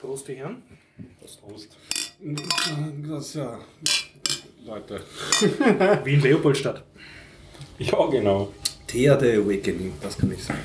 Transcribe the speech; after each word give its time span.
Prost, 0.00 0.28
die 0.28 0.34
Herren. 0.36 0.62
Prost, 1.18 1.42
Prost. 1.42 1.76
Das 3.06 3.34
ja, 3.34 3.58
Leute. 4.64 5.02
Wie 6.04 6.14
in 6.14 6.22
Leopoldstadt. 6.22 6.84
Ja, 7.78 8.06
genau. 8.06 8.50
Thea 8.86 9.20
the 9.20 9.32
Awakening, 9.32 9.92
das 10.00 10.16
kann 10.16 10.32
ich 10.32 10.42
sagen. 10.42 10.58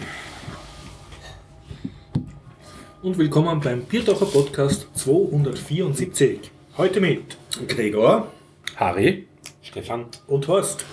Und 3.02 3.18
willkommen 3.18 3.60
beim 3.60 3.84
Bierdacher 3.84 4.26
Podcast 4.26 4.88
274. 4.94 6.50
Heute 6.78 7.02
mit 7.02 7.38
Gregor. 7.68 8.32
Harry. 8.78 9.28
Stefan. 9.62 10.06
und 10.28 10.48
Horst. 10.48 10.86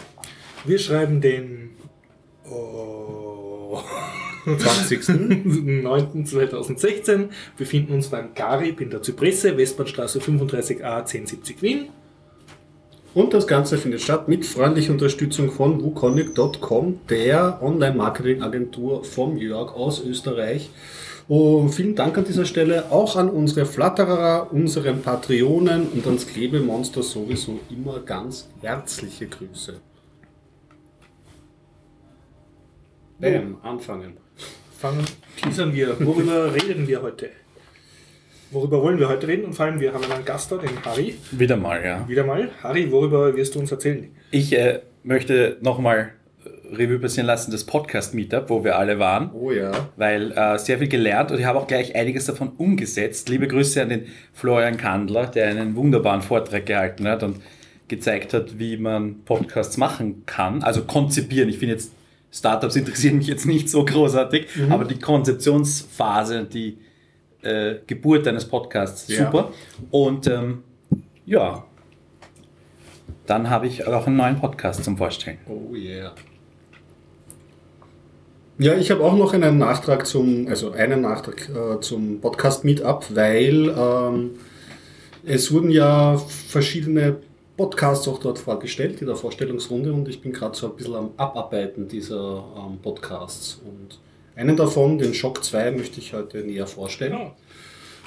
Wir 0.64 0.80
schreiben 0.80 1.20
den 1.20 1.76
oh, 2.50 3.80
20.09.2016. 4.46 7.28
Befinden 7.56 7.94
uns 7.94 8.08
beim 8.08 8.34
Garib 8.34 8.80
in 8.80 8.90
der 8.90 9.02
Zypresse, 9.02 9.56
Westbahnstraße 9.56 10.18
35a 10.18 10.82
1070 10.82 11.62
Wien. 11.62 11.90
Und 13.14 13.34
das 13.34 13.46
Ganze 13.46 13.76
findet 13.76 14.00
statt 14.00 14.28
mit 14.28 14.46
freundlicher 14.46 14.92
Unterstützung 14.92 15.50
von 15.50 15.82
wukonic.com, 15.82 17.00
der 17.10 17.58
Online-Marketing-Agentur 17.62 19.04
vom 19.04 19.36
Jörg 19.36 19.74
aus 19.74 20.02
Österreich. 20.02 20.70
Und 21.28 21.70
vielen 21.70 21.94
Dank 21.94 22.16
an 22.16 22.24
dieser 22.24 22.46
Stelle 22.46 22.90
auch 22.90 23.16
an 23.16 23.28
unsere 23.28 23.66
Flatterer, 23.66 24.48
unseren 24.50 25.02
Patreonen 25.02 25.88
und 25.88 26.06
ans 26.06 26.26
Klebemonster 26.26 27.02
sowieso 27.02 27.60
immer 27.70 28.00
ganz 28.00 28.48
herzliche 28.60 29.26
Grüße. 29.26 29.74
Bam, 33.18 33.58
anfangen. 33.62 34.14
Fangen, 34.78 35.04
teasern 35.40 35.72
wir. 35.74 35.96
Worüber 36.04 36.52
reden 36.54 36.86
wir 36.88 37.02
heute? 37.02 37.30
Worüber 38.50 38.82
wollen 38.82 38.98
wir 38.98 39.08
heute 39.08 39.28
reden? 39.28 39.44
Und 39.44 39.54
vor 39.54 39.66
allem, 39.66 39.80
wir 39.80 39.94
haben 39.94 40.04
einen 40.10 40.24
Gast 40.24 40.50
da, 40.52 40.56
den 40.56 40.84
Harry. 40.84 41.14
Wieder 41.30 41.56
mal, 41.56 41.82
ja. 41.84 42.06
Wieder 42.08 42.24
mal. 42.24 42.50
Harry, 42.62 42.90
worüber 42.90 43.34
wirst 43.36 43.54
du 43.54 43.60
uns 43.60 43.70
erzählen? 43.72 44.10
Ich 44.30 44.52
äh, 44.52 44.80
möchte 45.04 45.56
nochmal 45.60 46.10
Revue 46.70 46.98
passieren 46.98 47.26
lassen, 47.26 47.50
das 47.50 47.64
Podcast-Meetup, 47.64 48.48
wo 48.50 48.64
wir 48.64 48.76
alle 48.78 48.98
waren, 48.98 49.30
Oh 49.34 49.50
ja. 49.52 49.70
weil 49.96 50.32
äh, 50.32 50.58
sehr 50.58 50.78
viel 50.78 50.88
gelernt 50.88 51.30
und 51.30 51.38
ich 51.38 51.44
habe 51.44 51.58
auch 51.58 51.66
gleich 51.66 51.94
einiges 51.94 52.24
davon 52.26 52.48
umgesetzt. 52.56 53.28
Liebe 53.28 53.46
Grüße 53.46 53.80
an 53.82 53.90
den 53.90 54.06
Florian 54.32 54.78
Kandler, 54.78 55.26
der 55.26 55.48
einen 55.48 55.76
wunderbaren 55.76 56.22
Vortrag 56.22 56.64
gehalten 56.66 57.06
hat 57.06 57.22
und 57.22 57.36
gezeigt 57.88 58.32
hat, 58.32 58.58
wie 58.58 58.78
man 58.78 59.22
Podcasts 59.24 59.76
machen 59.76 60.24
kann. 60.24 60.62
Also 60.62 60.82
konzipieren. 60.84 61.48
Ich 61.50 61.58
finde 61.58 61.74
jetzt, 61.74 61.92
Startups 62.32 62.76
interessieren 62.76 63.18
mich 63.18 63.26
jetzt 63.26 63.44
nicht 63.46 63.68
so 63.68 63.84
großartig, 63.84 64.46
aber 64.70 64.84
die 64.86 64.98
Konzeptionsphase, 64.98 66.44
die 66.44 66.78
äh, 67.42 67.76
Geburt 67.86 68.26
eines 68.26 68.46
Podcasts, 68.46 69.06
Ja. 69.08 69.26
super. 69.26 69.50
Und 69.90 70.26
ähm, 70.26 70.62
ja, 71.26 71.64
dann 73.26 73.50
habe 73.50 73.66
ich 73.66 73.86
auch 73.86 74.06
einen 74.06 74.16
neuen 74.16 74.40
Podcast 74.40 74.82
zum 74.82 74.96
Vorstellen. 74.96 75.38
Oh 75.46 75.74
yeah. 75.74 76.12
Ja, 78.58 78.74
ich 78.74 78.90
habe 78.90 79.02
auch 79.02 79.16
noch 79.16 79.32
einen 79.34 79.58
Nachtrag 79.58 80.06
zum, 80.06 80.46
also 80.48 80.72
einen 80.72 81.00
Nachtrag 81.00 81.48
äh, 81.48 81.80
zum 81.80 82.20
Podcast 82.20 82.64
Meetup, 82.64 83.06
weil 83.14 83.74
ähm, 83.76 84.30
es 85.24 85.52
wurden 85.52 85.70
ja 85.70 86.16
verschiedene 86.16 87.16
Podcasts 87.62 88.08
auch 88.08 88.18
dort 88.18 88.40
vorgestellt 88.40 89.00
in 89.02 89.06
der 89.06 89.14
Vorstellungsrunde 89.14 89.92
und 89.92 90.08
ich 90.08 90.20
bin 90.20 90.32
gerade 90.32 90.56
so 90.56 90.66
ein 90.66 90.74
bisschen 90.74 90.96
am 90.96 91.10
Abarbeiten 91.16 91.86
dieser 91.86 92.42
ähm, 92.56 92.78
Podcasts. 92.82 93.60
Und 93.64 94.00
einen 94.34 94.56
davon, 94.56 94.98
den 94.98 95.14
Shock 95.14 95.44
2, 95.44 95.70
möchte 95.70 96.00
ich 96.00 96.12
heute 96.12 96.38
näher 96.38 96.66
vorstellen. 96.66 97.12
Ja. 97.12 97.32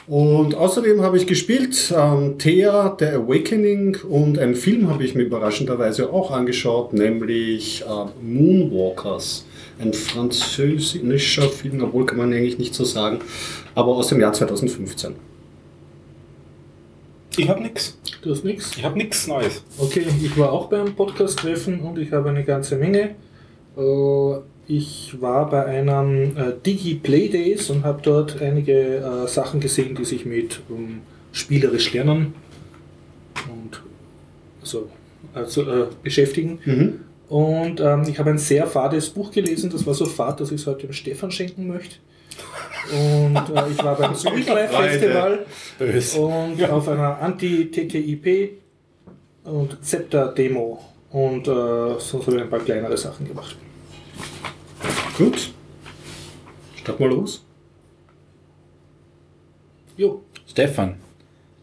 Und 0.07 0.55
außerdem 0.55 1.01
habe 1.01 1.15
ich 1.15 1.25
gespielt 1.25 1.93
ähm, 1.97 2.37
Thea, 2.37 2.97
The 2.99 3.05
Awakening 3.05 3.95
und 4.09 4.37
einen 4.39 4.55
Film 4.55 4.89
habe 4.89 5.05
ich 5.05 5.15
mir 5.15 5.23
überraschenderweise 5.23 6.11
auch 6.11 6.31
angeschaut, 6.31 6.91
nämlich 6.91 7.85
ähm, 7.89 8.09
Moonwalkers. 8.21 9.45
Ein 9.79 9.93
französischer 9.93 11.49
Film, 11.49 11.81
obwohl 11.81 12.05
kann 12.05 12.17
man 12.17 12.33
eigentlich 12.33 12.59
nicht 12.59 12.75
so 12.75 12.83
sagen, 12.83 13.19
aber 13.73 13.93
aus 13.93 14.07
dem 14.07 14.19
Jahr 14.19 14.33
2015. 14.33 15.15
Ich 17.37 17.49
habe 17.49 17.61
nix. 17.61 17.97
Du 18.21 18.31
hast 18.31 18.43
nichts? 18.43 18.77
Ich 18.77 18.83
habe 18.83 18.97
nix 18.97 19.27
Neues. 19.27 19.63
Okay, 19.77 20.05
ich 20.21 20.37
war 20.37 20.51
auch 20.51 20.67
beim 20.67 20.95
Podcast-Treffen 20.95 21.79
und 21.81 21.97
ich 21.99 22.11
habe 22.11 22.29
eine 22.29 22.43
ganze 22.43 22.75
Menge. 22.77 23.15
Äh, 23.77 24.39
Ich 24.67 25.21
war 25.21 25.47
bei 25.49 25.63
einem 25.65 26.35
äh, 26.35 26.53
Digi 26.65 26.95
Play 26.95 27.29
Days 27.29 27.69
und 27.69 27.83
habe 27.83 28.01
dort 28.01 28.41
einige 28.41 28.97
äh, 28.97 29.27
Sachen 29.27 29.59
gesehen, 29.59 29.93
die 29.93 30.05
sich 30.05 30.25
mit 30.25 30.59
um, 30.69 31.01
spielerisch 31.31 31.93
lernen 31.93 32.33
und 33.47 33.83
also, 34.61 34.89
also 35.35 35.61
äh, 35.69 35.85
beschäftigen. 36.01 36.57
Mhm. 36.65 36.99
Und 37.29 37.79
ähm, 37.79 38.03
ich 38.07 38.17
habe 38.17 38.31
ein 38.31 38.39
sehr 38.39 38.65
fades 38.65 39.09
Buch 39.11 39.29
gelesen, 39.31 39.69
das 39.69 39.85
war 39.85 39.93
so 39.93 40.05
fad, 40.05 40.39
dass 40.39 40.51
ich 40.51 40.61
es 40.61 40.67
heute 40.67 40.87
dem 40.87 40.93
Stefan 40.93 41.29
schenken 41.29 41.67
möchte. 41.67 41.97
Und 42.91 43.35
äh, 43.35 43.69
ich 43.71 43.83
war 43.83 43.95
beim 43.97 44.15
Freude. 44.15 44.45
Festival 44.67 45.45
und 46.19 46.63
auf 46.69 46.87
einer 46.87 47.19
Anti-TTIP 47.21 48.61
und 49.45 49.83
Zepter-Demo. 49.83 50.79
Und 51.11 51.47
äh, 51.47 51.99
sonst 51.99 52.27
habe 52.27 52.35
ich 52.37 52.41
ein 52.43 52.49
paar 52.49 52.59
kleinere 52.59 52.97
Sachen 52.97 53.27
gemacht. 53.27 53.55
Gut. 55.17 55.51
Start 56.75 56.99
mal 56.99 57.09
los. 57.09 57.43
Jo, 59.97 60.21
Stefan, 60.45 60.95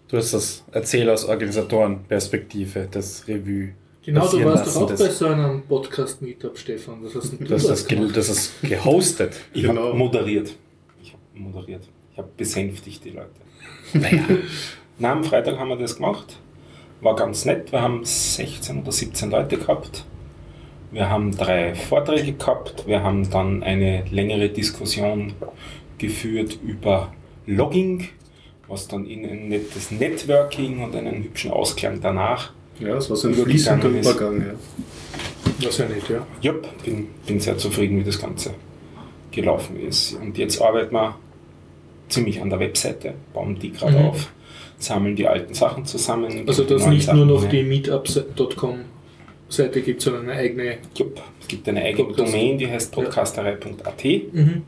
du 0.09 0.17
hast 0.17 0.33
das 0.33 0.65
Erzähl 0.73 1.09
aus 1.11 1.27
Organisatorenperspektive, 1.27 2.89
das 2.91 3.29
Revue. 3.29 3.75
genau, 4.03 4.27
du 4.27 4.43
warst 4.45 4.67
doch 4.75 4.83
auch 4.83 4.87
das- 4.91 5.01
bei 5.01 5.09
so 5.11 5.27
einem 5.27 5.63
Podcast-Meetup, 5.63 6.57
Stefan. 6.59 7.05
Was 7.05 7.15
hast 7.15 7.33
du 7.35 7.45
das, 7.45 7.87
gemacht? 7.87 8.17
das 8.17 8.29
ist 8.31 8.53
gehostet. 8.63 9.35
Ich 9.53 9.63
Genau. 9.65 9.89
habe 9.89 9.99
moderiert. 9.99 10.55
Ich 11.35 11.41
habe 11.41 11.51
moderiert. 11.51 11.89
Ich 12.13 12.19
habe 12.19 12.29
besänftigt 12.37 13.05
die 13.05 13.11
Leute. 13.11 13.31
Naja, 13.95 14.23
Na, 14.99 15.13
am 15.13 15.25
Freitag 15.25 15.59
haben 15.59 15.69
wir 15.69 15.77
das 15.77 15.97
gemacht. 15.97 16.39
War 17.01 17.17
ganz 17.17 17.45
nett. 17.45 17.73
Wir 17.73 17.81
haben 17.81 18.05
16 18.05 18.83
oder 18.83 18.93
17 18.93 19.31
Leute 19.31 19.57
gehabt. 19.57 20.05
Wir 20.91 21.09
haben 21.09 21.37
drei 21.37 21.75
Vorträge 21.75 22.35
gehabt. 22.35 22.87
Wir 22.87 23.03
haben 23.03 23.29
dann 23.31 23.63
eine 23.63 24.05
längere 24.11 24.51
Diskussion 24.51 25.33
geführt 25.99 26.59
über 26.63 27.13
Logging, 27.47 28.09
was 28.69 28.89
dann 28.89 29.07
in 29.07 29.25
ein 29.25 29.49
nettes 29.49 29.91
Networking 29.91 30.85
und 30.85 30.95
einen 30.95 31.25
hübschen 31.25 31.51
Ausklang 31.51 32.01
danach. 32.01 32.53
Ja, 32.79 32.95
das 32.95 33.09
war 33.09 33.17
so 33.17 33.29
ein 33.29 33.35
fließender. 33.35 33.89
Übergang. 33.89 34.41
Ja. 34.41 34.55
Das 35.61 35.71
ist 35.71 35.79
ja 35.79 35.89
nett, 35.89 36.09
ja. 36.09 36.27
Jupp, 36.41 36.69
bin, 36.85 37.09
bin 37.27 37.41
sehr 37.41 37.57
zufrieden, 37.57 37.99
wie 37.99 38.05
das 38.05 38.21
Ganze 38.21 38.55
gelaufen 39.33 39.81
ist. 39.81 40.15
Und 40.15 40.39
jetzt 40.39 40.61
arbeiten 40.61 40.95
wir 40.95 41.17
ziemlich 42.09 42.41
an 42.41 42.51
der 42.51 42.61
Webseite, 42.61 43.15
bauen 43.33 43.59
die 43.59 43.73
gerade 43.73 43.99
Mhm. 43.99 44.05
auf, 44.07 44.33
sammeln 44.79 45.17
die 45.17 45.27
alten 45.27 45.55
Sachen 45.55 45.85
zusammen. 45.87 46.45
Also, 46.47 46.65
dass 46.65 46.87
nicht 46.87 47.05
Sachen 47.07 47.19
nur 47.19 47.27
noch 47.27 47.43
rein. 47.45 47.51
die 47.51 47.63
Meetup.com 47.63 48.81
Seite 49.49 49.83
gibt, 49.83 50.01
sondern 50.01 50.31
eine 50.31 50.39
eigene. 50.41 50.79
Jupp, 50.95 51.21
es 51.41 51.49
gibt 51.49 51.69
eine 51.69 51.83
eigene 51.83 52.05
Podcast. 52.09 52.33
Domain, 52.33 52.57
die 52.59 52.69
heißt 52.71 52.93
podcasterei.at. 52.93 54.05
Mhm. 54.33 54.63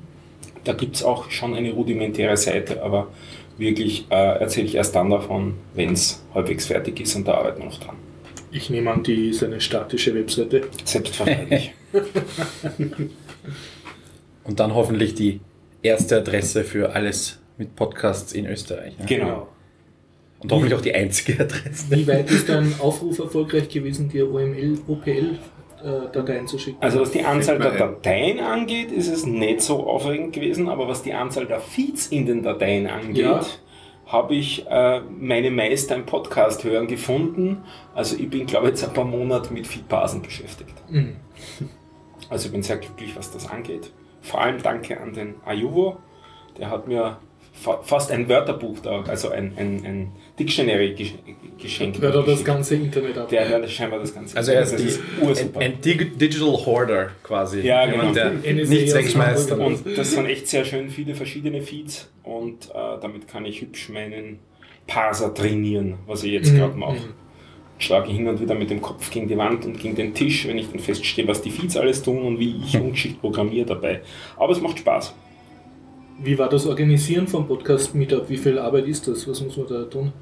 Da 0.64 0.72
gibt 0.74 0.96
es 0.96 1.02
auch 1.02 1.30
schon 1.30 1.54
eine 1.54 1.72
rudimentäre 1.72 2.36
Seite, 2.36 2.82
aber 2.82 3.08
wirklich 3.56 4.06
äh, 4.10 4.14
erzähle 4.40 4.66
ich 4.66 4.74
erst 4.74 4.94
dann 4.94 5.10
davon, 5.10 5.54
wenn 5.74 5.92
es 5.92 6.22
halbwegs 6.34 6.66
fertig 6.66 7.00
ist 7.00 7.14
und 7.16 7.26
da 7.28 7.34
arbeiten 7.34 7.60
wir 7.60 7.66
noch 7.66 7.78
dran. 7.78 7.96
Ich 8.50 8.68
nehme 8.70 8.90
an, 8.90 9.02
die 9.02 9.30
ist 9.30 9.42
eine 9.42 9.60
statische 9.60 10.14
Webseite. 10.14 10.62
Selbstverständlich. 10.84 11.72
und 14.44 14.60
dann 14.60 14.74
hoffentlich 14.74 15.14
die 15.14 15.40
erste 15.82 16.18
Adresse 16.18 16.64
für 16.64 16.94
alles 16.94 17.40
mit 17.58 17.74
Podcasts 17.76 18.32
in 18.32 18.46
Österreich. 18.46 18.94
Ja? 18.98 19.04
genau. 19.06 19.48
Und 20.40 20.52
hoffentlich 20.52 20.74
auch 20.74 20.82
die 20.82 20.94
einzige 20.94 21.34
Adresse. 21.40 21.86
Wie 21.90 22.06
weit 22.06 22.30
ist 22.30 22.48
dein 22.48 22.74
Aufruf 22.78 23.18
erfolgreich 23.18 23.68
gewesen, 23.68 24.08
dir 24.10 24.30
OML, 24.30 24.78
OPL-Dateien 24.86 26.46
zu 26.46 26.58
schicken? 26.58 26.78
Also 26.80 27.00
was 27.00 27.10
die 27.12 27.22
Anzahl 27.24 27.58
der 27.58 27.72
ein. 27.72 27.78
Dateien 27.78 28.40
angeht, 28.40 28.92
ist 28.92 29.08
es 29.08 29.24
nicht 29.26 29.60
so 29.62 29.86
aufregend 29.86 30.32
gewesen, 30.34 30.68
aber 30.68 30.86
was 30.88 31.02
die 31.02 31.12
Anzahl 31.14 31.46
der 31.46 31.60
Feeds 31.60 32.08
in 32.08 32.26
den 32.26 32.42
Dateien 32.42 32.86
angeht, 32.86 33.24
Ja. 33.24 33.40
habe 34.06 34.34
ich 34.34 34.66
äh, 34.68 35.00
meine 35.00 35.50
Meister 35.50 35.94
im 35.96 36.04
Podcast 36.04 36.62
hören 36.64 36.86
gefunden. 36.88 37.62
Also 37.94 38.16
ich 38.16 38.28
bin, 38.28 38.46
glaube 38.46 38.66
ich, 38.66 38.70
jetzt 38.72 38.84
ein 38.84 38.92
paar 38.92 39.04
Monate 39.06 39.52
mit 39.52 39.66
Feedbasen 39.66 40.20
beschäftigt. 40.22 40.74
Mhm. 40.90 41.16
Also 42.28 42.46
ich 42.46 42.52
bin 42.52 42.62
sehr 42.62 42.76
glücklich, 42.78 43.16
was 43.16 43.30
das 43.32 43.48
angeht. 43.48 43.92
Vor 44.24 44.40
allem 44.40 44.60
danke 44.62 45.00
an 45.00 45.12
den 45.12 45.34
Ayuvo, 45.44 45.98
der 46.58 46.70
hat 46.70 46.88
mir 46.88 47.18
fa 47.52 47.80
fast 47.82 48.10
ein 48.10 48.28
Wörterbuch 48.28 48.80
da, 48.80 49.02
also 49.02 49.28
ein, 49.28 49.52
ein, 49.56 49.84
ein 49.84 50.12
Dictionary 50.38 50.94
gesch 50.94 51.14
geschenkt. 51.62 52.00
Hört 52.00 52.14
er 52.16 52.22
das 52.24 52.44
ganze 52.44 52.74
Internet 52.74 53.16
ab. 53.16 53.28
Der 53.28 53.48
hört 53.48 53.70
scheinbar 53.70 54.00
das 54.00 54.12
ganze 54.12 54.36
Also 54.36 54.50
er 54.52 54.62
ist, 54.62 54.72
das 54.72 54.80
die, 54.82 54.88
ist 54.88 55.00
ein, 55.20 55.28
ursuper. 55.28 55.60
ein 55.60 55.80
Dig 55.80 56.18
Digital 56.18 56.48
Hoarder 56.66 57.10
quasi. 57.22 57.60
Ja, 57.60 57.86
Jemand, 57.86 58.14
genau. 58.14 58.30
der 58.42 58.54
NSA 58.54 58.74
nichts 58.74 58.94
wegschmeißt. 58.94 59.52
Und 59.52 59.96
das 59.96 60.10
sind 60.12 60.26
echt 60.26 60.48
sehr 60.48 60.64
schön 60.64 60.90
viele 60.90 61.14
verschiedene 61.14 61.62
Feeds 61.62 62.10
und 62.24 62.70
äh, 62.70 62.72
damit 63.00 63.28
kann 63.28 63.44
ich 63.44 63.60
hübsch 63.60 63.88
meinen 63.90 64.40
Parser 64.86 65.32
trainieren, 65.32 65.98
was 66.06 66.24
ich 66.24 66.32
jetzt 66.32 66.52
Mhm, 66.52 66.56
gerade 66.58 66.76
mache. 66.76 66.96
Mhm. 67.76 67.80
Schlage 67.80 68.12
hin 68.12 68.28
und 68.28 68.40
wieder 68.40 68.54
mit 68.54 68.70
dem 68.70 68.80
Kopf 68.80 69.10
gegen 69.10 69.28
die 69.28 69.36
Wand 69.36 69.64
und 69.64 69.78
gegen 69.78 69.94
den 69.94 70.14
Tisch, 70.14 70.46
wenn 70.46 70.58
ich 70.58 70.70
dann 70.70 70.78
feststehe, 70.78 71.26
was 71.26 71.42
die 71.42 71.50
Feeds 71.50 71.76
alles 71.76 72.02
tun 72.02 72.22
und 72.22 72.38
wie 72.38 72.56
ich 72.64 72.76
ungeschickt 72.80 73.20
programmiere 73.20 73.66
dabei. 73.66 74.00
Aber 74.36 74.52
es 74.52 74.60
macht 74.60 74.78
Spaß. 74.78 75.14
Wie 76.22 76.38
war 76.38 76.48
das 76.48 76.66
Organisieren 76.66 77.26
vom 77.26 77.46
Podcast-Meetup? 77.46 78.28
Wie 78.28 78.36
viel 78.36 78.58
Arbeit 78.58 78.86
ist 78.86 79.08
das? 79.08 79.26
Was 79.26 79.40
muss 79.40 79.56
man 79.56 79.66
da 79.66 79.82
tun? 79.84 80.12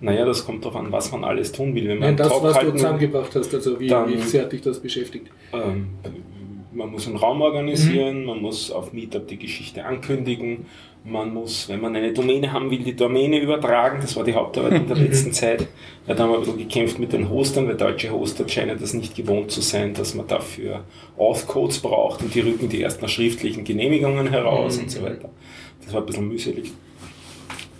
Naja, 0.00 0.26
das 0.26 0.44
kommt 0.44 0.64
darauf 0.64 0.76
an, 0.76 0.90
was 0.92 1.10
man 1.12 1.24
alles 1.24 1.52
tun 1.52 1.74
will. 1.74 1.88
Wenn 1.88 1.98
man 1.98 2.08
Nein, 2.08 2.16
das, 2.16 2.28
Talk 2.28 2.42
was 2.42 2.52
du 2.52 2.58
halten 2.58 2.72
will, 2.72 2.80
zusammengebracht 2.80 3.34
hast, 3.34 3.54
also 3.54 3.78
wie, 3.78 3.86
Dann- 3.86 4.12
wie 4.12 4.18
sehr 4.18 4.42
hat 4.42 4.52
dich 4.52 4.60
das 4.60 4.80
beschäftigt? 4.80 5.28
Ähm, 5.52 5.88
man 6.72 6.90
muss 6.90 7.06
einen 7.06 7.16
Raum 7.16 7.40
organisieren, 7.40 8.24
man 8.24 8.42
muss 8.42 8.70
auf 8.70 8.92
Meetup 8.92 9.28
die 9.28 9.38
Geschichte 9.38 9.84
ankündigen, 9.84 10.66
man 11.06 11.34
muss, 11.34 11.68
wenn 11.68 11.80
man 11.82 11.94
eine 11.94 12.12
Domäne 12.14 12.50
haben 12.52 12.70
will, 12.70 12.78
die 12.78 12.96
Domäne 12.96 13.38
übertragen. 13.38 13.98
Das 14.00 14.16
war 14.16 14.24
die 14.24 14.32
Hauptarbeit 14.34 14.72
in 14.72 14.86
der 14.86 14.96
letzten 15.06 15.32
Zeit. 15.32 15.66
Ja, 16.06 16.14
da 16.14 16.22
haben 16.22 16.30
wir 16.30 16.36
ein 16.38 16.40
bisschen 16.44 16.58
gekämpft 16.58 16.98
mit 16.98 17.12
den 17.12 17.28
Hostern, 17.28 17.68
weil 17.68 17.76
deutsche 17.76 18.10
Hoster 18.10 18.48
scheinen 18.48 18.78
das 18.78 18.94
nicht 18.94 19.14
gewohnt 19.14 19.50
zu 19.50 19.60
sein, 19.60 19.92
dass 19.92 20.14
man 20.14 20.26
dafür 20.26 20.84
Auth-Codes 21.18 21.80
braucht 21.80 22.22
und 22.22 22.34
die 22.34 22.40
rücken 22.40 22.68
die 22.70 22.80
erst 22.80 23.02
nach 23.02 23.08
schriftlichen 23.10 23.64
Genehmigungen 23.64 24.28
heraus 24.28 24.78
und 24.78 24.90
so 24.90 25.02
weiter. 25.02 25.28
Das 25.84 25.92
war 25.92 26.00
ein 26.00 26.06
bisschen 26.06 26.26
mühselig. 26.28 26.72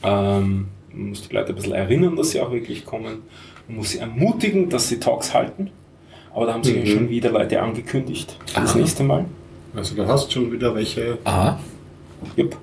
Ähm, 0.03 0.67
man 0.93 1.09
muss 1.09 1.27
die 1.29 1.35
Leute 1.35 1.51
ein 1.51 1.55
bisschen 1.55 1.73
erinnern, 1.73 2.17
dass 2.17 2.31
sie 2.31 2.41
auch 2.41 2.53
wirklich 2.53 2.85
kommen. 2.85 3.23
Man 3.69 3.79
muss 3.79 3.91
sie 3.91 3.99
ermutigen, 3.99 4.69
dass 4.69 4.89
sie 4.89 5.01
Talks 5.01 5.33
halten. 5.33 5.71
Aber 6.35 6.47
da 6.47 6.53
haben 6.55 6.65
sich 6.65 6.77
Mhm. 6.77 6.87
schon 6.87 7.09
wieder 7.09 7.31
Leute 7.31 7.61
angekündigt 7.63 8.37
für 8.47 8.61
das 8.61 8.73
Aha. 8.73 8.79
nächste 8.79 9.05
Mal. 9.05 9.25
Also 9.75 9.95
du 9.95 10.07
hast 10.07 10.33
schon 10.33 10.53
wieder 10.53 10.75
welche. 10.75 11.19
Aha. 11.25 11.59
Jupp. 12.37 12.57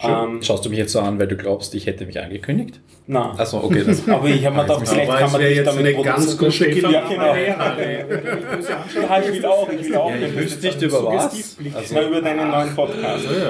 Ähm, 0.00 0.42
Schaust 0.42 0.64
du 0.64 0.70
mich 0.70 0.78
jetzt 0.78 0.92
so 0.92 1.00
an, 1.00 1.18
weil 1.18 1.26
du 1.26 1.36
glaubst, 1.36 1.74
ich 1.74 1.86
hätte 1.86 2.06
mich 2.06 2.20
angekündigt? 2.20 2.80
na. 3.08 3.32
Achso, 3.36 3.58
okay. 3.64 3.82
Das, 3.84 4.08
Aber 4.08 4.28
ich 4.28 4.44
habe 4.46 4.56
mir 4.56 4.62
gedacht, 4.62 4.86
vielleicht 4.86 5.10
kann 5.10 5.32
man 5.32 5.40
dich 5.40 5.56
jetzt 5.56 5.66
damit 5.66 5.86
eine 5.86 6.04
ganz 6.04 6.38
gute 6.38 6.70
Ja, 6.70 7.08
genau. 7.08 7.34
Ja, 7.34 7.76
Ja, 7.78 9.20
ich 9.20 9.32
will 9.32 9.46
auch, 9.46 9.68
ich 9.68 9.86
will 9.86 9.96
auch. 9.96 10.12
ich 10.14 10.36
wüsste 10.36 10.66
nicht 10.66 10.82
über 10.82 11.04
was. 11.04 11.56
Also, 11.74 11.94
Na, 11.94 12.06
über 12.06 12.20
deinen 12.20 12.50
neuen 12.50 12.74
Podcast. 12.76 13.24
Ja, 13.24 13.48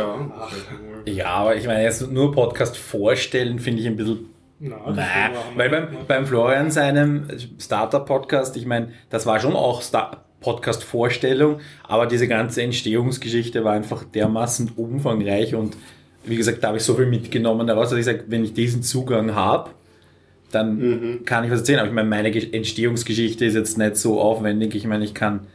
ja. 1.06 1.12
ja, 1.12 1.26
aber 1.26 1.56
ich 1.56 1.66
meine, 1.66 1.82
jetzt 1.82 2.10
nur 2.10 2.32
Podcast 2.32 2.78
vorstellen, 2.78 3.58
finde 3.58 3.82
ich 3.82 3.86
ein 3.88 3.96
bisschen 3.96 4.30
Na, 4.60 4.76
Nein, 4.86 5.06
weil 5.56 5.68
beim, 5.68 5.88
beim 6.06 6.26
Florian 6.26 6.70
seinem 6.70 7.26
Startup-Podcast, 7.58 8.56
ich 8.56 8.64
meine, 8.64 8.92
das 9.10 9.26
war 9.26 9.38
schon 9.40 9.54
auch 9.54 9.82
Podcast-Vorstellung, 10.40 11.60
aber 11.82 12.06
diese 12.06 12.28
ganze 12.28 12.62
Entstehungsgeschichte 12.62 13.64
war 13.64 13.72
einfach 13.72 14.04
dermaßen 14.04 14.72
umfangreich 14.76 15.54
und 15.54 15.76
wie 16.28 16.36
gesagt, 16.36 16.62
da 16.62 16.68
habe 16.68 16.78
ich 16.78 16.84
so 16.84 16.94
viel 16.94 17.06
mitgenommen 17.06 17.66
daraus, 17.66 17.90
dass 17.90 17.98
ich 17.98 18.04
sage, 18.04 18.24
wenn 18.28 18.44
ich 18.44 18.54
diesen 18.54 18.82
Zugang 18.82 19.34
habe, 19.34 19.70
dann 20.50 21.20
kann 21.24 21.44
ich 21.44 21.50
was 21.50 21.60
erzählen. 21.60 21.80
Aber 21.80 21.88
ich 21.88 21.94
meine, 21.94 22.08
meine 22.08 22.30
Ge- 22.30 22.52
Entstehungsgeschichte 22.52 23.44
ist 23.44 23.54
jetzt 23.54 23.76
nicht 23.78 23.96
so 23.96 24.20
aufwendig. 24.20 24.74
Ich 24.74 24.86
meine, 24.86 25.04
ich 25.04 25.12
kann 25.14 25.46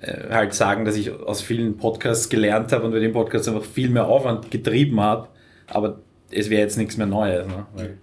äh, 0.00 0.28
halt 0.30 0.54
sagen, 0.54 0.84
dass 0.84 0.96
ich 0.96 1.12
aus 1.12 1.40
vielen 1.40 1.76
Podcasts 1.76 2.28
gelernt 2.28 2.72
habe 2.72 2.84
und 2.84 2.90
bei 2.92 2.98
dem 2.98 3.12
Podcast 3.12 3.48
einfach 3.48 3.62
viel 3.64 3.90
mehr 3.90 4.06
Aufwand 4.06 4.50
getrieben 4.50 5.00
habe, 5.00 5.28
aber 5.68 6.00
es 6.30 6.50
wäre 6.50 6.62
jetzt 6.62 6.76
nichts 6.78 6.96
mehr 6.96 7.06
Neues. 7.06 7.46
Ne? 7.46 7.66
Weil 7.74 7.98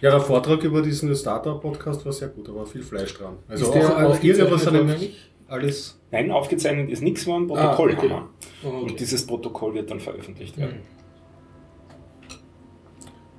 ja, 0.00 0.10
der 0.10 0.20
Vortrag 0.20 0.62
über 0.62 0.80
diesen 0.80 1.14
Startup-Podcast 1.14 2.04
war 2.06 2.12
sehr 2.12 2.28
gut, 2.28 2.48
da 2.48 2.54
war 2.54 2.64
viel 2.66 2.82
Fleisch 2.82 3.12
dran. 3.14 3.34
Also 3.48 3.66
Ist 3.66 3.74
der 3.74 3.84
auch, 4.06 4.14
auch 4.14 4.22
ihr, 4.22 4.34
was 4.38 4.66
aufgezeichnet 4.66 4.88
hat 4.90 5.00
worden? 5.00 5.10
alles. 5.48 6.00
Nein, 6.12 6.30
aufgezeichnet 6.30 6.90
ist 6.90 7.02
nichts, 7.02 7.26
war 7.26 7.38
ein 7.40 7.46
Protokoll. 7.48 7.90
Ah, 7.92 7.98
okay. 7.98 8.08
haben 8.10 8.10
wir. 8.10 8.28
Oh, 8.64 8.68
okay. 8.68 8.90
Und 8.92 9.00
dieses 9.00 9.26
Protokoll 9.26 9.74
wird 9.74 9.90
dann 9.90 9.98
veröffentlicht 10.00 10.56
werden. 10.56 10.76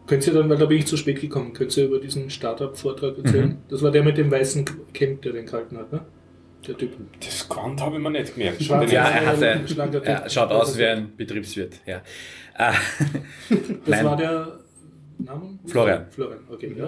Könnt 0.07 0.25
ihr 0.25 0.33
dann, 0.33 0.49
weil 0.49 0.57
da 0.57 0.65
bin 0.65 0.77
ich 0.77 0.87
zu 0.87 0.97
spät 0.97 1.19
gekommen, 1.21 1.53
könnt 1.53 1.75
ihr 1.77 1.85
über 1.85 1.99
diesen 1.99 2.29
Startup-Vortrag 2.29 3.17
erzählen? 3.17 3.57
Das 3.69 3.81
war 3.83 3.91
der 3.91 4.03
mit 4.03 4.17
dem 4.17 4.31
weißen 4.31 4.65
Camp, 4.93 5.21
der 5.21 5.33
den 5.33 5.45
gehalten 5.45 5.77
hat, 5.77 5.91
ne? 5.91 6.01
Der 6.67 6.77
Typ. 6.77 6.91
Das 7.23 7.47
Quant 7.47 7.79
habe 7.81 7.97
ich 7.97 8.01
mir 8.01 8.09
nicht 8.09 8.33
gemerkt. 8.33 8.61
Schwarz- 8.63 8.91
Ja, 8.91 9.05
Den- 9.09 9.13
er 9.13 9.25
hatte, 9.27 10.03
er 10.05 10.29
schaut 10.29 10.51
aus 10.51 10.77
wie 10.77 10.85
ein 10.85 11.15
Betriebswirt. 11.15 11.79
Ja. 11.85 11.97
Äh, 12.57 12.71
Das 13.49 13.59
Nein. 13.85 14.05
war 14.05 14.17
der 14.17 14.59
Name? 15.19 15.59
Florian. 15.65 16.05
Florian, 16.09 16.39
okay, 16.51 16.73
ja. 16.77 16.85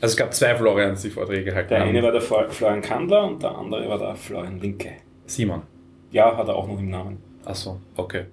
Also 0.00 0.12
es 0.12 0.16
gab 0.16 0.34
zwei 0.34 0.54
Florians, 0.56 1.02
die 1.02 1.10
Vorträge 1.10 1.44
gehalten 1.44 1.68
Der 1.70 1.82
eine 1.82 1.98
haben. 1.98 2.04
war 2.04 2.12
der 2.12 2.20
Flor- 2.20 2.50
Florian 2.50 2.82
Kandler 2.82 3.24
und 3.24 3.42
der 3.42 3.56
andere 3.56 3.88
war 3.88 3.98
der 3.98 4.16
Florian 4.16 4.58
Linke. 4.60 4.90
Simon. 5.26 5.62
Ja, 6.10 6.36
hat 6.36 6.48
er 6.48 6.56
auch 6.56 6.66
noch 6.66 6.78
im 6.78 6.90
Namen. 6.90 7.18
Achso, 7.44 7.80
okay. 7.96 8.24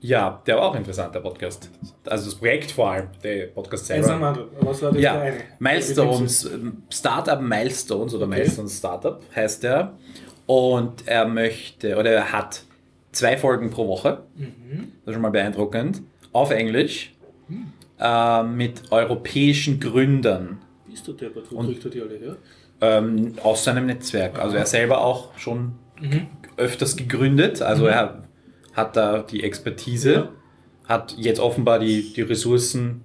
Ja, 0.00 0.42
der 0.46 0.56
war 0.56 0.64
auch 0.64 0.74
interessant, 0.76 1.14
der 1.14 1.20
Podcast. 1.20 1.70
Also 2.06 2.26
das 2.26 2.34
Projekt 2.34 2.70
vor 2.70 2.90
allem, 2.90 3.08
der 3.24 3.46
Podcast 3.46 3.86
selber. 3.86 4.12
anderen. 4.12 4.48
Was 4.60 4.82
war 4.82 4.92
das 4.92 5.00
der 5.00 5.02
Ja, 5.14 5.20
eine? 5.20 5.36
Milestones, 5.58 6.44
ähm, 6.44 6.82
Startup 6.90 7.40
Milestones 7.40 8.14
oder 8.14 8.26
Okay. 8.26 8.38
Milestones 8.38 8.78
Startup 8.78 9.20
heißt 9.34 9.64
er. 9.64 9.94
Und 10.46 11.06
er 11.08 11.26
möchte, 11.26 11.96
oder 11.96 12.10
er 12.12 12.32
hat 12.32 12.62
zwei 13.12 13.36
Folgen 13.36 13.70
pro 13.70 13.88
Woche. 13.88 14.22
Mhm. 14.36 14.92
Das 15.04 15.06
ist 15.06 15.12
schon 15.14 15.22
mal 15.22 15.30
beeindruckend. 15.30 16.02
Auf 16.32 16.50
Englisch. 16.50 17.12
Äh, 17.98 18.42
mit 18.42 18.92
europäischen 18.92 19.80
Gründern 19.80 20.58
Bist 20.86 21.08
du 21.08 21.14
der, 21.14 21.30
wo 21.34 21.56
Und- 21.56 21.66
kriegt 21.66 21.84
er 21.86 21.90
die 21.90 22.02
alle 22.02 22.18
her? 22.18 22.36
ähm, 22.82 23.32
aus 23.42 23.64
seinem 23.64 23.86
Netzwerk. 23.86 24.38
Also 24.38 24.56
er 24.56 24.66
selber 24.66 25.00
auch 25.02 25.36
schon 25.38 25.72
Mhm. 26.00 26.26
öfters 26.58 26.94
gegründet. 26.96 27.62
Also 27.62 27.86
er 27.86 28.22
hat 28.76 28.96
da 28.96 29.22
die 29.22 29.42
Expertise, 29.42 30.12
Ja. 30.14 30.28
hat 30.84 31.14
jetzt 31.18 31.40
offenbar 31.40 31.78
die, 31.78 32.12
die 32.14 32.22
Ressourcen, 32.22 33.02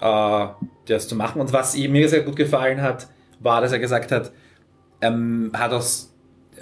äh, 0.00 0.46
das 0.86 1.08
zu 1.08 1.16
machen. 1.16 1.40
Und 1.40 1.52
was 1.52 1.74
ihm 1.74 1.92
mir 1.92 2.08
sehr 2.08 2.22
gut 2.22 2.36
gefallen 2.36 2.80
hat, 2.80 3.08
war, 3.40 3.60
dass 3.60 3.72
er 3.72 3.78
gesagt 3.80 4.12
hat, 4.12 4.32
ähm, 5.02 5.50
hat 5.54 5.72
aus, 5.72 6.14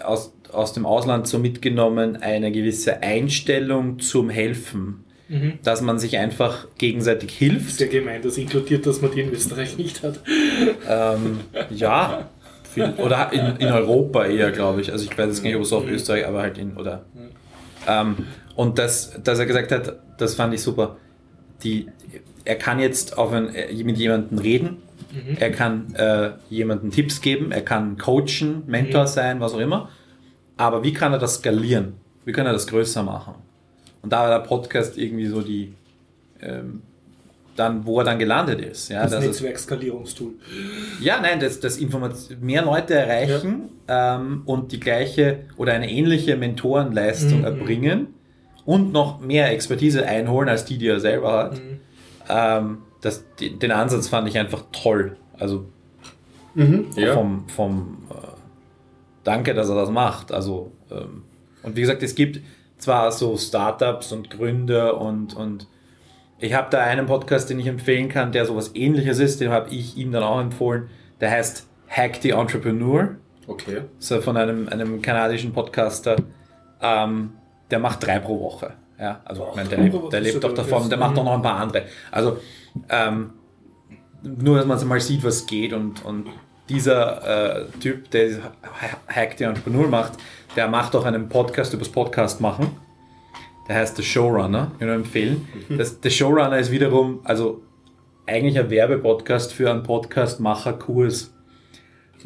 aus, 0.03 0.33
aus 0.53 0.73
dem 0.73 0.87
Ausland 0.87 1.27
so 1.29 1.39
mitgenommen 1.39 2.17
eine 2.17 2.51
gewisse 2.53 3.03
Einstellung 3.03 3.99
zum 3.99 4.31
Helfen. 4.31 5.05
Mhm. 5.29 5.59
Dass 5.63 5.83
man 5.83 5.99
sich 5.99 6.17
einfach 6.17 6.69
gegenseitig 6.79 7.33
hilft. 7.37 7.73
Sehr 7.77 7.89
gemein, 7.89 8.23
das 8.23 8.39
inkludiert, 8.39 8.87
dass 8.87 9.03
man 9.03 9.11
die 9.11 9.21
in 9.21 9.31
Österreich 9.31 9.77
nicht 9.77 10.03
hat. 10.03 10.21
Ähm, 10.89 11.41
ja, 11.69 12.31
viel, 12.73 12.95
oder 12.97 13.31
in, 13.33 13.57
in 13.59 13.69
Europa 13.71 14.25
eher, 14.25 14.51
glaube 14.53 14.81
ich. 14.81 14.91
Also 14.91 15.05
ich 15.05 15.19
weiß 15.19 15.27
jetzt 15.27 15.43
nicht, 15.43 15.55
ob 15.55 15.63
es 15.63 15.73
auf 15.75 15.87
Österreich, 15.87 16.27
aber 16.27 16.41
halt 16.41 16.57
in, 16.57 16.77
oder. 16.79 17.05
Ähm, 17.87 18.17
und 18.57 18.79
das, 18.79 19.21
dass 19.23 19.39
er 19.39 19.47
gesagt 19.47 19.73
hat, 19.73 20.01
das 20.19 20.35
fand 20.35 20.55
ich 20.55 20.63
super. 20.63 20.97
Die, 21.63 21.89
er 22.45 22.57
kann 22.57 22.81
jetzt 22.81 23.19
auf 23.19 23.33
ein, 23.33 23.55
äh, 23.55 23.73
mit 23.85 23.99
jemandem 23.99 24.39
reden, 24.39 24.79
er 25.39 25.51
kann 25.51 25.95
äh, 25.95 26.33
jemandem 26.51 26.91
Tipps 26.91 27.21
geben, 27.21 27.51
er 27.51 27.63
kann 27.63 27.97
coachen, 27.97 28.65
Mentor 28.67 29.07
sein, 29.07 29.41
was 29.41 29.55
auch 29.55 29.59
immer. 29.59 29.89
Aber 30.57 30.83
wie 30.85 30.93
kann 30.93 31.13
er 31.13 31.19
das 31.19 31.37
skalieren? 31.37 31.95
Wie 32.25 32.33
kann 32.33 32.47
er 32.47 32.53
das 32.53 32.67
größer 32.67 33.03
machen? 33.03 33.35
Und 34.03 34.13
da 34.13 34.21
war 34.21 34.29
der 34.29 34.47
Podcast 34.47 34.99
irgendwie 34.99 35.27
so 35.27 35.41
die, 35.41 35.75
ähm, 36.41 36.83
dann, 37.59 37.85
wo 37.87 37.99
er 37.99 38.05
dann 38.05 38.19
gelandet 38.19 38.61
ist. 38.61 38.89
Ja, 38.89 39.03
Das 39.03 39.11
dass 39.13 39.21
es- 39.25 39.27
Netzwerkskalierungstool. 39.31 40.33
ja, 41.01 41.21
nein, 41.21 41.41
das, 41.41 41.61
das 41.61 41.77
Informat 41.79 42.15
mehr 42.41 42.63
Leute 42.65 42.95
erreichen 42.95 43.71
ähm, 43.89 44.43
und 44.45 44.73
die 44.73 44.81
gleiche 44.81 45.41
oder 45.57 45.73
eine 45.73 45.91
ähnliche 45.91 46.37
Mentorenleistung 46.37 47.39
Mhm. 47.41 47.45
erbringen 47.45 48.07
und 48.65 48.93
noch 48.93 49.21
mehr 49.21 49.51
Expertise 49.51 50.07
einholen 50.07 50.49
als 50.49 50.65
die, 50.65 50.79
die 50.79 50.87
er 50.89 51.01
selber 51.01 51.33
hat. 51.33 51.55
Mhm. 51.55 51.81
Ähm, 52.29 52.79
das, 53.01 53.25
den 53.41 53.71
Ansatz 53.73 54.09
fand 54.09 54.29
ich 54.29 54.39
einfach 54.39 54.65
toll. 54.73 55.17
Also 55.39 55.67
Mhm, 56.55 56.87
ja. 56.97 57.15
vom, 57.15 57.49
vom 57.49 57.99
äh, 58.11 58.15
Danke, 59.25 59.55
dass 59.55 59.69
er 59.69 59.75
das 59.75 59.91
macht. 59.91 60.33
Also, 60.33 60.73
ähm, 60.91 61.23
und 61.63 61.77
wie 61.77 61.81
gesagt, 61.83 62.03
es 62.03 62.15
gibt 62.15 62.41
zwar 62.79 63.13
so 63.13 63.37
Startups 63.37 64.13
und 64.13 64.31
Gründer 64.31 65.01
und, 65.01 65.35
und 65.37 65.67
ich 66.41 66.55
habe 66.55 66.69
da 66.71 66.81
einen 66.81 67.07
Podcast, 67.07 67.51
den 67.51 67.59
ich 67.59 67.67
empfehlen 67.67 68.09
kann, 68.09 68.33
der 68.33 68.47
sowas 68.47 68.73
ähnliches 68.75 69.19
ist, 69.19 69.41
den 69.41 69.51
habe 69.51 69.71
ich 69.71 69.97
ihm 69.97 70.13
dann 70.13 70.23
auch 70.23 70.41
empfohlen. 70.41 70.89
Der 71.21 71.31
heißt 71.31 71.67
Hack 71.89 72.19
the 72.23 72.31
Entrepreneur. 72.31 73.17
Okay. 73.47 73.83
So 73.99 74.21
von 74.21 74.37
einem, 74.37 74.69
einem 74.69 75.03
kanadischen 75.03 75.53
Podcaster. 75.53 76.17
Ähm, 76.81 77.33
der 77.71 77.79
macht 77.81 78.07
drei 78.07 78.19
pro 78.19 78.41
Woche. 78.41 78.75
Ja, 79.01 79.21
also 79.25 79.49
ich 79.51 79.57
meine, 79.57 79.69
der 79.69 79.79
lebt, 79.79 80.13
der 80.13 80.21
lebt 80.21 80.43
der 80.43 80.51
davon, 80.51 80.89
der 80.89 80.99
macht 80.99 81.17
auch 81.19 81.25
noch 81.25 81.35
ein 81.35 81.43
paar 81.43 81.61
andere. 81.61 81.85
Also 82.11 82.39
ähm, 82.89 83.31
nur, 84.23 84.57
dass 84.57 84.67
man 84.67 84.89
mal 84.89 85.01
sieht, 85.01 85.23
was 85.25 85.47
geht 85.47 85.73
und, 85.73 86.05
und 86.05 86.27
dieser 86.69 87.61
äh, 87.61 87.67
Typ, 87.81 88.11
der 88.11 88.31
Hack 89.09 89.35
the 89.39 89.45
Entrepreneur 89.45 89.89
macht, 89.89 90.15
der 90.57 90.69
macht 90.69 90.95
auch 90.97 91.05
einen 91.05 91.29
Podcast 91.29 91.73
übers 91.75 91.89
Podcast 91.89 92.41
machen. 92.41 92.77
Der 93.69 93.77
heißt 93.77 93.97
The 93.97 94.03
Showrunner, 94.03 94.73
ich 94.79 94.87
nur 94.87 94.95
empfehlen. 94.95 95.47
Das, 95.69 96.01
der 96.01 96.11
Showrunner 96.11 96.59
ist 96.59 96.71
wiederum, 96.71 97.21
also 97.25 97.63
eigentlich 98.27 98.59
ein 98.59 98.71
Werbepodcast 98.71 99.53
für 99.53 99.71
einen 99.71 99.83
Podcastmacher-Kurs. 99.83 101.35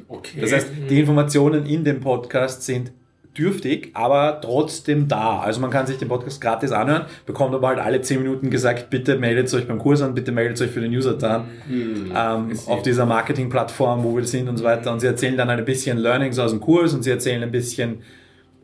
Okay. 0.09 0.41
Das 0.41 0.53
heißt, 0.53 0.69
die 0.89 1.01
Informationen 1.01 1.67
in 1.67 1.85
dem 1.85 2.01
Podcast 2.01 2.63
sind 2.63 2.93
dürftig, 3.37 3.91
aber 3.95 4.41
trotzdem 4.43 5.09
da. 5.09 5.41
Also 5.41 5.61
man 5.61 5.71
kann 5.71 5.87
sich 5.87 5.97
den 5.97 6.09
Podcast 6.09 6.41
gratis 6.41 6.71
anhören, 6.71 7.07
bekommt 7.25 7.55
aber 7.55 7.69
halt 7.69 7.79
alle 7.79 8.01
10 8.01 8.23
Minuten 8.23 8.51
gesagt, 8.51 8.91
bitte 8.91 9.19
meldet 9.19 9.53
euch 9.55 9.67
beim 9.67 9.79
Kurs 9.79 10.03
an, 10.03 10.15
bitte 10.15 10.33
meldet 10.33 10.61
euch 10.61 10.71
für 10.71 10.81
den 10.81 10.93
Newsletter 10.93 11.31
an, 11.31 12.51
ähm, 12.51 12.59
auf 12.67 12.83
dieser 12.83 13.07
Marketingplattform, 13.07 14.05
wo 14.05 14.17
wir 14.17 14.25
sind 14.25 14.49
und 14.49 14.59
so 14.59 14.65
weiter. 14.65 14.93
Und 14.93 15.01
sie 15.01 15.07
erzählen 15.07 15.37
dann 15.37 15.49
ein 15.49 15.65
bisschen 15.65 15.99
Learnings 15.99 16.39
aus 16.39 16.51
dem 16.51 16.61
Kurs 16.61 16.93
und 16.93 17.03
sie 17.03 17.11
erzählen 17.11 17.43
ein 17.43 17.51
bisschen, 17.51 18.01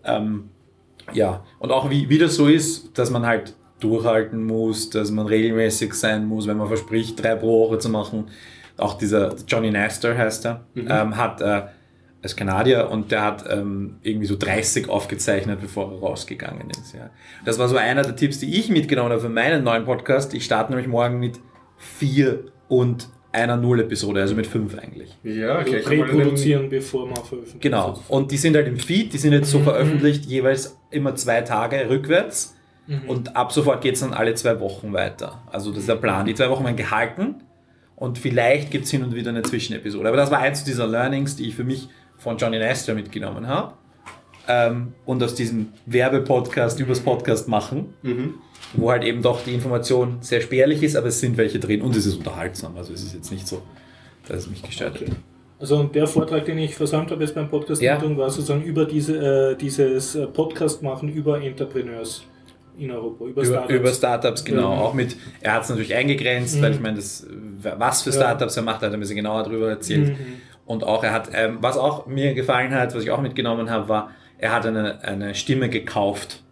ähm, 0.04 0.50
ja, 1.12 1.44
und 1.58 1.70
auch 1.70 1.90
wie, 1.90 2.08
wie 2.08 2.18
das 2.18 2.34
so 2.34 2.46
ist, 2.46 2.98
dass 2.98 3.10
man 3.10 3.26
halt 3.26 3.54
durchhalten 3.80 4.44
muss, 4.44 4.90
dass 4.90 5.10
man 5.10 5.26
regelmäßig 5.26 5.94
sein 5.94 6.26
muss, 6.26 6.46
wenn 6.46 6.56
man 6.56 6.68
verspricht, 6.68 7.22
drei 7.22 7.36
pro 7.36 7.66
Woche 7.66 7.78
zu 7.78 7.88
machen. 7.88 8.26
Auch 8.76 8.98
dieser 8.98 9.34
Johnny 9.46 9.70
Nestor 9.70 10.16
heißt 10.16 10.46
er, 10.46 10.66
ähm, 10.76 11.16
hat 11.16 11.40
äh, 11.40 11.62
als 12.22 12.34
Kanadier 12.34 12.90
und 12.90 13.12
der 13.12 13.22
hat 13.22 13.44
ähm, 13.48 13.98
irgendwie 14.02 14.26
so 14.26 14.36
30 14.36 14.88
aufgezeichnet, 14.88 15.60
bevor 15.60 15.92
er 15.92 15.98
rausgegangen 16.00 16.68
ist. 16.70 16.94
Ja. 16.94 17.10
Das 17.44 17.58
war 17.58 17.68
so 17.68 17.76
einer 17.76 18.02
der 18.02 18.16
Tipps, 18.16 18.38
die 18.40 18.58
ich 18.58 18.70
mitgenommen 18.70 19.10
habe 19.10 19.20
für 19.20 19.28
meinen 19.28 19.62
neuen 19.62 19.84
Podcast. 19.84 20.34
Ich 20.34 20.44
starte 20.44 20.72
nämlich 20.72 20.88
morgen 20.88 21.18
mit 21.20 21.38
vier 21.76 22.46
und 22.68 23.08
einer 23.32 23.56
Null-Episode, 23.56 24.20
also 24.22 24.34
mit 24.34 24.46
fünf 24.46 24.76
eigentlich. 24.78 25.16
Ja, 25.22 25.56
Also 25.56 25.70
gleich 25.70 25.86
einmal 25.86 26.08
einen- 26.08 26.18
reproduzieren, 26.18 26.68
bevor 26.70 27.06
man 27.06 27.16
veröffentlicht. 27.16 27.60
Genau. 27.60 28.00
Und 28.08 28.30
die 28.30 28.36
sind 28.38 28.56
halt 28.56 28.66
im 28.68 28.78
Feed, 28.78 29.12
die 29.12 29.18
sind 29.18 29.32
jetzt 29.32 29.50
so 29.50 29.60
veröffentlicht, 29.60 30.24
jeweils 30.24 30.78
immer 30.90 31.14
zwei 31.14 31.42
Tage 31.42 31.88
rückwärts. 31.90 32.54
Und 33.06 33.36
ab 33.36 33.52
sofort 33.52 33.82
geht 33.82 33.94
es 33.96 34.00
dann 34.00 34.14
alle 34.14 34.34
zwei 34.34 34.58
Wochen 34.60 34.94
weiter. 34.94 35.42
Also 35.52 35.68
das 35.70 35.80
ist 35.80 35.90
der 35.90 35.96
Plan. 35.96 36.24
Die 36.24 36.34
zwei 36.34 36.48
Wochen 36.48 36.64
werden 36.64 36.76
gehalten 36.78 37.34
und 37.96 38.16
vielleicht 38.16 38.70
gibt 38.70 38.86
es 38.86 38.90
hin 38.90 39.02
und 39.04 39.14
wieder 39.14 39.28
eine 39.28 39.42
Zwischenepisode. 39.42 40.08
Aber 40.08 40.16
das 40.16 40.30
war 40.30 40.38
eins 40.38 40.64
dieser 40.64 40.86
Learnings, 40.86 41.36
die 41.36 41.48
ich 41.48 41.54
für 41.54 41.64
mich 41.64 41.90
von 42.16 42.38
Johnny 42.38 42.58
Nestor 42.58 42.94
mitgenommen 42.94 43.46
habe. 43.46 43.74
Ähm, 44.50 44.94
und 45.04 45.22
aus 45.22 45.34
diesem 45.34 45.68
Werbepodcast 45.84 46.80
übers 46.80 47.00
Podcast 47.00 47.46
machen, 47.46 47.92
wo 48.74 48.90
halt 48.90 49.04
eben 49.04 49.22
doch 49.22 49.42
die 49.44 49.54
Information 49.54 50.18
sehr 50.20 50.40
spärlich 50.40 50.82
ist, 50.82 50.96
aber 50.96 51.08
es 51.08 51.20
sind 51.20 51.36
welche 51.36 51.58
drin 51.58 51.82
und 51.82 51.96
es 51.96 52.06
ist 52.06 52.16
unterhaltsam. 52.16 52.76
Also 52.76 52.92
es 52.92 53.02
ist 53.02 53.14
jetzt 53.14 53.32
nicht 53.32 53.46
so, 53.48 53.62
dass 54.26 54.38
es 54.38 54.50
mich 54.50 54.62
gestört 54.62 55.00
hat. 55.00 55.08
Also 55.60 55.82
der 55.84 56.06
Vortrag, 56.06 56.44
den 56.44 56.58
ich 56.58 56.74
versäumt 56.74 57.10
habe 57.10 57.22
jetzt 57.22 57.34
beim 57.34 57.48
Podcast 57.48 57.82
Ja. 57.82 58.00
war 58.16 58.30
sozusagen 58.30 58.62
über 58.62 58.84
diese, 58.84 59.52
äh, 59.52 59.56
dieses 59.56 60.14
äh, 60.14 60.26
Podcast 60.26 60.82
machen 60.82 61.08
über 61.08 61.40
Entrepreneurs 61.42 62.22
in 62.78 62.92
Europa, 62.92 63.24
über, 63.24 63.42
Über, 63.42 63.44
Startups. 63.44 63.74
über 63.74 63.92
Startups, 63.92 64.44
genau. 64.44 64.72
Ja. 64.72 64.80
Auch 64.82 64.94
mit, 64.94 65.16
er 65.40 65.54
hat 65.54 65.64
es 65.64 65.68
natürlich 65.70 65.94
eingegrenzt, 65.96 66.62
weil 66.62 66.72
ich 66.74 66.80
meine, 66.80 66.96
das, 66.96 67.26
was 67.76 68.02
für 68.02 68.10
Ja. 68.10 68.16
Startups 68.16 68.56
er 68.56 68.62
macht, 68.62 68.82
hat 68.82 68.92
er 68.92 68.94
ein 68.94 69.00
bisschen 69.00 69.16
genauer 69.16 69.42
darüber 69.42 69.68
erzählt. 69.68 70.10
Mhm. 70.10 70.16
Und 70.64 70.84
auch 70.84 71.02
er 71.02 71.12
hat, 71.12 71.30
ähm, 71.32 71.58
was 71.60 71.76
auch 71.76 72.06
mir 72.06 72.34
gefallen 72.34 72.72
hat, 72.72 72.94
was 72.94 73.02
ich 73.02 73.10
auch 73.10 73.20
mitgenommen 73.20 73.68
habe, 73.68 73.88
war, 73.88 74.10
er 74.36 74.52
hat 74.52 74.64
eine, 74.64 75.02
eine 75.02 75.34
Stimme 75.34 75.68
gekauft. 75.70 76.44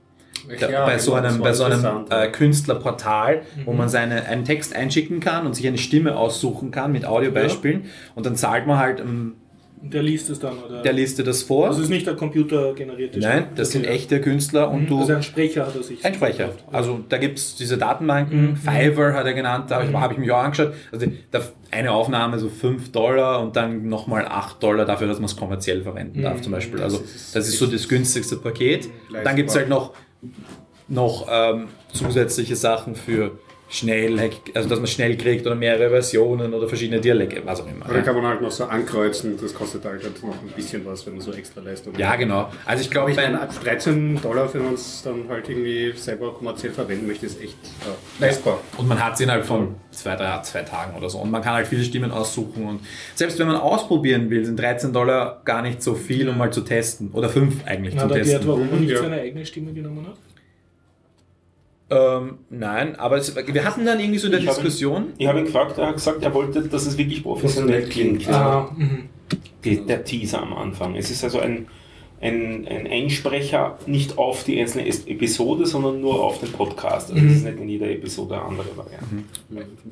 Da, 0.60 0.70
Ja, 0.70 0.86
bei 0.86 0.98
so 0.98 1.16
das 1.16 1.24
einem, 1.32 1.42
bei 1.42 1.52
so 1.52 1.64
einem 1.64 1.84
äh, 2.10 2.14
ja. 2.14 2.26
Künstlerportal, 2.28 3.42
wo 3.64 3.72
Mhm. 3.72 3.78
man 3.78 3.88
seine, 3.88 4.26
einen 4.26 4.44
Text 4.44 4.74
einschicken 4.74 5.20
kann 5.20 5.46
und 5.46 5.54
sich 5.54 5.66
eine 5.66 5.78
Stimme 5.78 6.16
aussuchen 6.16 6.70
kann 6.70 6.92
mit 6.92 7.04
Audiobeispielen. 7.04 7.84
Und 8.14 8.26
dann 8.26 8.36
zahlt 8.36 8.66
man 8.66 8.78
halt 8.78 9.00
ähm, 9.00 9.34
der 9.82 10.02
liest 10.02 10.30
es 10.30 10.40
dann, 10.40 10.54
oder? 10.58 10.80
der 10.82 10.92
Liste 10.94 11.22
das 11.22 11.42
vor. 11.42 11.66
also 11.66 11.78
es 11.80 11.84
ist 11.84 11.90
nicht 11.90 12.06
der 12.06 12.16
computergenerierte 12.16 13.20
Nein, 13.20 13.30
Stimme. 13.42 13.46
das 13.56 13.70
sind 13.72 13.84
Okay. 13.84 13.94
echte 13.94 14.20
Künstler 14.22 14.70
und 14.70 14.88
du. 14.90 15.00
Also 15.00 15.12
ein 15.14 15.22
Sprecher 15.22 15.66
hat 15.66 15.76
er 15.76 15.82
sich 15.82 16.04
Ein 16.04 16.14
Sprecher. 16.14 16.48
Also 16.72 17.00
da 17.08 17.18
gibt 17.18 17.38
es 17.38 17.56
diese 17.56 17.76
Datenbanken, 17.76 18.52
Mhm. 18.52 18.56
Fiverr 18.56 19.12
hat 19.12 19.26
er 19.26 19.34
genannt, 19.34 19.66
da 19.70 19.82
habe 19.92 20.14
ich, 20.14 20.18
mich 20.18 20.30
auch 20.32 20.38
angeschaut. 20.42 20.72
Also 20.90 21.06
eine 21.70 21.92
Aufnahme 21.92 22.38
so 22.38 22.48
5 22.48 22.90
Dollar 22.90 23.40
und 23.42 23.54
dann 23.54 23.86
nochmal 23.88 24.24
8 24.26 24.62
Dollar 24.62 24.86
dafür, 24.86 25.08
dass 25.08 25.18
man 25.18 25.26
es 25.26 25.36
kommerziell 25.36 25.82
verwenden 25.82 26.22
darf 26.22 26.38
Mhm. 26.38 26.42
zum 26.44 26.52
Beispiel. 26.52 26.80
Also 26.82 26.96
Das 26.98 27.14
ist 27.14 27.36
das 27.36 27.52
so 27.58 27.66
das 27.66 27.86
günstigste 27.86 28.36
Paket. 28.36 28.88
Dann 29.24 29.36
gibt 29.36 29.50
es 29.50 29.56
halt 29.56 29.68
noch, 29.68 29.92
noch 30.88 31.26
ähm, 31.30 31.68
zusätzliche 31.92 32.56
Sachen 32.56 32.94
für 32.94 33.38
schnell, 33.68 34.18
also 34.54 34.68
dass 34.68 34.78
man 34.78 34.86
schnell 34.86 35.16
kriegt 35.16 35.44
oder 35.44 35.56
mehrere 35.56 35.90
Versionen 35.90 36.54
oder 36.54 36.68
verschiedene 36.68 37.00
Dialekte, 37.00 37.42
was 37.44 37.60
auch 37.60 37.66
immer. 37.68 37.84
Dann 37.86 38.04
kann 38.04 38.14
man 38.14 38.24
halt 38.26 38.40
noch 38.40 38.50
so 38.50 38.64
ankreuzen, 38.64 39.36
das 39.40 39.52
kostet 39.52 39.84
halt 39.84 40.02
noch 40.22 40.30
ein 40.34 40.52
bisschen 40.54 40.84
was, 40.86 41.04
wenn 41.06 41.14
man 41.14 41.22
so 41.22 41.32
extra 41.32 41.60
Leistung 41.60 41.92
Ja, 41.98 42.14
genau. 42.16 42.48
Also 42.64 42.82
ich 42.82 42.90
glaube, 42.90 43.10
Ich 43.10 43.16
meine, 43.16 43.40
ab 43.40 43.50
13 43.62 44.20
Dollar, 44.22 44.52
wenn 44.54 44.64
man 44.64 44.74
es 44.74 45.02
dann 45.02 45.28
halt 45.28 45.48
irgendwie 45.48 45.92
selber 45.96 46.32
kommerziell 46.34 46.72
verwenden 46.72 47.06
möchte, 47.08 47.26
ist 47.26 47.40
echt 47.42 47.54
äh, 47.64 48.22
leistbar. 48.22 48.60
Und 48.78 48.86
man 48.88 49.02
hat 49.04 49.16
sie 49.18 49.24
innerhalb 49.24 49.44
von 49.44 49.74
zwei, 49.90 50.14
drei, 50.14 50.40
zwei 50.42 50.62
Tagen 50.62 50.96
oder 50.96 51.10
so. 51.10 51.18
Und 51.18 51.30
man 51.32 51.42
kann 51.42 51.54
halt 51.54 51.66
viele 51.66 51.82
Stimmen 51.82 52.12
aussuchen. 52.12 52.64
Und 52.66 52.80
selbst 53.16 53.38
wenn 53.38 53.48
man 53.48 53.56
ausprobieren 53.56 54.30
will, 54.30 54.44
sind 54.44 54.60
13 54.60 54.92
Dollar 54.92 55.40
gar 55.44 55.62
nicht 55.62 55.82
so 55.82 55.94
viel, 55.94 56.28
um 56.28 56.38
mal 56.38 56.52
zu 56.52 56.60
testen. 56.60 57.10
Oder 57.12 57.28
5 57.28 57.64
eigentlich 57.66 57.94
Na, 57.94 58.02
zum 58.02 58.10
hat 58.10 58.16
er 58.16 58.18
erklärt, 58.18 58.42
Testen. 58.42 58.48
warum 58.60 58.68
er 58.72 58.76
nicht 58.80 58.90
Ja. 58.92 58.98
seine 59.02 59.20
eigene 59.20 59.44
Stimme 59.44 59.72
genommen 59.72 60.06
hat? 60.06 60.16
Ähm, 61.88 62.38
nein, 62.50 62.96
aber 62.96 63.16
es, 63.16 63.34
wir 63.36 63.64
hatten 63.64 63.86
dann 63.86 64.00
irgendwie 64.00 64.18
so 64.18 64.26
eine 64.26 64.38
Ich 64.38 64.46
Diskussion. 64.46 65.12
Ich 65.18 65.26
habe 65.28 65.38
ihn 65.38 65.44
gefragt, 65.44 65.78
er 65.78 65.88
hat 65.88 65.94
gesagt, 65.94 66.22
er 66.22 66.34
wollte, 66.34 66.62
dass 66.62 66.86
es 66.86 66.98
wirklich 66.98 67.22
professionell 67.22 67.88
klingt. 67.88 68.28
Ah, 68.28 68.70
mhm. 68.76 69.08
Die, 69.64 69.86
der 69.86 70.04
Teaser 70.04 70.42
am 70.42 70.52
Anfang. 70.52 70.96
Es 70.96 71.10
ist 71.10 71.22
also 71.22 71.38
ein, 71.38 71.66
ein, 72.20 72.66
ein 72.68 72.86
Einsprecher 72.86 73.78
nicht 73.86 74.18
auf 74.18 74.42
die 74.42 74.60
einzelne 74.60 74.86
Episode, 74.88 75.66
sondern 75.66 76.00
nur 76.00 76.22
auf 76.24 76.40
den 76.40 76.50
Podcast. 76.50 77.12
Also 77.12 77.24
es 77.24 77.36
ist 77.36 77.44
nicht 77.44 77.58
in 77.58 77.68
jeder 77.68 77.88
Episode 77.88 78.34
eine 78.34 78.44
andere 78.44 78.76
Variante. 78.76 79.06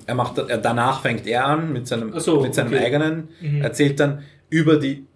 Er 0.07 0.15
macht, 0.15 0.39
er, 0.39 0.59
danach 0.59 1.03
fängt 1.03 1.27
er 1.27 1.47
an 1.47 1.73
mit 1.73 1.87
seinem, 1.87 2.19
so, 2.19 2.41
mit 2.41 2.55
seinem 2.55 2.73
okay. 2.73 2.85
eigenen, 2.85 3.29
Mhm. 3.41 3.63
erzählt 3.63 4.01
dann 4.01 4.23
über 4.51 4.77
die 4.77 5.07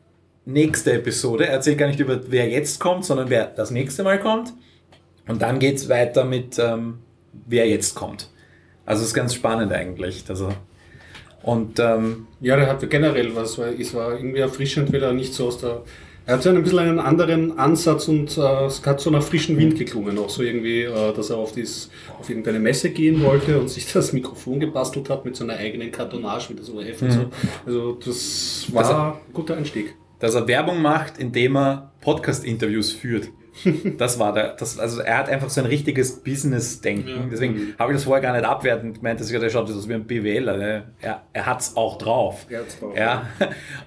nächste 0.44 0.92
Episode. 0.92 1.46
Er 1.46 1.54
erzählt 1.54 1.78
gar 1.78 1.88
nicht 1.88 2.00
über 2.00 2.20
wer 2.28 2.48
jetzt 2.48 2.78
kommt, 2.78 3.04
sondern 3.04 3.30
wer 3.30 3.46
das 3.46 3.70
nächste 3.70 4.02
Mal 4.04 4.18
kommt. 4.20 4.52
Und 5.28 5.42
dann 5.42 5.58
geht 5.58 5.76
es 5.76 5.88
weiter 5.88 6.24
mit 6.24 6.58
ähm, 6.58 6.98
wer 7.46 7.68
jetzt 7.68 7.94
kommt. 7.94 8.30
Also 8.86 9.02
es 9.02 9.08
ist 9.08 9.14
ganz 9.14 9.34
spannend 9.34 9.72
eigentlich. 9.72 10.24
Also, 10.28 10.48
und 11.42 11.78
ähm, 11.78 12.26
Ja, 12.40 12.56
der 12.56 12.68
hat 12.68 12.88
generell 12.90 13.34
was, 13.36 13.58
weil 13.58 13.80
es 13.80 13.94
war 13.94 14.16
irgendwie 14.16 14.38
erfrischend, 14.40 14.92
weil 14.92 15.02
er 15.02 15.12
nicht 15.12 15.34
so 15.34 15.48
aus 15.48 15.58
der. 15.58 15.82
Er 16.26 16.34
hat 16.34 16.42
so 16.42 16.50
ein 16.50 16.62
bisschen 16.62 16.78
einen 16.80 16.98
anderen 16.98 17.58
Ansatz 17.58 18.06
und 18.06 18.36
äh, 18.36 18.66
es 18.66 18.84
hat 18.84 19.00
so 19.00 19.10
nach 19.10 19.22
frischen 19.22 19.56
Wind 19.56 19.78
geklungen. 19.78 20.18
Auch 20.18 20.28
so 20.28 20.42
irgendwie, 20.42 20.82
äh, 20.82 21.14
dass 21.14 21.30
er 21.30 21.38
auf, 21.38 21.52
dies, 21.52 21.90
auf 22.20 22.28
irgendeine 22.28 22.58
Messe 22.60 22.90
gehen 22.90 23.22
wollte 23.22 23.58
und 23.58 23.70
sich 23.70 23.90
das 23.90 24.12
Mikrofon 24.12 24.60
gebastelt 24.60 25.08
hat 25.08 25.24
mit 25.24 25.36
so 25.36 25.44
einer 25.44 25.54
eigenen 25.56 25.90
Kartonage, 25.90 26.50
mit 26.50 26.60
das 26.60 26.68
ORF 26.68 27.00
und 27.00 27.10
so. 27.12 27.30
Also 27.64 27.92
das 28.04 28.66
war 28.72 29.14
ein 29.14 29.32
guter 29.32 29.56
Einstieg. 29.56 29.94
dass 30.18 30.34
er 30.34 30.46
Werbung 30.46 30.82
macht, 30.82 31.16
indem 31.16 31.56
er 31.56 31.92
Podcast-Interviews 32.02 32.92
führt. 32.92 33.30
Das 33.96 34.18
war 34.18 34.32
der, 34.32 34.54
das, 34.54 34.78
also 34.78 35.00
er 35.00 35.18
hat 35.18 35.28
einfach 35.28 35.50
so 35.50 35.60
ein 35.60 35.66
richtiges 35.66 36.20
Business-Denken. 36.22 37.08
Ja. 37.08 37.26
Deswegen 37.30 37.74
habe 37.78 37.92
ich 37.92 37.96
das 37.96 38.04
vorher 38.04 38.22
gar 38.22 38.32
nicht 38.34 38.44
abwertend 38.44 38.96
gemeint, 38.96 39.20
dass 39.20 39.30
ich 39.30 39.34
er 39.40 39.50
schaut 39.50 39.70
aus 39.70 39.88
wie 39.88 39.94
ein 39.94 40.04
BWLer. 40.06 40.56
ne? 40.56 40.92
Er, 41.00 41.22
er 41.32 41.46
hat 41.46 41.60
es 41.60 41.76
auch 41.76 41.98
drauf. 41.98 42.46
Er 42.48 42.60
hat's 42.60 42.78
drauf, 42.78 42.96
Ja. 42.96 43.28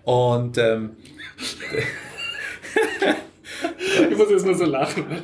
Und 0.03 0.57
ähm, 0.57 0.91
Ich 4.09 4.17
muss 4.17 4.29
jetzt 4.29 4.45
nur 4.45 4.55
so 4.55 4.65
lachen, 4.65 5.05
weil 5.09 5.21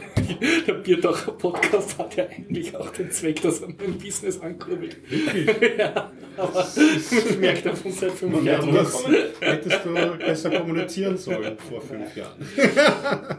der 0.68 0.74
Bierdacher 0.74 1.32
Podcast 1.32 1.98
hat 1.98 2.16
ja 2.16 2.26
eigentlich 2.26 2.76
auch 2.76 2.90
den 2.92 3.10
Zweck, 3.10 3.42
dass 3.42 3.62
er 3.62 3.70
mein 3.70 3.98
Business 3.98 4.40
ankurbelt. 4.40 4.98
ja, 5.78 6.12
aber 6.38 6.68
ich 6.76 7.38
merke 7.40 7.70
davon 7.70 7.92
seit 7.92 8.12
fünf 8.12 8.44
Ja, 8.44 8.54
Jahren. 8.54 8.74
das 8.76 9.04
hättest 9.40 9.80
du 9.86 9.94
besser 10.18 10.52
kommunizieren 10.52 11.18
sollen 11.18 11.58
vor 11.58 11.82
fünf 11.82 12.16
Jahren. 12.16 12.38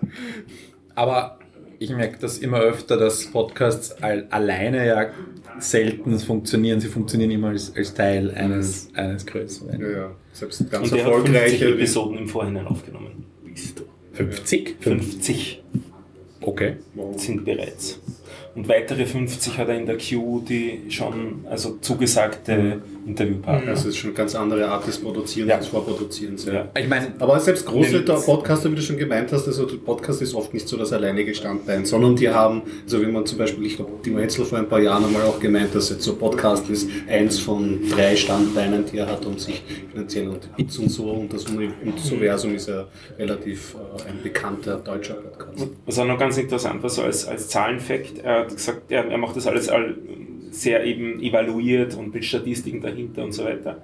aber 0.99 1.39
ich 1.79 1.91
merke 1.91 2.19
das 2.19 2.39
immer 2.39 2.59
öfter, 2.59 2.97
dass 2.97 3.27
Podcasts 3.31 3.93
al 4.03 4.27
alleine 4.31 4.85
ja 4.85 5.07
selten 5.61 6.19
funktionieren. 6.19 6.81
Sie 6.81 6.89
funktionieren 6.89 7.31
immer 7.31 7.49
als, 7.49 7.73
als 7.77 7.95
Teil 7.95 8.33
eines, 8.33 8.91
eines 8.95 9.25
größeren. 9.25 9.81
Ja, 9.81 9.91
ja. 9.91 10.11
Selbst 10.33 10.69
ganz 10.71 10.91
Und 10.91 10.99
der 10.99 11.05
hat 11.05 11.13
50 11.13 11.33
erfolgreiche. 11.33 11.69
Episoden 11.75 12.19
im 12.19 12.29
Vorhinein 12.29 12.67
aufgenommen. 12.67 13.25
50? 14.13 14.77
50 14.81 15.63
Okay. 16.41 16.77
sind 17.17 17.45
bereits. 17.45 18.01
Und 18.55 18.69
weitere 18.69 19.07
50 19.07 19.59
hat 19.59 19.69
er 19.69 19.77
in 19.77 19.87
der 19.87 19.99
Queue, 19.99 20.43
die 20.49 20.91
schon 20.91 21.45
also 21.49 21.79
zugesagte 21.81 22.81
Interviewpartner. 23.09 23.71
Das 23.73 23.85
ist 23.85 23.97
schon 23.97 24.11
eine 24.11 24.17
ganz 24.17 24.35
andere 24.35 24.69
Art 24.69 24.87
des 24.87 24.99
Produzierens, 24.99 25.51
Ja. 25.51 25.57
des 25.59 25.67
Vorproduzierens. 25.69 26.45
Ja. 26.45 26.53
Ja. 26.53 26.69
Ich 26.79 26.89
meine, 26.89 27.13
Aber 27.19 27.41
selbst 27.41 27.67
große 27.67 28.01
Podcaster, 28.03 28.71
wie 28.71 28.77
du 28.77 28.83
schon 28.83 28.97
gemeint 28.99 29.33
hast, 29.33 29.47
also 29.47 29.67
der 29.67 29.77
Podcast 29.79 30.21
ist 30.23 30.35
oft 30.35 30.53
nicht 30.55 30.69
so 30.69 30.77
das 30.77 30.93
alleinige 30.93 31.35
Standbein, 31.35 31.85
sondern 31.85 32.15
die 32.17 32.29
haben, 32.29 32.63
also 32.85 33.01
wenn 33.01 33.13
man 33.13 33.25
zum 33.27 33.39
Beispiel, 33.39 33.67
ich 33.67 33.77
glaube, 33.77 33.93
Timo 34.03 34.19
Etzel 34.19 34.45
vor 34.45 34.59
ein 34.59 34.69
paar 34.69 34.81
Jahren 34.81 35.05
einmal 35.05 35.23
auch 35.23 35.41
gemeint, 35.41 35.75
dass 35.75 35.91
jetzt 35.91 36.03
so 36.03 36.15
Podcast 36.17 36.69
ist 36.71 36.89
eins 37.09 37.39
von 37.39 37.81
drei 37.91 38.15
Standbeinen, 38.17 38.85
die 38.87 38.99
er 38.99 39.07
hat, 39.07 39.25
um 39.27 39.39
sich 39.39 39.63
finanziell 39.91 40.29
unterstützen 40.29 40.83
und 40.85 40.89
so. 40.91 41.11
Und 41.11 41.33
das 41.33 41.45
Uni- 41.47 41.71
Universum 42.11 42.55
ist 42.55 42.69
ja 42.69 42.87
relativ 43.19 43.75
äh, 43.75 44.09
ein 44.11 44.23
bekannter 44.23 44.77
deutscher 44.77 45.15
Podcast. 45.15 45.69
Was 45.87 45.99
auch 45.99 46.05
noch 46.07 46.19
ganz 46.19 46.37
interessant 46.37 46.83
war, 46.83 46.91
so 46.91 47.03
als, 47.03 47.27
als 47.27 47.49
Zahlenfakt, 47.49 48.19
er 48.23 48.41
hat 48.41 48.55
gesagt, 48.55 48.91
er, 48.91 49.07
er 49.07 49.19
macht 49.19 49.37
das 49.37 49.47
alles 49.47 49.69
all 49.69 49.95
sehr 50.55 50.85
eben 50.85 51.21
evaluiert 51.23 51.95
und 51.97 52.15
mit 52.15 52.25
Statistiken 52.25 52.81
dahinter 52.81 53.25
und 53.25 53.33
so 53.33 53.45
weiter. 53.45 53.83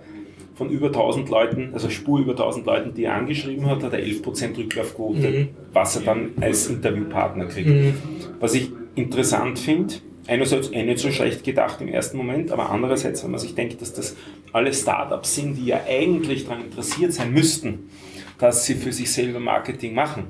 Von 0.55 0.71
über 0.71 0.87
1000 0.87 1.29
Leuten, 1.31 1.71
also 1.73 1.91
Spur 1.91 2.21
über 2.21 2.33
1000 2.33 2.65
Leuten, 2.67 2.95
die 2.95 3.05
er 3.05 3.15
angeschrieben 3.15 3.67
hat, 3.67 3.83
hat 3.83 3.93
er 3.93 3.99
11% 3.99 4.57
Rücklaufquote, 4.57 5.29
Mhm. 5.31 5.49
was 5.73 5.97
er 5.97 6.03
dann 6.03 6.31
als 6.41 6.69
Interviewpartner 6.69 7.47
kriegt. 7.47 7.69
Mhm. 7.69 7.95
Was 8.39 8.55
ich 8.55 8.71
interessant 8.95 9.59
finde, 9.59 9.95
einerseits 10.29 10.71
eh 10.71 10.85
nicht 10.85 11.01
so 11.01 11.11
schlecht 11.11 11.43
gedacht 11.43 11.81
im 11.81 11.89
ersten 11.89 12.17
Moment, 12.17 12.53
aber 12.53 12.71
andererseits, 12.71 13.25
wenn 13.25 13.33
man 13.33 13.41
sich 13.41 13.55
denkt, 13.57 13.83
dass 13.83 13.93
das 13.93 14.17
alle 14.53 14.73
Startups 14.73 15.35
sind, 15.35 15.57
die 15.57 15.67
ja 15.67 15.81
eigentlich 15.89 16.45
daran 16.47 16.65
interessiert 16.65 17.13
sein 17.13 17.33
müssten, 17.33 17.91
dass 18.39 18.65
sie 18.65 18.75
für 18.75 18.93
sich 18.93 19.11
selber 19.11 19.41
Marketing 19.41 19.95
machen, 19.95 20.25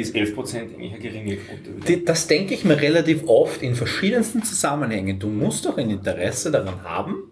ist 0.00 0.14
11% 0.14 0.56
eigentlich 0.56 0.92
eine 0.92 1.00
geringe 1.00 1.36
Quote. 1.36 1.98
Das 2.04 2.26
denke 2.26 2.54
ich 2.54 2.64
mir 2.64 2.80
relativ 2.80 3.28
oft 3.28 3.62
in 3.62 3.74
verschiedensten 3.74 4.42
Zusammenhängen. 4.42 5.18
Du 5.18 5.28
musst 5.28 5.66
doch 5.66 5.78
ein 5.78 5.90
Interesse 5.90 6.50
daran 6.50 6.82
haben, 6.84 7.30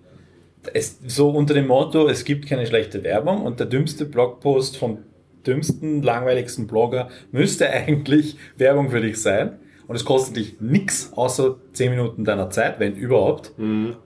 es, 0.72 0.98
so 1.06 1.30
unter 1.30 1.54
dem 1.54 1.66
Motto, 1.66 2.08
es 2.08 2.24
gibt 2.24 2.46
keine 2.46 2.66
schlechte 2.66 3.02
Werbung 3.04 3.42
und 3.42 3.60
der 3.60 3.66
dümmste 3.66 4.04
Blogpost 4.04 4.76
vom 4.76 4.98
dümmsten, 5.46 6.02
langweiligsten 6.02 6.66
Blogger 6.66 7.08
müsste 7.32 7.70
eigentlich 7.70 8.36
Werbung 8.56 8.90
für 8.90 9.00
dich 9.00 9.20
sein. 9.20 9.58
Und 9.86 9.96
es 9.96 10.04
kostet 10.04 10.36
dich 10.36 10.60
nichts 10.60 11.12
außer 11.14 11.56
10 11.72 11.90
Minuten 11.90 12.24
deiner 12.24 12.50
Zeit, 12.50 12.78
wenn 12.78 12.94
überhaupt. 12.94 13.52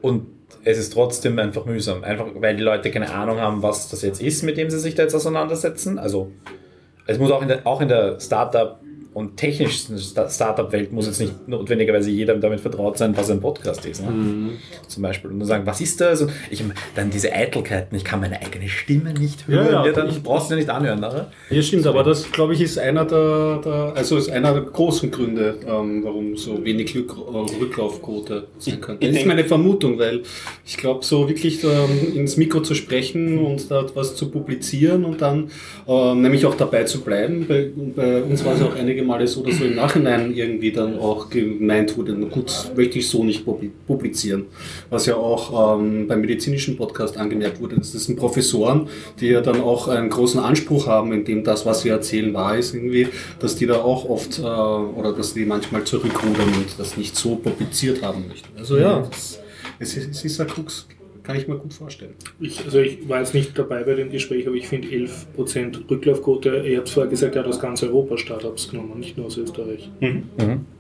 Und 0.01 0.27
es 0.63 0.79
ist 0.79 0.93
trotzdem 0.93 1.37
einfach 1.41 1.65
mühsam. 1.65 2.05
Einfach 2.05 2.27
weil 2.37 2.57
die 2.57 2.63
Leute 2.63 2.93
keine 2.93 3.13
Ahnung 3.13 3.39
haben, 3.39 3.63
was 3.63 3.91
das 3.91 4.03
jetzt 4.03 4.23
ist, 4.23 4.45
mit 4.45 4.57
dem 4.57 4.71
sie 4.71 4.79
sich 4.79 4.95
da 4.95 5.03
jetzt 5.03 5.15
auseinandersetzen. 5.15 5.99
Also 5.99 6.31
es 7.07 7.19
muss 7.19 7.31
auch 7.31 7.43
in 7.43 7.49
der, 7.49 7.67
auch 7.67 7.81
in 7.81 7.89
der 7.89 8.21
Startup- 8.21 8.79
und 9.15 9.37
technischsten 9.37 9.99
Sta- 9.99 10.29
Startup-Welt 10.29 10.93
muss 10.93 11.07
jetzt 11.07 11.21
nicht 11.21 11.47
notwendigerweise 11.49 12.11
jedem 12.11 12.41
damit 12.41 12.61
vertraut 12.61 12.97
sein, 12.99 13.17
was 13.17 13.31
ein 13.31 13.41
Podcast 13.41 13.85
ist. 13.87 14.03
Ne? 14.05 14.51
Zum 14.89 15.03
Beispiel. 15.03 15.31
Und 15.31 15.41
dann 15.41 15.49
sagen, 15.49 15.67
was 15.67 15.81
ist 15.81 16.01
das? 16.01 16.23
Und 16.23 16.33
ich, 16.51 16.63
dann 16.95 17.11
diese 17.11 17.33
Eitelkeiten, 17.33 17.97
ich 17.97 18.05
kann 18.05 18.21
meine 18.21 18.41
eigene 18.41 18.69
Stimme 18.69 19.13
nicht 19.13 19.47
hören. 19.49 19.67
Ja, 19.73 19.87
ja, 19.87 19.93
dann 19.93 20.09
ich- 20.09 20.23
brauchst 20.23 20.51
du 20.51 20.55
ja 20.55 20.59
nicht 20.59 20.71
anhören. 20.71 21.01
Ne? 21.01 21.27
Ja, 21.51 21.63
stimmt, 21.63 21.87
aber 21.87 22.03
das, 22.05 22.31
glaube 22.33 22.55
ich, 22.55 22.61
ist 22.63 22.79
einer 22.79 23.05
der, 23.05 23.61
der 23.65 23.93
also 23.95 24.17
ist 24.17 24.31
einer 24.31 24.53
der 24.53 24.63
großen 24.63 25.11
Gründe, 25.11 25.57
ähm, 25.67 26.03
warum 26.05 26.37
so 26.37 26.65
wenig 26.65 26.95
Rück, 26.97 27.13
äh, 27.13 27.63
Rücklaufquote 27.63 28.47
sein 28.59 28.81
könnte. 28.81 29.05
ich 29.07 29.13
Das 29.13 29.21
ist 29.23 29.27
meine 29.27 29.45
Vermutung, 29.45 29.99
weil 29.99 30.23
ich 30.65 30.77
glaube, 30.77 31.05
so 31.05 31.29
wirklich 31.29 31.63
ähm, 31.65 32.15
ins 32.15 32.37
Mikro 32.37 32.61
zu 32.61 32.75
sprechen 32.75 33.39
und 33.39 33.71
da 33.71 33.85
was 33.95 34.17
zu 34.17 34.31
publizieren 34.31 35.05
und 35.05 35.21
dann 35.21 35.51
ähm, 35.87 36.23
nämlich 36.23 36.47
auch 36.47 36.55
dabei 36.55 36.85
zu 36.85 37.01
bleiben. 37.03 37.47
Bei, 37.49 37.69
bei 37.95 38.23
uns 38.23 38.45
war 38.45 38.55
es 38.55 38.63
auch 38.63 38.75
einige 38.75 39.02
Male 39.07 39.27
so, 39.27 39.43
dass 39.43 39.59
so 39.59 39.65
im 39.65 39.77
Nachhinein 39.77 40.35
irgendwie 40.35 40.73
dann 40.73 40.99
auch 40.99 41.31
gemeint 41.31 41.97
wurde, 41.97 42.15
na 42.19 42.27
gut, 42.27 42.73
möchte 42.77 42.99
ich 42.99 43.09
so 43.09 43.25
nicht 43.25 43.47
publi- 43.47 43.71
publizieren. 43.87 44.47
Was 44.91 45.07
ja 45.07 45.17
auch 45.17 45.79
ähm, 45.79 46.07
beim 46.09 46.21
medizinischen 46.21 46.77
Podcast 46.77 47.17
angemerkt 47.17 47.61
wurde. 47.61 47.77
Das 47.77 47.93
sind 47.93 48.17
Professoren, 48.17 48.89
die 49.21 49.29
ja 49.29 49.41
dann 49.41 49.61
auch 49.61 49.89
einen 49.89 50.11
großen 50.11 50.41
Anspruch 50.41 50.87
haben, 50.87 51.13
in 51.13 51.25
dem 51.25 51.45
das, 51.45 51.67
was 51.67 51.83
sie 51.83 51.89
erzählen, 51.89 52.33
wahr 52.35 52.57
ist 52.59 52.75
irgendwie, 52.75 53.09
dass 53.39 53.57
die 53.57 53.67
da 53.67 53.83
auch 53.83 54.09
oft 54.09 54.39
äh, 54.39 54.43
oder 54.43 55.13
dass 55.13 55.35
die 55.35 55.45
manchmal 55.45 55.85
zurückrudern 55.85 56.49
und 56.49 56.79
das 56.79 56.97
nicht 56.97 57.17
so 57.17 57.37
publiziert 57.37 58.03
haben 58.03 58.27
möchten. 58.29 58.49
Also 58.59 58.79
ja, 58.79 59.01
das, 59.11 59.41
es, 59.79 59.97
ist, 59.97 60.11
es 60.11 60.25
ist 60.25 60.41
ein 60.41 60.47
Krux, 60.47 60.87
kann 61.23 61.37
ich 61.37 61.47
mir 61.47 61.57
gut 61.57 61.73
vorstellen. 61.73 62.15
Ich, 62.41 62.65
also 62.65 62.81
ich 62.81 63.09
war 63.09 63.21
jetzt 63.21 63.35
nicht 63.35 63.57
dabei 63.57 63.85
bei 63.85 63.95
dem 63.95 64.11
Gespräch, 64.11 64.47
aber 64.47 64.57
ich 64.57 64.67
finde 64.67 64.89
11% 64.89 65.91
Rücklaufquote, 65.91 66.65
ihr 66.67 66.79
habt 66.79 66.89
vorher 66.89 67.11
gesagt, 67.11 67.37
er 67.37 67.43
hat 67.43 67.49
aus 67.49 67.61
ganz 67.61 67.83
Europa 67.83 68.19
Startups 68.19 68.71
genommen, 68.71 68.99
nicht 68.99 69.17
nur 69.17 69.27
aus 69.27 69.37
Österreich. 69.37 69.91
Mhm. 70.01 70.25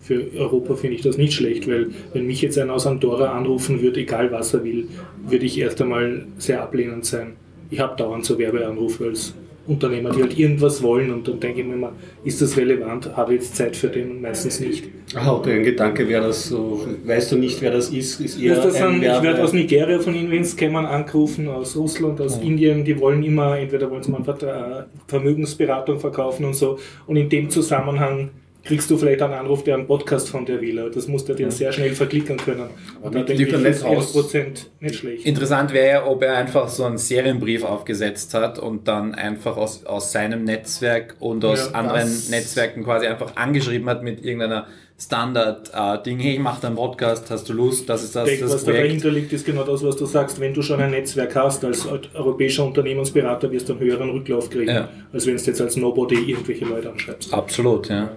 Für 0.00 0.26
Europa 0.36 0.74
finde 0.74 0.96
ich 0.96 1.02
das 1.02 1.16
nicht 1.16 1.32
schlecht, 1.32 1.68
weil 1.68 1.90
wenn 2.12 2.26
mich 2.26 2.42
jetzt 2.42 2.58
einer 2.58 2.74
aus 2.74 2.86
Andorra 2.86 3.32
anrufen 3.32 3.80
würde, 3.82 4.00
egal 4.00 4.32
was 4.32 4.54
er 4.54 4.64
will, 4.64 4.88
würde 5.24 5.46
ich 5.46 5.58
erst 5.58 5.80
einmal 5.80 6.26
sehr 6.38 6.62
ablehnend 6.62 7.04
sein. 7.04 7.34
Ich 7.70 7.80
habe 7.80 7.96
dauernd 7.96 8.24
so 8.24 8.38
Werbeanrufe 8.38 9.06
als 9.06 9.34
Unternehmer, 9.66 10.10
die 10.10 10.22
halt 10.22 10.38
irgendwas 10.38 10.82
wollen 10.82 11.12
und 11.12 11.28
dann 11.28 11.38
denke 11.38 11.60
ich 11.60 11.66
mir 11.66 11.74
immer, 11.74 11.92
ist 12.24 12.42
das 12.42 12.56
relevant? 12.56 13.16
Habe 13.16 13.34
ich 13.34 13.42
jetzt 13.42 13.56
Zeit 13.56 13.76
für 13.76 13.88
den? 13.88 14.20
Meistens 14.20 14.58
nicht. 14.60 14.84
Ah, 15.14 15.36
oder 15.36 15.52
ein 15.52 15.62
Gedanke 15.62 16.08
wäre 16.08 16.26
das 16.26 16.48
so, 16.48 16.86
weißt 17.04 17.32
du 17.32 17.36
nicht, 17.36 17.60
wer 17.62 17.70
das 17.70 17.90
ist, 17.90 18.20
ist 18.20 18.40
eher 18.40 18.56
das 18.56 18.74
ein 18.76 19.00
dann, 19.00 19.16
ich 19.16 19.22
werde 19.22 19.42
aus 19.42 19.52
Nigeria 19.52 19.98
von 19.98 20.44
Scammern 20.44 20.86
angerufen, 20.86 21.48
aus 21.48 21.76
Russland, 21.76 22.20
aus 22.20 22.38
Indien, 22.38 22.84
die 22.84 22.98
wollen 22.98 23.22
immer, 23.22 23.58
entweder 23.58 23.90
wollen 23.90 24.02
sie 24.02 24.10
mal 24.10 24.22
Vertra- 24.22 24.86
Vermögensberatung 25.06 26.00
verkaufen 26.00 26.44
und 26.44 26.54
so. 26.54 26.78
Und 27.06 27.16
in 27.16 27.28
dem 27.28 27.50
Zusammenhang 27.50 28.30
kriegst 28.64 28.90
du 28.90 28.96
vielleicht 28.96 29.20
einen 29.22 29.34
Anruf, 29.34 29.64
der 29.64 29.74
einen 29.74 29.86
Podcast 29.86 30.28
von 30.28 30.46
dir 30.46 30.60
will. 30.60 30.90
Das 30.94 31.08
musst 31.08 31.28
du 31.28 31.34
dir 31.34 31.50
sehr 31.50 31.72
schnell 31.72 31.94
verklickern 31.94 32.36
können. 32.36 32.68
Und 33.00 33.14
da 33.14 33.22
denke 33.22 33.42
ich, 33.42 33.52
ist 33.52 33.84
aus- 33.84 34.14
11% 34.14 34.66
nicht 34.80 34.94
schlecht. 34.96 35.26
Interessant 35.26 35.72
wäre 35.72 35.88
ja, 35.88 36.06
ob 36.06 36.22
er 36.22 36.36
einfach 36.36 36.68
so 36.68 36.84
einen 36.84 36.98
Serienbrief 36.98 37.64
aufgesetzt 37.64 38.34
hat 38.34 38.58
und 38.58 38.86
dann 38.86 39.14
einfach 39.14 39.56
aus, 39.56 39.84
aus 39.84 40.12
seinem 40.12 40.44
Netzwerk 40.44 41.16
und 41.18 41.44
aus 41.44 41.70
Ja, 41.72 41.78
anderen 41.78 42.08
Netzwerken 42.30 42.84
quasi 42.84 43.06
einfach 43.06 43.34
angeschrieben 43.36 43.88
hat 43.88 44.02
mit 44.02 44.24
irgendeiner 44.24 44.66
Standard-Ding, 45.00 46.20
hey, 46.20 46.34
ich 46.34 46.38
mache 46.38 46.60
da 46.60 46.68
einen 46.68 46.76
Podcast, 46.76 47.28
hast 47.30 47.48
du 47.48 47.52
Lust, 47.54 47.88
das 47.88 48.04
ist 48.04 48.14
das, 48.14 48.24
Ich 48.28 48.34
denke, 48.34 48.44
das 48.44 48.54
was 48.54 48.64
da 48.64 48.70
Projekt. 48.70 48.88
dahinter 48.88 49.10
liegt, 49.10 49.32
ist 49.32 49.44
genau 49.44 49.64
das, 49.64 49.82
was 49.82 49.96
du 49.96 50.06
sagst. 50.06 50.38
Wenn 50.38 50.54
du 50.54 50.62
schon 50.62 50.80
ein 50.80 50.90
Netzwerk 50.92 51.34
hast, 51.34 51.64
als 51.64 51.86
europäischer 52.14 52.64
Unternehmensberater, 52.64 53.50
wirst 53.50 53.68
du 53.68 53.72
einen 53.72 53.82
höheren 53.82 54.10
Rücklauf 54.10 54.48
kriegen, 54.50 54.68
Ja. 54.70 54.88
als 55.12 55.26
wenn 55.26 55.36
du 55.36 55.42
jetzt 55.42 55.60
als 55.60 55.76
Nobody 55.76 56.14
irgendwelche 56.30 56.64
Leute 56.64 56.90
anschreibst. 56.90 57.32
Absolut, 57.34 57.88
ja. 57.88 58.10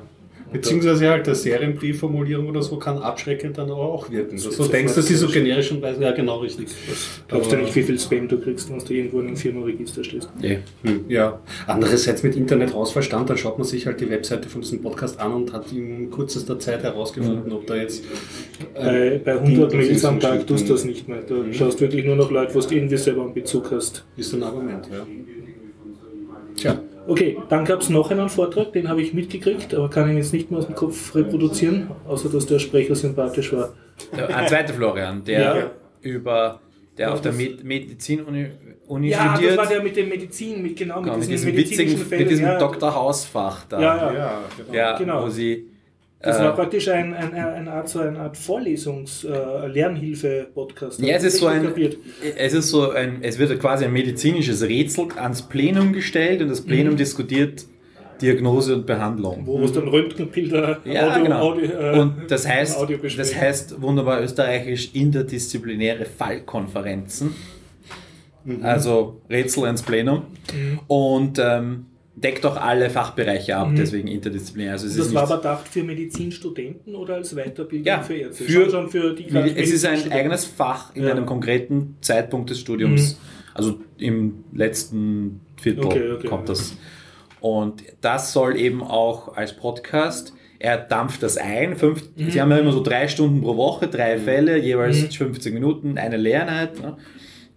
Beziehungsweise 0.52 1.10
halt 1.10 1.26
eine 1.26 1.36
Serienbriefformulierung 1.36 2.48
oder 2.48 2.62
so 2.62 2.78
kann 2.78 2.98
abschreckend 3.00 3.58
dann 3.58 3.70
auch 3.72 4.10
wirken. 4.10 4.36
Dass 4.42 4.56
du 4.56 4.64
denkst, 4.66 4.94
dass 4.96 5.08
sie 5.08 5.16
so 5.16 5.28
generisch 5.28 5.72
und 5.72 5.82
weiß, 5.82 5.98
ja 6.00 6.12
genau 6.12 6.38
richtig. 6.40 6.68
Glaubst 7.28 7.52
du 7.52 7.58
nicht, 7.58 7.76
wie 7.76 7.84
viel 7.84 8.00
Spam 8.00 8.28
du 8.28 8.40
kriegst, 8.40 8.70
wenn 8.70 8.80
du 8.80 8.94
irgendwo 8.94 9.20
in 9.20 9.28
einem 9.28 9.36
Firmenregister 9.38 10.04
stehst? 10.04 10.30
Eh. 10.42 10.58
Hm, 10.84 11.06
Ja, 11.10 11.40
andererseits 11.68 12.24
mit 12.24 12.36
Internet 12.36 12.74
rausverstand, 12.74 13.30
dann 13.30 13.38
schaut 13.38 13.58
man 13.58 13.68
sich 13.68 13.86
halt 13.86 14.00
die 14.00 14.10
Webseite 14.10 14.48
von 14.48 14.62
diesem 14.62 14.82
Podcast 14.82 15.20
an 15.20 15.34
und 15.34 15.52
hat 15.54 15.72
in 15.72 16.10
kürzester 16.12 16.60
Zeit 16.60 16.84
herausgefunden, 16.84 17.52
ob 17.52 17.66
da 17.68 17.76
jetzt 17.76 18.04
Bei, 18.76 19.20
bei 19.24 19.34
100 19.34 19.72
Ding, 19.72 19.80
das 19.80 19.88
Mails 19.90 20.06
am 20.06 20.20
Tag 20.20 20.48
tust 20.48 20.70
du 20.70 20.74
das 20.74 20.86
nicht 20.86 21.08
mehr. 21.10 21.22
Du 21.22 21.52
schaust 21.54 21.82
wirklich 21.82 22.06
nur 22.06 22.16
noch 22.16 22.32
Leute, 22.32 22.54
wo 22.56 22.60
du 22.60 22.76
irgendwie 22.76 22.98
selber 22.98 23.24
einen 23.24 23.34
Bezug 23.34 23.72
hast. 23.72 24.04
ist 24.16 24.34
ein 24.34 24.44
Argument, 24.44 24.88
ja. 24.92 25.06
Tja, 26.56 26.80
Okay, 27.08 27.38
dann 27.50 27.66
gab 27.66 27.82
es 27.82 27.90
noch 27.90 28.10
einen 28.12 28.30
Vortrag, 28.30 28.74
den 28.74 28.88
habe 28.90 29.02
ich 29.02 29.14
mitgekriegt, 29.14 29.74
aber 29.74 29.90
kann 29.90 30.10
ihn 30.10 30.18
jetzt 30.18 30.34
nicht 30.34 30.50
mehr 30.50 30.60
aus 30.60 30.66
dem 30.68 30.76
Kopf 30.76 31.14
reproduzieren, 31.16 31.92
außer 32.08 32.30
dass 32.30 32.46
der 32.46 32.60
Sprecher 32.60 32.96
sympathisch 32.96 33.54
war. 33.54 33.74
Der, 34.16 34.36
ein 34.36 34.48
zweiter 34.48 34.74
Florian, 34.74 35.24
der 35.24 35.40
Ja. 35.42 35.72
über, 36.02 36.60
der 36.98 37.08
Ja, 37.08 37.14
auf 37.14 37.22
der 37.22 37.32
das- 37.32 37.40
Med 37.40 37.64
Medizinuni 37.64 38.48
Uni 38.88 39.10
Ja, 39.10 39.18
das 39.30 39.32
studiert. 39.38 39.58
war 39.58 39.66
der 39.68 39.82
mit 39.84 39.96
dem 39.96 40.10
Medizin, 40.10 40.62
mit 40.62 40.76
genau 40.78 40.96
mit 40.98 41.06
Genau, 41.06 41.18
mit 41.18 41.24
diesen 41.24 41.32
diesem 41.32 41.56
medizinischen 41.56 41.90
witzigen, 41.92 42.08
Fällen. 42.10 42.22
mit 42.24 42.32
diesem 42.32 42.46
ja, 42.46 42.60
Dr. 42.60 42.94
Hausfach 42.96 43.66
da. 43.68 43.82
Ja, 43.82 43.96
ja. 43.98 44.14
ja, 44.14 44.40
genau. 44.58 44.74
Ja, 44.74 44.98
Genau. 44.98 45.24
wo 45.26 45.30
sie. 45.30 45.66
Das 46.26 46.40
äh, 46.40 46.44
war 46.44 46.56
praktisch 46.56 46.90
ein, 46.90 47.14
ein, 47.14 47.34
eine 47.34 47.72
Art, 47.72 47.88
so 47.88 48.00
eine 48.00 48.20
Art 48.20 48.36
Vorlesungs-Lernhilfe-Podcast. 48.36 51.00
Ja, 51.00 51.16
es 51.16 51.24
ist 51.24 51.38
so 51.38 51.48
ein, 51.48 51.72
es 52.38 52.54
ist 52.54 52.70
so 52.70 52.92
ein, 52.92 53.20
es 53.22 53.40
wird 53.40 53.58
quasi 53.60 53.86
ein 53.86 53.94
medizinisches 53.94 54.64
Rätsel 54.64 55.08
ans 55.18 55.44
Plenum 55.44 55.94
gestellt 55.94 56.42
und 56.42 56.50
das 56.50 56.62
Plenum 56.62 56.94
Mhm. 56.94 56.98
diskutiert 56.98 57.66
Diagnose 58.22 58.76
und 58.76 58.86
Behandlung. 58.86 59.42
Wo 59.46 59.62
es 59.64 59.74
dann 59.74 59.88
Röntgenbilder, 59.88 60.80
Ja, 60.86 61.12
Audio, 61.12 61.24
genau. 61.24 61.40
Audio, 61.52 61.66
äh, 61.70 62.00
und 62.00 62.16
das 62.30 62.48
heißt, 62.48 62.78
das 63.18 63.36
heißt 63.36 63.82
wunderbar 63.82 64.22
österreichisch 64.22 64.92
interdisziplinäre 64.94 66.06
Fallkonferenzen. 66.06 67.36
Mhm. 68.46 68.64
Also 68.64 69.20
Rätsel 69.30 69.68
ins 69.68 69.82
Plenum. 69.82 70.24
Und 70.88 71.40
ähm, 71.40 71.88
deckt 72.18 72.46
auch 72.46 72.56
alle 72.56 72.90
Fachbereiche 72.90 73.58
ab, 73.58 73.72
deswegen 73.78 74.08
interdisziplinär. 74.08 74.74
Also 74.74 74.88
Mhm. 74.88 74.98
Das 74.98 75.14
war 75.14 75.24
aber 75.24 75.38
gedacht 75.38 75.68
für 75.68 75.84
Medizinstudenten 75.84 76.96
oder 76.96 77.16
als 77.16 77.36
Weiterbildung 77.36 77.86
Ja, 77.86 78.02
für 78.02 78.16
Ärzte? 78.16 78.44
für- 78.46 78.52
Schon, 78.52 78.70
schon 78.70 78.90
für 78.90 79.14
die 79.14 79.28
es 79.56 79.72
ist 79.72 79.86
ein 79.86 80.12
eigenes 80.12 80.46
Fach 80.46 80.96
in 80.96 81.04
Ja. 81.04 81.12
einem 81.12 81.26
konkreten 81.26 81.98
Zeitpunkt 82.02 82.50
des 82.50 82.60
Studiums. 82.60 83.20
Also 83.54 83.80
im 83.98 84.44
letzten 84.54 85.42
Viertel 85.62 85.86
Okay, 85.86 86.12
okay. 86.14 86.28
kommt 86.28 86.50
das. 86.50 86.78
Und 87.42 87.84
das 88.02 88.34
soll 88.34 88.58
eben 88.58 88.82
auch 88.82 89.36
als 89.36 89.54
Podcast, 89.56 90.34
er 90.60 90.78
dampft 90.78 91.22
das 91.22 91.38
ein. 91.38 91.76
Fünf, 91.76 92.04
Mhm. 92.16 92.30
Sie 92.32 92.42
haben 92.42 92.50
ja 92.52 92.58
immer 92.58 92.72
so 92.72 92.82
drei 92.82 93.08
Stunden 93.08 93.42
pro 93.42 93.56
Woche, 93.58 93.88
drei 93.88 94.18
Fälle, 94.18 94.58
jeweils 94.58 95.14
50 95.16 95.54
Minuten, 95.54 95.98
eine 95.98 96.18
Lehreinheit. 96.18 96.80
Ne? 96.82 96.98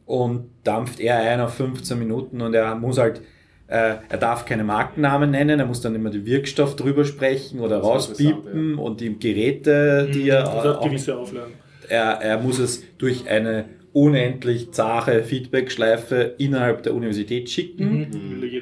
und 0.05 0.47
dampft 0.64 1.01
er 1.01 1.18
ein 1.18 1.38
auf 1.42 1.53
15 1.53 1.99
Minuten 1.99 2.40
und 2.40 2.55
er 2.55 2.75
muss 2.77 2.97
halt, 2.97 3.21
er 3.69 4.17
darf 4.19 4.47
keine 4.47 4.65
Markennamen 4.65 5.31
nennen, 5.31 5.61
er 5.61 5.67
muss 5.67 5.83
dann 5.83 5.95
immer 5.95 6.09
den 6.09 6.25
Wirkstoff 6.25 6.75
drüber 6.75 7.05
sprechen 7.05 7.61
oder 7.61 7.79
rauspiepen 7.79 8.77
und 8.77 9.01
die 9.01 9.19
Geräte, 9.19 10.09
die 10.13 10.31
er 10.31 10.45
das 10.45 10.65
hat 10.65 10.83
gewisse 10.83 11.17
Auflagen. 11.17 11.53
er, 11.89 12.13
er 12.23 12.39
muss 12.41 12.59
es 12.59 12.83
durch 12.97 13.29
eine 13.29 13.67
unendlich 13.93 14.73
zahre 14.73 15.23
Feedbackschleife 15.23 16.35
innerhalb 16.39 16.83
der 16.83 16.95
Universität 16.95 17.51
schicken. 17.51 18.07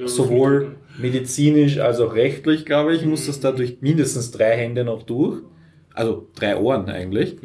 Was 0.01 0.17
Sowohl 0.17 0.77
medizinisch 0.99 1.79
als 1.79 2.01
auch 2.01 2.15
rechtlich, 2.15 2.65
glaube 2.65 2.95
ich, 2.95 3.05
muss 3.05 3.27
das 3.27 3.41
da 3.41 3.53
durch 3.53 3.79
mindestens 3.81 4.31
drei 4.31 4.57
Hände 4.57 4.85
noch 4.85 5.03
durch. 5.03 5.43
Also 5.95 6.29
drei 6.35 6.57
Ohren 6.57 6.89
eigentlich. 6.89 7.37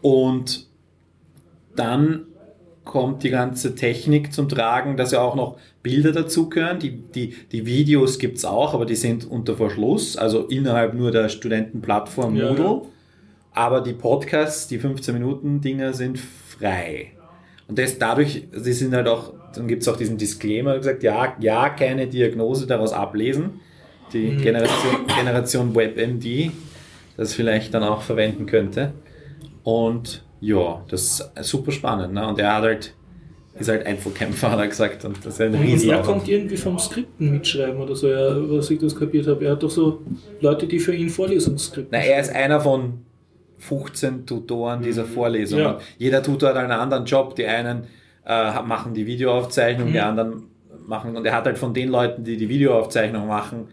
Und 0.00 0.68
dann 1.76 2.26
kommt 2.84 3.22
die 3.22 3.30
ganze 3.30 3.74
Technik 3.74 4.32
zum 4.32 4.48
Tragen, 4.48 4.96
dass 4.96 5.12
ja 5.12 5.20
auch 5.20 5.34
noch 5.34 5.58
Bilder 5.82 6.12
dazugehören. 6.12 6.78
Die, 6.78 6.90
die, 6.96 7.34
die 7.52 7.66
Videos 7.66 8.18
gibt's 8.18 8.44
auch, 8.44 8.74
aber 8.74 8.86
die 8.86 8.96
sind 8.96 9.30
unter 9.30 9.56
Verschluss, 9.56 10.16
also 10.16 10.46
innerhalb 10.46 10.94
nur 10.94 11.10
der 11.10 11.28
Studentenplattform 11.28 12.36
Ja, 12.36 12.48
Moodle. 12.48 12.64
ja. 12.64 12.80
Aber 13.52 13.80
die 13.80 13.92
Podcasts, 13.92 14.68
die 14.68 14.78
15-Minuten-Dinger 14.78 15.92
sind 15.92 16.18
frei. 16.18 17.12
Und 17.68 17.78
das 17.78 17.98
dadurch, 17.98 18.44
sie 18.52 18.72
sind 18.72 18.94
halt 18.94 19.08
auch, 19.08 19.32
dann 19.54 19.68
gibt's 19.68 19.86
auch 19.88 19.96
diesen 19.96 20.16
Disclaimer, 20.18 20.76
gesagt, 20.76 21.02
ja, 21.02 21.36
ja, 21.40 21.68
keine 21.70 22.06
Diagnose 22.06 22.66
daraus 22.66 22.92
ablesen. 22.92 23.60
Die 24.12 24.32
Mhm. 24.32 24.42
Generation, 24.42 25.06
Generation 25.16 25.74
WebMD 25.74 26.50
das 27.16 27.34
vielleicht 27.34 27.74
dann 27.74 27.82
auch 27.82 28.02
verwenden 28.02 28.46
könnte. 28.46 28.92
Und 29.62 30.24
ja, 30.40 30.82
das 30.88 31.02
ist 31.34 31.44
super 31.48 31.72
spannend. 31.72 32.14
Ne? 32.14 32.26
Und 32.26 32.38
er 32.38 32.56
hat 32.56 32.62
halt, 32.62 32.94
ist 33.58 33.68
halt 33.68 33.86
Einzelkämpfer, 33.86 34.50
hat 34.50 34.58
er 34.58 34.68
gesagt. 34.68 35.04
Und 35.04 35.18
das 35.24 35.34
ist 35.34 35.40
ein 35.40 35.54
Und 35.54 35.84
er 35.84 36.02
kommt 36.02 36.28
irgendwie 36.28 36.56
vom 36.56 36.78
Skripten 36.78 37.30
mitschreiben 37.32 37.80
oder 37.80 37.94
so, 37.94 38.08
ja, 38.08 38.34
was 38.50 38.70
ich 38.70 38.78
das 38.78 38.96
kapiert 38.96 39.26
habe. 39.26 39.44
Er 39.44 39.52
hat 39.52 39.62
doch 39.62 39.70
so 39.70 40.02
Leute, 40.40 40.66
die 40.66 40.78
für 40.78 40.94
ihn 40.94 41.08
Vorlesungsskripte 41.10 41.88
Na, 41.92 41.98
er 41.98 42.20
ist 42.20 42.34
einer 42.34 42.60
von 42.60 43.00
15 43.58 44.24
Tutoren 44.26 44.82
dieser 44.82 45.04
Vorlesung. 45.04 45.58
Ja. 45.60 45.78
Jeder 45.98 46.22
Tutor 46.22 46.50
hat 46.50 46.56
einen 46.56 46.72
anderen 46.72 47.04
Job. 47.04 47.34
Die 47.36 47.46
einen 47.46 47.84
äh, 48.24 48.62
machen 48.62 48.94
die 48.94 49.06
Videoaufzeichnung, 49.06 49.88
Mhm. 49.88 49.92
die 49.92 50.00
anderen 50.00 50.42
machen. 50.86 51.16
Und 51.16 51.26
er 51.26 51.34
hat 51.34 51.44
halt 51.44 51.58
von 51.58 51.74
den 51.74 51.90
Leuten, 51.90 52.24
die 52.24 52.36
die 52.38 52.48
Videoaufzeichnung 52.48 53.26
machen, 53.26 53.68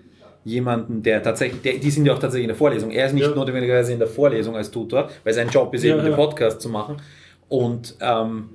jemanden, 0.47 1.03
der 1.03 1.21
tatsächlich, 1.21 1.62
der, 1.62 1.73
die 1.73 1.91
sind 1.91 2.05
ja 2.05 2.13
auch 2.13 2.19
tatsächlich 2.19 2.45
in 2.45 2.49
der 2.49 2.57
Vorlesung. 2.57 2.91
Er 2.91 3.05
ist 3.07 3.13
nicht 3.13 3.27
Ja. 3.27 3.36
notwendigerweise 3.36 3.93
in 3.93 3.99
der 3.99 4.07
Vorlesung 4.07 4.55
als 4.55 4.71
Tutor, 4.71 5.10
weil 5.23 5.33
sein 5.33 5.49
Job 5.49 5.73
ist 5.73 5.83
Ja, 5.83 5.93
eben, 5.95 6.03
den 6.03 6.12
ja. 6.12 6.15
Podcast 6.17 6.62
zu 6.62 6.69
machen. 6.69 6.97
Und 7.49 7.95
ähm, 8.01 8.49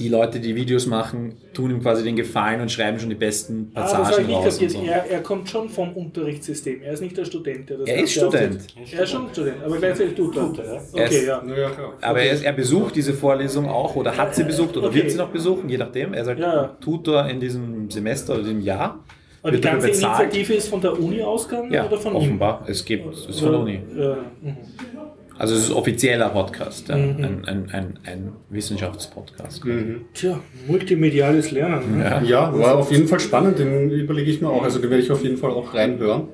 die 0.00 0.08
Leute, 0.08 0.40
die 0.40 0.56
Videos 0.56 0.86
machen, 0.86 1.36
tun 1.52 1.70
ihm 1.70 1.80
quasi 1.80 2.02
den 2.02 2.16
Gefallen 2.16 2.60
und 2.60 2.68
schreiben 2.72 2.98
schon 2.98 3.10
die 3.10 3.14
besten 3.14 3.70
Ah, 3.74 3.82
das 3.82 3.92
habe 3.94 4.02
ich 4.02 4.08
Passagen 4.08 4.26
nicht 4.26 4.36
raus. 4.36 4.44
Und 4.44 4.50
kapiert. 4.52 4.70
so. 4.72 4.82
Er, 4.90 5.10
er 5.10 5.20
kommt 5.22 5.48
schon 5.48 5.68
vom 5.68 5.92
Unterrichtssystem. 5.92 6.82
Er 6.82 6.92
ist 6.94 7.00
nicht 7.00 7.16
der 7.16 7.24
Student, 7.24 7.70
der 7.70 7.78
das 7.78 7.88
Er 7.88 8.02
ist 8.02 8.12
Student. 8.12 8.66
Er 8.92 9.02
ist 9.04 9.10
schon 9.10 9.28
Student, 9.30 9.56
aber 9.64 9.76
gleichzeitig 9.78 10.14
Tutor. 10.14 10.52
Er 10.58 10.82
Okay, 10.92 11.04
ist- 11.18 11.26
ja. 11.26 11.40
Naja, 11.46 11.70
klar. 11.70 11.92
Aber 12.00 12.20
er, 12.20 12.32
ist, 12.32 12.42
er 12.44 12.52
besucht 12.54 12.96
diese 12.96 13.14
Vorlesung 13.14 13.68
auch 13.68 13.94
oder 13.94 14.16
hat 14.16 14.34
sie 14.34 14.42
besucht 14.42 14.76
oder 14.76 14.88
Okay. 14.88 14.96
wird 14.96 15.10
sie 15.12 15.16
noch 15.16 15.28
besuchen, 15.30 15.68
je 15.68 15.78
nachdem. 15.78 16.12
Er 16.12 16.22
ist 16.22 16.26
halt 16.26 16.38
Ja, 16.40 16.54
ja. 16.54 16.76
Tutor 16.80 17.26
in 17.28 17.38
diesem 17.38 17.88
Semester 17.88 18.34
oder 18.34 18.42
diesem 18.42 18.62
Jahr. 18.62 18.98
Aber 19.44 19.52
die 19.52 19.60
ganze 19.60 19.88
bezahlt. 19.88 20.22
Initiative 20.22 20.54
ist 20.54 20.68
von 20.68 20.80
der 20.80 20.98
Uni 20.98 21.22
ausgegangen 21.22 21.70
Ja, 21.70 21.84
oder 21.86 21.98
von 21.98 22.14
offenbar. 22.14 22.64
Es 22.66 22.82
gibt, 22.82 23.12
es 23.12 23.26
ist 23.26 23.40
von 23.40 23.52
der 23.52 23.60
Uni. 23.60 23.80
Ja, 23.94 24.16
mhm. 24.40 24.56
Also 25.36 25.54
es 25.54 25.64
ist 25.64 25.70
ein 25.70 25.76
offizieller 25.76 26.30
Podcast, 26.30 26.88
ja. 26.88 26.96
Mhm. 26.96 27.24
ein, 27.24 27.44
ein, 27.44 27.70
ein, 27.72 27.98
ein 28.04 28.32
Wissenschaftspodcast. 28.48 29.62
Tja, 30.14 30.40
multimediales 30.66 31.50
Lernen. 31.50 31.98
Ne? 31.98 32.04
Ja. 32.04 32.22
Ja, 32.22 32.58
war 32.58 32.76
auf 32.78 32.90
jeden 32.90 33.06
Fall 33.06 33.20
spannend, 33.20 33.58
den 33.58 33.90
überlege 33.90 34.30
ich 34.30 34.40
mir 34.40 34.48
auch. 34.48 34.62
Also 34.62 34.78
den 34.78 34.88
werde 34.88 35.02
ich 35.02 35.12
auf 35.12 35.22
jeden 35.22 35.36
Fall 35.36 35.50
auch 35.50 35.74
reinhören. 35.74 36.28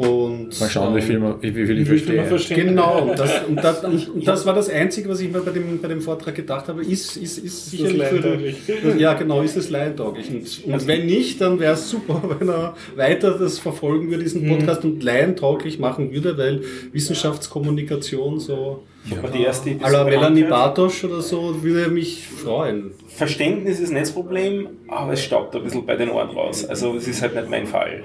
Und 0.00 0.58
Mal 0.58 0.70
schauen, 0.70 0.96
wie 0.96 1.02
viel, 1.02 1.18
man, 1.18 1.34
wie, 1.42 1.54
wie 1.54 1.66
viel 1.66 1.80
ich 1.82 1.86
verstehe. 1.86 2.24
verstehen 2.24 2.68
Genau, 2.68 3.02
und 3.02 3.18
das, 3.18 3.44
und, 3.46 3.56
das, 3.56 3.84
und 3.84 4.26
das 4.26 4.46
war 4.46 4.54
das 4.54 4.70
Einzige, 4.70 5.10
was 5.10 5.20
ich 5.20 5.30
mir 5.30 5.40
bei 5.40 5.50
dem, 5.50 5.78
bei 5.78 5.88
dem 5.88 6.00
Vortrag 6.00 6.34
gedacht 6.34 6.68
habe, 6.68 6.82
ist, 6.82 7.18
ist, 7.18 7.36
ist 7.36 7.70
sicherlich 7.70 8.04
für 8.04 8.96
Ja, 8.96 9.12
genau, 9.12 9.42
ist 9.42 9.58
es 9.58 9.68
laientauglich. 9.68 10.30
Und, 10.30 10.72
und 10.72 10.86
wenn 10.86 11.04
nicht, 11.04 11.42
dann 11.42 11.60
wäre 11.60 11.74
es 11.74 11.90
super, 11.90 12.22
wenn 12.38 12.48
er 12.48 12.74
weiter 12.96 13.36
das 13.38 13.58
verfolgen 13.58 14.10
würde, 14.10 14.22
diesen 14.22 14.48
Podcast, 14.48 14.86
und 14.86 15.02
laientauglich 15.02 15.78
machen 15.78 16.10
würde, 16.12 16.38
weil 16.38 16.62
Wissenschaftskommunikation 16.92 18.40
so 18.40 18.82
Aber 19.18 19.28
die 19.28 19.42
erste 19.42 19.70
à 19.70 19.90
la 19.90 20.02
Episode 20.02 20.10
Melanie. 20.10 20.44
Bartosch 20.44 21.04
oder 21.04 21.22
so 21.22 21.62
würde 21.62 21.90
mich 21.90 22.26
freuen. 22.26 22.92
Verständnis 23.08 23.80
ist 23.80 23.90
nicht 23.90 24.02
das 24.02 24.12
Problem, 24.12 24.68
aber 24.88 25.14
es 25.14 25.22
staubt 25.24 25.54
ein 25.56 25.62
bisschen 25.62 25.86
bei 25.86 25.96
den 25.96 26.10
Ohren 26.10 26.30
raus. 26.30 26.64
Also 26.64 26.94
es 26.96 27.08
ist 27.08 27.22
halt 27.22 27.34
nicht 27.34 27.48
mein 27.48 27.66
Fall. 27.66 28.04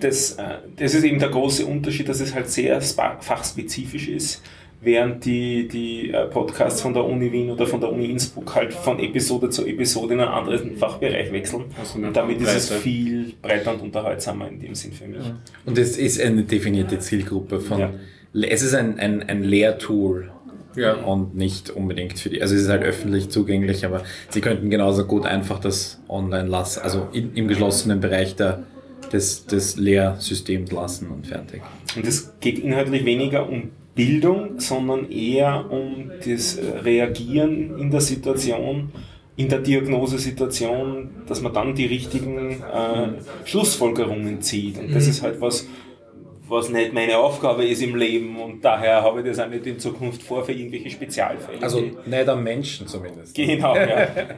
Das, 0.00 0.32
äh, 0.32 0.42
das 0.76 0.94
ist 0.94 1.04
eben 1.04 1.18
der 1.18 1.28
große 1.28 1.64
Unterschied, 1.64 2.08
dass 2.08 2.20
es 2.20 2.34
halt 2.34 2.50
sehr 2.50 2.80
fachspezifisch 2.80 4.08
ist, 4.08 4.42
während 4.80 5.24
die, 5.24 5.68
die 5.68 6.10
äh, 6.10 6.26
Podcasts 6.26 6.80
von 6.80 6.92
der 6.92 7.04
Uni 7.04 7.32
Wien 7.32 7.50
oder 7.50 7.66
von 7.66 7.80
der 7.80 7.92
Uni 7.92 8.06
Innsbruck 8.06 8.54
halt 8.54 8.72
von 8.72 8.98
Episode 8.98 9.48
zu 9.50 9.64
Episode 9.64 10.14
in 10.14 10.20
einen 10.20 10.30
anderen 10.30 10.76
Fachbereich 10.76 11.32
wechseln. 11.32 11.64
Also 11.78 11.98
und 11.98 12.14
damit 12.14 12.40
ist 12.40 12.54
es 12.54 12.70
viel 12.70 13.32
breiter 13.40 13.74
und 13.74 13.80
unterhaltsamer 13.80 14.48
in 14.48 14.60
dem 14.60 14.74
Sinn 14.74 14.92
für 14.92 15.06
mich. 15.06 15.24
Und 15.64 15.78
es 15.78 15.96
ist 15.96 16.20
eine 16.20 16.42
definierte 16.42 16.98
Zielgruppe 16.98 17.60
von. 17.60 17.78
Ja. 17.78 17.90
Es 18.42 18.62
ist 18.62 18.74
ein, 18.74 18.98
ein, 18.98 19.22
ein 19.22 19.42
Lehrtool. 19.42 20.30
Ja. 20.76 20.92
Und 20.92 21.34
nicht 21.34 21.70
unbedingt 21.70 22.18
für 22.18 22.28
die. 22.28 22.42
Also 22.42 22.54
es 22.54 22.62
ist 22.62 22.68
halt 22.68 22.82
öffentlich 22.82 23.30
zugänglich, 23.30 23.86
aber 23.86 24.02
sie 24.28 24.42
könnten 24.42 24.68
genauso 24.68 25.06
gut 25.06 25.24
einfach 25.24 25.58
das 25.58 26.02
online 26.06 26.48
lassen, 26.48 26.80
also 26.82 27.08
in, 27.14 27.34
im 27.34 27.48
geschlossenen 27.48 28.00
Bereich 28.00 28.36
der, 28.36 28.64
des, 29.10 29.46
des 29.46 29.76
Lehrsystems 29.76 30.70
lassen 30.70 31.08
und 31.08 31.26
fertig. 31.26 31.62
Und 31.96 32.06
es 32.06 32.34
geht 32.40 32.58
inhaltlich 32.58 33.06
weniger 33.06 33.48
um 33.48 33.70
Bildung, 33.94 34.60
sondern 34.60 35.10
eher 35.10 35.70
um 35.70 36.10
das 36.24 36.58
Reagieren 36.84 37.78
in 37.78 37.90
der 37.90 38.02
Situation, 38.02 38.92
in 39.36 39.48
der 39.48 39.60
Diagnosesituation, 39.60 41.10
dass 41.26 41.40
man 41.40 41.54
dann 41.54 41.74
die 41.74 41.86
richtigen 41.86 42.62
äh, 42.62 43.08
Schlussfolgerungen 43.44 44.42
zieht. 44.42 44.78
Und 44.78 44.94
das 44.94 45.06
ist 45.08 45.22
halt 45.22 45.40
was, 45.40 45.66
was 46.48 46.68
nicht 46.68 46.92
meine 46.92 47.18
Aufgabe 47.18 47.64
ist 47.64 47.82
im 47.82 47.96
Leben 47.96 48.40
und 48.40 48.64
daher 48.64 49.02
habe 49.02 49.20
ich 49.20 49.26
das 49.26 49.38
auch 49.38 49.48
nicht 49.48 49.66
in 49.66 49.78
Zukunft 49.78 50.22
vor 50.22 50.44
für 50.44 50.52
irgendwelche 50.52 50.90
Spezialfälle. 50.90 51.62
Also 51.62 51.80
nicht 51.80 52.28
am 52.28 52.42
Menschen 52.42 52.86
zumindest. 52.86 53.34
genau, 53.34 53.74
ja. 53.74 54.08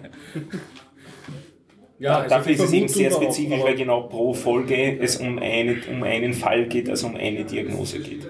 Ja, 2.01 2.19
also 2.19 2.29
Dafür 2.37 2.53
ist 2.53 2.61
es 2.61 2.73
eben 2.73 2.87
sehr 2.87 3.11
spezifisch, 3.11 3.61
weil 3.61 3.75
genau 3.75 4.03
pro 4.03 4.33
Folge 4.33 4.99
es 5.01 5.17
um, 5.17 5.39
eine, 5.41 5.79
um 5.91 6.05
einen 6.05 6.33
Fall 6.33 6.67
geht, 6.67 6.89
also 6.89 7.09
um 7.09 7.17
eine 7.17 7.45
Diagnose 7.45 7.99
geht. 7.99 8.25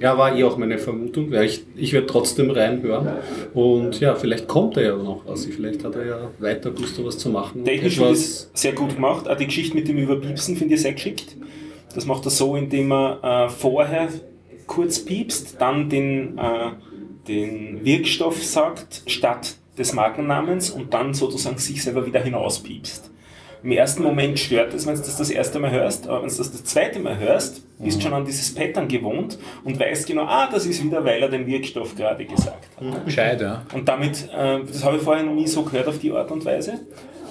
Ja, 0.00 0.16
war 0.16 0.34
eh 0.34 0.44
auch 0.44 0.56
meine 0.56 0.78
Vermutung, 0.78 1.30
weil 1.30 1.44
ich, 1.44 1.62
ich 1.76 1.92
werde 1.92 2.06
trotzdem 2.06 2.50
reinhören. 2.50 3.08
Und 3.52 4.00
ja, 4.00 4.14
vielleicht 4.14 4.48
kommt 4.48 4.78
er 4.78 4.82
ja 4.82 4.96
noch 4.96 5.26
was. 5.26 5.44
Vielleicht 5.44 5.84
hat 5.84 5.94
er 5.96 6.06
ja 6.06 6.30
weiter 6.38 6.70
Lust, 6.70 6.98
da 6.98 7.04
was 7.04 7.18
zu 7.18 7.28
machen. 7.28 7.64
Technisch 7.64 7.98
es 7.98 8.50
sehr 8.54 8.72
gut 8.72 8.94
gemacht. 8.94 9.28
Auch 9.28 9.36
die 9.36 9.46
Geschichte 9.46 9.74
mit 9.74 9.86
dem 9.86 9.98
Überpiepsen 9.98 10.56
finde 10.56 10.74
ich 10.74 10.82
sehr 10.82 10.94
geschickt. 10.94 11.36
Das 11.94 12.06
macht 12.06 12.24
er 12.26 12.30
so, 12.30 12.56
indem 12.56 12.92
er 12.92 13.46
äh, 13.46 13.48
vorher 13.48 14.08
kurz 14.66 15.04
piepst, 15.04 15.56
dann 15.60 15.88
den, 15.88 16.38
äh, 16.38 16.70
den 17.28 17.84
Wirkstoff 17.84 18.42
sagt, 18.42 19.02
statt 19.06 19.56
des 19.78 19.92
Markennamens 19.92 20.70
und 20.70 20.94
dann 20.94 21.14
sozusagen 21.14 21.58
sich 21.58 21.82
selber 21.82 22.06
wieder 22.06 22.20
hinauspiepst. 22.20 23.10
Im 23.62 23.72
ersten 23.72 24.02
Moment 24.02 24.38
stört 24.38 24.74
es, 24.74 24.86
wenn 24.86 24.94
du 24.94 25.00
das 25.00 25.16
das 25.16 25.30
erste 25.30 25.58
Mal 25.58 25.70
hörst, 25.70 26.06
aber 26.06 26.22
wenn 26.22 26.28
du 26.28 26.36
das 26.36 26.52
das 26.52 26.64
zweite 26.64 26.98
Mal 26.98 27.18
hörst, 27.18 27.62
bist 27.78 28.02
schon 28.02 28.12
an 28.12 28.24
dieses 28.26 28.54
Pattern 28.54 28.88
gewohnt 28.88 29.38
und 29.64 29.80
weißt 29.80 30.06
genau, 30.06 30.24
ah, 30.24 30.48
das 30.52 30.66
ist 30.66 30.84
wieder, 30.84 31.02
weil 31.02 31.22
er 31.22 31.30
den 31.30 31.46
Wirkstoff 31.46 31.96
gerade 31.96 32.26
gesagt 32.26 32.68
hat. 32.76 33.04
Gescheit, 33.06 33.40
ja. 33.40 33.64
Und 33.72 33.88
damit, 33.88 34.28
äh, 34.36 34.60
das 34.66 34.84
habe 34.84 34.98
ich 34.98 35.02
vorher 35.02 35.24
noch 35.24 35.32
nie 35.32 35.46
so 35.46 35.62
gehört 35.62 35.88
auf 35.88 35.98
die 35.98 36.12
Art 36.12 36.30
und 36.30 36.44
Weise. 36.44 36.80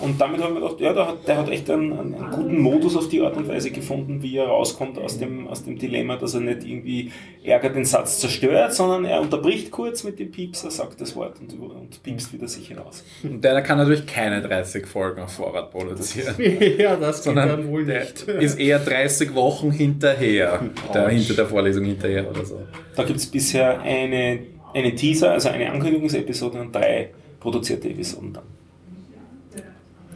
Und 0.03 0.19
damit 0.19 0.41
habe 0.41 0.53
ich 0.53 0.59
mir 0.59 0.65
gedacht, 0.65 0.81
ja, 0.81 0.91
der 0.91 1.07
hat, 1.07 1.27
der 1.27 1.37
hat 1.37 1.49
echt 1.49 1.69
einen, 1.69 1.93
einen, 1.93 2.15
einen 2.15 2.31
guten 2.31 2.59
Modus 2.59 2.97
auf 2.97 3.07
die 3.07 3.21
Art 3.21 3.37
und 3.37 3.47
Weise 3.47 3.71
gefunden, 3.71 4.21
wie 4.21 4.35
er 4.35 4.47
rauskommt 4.47 4.99
aus 4.99 5.17
dem, 5.17 5.47
aus 5.47 5.63
dem 5.63 5.77
Dilemma, 5.79 6.17
dass 6.17 6.33
er 6.33 6.41
nicht 6.41 6.65
irgendwie 6.65 7.11
Ärger 7.41 7.69
den 7.69 7.85
Satz 7.85 8.19
zerstört, 8.19 8.73
sondern 8.73 9.05
er 9.05 9.21
unterbricht 9.21 9.71
kurz 9.71 10.03
mit 10.03 10.19
dem 10.19 10.29
Pieps, 10.29 10.65
er 10.65 10.71
sagt 10.71 10.99
das 10.99 11.15
Wort 11.15 11.39
und, 11.39 11.57
und 11.57 12.03
piepst 12.03 12.33
wieder 12.33 12.49
sich 12.49 12.67
hinaus. 12.67 13.05
Und 13.23 13.41
der 13.41 13.61
kann 13.61 13.77
natürlich 13.77 14.05
keine 14.05 14.41
30 14.41 14.85
Folgen 14.85 15.21
auf 15.21 15.31
Vorrat 15.31 15.71
produzieren. 15.71 16.35
ja, 16.77 16.97
das 16.97 17.17
geht 17.17 17.23
sondern 17.23 17.47
dann 17.47 17.67
wohl 17.69 17.85
nicht. 17.85 18.23
ist 18.23 18.59
eher 18.59 18.79
30 18.79 19.33
Wochen 19.33 19.71
hinterher, 19.71 20.59
der 20.93 21.07
hinter 21.07 21.33
der 21.33 21.45
Vorlesung 21.45 21.85
hinterher 21.85 22.29
oder 22.29 22.43
so. 22.43 22.59
Da 22.97 23.03
gibt 23.03 23.19
es 23.19 23.25
bisher 23.25 23.81
eine, 23.81 24.39
eine 24.73 24.93
Teaser, 24.95 25.31
also 25.31 25.47
eine 25.47 25.71
Ankündigungsepisode 25.71 26.59
und 26.59 26.75
drei 26.75 27.11
produzierte 27.39 27.89
Episoden 27.89 28.33
dann. 28.33 28.52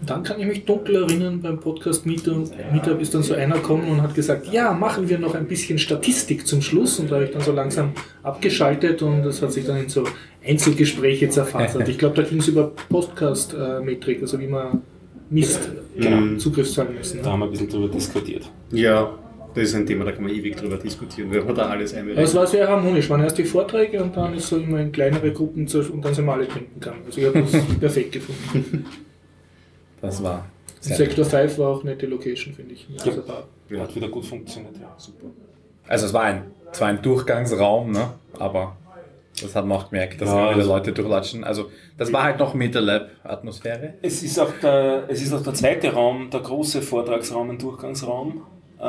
Dann 0.06 0.24
kann 0.24 0.40
ich 0.40 0.46
mich 0.46 0.66
dunkel 0.66 0.96
erinnern, 0.96 1.42
beim 1.42 1.60
Podcast 1.60 2.06
Meetup, 2.06 2.50
Meetup 2.72 3.02
ist 3.02 3.14
dann 3.14 3.24
so 3.24 3.34
einer 3.34 3.56
gekommen 3.56 3.90
und 3.90 4.02
hat 4.02 4.14
gesagt, 4.16 4.52
ja, 4.52 4.72
machen 4.74 5.10
wir 5.10 5.18
noch 5.18 5.36
ein 5.36 5.48
bisschen 5.48 5.80
Statistik 5.80 6.46
zum 6.48 6.62
Schluss. 6.62 7.00
Und 7.00 7.10
da 7.12 7.16
habe 7.16 7.26
ich 7.26 7.32
dann 7.32 7.42
so 7.42 7.52
langsam 7.52 7.92
abgeschaltet 8.24 9.02
und 9.02 9.24
das 9.24 9.42
hat 9.42 9.52
sich 9.54 9.66
dann 9.66 9.78
in 9.78 9.90
so 9.90 10.04
Einzelgespräche 10.46 11.30
zerfasert. 11.30 11.88
Ich 11.90 11.98
glaube, 11.98 12.16
da 12.16 12.22
ging 12.24 12.40
es 12.40 12.48
über 12.48 12.72
Podcast-Metrik, 12.90 14.22
also 14.22 14.40
wie 14.40 14.48
man 14.48 14.82
misst, 15.30 15.70
Genau. 15.98 16.38
Zugriffszahlen 16.38 16.94
messen. 16.94 17.22
Da 17.24 17.32
haben 17.32 17.40
wir 17.40 17.46
ein 17.46 17.52
bisschen 17.52 17.70
drüber 17.70 17.88
diskutiert. 17.90 18.50
Ja, 18.72 19.12
das 19.56 19.70
ist 19.70 19.76
ein 19.76 19.86
Thema, 19.88 20.06
da 20.06 20.12
kann 20.12 20.24
man 20.24 20.32
ewig 20.32 20.56
drüber 20.56 20.78
diskutieren, 20.78 21.32
wenn 21.32 21.44
man 21.44 21.56
da 21.56 21.70
alles 21.70 21.96
Aber 21.96 22.16
es 22.18 22.36
war 22.36 22.46
sehr 22.46 22.68
harmonisch. 22.68 23.10
Waren 23.10 23.22
erst 23.24 23.40
die 23.40 23.44
Vorträge 23.44 24.04
und 24.04 24.16
dann 24.16 24.36
ist 24.36 24.48
so 24.50 24.58
immer 24.58 24.80
in 24.80 24.92
kleinere 24.92 25.32
Gruppen 25.32 25.68
zu- 25.68 25.80
und 25.92 26.06
dann 26.06 26.14
sind 26.14 26.26
wir 26.26 26.34
alle 26.34 26.48
trinken 26.48 26.80
kann. 26.80 26.98
Also 27.06 27.20
ich 27.20 27.26
habe 27.28 27.42
das 27.42 27.52
perfekt 27.80 28.12
gefunden. 28.12 28.86
Das 30.08 30.24
war 30.24 30.46
Sektor 30.80 31.26
5 31.26 31.58
war 31.58 31.70
auch 31.70 31.82
eine 31.82 31.92
nette 31.92 32.06
Location, 32.08 32.54
finde 32.54 32.74
ich. 32.74 32.88
Ja. 32.90 33.12
Bar. 33.28 33.44
Ja. 33.70 33.82
Hat 33.82 33.96
wieder 33.96 34.08
gut 34.08 34.26
funktioniert. 34.26 34.76
Ja. 34.80 34.94
Super. 34.98 35.28
Also 35.88 36.06
es 36.06 36.14
war 36.14 36.24
ein, 36.24 36.44
zwar 36.72 36.90
ein 36.90 37.02
Durchgangsraum, 37.02 37.92
ne? 37.92 38.10
aber 38.40 38.76
das 39.42 39.56
hat 39.56 39.66
man 39.66 39.78
auch 39.78 39.90
gemerkt, 39.90 40.20
dass 40.22 40.30
Ja, 40.30 40.36
immer 40.36 40.50
wieder 40.50 40.58
also- 40.60 40.74
Leute 40.74 40.92
durchlatschen. 40.94 41.44
Also 41.44 41.70
das 41.98 42.12
war 42.12 42.24
halt 42.24 42.40
noch 42.40 42.54
MetaLab-Atmosphäre. 42.54 43.94
Es 44.02 44.24
ist, 44.24 44.40
auch 44.40 44.52
der, 44.62 45.04
es 45.10 45.22
ist 45.22 45.34
auch 45.34 45.44
der 45.44 45.54
zweite 45.54 45.92
Raum, 45.94 46.30
der 46.30 46.40
große 46.42 46.82
Vortragsraum, 46.82 47.52
ein 47.52 47.58
Durchgangsraum. 47.58 48.42
Äh, 48.80 48.84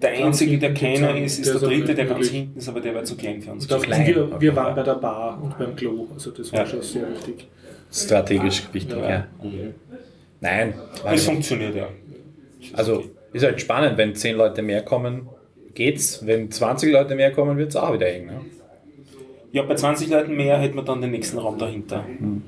der 0.00 0.10
einzige, 0.24 0.58
der 0.58 0.72
keiner 0.74 1.16
ist, 1.16 1.38
ist 1.38 1.52
der 1.52 1.60
der 1.60 1.68
dritte, 1.68 1.94
der 1.94 2.06
ganz 2.06 2.28
hinten 2.28 2.58
ist, 2.58 2.68
aber 2.68 2.80
der 2.80 2.94
war 2.94 3.04
zu 3.04 3.16
klein 3.16 3.42
für 3.42 3.52
uns. 3.52 3.68
Klein, 3.68 4.06
wir, 4.06 4.24
okay. 4.24 4.34
wir 4.40 4.56
waren 4.56 4.74
bei 4.74 4.82
der 4.82 4.94
Bar 4.94 5.38
und 5.42 5.58
beim 5.58 5.76
Klo. 5.76 6.06
Also 6.14 6.30
das 6.30 6.50
war 6.52 6.60
Ja. 6.60 6.66
schon 6.66 6.82
sehr 6.82 7.10
wichtig. 7.10 7.46
Strategisch 7.90 8.68
wichtig, 8.72 8.96
Ja. 8.98 9.10
ja. 9.10 9.26
Nein, 10.42 10.74
Es 11.06 11.24
funktioniert, 11.24 11.76
ja. 11.76 11.88
also 12.72 13.04
ist 13.32 13.44
halt 13.44 13.60
spannend, 13.60 13.96
wenn 13.96 14.14
10 14.14 14.36
Leute 14.36 14.60
mehr 14.60 14.82
kommen, 14.82 15.28
geht's. 15.74 16.26
Wenn 16.26 16.50
20 16.50 16.92
Leute 16.92 17.14
mehr 17.14 17.30
kommen, 17.30 17.56
wird's 17.56 17.76
auch 17.76 17.94
wieder 17.94 18.08
eng. 18.08 18.26
Ne? 18.26 18.40
Ja, 19.52 19.62
bei 19.62 19.76
20 19.76 20.10
Leuten 20.10 20.34
mehr 20.36 20.58
hätten 20.58 20.74
wir 20.74 20.82
dann 20.82 21.00
den 21.00 21.12
nächsten 21.12 21.38
Raum 21.38 21.58
dahinter. 21.58 22.04
Wie 22.18 22.42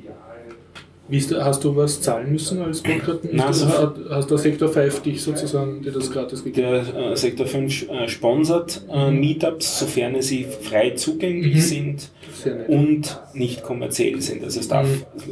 ist, 1.08 1.34
hast 1.34 1.62
du 1.64 1.76
was 1.76 2.00
zahlen 2.00 2.32
müssen 2.32 2.62
als 2.62 2.80
Podcast? 2.82 3.20
Nein, 3.30 3.50
Ist 3.50 3.58
so- 3.60 3.66
das- 3.66 3.78
hat- 3.78 3.96
hast 4.10 4.30
der 4.30 4.38
Sektor 4.38 4.68
5 4.68 5.00
dich 5.02 5.22
sozusagen 5.22 5.82
dir 5.82 5.92
das 5.92 6.10
gratis 6.10 6.42
gegeben? 6.42 6.68
Der 6.94 7.12
äh, 7.12 7.16
Sektor 7.16 7.46
5 7.46 7.88
äh, 7.90 8.08
sponsert 8.08 8.82
äh, 8.90 9.10
Meetups, 9.10 9.80
sofern 9.80 10.20
sie 10.22 10.44
frei 10.44 10.90
zugänglich 10.90 11.56
Mhm. 11.56 11.60
sind 11.60 12.08
und 12.68 13.20
nicht 13.34 13.62
kommerziell 13.62 14.20
sind. 14.20 14.42
Also 14.44 14.60
es 14.60 14.68
darf, 14.68 14.88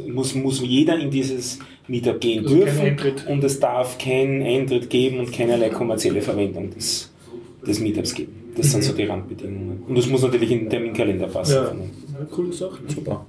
muss, 0.07 0.35
muss 0.35 0.61
jeder 0.61 0.97
in 0.99 1.09
dieses 1.11 1.59
Meetup 1.87 2.19
gehen 2.21 2.43
Also 2.45 2.55
dürfen 2.55 2.95
und 3.29 3.43
es 3.43 3.59
darf 3.59 3.97
keinen 3.97 4.41
Eintritt 4.43 4.89
geben 4.89 5.19
und 5.19 5.31
keinerlei 5.33 5.69
kommerzielle 5.69 6.21
Verwendung 6.21 6.69
des, 6.71 7.11
des 7.67 7.79
Meetups 7.79 8.13
geben. 8.13 8.33
Das 8.55 8.71
sind 8.71 8.83
so 8.83 8.93
die 8.93 9.03
Randbedingungen. 9.05 9.83
Und 9.87 9.97
das 9.97 10.07
muss 10.07 10.21
natürlich 10.21 10.51
in 10.51 10.59
den 10.61 10.69
Terminkalender 10.69 11.25
passen. 11.27 11.55
Ja, 11.55 11.69
eine 11.71 12.27
coole 12.29 12.53
Sache. 12.53 12.79
Super. 12.87 13.25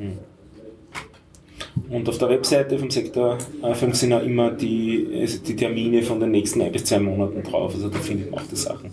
Und 1.88 2.08
auf 2.08 2.18
der 2.18 2.28
Webseite 2.28 2.78
vom 2.78 2.90
Sektor 2.90 3.38
äh, 3.62 3.74
5 3.74 3.94
sind 3.96 4.12
auch 4.12 4.22
immer 4.22 4.50
die, 4.50 5.06
also 5.20 5.38
die 5.38 5.56
Termine 5.56 6.02
von 6.02 6.20
den 6.20 6.30
nächsten 6.30 6.62
ein 6.62 6.72
bis 6.72 6.84
zwei 6.84 7.00
Monaten 7.00 7.42
drauf. 7.42 7.74
Also 7.74 7.88
da 7.88 7.98
findet 7.98 8.30
man 8.30 8.40
auch 8.40 8.46
die 8.46 8.56
Sachen 8.56 8.90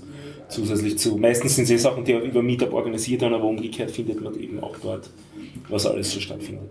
zusätzlich 0.50 0.98
zu. 0.98 1.18
Meistens 1.18 1.56
sind 1.56 1.70
eh 1.70 1.78
Sachen, 1.78 2.04
die 2.04 2.14
über 2.14 2.42
Meetup 2.42 2.74
organisiert 2.74 3.22
werden, 3.22 3.34
aber 3.34 3.46
umgekehrt 3.46 3.92
findet 3.92 4.22
man 4.22 4.38
eben 4.40 4.62
auch 4.62 4.76
dort, 4.82 5.10
was 5.70 5.86
alles 5.86 6.12
so 6.12 6.20
stattfindet. 6.20 6.70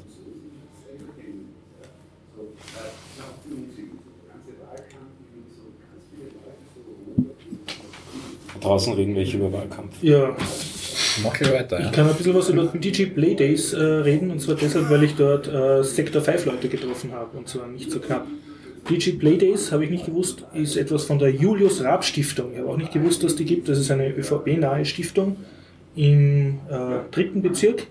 Draußen 8.60 8.92
reden 8.92 9.14
welche 9.14 9.38
über 9.38 9.50
Wahlkampf. 9.52 10.02
Ja, 10.02 10.36
Mach 11.22 11.32
gleich 11.34 11.52
weiter. 11.52 11.78
ich 11.78 11.86
Ja. 11.86 11.90
kann 11.92 12.08
ein 12.08 12.14
bisschen 12.16 12.34
was 12.34 12.48
über 12.48 12.64
Digi 12.66 13.06
Play 13.06 13.34
Days 13.34 13.72
äh, 13.72 13.82
reden 13.82 14.30
und 14.30 14.40
zwar 14.40 14.54
deshalb, 14.54 14.88
weil 14.90 15.04
ich 15.04 15.14
dort 15.16 15.48
äh, 15.48 15.82
Sektor 15.82 16.22
5 16.22 16.46
Leute 16.46 16.68
getroffen 16.68 17.12
habe 17.12 17.36
und 17.36 17.48
zwar 17.48 17.66
nicht 17.68 17.90
so 17.90 18.00
knapp. 18.00 18.26
Digi 18.88 19.12
Play 19.12 19.36
Days, 19.36 19.72
habe 19.72 19.84
ich 19.84 19.90
nicht 19.90 20.06
gewusst, 20.06 20.44
ist 20.54 20.76
etwas 20.76 21.04
von 21.04 21.18
der 21.18 21.30
Julius 21.30 21.84
Raab 21.84 22.04
Stiftung. 22.04 22.52
Ich 22.52 22.58
habe 22.58 22.68
auch 22.70 22.76
nicht 22.76 22.92
gewusst, 22.92 23.22
dass 23.22 23.36
die 23.36 23.44
gibt. 23.44 23.68
Das 23.68 23.78
ist 23.78 23.90
eine 23.90 24.08
ÖVP-nahe 24.08 24.84
Stiftung 24.84 25.36
im 25.96 26.58
äh, 26.70 27.10
dritten 27.10 27.42
Bezirk 27.42 27.86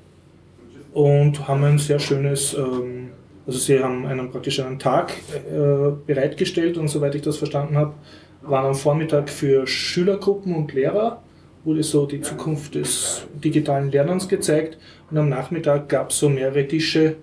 und 0.93 1.47
haben 1.47 1.63
ein 1.63 1.77
sehr 1.77 1.99
schönes, 1.99 2.53
ähm, 2.55 3.09
also 3.45 3.59
sie 3.59 3.79
haben 3.79 4.05
einen 4.05 4.31
praktisch 4.31 4.59
einen 4.59 4.79
Tag 4.79 5.11
äh, 5.11 5.91
bereitgestellt 6.07 6.77
und 6.77 6.87
soweit 6.87 7.13
ich 7.15 7.21
das 7.21 7.37
verstanden 7.37 7.75
habe, 7.77 7.93
waren 8.41 8.65
am 8.67 8.75
Vormittag 8.75 9.29
für 9.29 9.67
Schülergruppen 9.67 10.55
und 10.55 10.73
Lehrer 10.73 11.21
wurde 11.63 11.83
so 11.83 12.05
die 12.05 12.21
Zukunft 12.21 12.75
des 12.75 13.27
digitalen 13.43 13.91
Lernens 13.91 14.27
gezeigt 14.27 14.77
und 15.11 15.17
am 15.17 15.29
Nachmittag 15.29 15.89
gab 15.89 16.11
es 16.11 16.19
so 16.19 16.29
mehrere 16.29 16.67
Tische, 16.67 17.15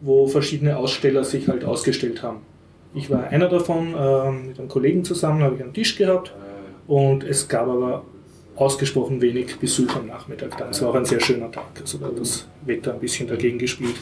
wo 0.00 0.26
verschiedene 0.26 0.76
Aussteller 0.76 1.24
sich 1.24 1.48
halt 1.48 1.64
ausgestellt 1.64 2.22
haben. 2.22 2.40
Ich 2.94 3.08
war 3.08 3.28
einer 3.28 3.48
davon, 3.48 3.94
ähm, 3.96 4.48
mit 4.48 4.58
einem 4.58 4.68
Kollegen 4.68 5.04
zusammen 5.04 5.42
habe 5.42 5.54
ich 5.56 5.62
einen 5.62 5.72
Tisch 5.72 5.96
gehabt 5.96 6.34
und 6.86 7.24
es 7.24 7.48
gab 7.48 7.68
aber 7.68 8.04
ausgesprochen 8.62 9.20
wenig 9.20 9.56
Besuch 9.60 9.94
am 9.96 10.06
Nachmittag. 10.06 10.56
Dann. 10.58 10.70
Es 10.70 10.80
war 10.82 10.90
auch 10.90 10.94
ein 10.94 11.04
sehr 11.04 11.20
schöner 11.20 11.50
Tag, 11.50 11.64
also 11.80 11.98
da 11.98 12.06
hat 12.06 12.18
das 12.18 12.46
Wetter 12.64 12.94
ein 12.94 13.00
bisschen 13.00 13.28
dagegen 13.28 13.58
gespielt. 13.58 13.94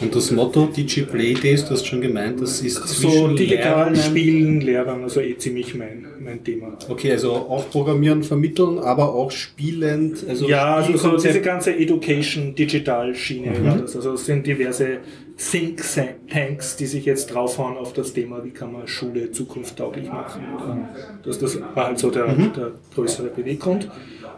Und 0.00 0.14
das 0.14 0.30
Motto 0.30 0.66
Digi 0.66 1.02
Play 1.02 1.34
Days, 1.34 1.64
du 1.64 1.70
hast 1.70 1.86
schon 1.86 2.00
gemeint, 2.00 2.40
das 2.40 2.60
ist 2.60 2.74
So 2.76 3.08
zwischen 3.08 3.36
digital 3.36 3.92
Lernen- 3.92 3.96
Spielen, 3.96 4.60
Lehrern, 4.60 5.02
also 5.02 5.20
eh 5.20 5.36
ziemlich 5.38 5.74
mein, 5.74 6.06
mein 6.20 6.42
Thema. 6.44 6.76
Okay, 6.88 7.12
also 7.12 7.32
auch 7.32 7.70
Programmieren, 7.70 8.22
Vermitteln, 8.22 8.78
aber 8.78 9.14
auch 9.14 9.30
spielend. 9.30 10.24
Also 10.28 10.48
ja, 10.48 10.76
also 10.76 10.96
so 10.96 11.16
diese 11.16 11.40
ganze 11.40 11.76
Education 11.76 12.54
Digital 12.54 13.14
Schiene 13.14 13.50
Mhm. 13.58 13.64
war 13.66 13.76
das. 13.78 13.96
Also 13.96 14.12
es 14.14 14.26
sind 14.26 14.46
diverse 14.46 14.98
Think 15.38 15.80
Tanks, 16.28 16.76
die 16.76 16.86
sich 16.86 17.04
jetzt 17.04 17.28
draufhauen 17.28 17.76
auf 17.76 17.92
das 17.92 18.12
Thema, 18.12 18.44
wie 18.44 18.50
kann 18.50 18.72
man 18.72 18.88
Schule 18.88 19.30
zukunftstauglich 19.30 20.10
machen. 20.10 20.88
Das, 21.22 21.38
das 21.38 21.60
war 21.74 21.86
halt 21.86 21.98
so 22.00 22.10
der, 22.10 22.26
Mhm. 22.26 22.52
der 22.54 22.72
größere 22.92 23.28
Beweggrund. 23.28 23.88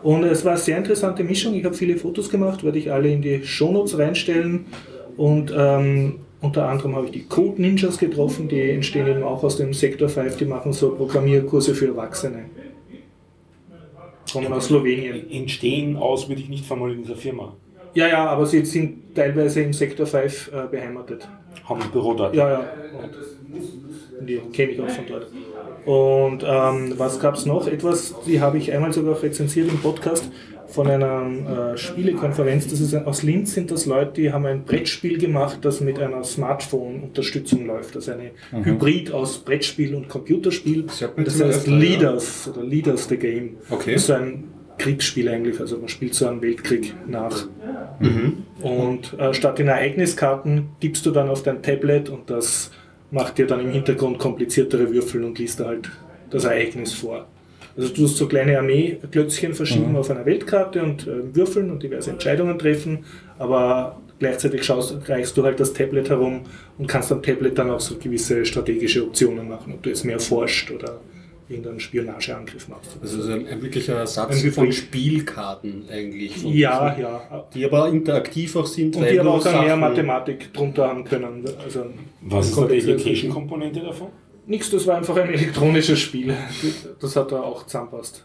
Und 0.02 0.24
es 0.24 0.44
war 0.44 0.52
eine 0.52 0.60
sehr 0.60 0.76
interessante 0.76 1.24
Mischung. 1.24 1.54
Ich 1.54 1.64
habe 1.64 1.74
viele 1.74 1.96
Fotos 1.96 2.28
gemacht, 2.28 2.64
werde 2.64 2.78
ich 2.78 2.92
alle 2.92 3.10
in 3.10 3.22
die 3.22 3.42
Shownotes 3.42 3.98
reinstellen. 3.98 4.66
Und 5.16 5.52
ähm, 5.56 6.20
unter 6.42 6.68
anderem 6.68 6.94
habe 6.96 7.06
ich 7.06 7.12
die 7.12 7.24
Code 7.24 7.60
Ninjas 7.60 7.98
getroffen, 7.98 8.48
die 8.48 8.60
entstehen 8.70 9.06
eben 9.06 9.22
auch 9.22 9.42
aus 9.42 9.56
dem 9.56 9.72
Sektor 9.72 10.08
5, 10.08 10.36
die 10.36 10.44
machen 10.44 10.72
so 10.72 10.90
Programmierkurse 10.90 11.74
für 11.74 11.88
Erwachsene. 11.88 12.44
Kommen 14.32 14.52
aus 14.52 14.66
Slowenien. 14.66 15.30
Entstehen 15.30 15.96
aus, 15.96 16.28
würde 16.28 16.42
ich 16.42 16.48
nicht 16.48 16.64
formulieren, 16.64 17.00
in 17.00 17.04
dieser 17.04 17.16
Firma. 17.16 17.56
Ja, 17.94 18.08
ja, 18.08 18.26
aber 18.26 18.46
sie 18.46 18.64
sind 18.64 19.14
teilweise 19.14 19.62
im 19.62 19.72
Sektor 19.72 20.06
5 20.06 20.52
äh, 20.52 20.66
beheimatet. 20.70 21.28
Haben 21.64 21.82
ein 21.82 21.90
Büro 21.90 22.14
dort. 22.14 22.34
Ja, 22.34 22.50
ja. 22.50 22.64
Und 24.18 24.28
die 24.28 24.38
kenne 24.52 24.72
ich 24.72 24.80
auch 24.80 24.88
von 24.88 25.04
dort. 25.06 25.26
Und 25.86 26.44
ähm, 26.46 26.94
was 26.98 27.18
gab 27.20 27.34
es 27.34 27.46
noch? 27.46 27.66
Etwas, 27.66 28.14
die 28.26 28.40
habe 28.40 28.58
ich 28.58 28.72
einmal 28.72 28.92
sogar 28.92 29.20
rezensiert 29.22 29.68
im 29.68 29.78
Podcast 29.78 30.30
von 30.70 30.86
einer 30.86 31.72
äh, 31.72 31.76
Spielekonferenz. 31.76 32.68
Das 32.68 32.80
ist 32.80 32.94
aus 32.94 33.22
Linz 33.22 33.54
sind 33.54 33.70
das 33.70 33.86
Leute, 33.86 34.12
die 34.20 34.32
haben 34.32 34.46
ein 34.46 34.64
Brettspiel 34.64 35.18
gemacht, 35.18 35.58
das 35.62 35.80
mit 35.80 35.98
einer 35.98 36.22
Smartphone-Unterstützung 36.22 37.66
läuft. 37.66 37.96
Das 37.96 38.08
ist 38.08 38.14
eine 38.14 38.30
Hybrid 38.64 39.10
aus 39.12 39.38
Brettspiel 39.38 39.94
und 39.94 40.08
Computerspiel. 40.08 40.84
Das 40.84 41.00
mal 41.00 41.48
heißt. 41.48 41.66
Leaders 41.66 42.50
oder 42.52 42.64
Leaders 42.64 43.08
the 43.08 43.16
Game. 43.16 43.56
Okay. 43.68 43.94
Das 43.94 44.04
ist 44.04 44.10
ein 44.10 44.44
Kriegsspiel 44.80 45.28
eigentlich, 45.28 45.60
also 45.60 45.76
man 45.76 45.88
spielt 45.88 46.14
so 46.14 46.26
einen 46.26 46.40
Weltkrieg 46.42 46.94
nach. 47.06 47.46
Und 48.62 49.18
äh, 49.18 49.34
statt 49.34 49.58
den 49.58 49.68
Ereigniskarten 49.68 50.70
tippst 50.80 51.04
du 51.04 51.10
dann 51.10 51.28
auf 51.28 51.42
dein 51.42 51.62
Tablet 51.62 52.08
und 52.08 52.30
das 52.30 52.70
macht 53.10 53.38
dir 53.38 53.46
dann 53.46 53.60
im 53.60 53.70
Hintergrund 53.70 54.18
kompliziertere 54.18 54.90
Würfel 54.92 55.24
und 55.24 55.38
liest 55.38 55.60
da 55.60 55.66
halt 55.66 55.90
das 56.30 56.44
Ereignis 56.44 56.94
vor. 56.94 57.26
Also 57.76 57.92
du 57.92 58.04
hast 58.04 58.16
so 58.16 58.26
kleine 58.26 58.58
Armeeklötzchen 58.58 59.54
verschieben 59.54 59.96
auf 59.96 60.10
einer 60.10 60.26
Weltkarte 60.26 60.82
und 60.82 61.06
äh, 61.06 61.34
würfeln 61.34 61.70
und 61.70 61.82
diverse 61.82 62.10
Entscheidungen 62.10 62.58
treffen, 62.58 63.04
aber 63.38 64.00
gleichzeitig 64.18 64.64
schaust, 64.64 64.96
reichst 65.08 65.36
du 65.36 65.44
halt 65.44 65.60
das 65.60 65.72
Tablet 65.72 66.08
herum 66.08 66.42
und 66.78 66.86
kannst 66.86 67.12
am 67.12 67.22
Tablet 67.22 67.58
dann 67.58 67.70
auch 67.70 67.80
so 67.80 67.96
gewisse 67.96 68.44
strategische 68.44 69.04
Optionen 69.04 69.48
machen, 69.48 69.74
ob 69.74 69.82
du 69.82 69.90
jetzt 69.90 70.04
mehr 70.04 70.20
forscht 70.20 70.70
oder 70.70 71.00
irgendeinen 71.50 71.80
Spionageangriff 71.80 72.68
machst. 72.68 72.96
Also 73.02 73.22
so 73.22 73.32
ein, 73.32 73.46
ein 73.46 73.60
wirklicher 73.60 73.94
Ersatz 73.96 74.42
Ein 74.44 74.52
von 74.52 74.72
Spielkarten 74.72 75.84
eigentlich. 75.90 76.36
Von 76.38 76.52
Ja, 76.52 76.90
diesen- 76.90 77.02
ja. 77.02 77.44
Die 77.52 77.64
aber 77.64 77.88
interaktiv 77.88 78.54
auch 78.56 78.66
sind. 78.66 78.94
Und 78.96 79.08
die 79.10 79.18
aber 79.20 79.30
auch 79.34 79.42
dann 79.42 79.64
mehr 79.64 79.76
Mathematik 79.76 80.52
drunter 80.54 80.88
haben 80.88 81.04
können. 81.04 81.44
Also 81.62 81.86
Was 82.22 82.48
ist 82.50 82.58
da 82.58 82.66
die 82.66 82.78
Education-Komponente 82.78 83.80
davon? 83.80 84.08
Nix, 84.46 84.70
das 84.70 84.86
war 84.86 84.96
einfach 84.96 85.16
ein 85.16 85.28
elektronisches 85.28 85.98
Spiel. 85.98 86.34
Das 87.00 87.14
hat 87.16 87.30
da 87.32 87.40
auch 87.40 87.66
zusammenpasst. 87.66 88.24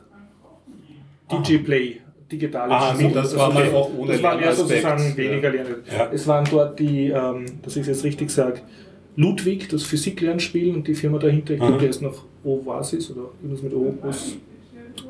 DJ 1.32 1.58
Play, 1.58 2.02
digitales 2.32 2.72
Ah, 2.72 2.94
Spiel. 2.94 3.10
so, 3.10 3.16
das 3.16 3.36
war 3.38 3.52
mal 3.54 3.68
auch 3.74 3.92
ohne 3.98 4.14
Das 4.14 4.24
war 4.24 4.34
eher 4.34 4.40
Lernaspekt, 4.52 4.70
sozusagen 4.70 5.10
ja. 5.10 5.18
weniger 5.18 5.50
Lernen. 5.52 5.76
Ja. 5.92 6.10
Es 6.12 6.28
waren 6.28 6.46
dort 6.50 6.80
die, 6.80 7.08
ähm, 7.10 7.46
dass 7.64 7.76
ich 7.76 7.82
es 7.82 7.88
jetzt 7.88 8.04
richtig 8.04 8.30
sage, 8.30 8.62
Ludwig, 9.16 9.70
das 9.70 9.84
Physiklernspiel 9.84 10.74
und 10.74 10.88
die 10.88 10.96
Firma 10.96 11.18
dahinter, 11.18 11.54
ich 11.54 11.60
glaube, 11.60 11.78
der 11.78 11.90
ist 11.90 12.02
noch 12.02 12.24
Oasis 12.44 13.12
oder 13.12 13.30
irgendwas 13.42 13.64
mit 13.64 13.74
Opus. 13.74 14.38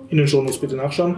In 0.09 0.17
den 0.17 0.27
Shownotes 0.27 0.59
bitte 0.59 0.75
nachschauen. 0.75 1.17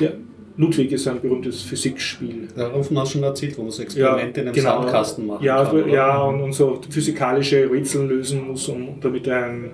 Der 0.00 0.14
Ludwig 0.56 0.92
ist 0.92 1.08
ein 1.08 1.20
berühmtes 1.20 1.62
Physikspiel. 1.62 2.48
Davon 2.54 2.98
hast 2.98 3.14
du 3.14 3.18
schon 3.18 3.22
erzählt, 3.22 3.58
wo 3.58 3.62
man 3.62 3.70
so 3.70 3.82
Experimente 3.82 4.40
in 4.40 4.48
einem 4.48 4.54
genau. 4.54 4.82
Sandkasten 4.82 5.26
machen 5.26 5.44
ja, 5.44 5.64
kann. 5.64 5.82
oder? 5.82 5.88
ja 5.88 6.22
und, 6.22 6.40
und 6.40 6.52
so 6.52 6.80
physikalische 6.88 7.70
Rätsel 7.70 8.06
lösen 8.06 8.48
muss, 8.48 8.68
um, 8.68 9.00
damit 9.00 9.28
ein, 9.28 9.70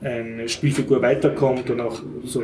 eine 0.00 0.48
Spielfigur 0.48 1.00
weiterkommt 1.02 1.70
und 1.70 1.80
auch 1.80 2.00
so 2.24 2.42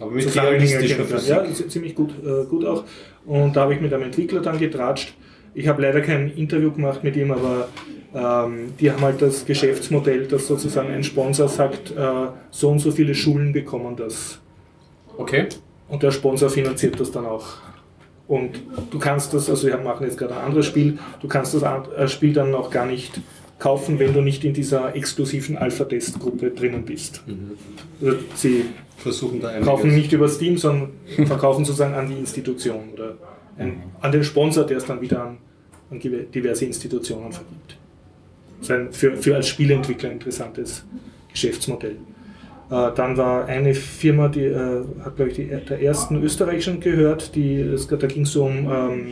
Aber 0.00 0.10
mit 0.10 0.24
Zusammenhänge 0.24 0.64
realistischer. 0.64 1.04
Physik. 1.04 1.28
Ja, 1.28 1.68
ziemlich 1.68 1.94
gut, 1.94 2.10
äh, 2.24 2.46
gut 2.46 2.64
auch. 2.64 2.84
Und 3.26 3.54
da 3.54 3.62
habe 3.62 3.74
ich 3.74 3.80
mit 3.80 3.92
einem 3.92 4.04
Entwickler 4.04 4.40
dann 4.40 4.58
getratscht. 4.58 5.14
Ich 5.54 5.68
habe 5.68 5.82
leider 5.82 6.00
kein 6.00 6.30
Interview 6.30 6.70
gemacht 6.70 7.04
mit 7.04 7.16
ihm, 7.16 7.30
aber 7.30 7.68
ähm, 8.14 8.72
die 8.80 8.90
haben 8.90 9.02
halt 9.02 9.20
das 9.20 9.44
Geschäftsmodell, 9.44 10.26
dass 10.26 10.46
sozusagen 10.46 10.90
ein 10.90 11.04
Sponsor 11.04 11.48
sagt, 11.48 11.90
äh, 11.90 12.26
so 12.50 12.70
und 12.70 12.78
so 12.78 12.90
viele 12.90 13.14
Schulen 13.14 13.52
bekommen 13.52 13.96
das. 13.96 14.40
Okay. 15.16 15.46
Und 15.88 16.02
der 16.02 16.10
Sponsor 16.10 16.48
finanziert 16.48 16.98
das 16.98 17.10
dann 17.10 17.26
auch. 17.26 17.58
Und 18.28 18.62
du 18.90 18.98
kannst 18.98 19.34
das, 19.34 19.50
also 19.50 19.66
wir 19.66 19.76
machen 19.78 20.06
jetzt 20.06 20.16
gerade 20.16 20.34
ein 20.34 20.44
anderes 20.44 20.66
Spiel, 20.66 20.98
du 21.20 21.28
kannst 21.28 21.54
das 21.54 21.62
äh, 21.62 22.08
Spiel 22.08 22.32
dann 22.32 22.54
auch 22.54 22.70
gar 22.70 22.86
nicht 22.86 23.20
kaufen, 23.58 23.98
wenn 23.98 24.12
du 24.12 24.20
nicht 24.22 24.44
in 24.44 24.54
dieser 24.54 24.94
exklusiven 24.96 25.56
Alpha-Test-Gruppe 25.56 26.50
drinnen 26.50 26.84
bist. 26.84 27.22
Also 28.00 28.16
sie 28.34 28.64
Versuchen 28.96 29.40
da 29.40 29.48
einiges. 29.48 29.66
kaufen 29.66 29.94
nicht 29.94 30.12
über 30.12 30.28
Steam, 30.28 30.56
sondern 30.58 30.90
verkaufen 31.26 31.64
sozusagen 31.64 31.94
an 31.94 32.08
die 32.08 32.16
Institution 32.16 32.90
oder 32.94 33.16
ein, 33.58 33.82
an 34.00 34.12
den 34.12 34.24
Sponsor, 34.24 34.64
der 34.66 34.78
es 34.78 34.86
dann 34.86 35.00
wieder 35.00 35.24
an, 35.24 35.38
an 35.90 36.00
diverse 36.00 36.64
Institutionen 36.64 37.32
vergibt. 37.32 37.76
Das 38.58 38.68
ist 38.68 38.70
ein 38.70 38.92
für, 38.92 39.16
für 39.16 39.36
als 39.36 39.48
Spieleentwickler 39.48 40.10
interessantes 40.12 40.84
Geschäftsmodell. 41.30 41.96
Äh, 42.70 42.90
dann 42.94 43.16
war 43.16 43.46
eine 43.46 43.74
Firma, 43.74 44.28
die 44.28 44.44
äh, 44.44 44.84
hat, 45.04 45.16
glaube 45.16 45.30
ich, 45.30 45.36
die, 45.36 45.46
der 45.46 45.82
ersten 45.82 46.22
österreichischen 46.22 46.80
gehört, 46.80 47.34
die, 47.34 47.60
es, 47.60 47.86
da 47.86 47.96
ging 48.06 48.22
es 48.22 48.36
um, 48.36 48.50
ähm, 48.50 49.06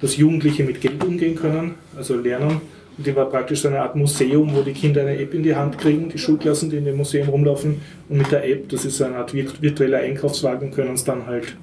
dass 0.00 0.16
Jugendliche 0.16 0.64
mit 0.64 0.80
Geld 0.80 1.02
umgehen 1.04 1.34
können, 1.34 1.74
also 1.96 2.16
lernen. 2.16 2.60
Und 2.96 3.06
die 3.06 3.16
war 3.16 3.28
praktisch 3.28 3.62
so 3.62 3.68
eine 3.68 3.80
Art 3.80 3.96
Museum, 3.96 4.54
wo 4.54 4.62
die 4.62 4.72
Kinder 4.72 5.00
eine 5.00 5.18
App 5.18 5.34
in 5.34 5.42
die 5.42 5.54
Hand 5.54 5.78
kriegen, 5.78 6.08
die 6.08 6.18
Schulklassen, 6.18 6.70
die 6.70 6.76
in 6.76 6.84
dem 6.84 6.96
Museum 6.96 7.28
rumlaufen. 7.28 7.80
Und 8.08 8.18
mit 8.18 8.30
der 8.30 8.48
App, 8.48 8.68
das 8.68 8.84
ist 8.84 8.98
so 8.98 9.04
eine 9.04 9.16
Art 9.16 9.32
virt- 9.32 9.60
virtueller 9.60 9.98
Einkaufswagen, 9.98 10.70
können 10.70 10.94
es 10.94 11.02
dann 11.02 11.26
halt 11.26 11.56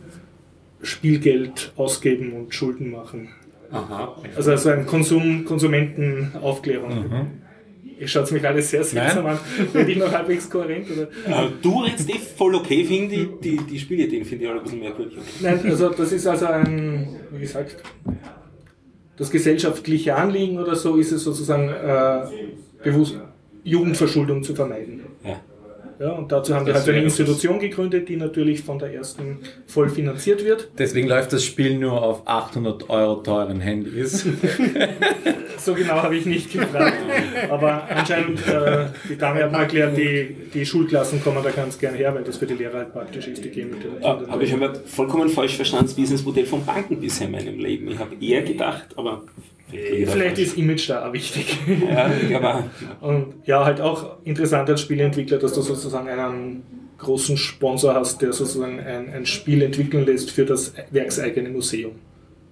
Spielgeld 0.83 1.73
ausgeben 1.75 2.33
und 2.33 2.53
Schulden 2.53 2.91
machen. 2.91 3.29
Aha. 3.71 4.15
Also 4.35 4.55
so 4.57 4.69
ein 4.69 4.85
Konsum, 4.85 5.45
Konsumentenaufklärung. 5.45 7.29
Ihr 7.99 8.07
schaut 8.07 8.31
mich 8.31 8.45
alles 8.45 8.71
sehr 8.71 8.83
seltsam 8.83 9.27
an. 9.27 9.39
Werde 9.73 9.91
ich 9.91 9.97
noch 9.97 10.11
halbwegs 10.17 10.49
kohärent? 10.49 10.87
Oder? 10.89 11.07
Du 11.61 11.83
redest 11.83 12.09
eh 12.09 12.17
voll 12.17 12.55
okay, 12.55 12.83
finde 12.83 13.13
ich. 13.13 13.27
Die, 13.43 13.57
die 13.57 13.79
Spielideen 13.79 14.25
finde 14.25 14.45
ich 14.45 14.49
alle 14.49 14.59
ein 14.59 14.63
bisschen 14.63 14.79
merkwürdig. 14.79 15.19
Nein, 15.39 15.59
also 15.65 15.89
das 15.89 16.11
ist 16.11 16.25
also 16.25 16.47
ein, 16.47 17.07
wie 17.31 17.41
gesagt, 17.41 17.77
das 19.17 19.29
gesellschaftliche 19.29 20.15
Anliegen 20.15 20.57
oder 20.57 20.75
so 20.75 20.95
ist 20.95 21.11
es 21.11 21.23
sozusagen 21.23 21.69
äh, 21.69 22.21
bewusst, 22.83 23.19
Jugendverschuldung 23.63 24.41
zu 24.41 24.55
vermeiden. 24.55 24.90
Ja. 26.01 26.07
Ja, 26.07 26.11
und 26.13 26.31
dazu 26.31 26.55
haben 26.55 26.65
wir 26.65 26.73
halt 26.73 26.89
eine 26.89 27.03
Institution 27.03 27.59
gegründet, 27.59 28.09
die 28.09 28.15
natürlich 28.15 28.63
von 28.63 28.79
der 28.79 28.93
ersten 28.93 29.39
voll 29.67 29.89
finanziert 29.89 30.43
wird. 30.43 30.69
Deswegen 30.77 31.07
läuft 31.07 31.31
das 31.31 31.45
Spiel 31.45 31.77
nur 31.77 32.01
auf 32.01 32.27
800 32.27 32.89
Euro 32.89 33.15
teuren 33.21 33.59
Handys. 33.59 34.25
So 35.57 35.75
genau 35.75 36.01
habe 36.01 36.15
ich 36.15 36.25
nicht 36.25 36.51
gefragt. 36.51 36.97
Aber 37.49 37.83
anscheinend, 37.87 38.39
äh, 38.47 38.85
die 39.07 39.15
Dame 39.15 39.43
hat 39.43 39.51
mir 39.51 39.59
erklärt, 39.59 39.95
die, 39.95 40.35
die 40.51 40.65
Schulklassen 40.65 41.23
kommen 41.23 41.43
da 41.43 41.51
ganz 41.51 41.77
gern 41.77 41.93
her, 41.93 42.15
weil 42.15 42.23
das 42.23 42.37
für 42.37 42.47
die 42.47 42.55
Lehrer 42.55 42.79
halt 42.79 42.93
praktisch 42.93 43.27
ist, 43.27 43.43
die 43.43 43.49
gehen 43.49 43.69
mit 43.69 43.83
den 43.83 44.03
Ah, 44.03 44.15
Kindern. 44.15 44.31
Habe 44.31 44.43
ich 44.43 44.53
aber 44.53 44.73
vollkommen 44.73 45.29
falsch 45.29 45.55
verstanden, 45.55 45.85
das 45.85 45.95
Businessmodell 45.95 46.47
von 46.47 46.65
Banken 46.65 46.99
bisher 46.99 47.27
in 47.27 47.33
meinem 47.33 47.59
Leben. 47.59 47.89
Ich 47.91 47.99
habe 47.99 48.15
eher 48.19 48.41
gedacht, 48.41 48.87
aber. 48.95 49.21
Vielleicht 49.71 50.39
ist 50.39 50.57
Image 50.57 50.89
da 50.89 51.07
auch 51.07 51.13
wichtig. 51.13 51.57
Ja, 51.89 52.11
aber. 52.37 52.69
Und 53.01 53.35
ja, 53.45 53.65
halt 53.65 53.81
auch 53.81 54.17
interessant 54.23 54.69
als 54.69 54.81
Spieleentwickler, 54.81 55.37
dass 55.37 55.53
du 55.53 55.61
sozusagen 55.61 56.07
einen 56.07 56.63
großen 57.01 57.37
Sponsor 57.37 57.95
hast, 57.95 58.21
der 58.21 58.31
sozusagen 58.31 58.79
ein, 58.79 59.11
ein 59.13 59.25
Spiel 59.25 59.61
entwickeln 59.61 60.05
lässt 60.05 60.31
für 60.31 60.45
das 60.45 60.73
werkseigene 60.91 61.49
Museum 61.49 61.93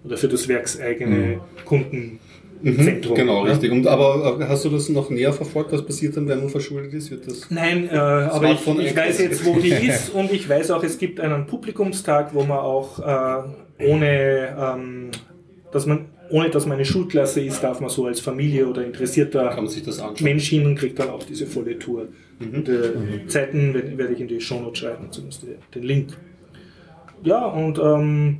oder 0.03 0.17
für 0.17 0.27
das 0.27 0.47
werkseigene 0.47 1.39
Kundenzentrum. 1.65 3.15
Genau, 3.15 3.45
ja. 3.45 3.51
richtig. 3.51 3.71
Und, 3.71 3.87
aber 3.87 4.39
äh, 4.39 4.45
hast 4.45 4.65
du 4.65 4.69
das 4.69 4.89
noch 4.89 5.09
näher 5.09 5.33
verfolgt, 5.33 5.71
was 5.71 5.85
passiert 5.85 6.17
dann, 6.17 6.27
wenn 6.27 6.39
man 6.39 6.49
verschuldet 6.49 6.93
ist? 6.93 7.11
Wird 7.11 7.27
das 7.27 7.49
Nein, 7.49 7.89
äh, 7.91 7.95
aber 7.95 8.51
ich, 8.51 8.67
ich 8.67 8.95
weiß 8.95 9.19
jetzt, 9.19 9.45
wo 9.45 9.59
die 9.59 9.69
ist 9.87 10.13
und 10.13 10.31
ich 10.31 10.49
weiß 10.49 10.71
auch, 10.71 10.83
es 10.83 10.97
gibt 10.97 11.19
einen 11.19 11.45
Publikumstag, 11.45 12.33
wo 12.33 12.43
man 12.43 12.59
auch 12.59 12.99
äh, 12.99 13.85
ohne, 13.85 14.55
ähm, 14.59 15.11
dass 15.71 15.85
man, 15.85 16.05
ohne 16.29 16.49
dass 16.49 16.65
man 16.65 16.75
eine 16.75 16.85
Schulklasse 16.85 17.41
ist, 17.41 17.63
darf 17.63 17.79
man 17.79 17.89
so 17.89 18.05
als 18.05 18.19
Familie 18.19 18.67
oder 18.67 18.83
interessierter? 18.85 19.55
Mensch 20.21 20.49
hin 20.49 20.65
und 20.65 20.75
kriegt 20.75 20.99
dann 20.99 21.09
auch 21.09 21.23
diese 21.23 21.45
volle 21.45 21.77
Tour. 21.79 22.07
Und, 22.39 22.69
äh, 22.69 23.27
Zeiten 23.27 23.73
werde 23.73 23.97
werde 23.97 24.13
ich 24.13 24.21
in 24.21 24.27
die 24.27 24.39
Shownotes 24.39 24.79
schreiben, 24.79 25.11
zumindest 25.11 25.45
den 25.75 25.83
Link. 25.83 26.13
Ja, 27.23 27.45
und 27.45 27.79
ähm, 27.79 28.37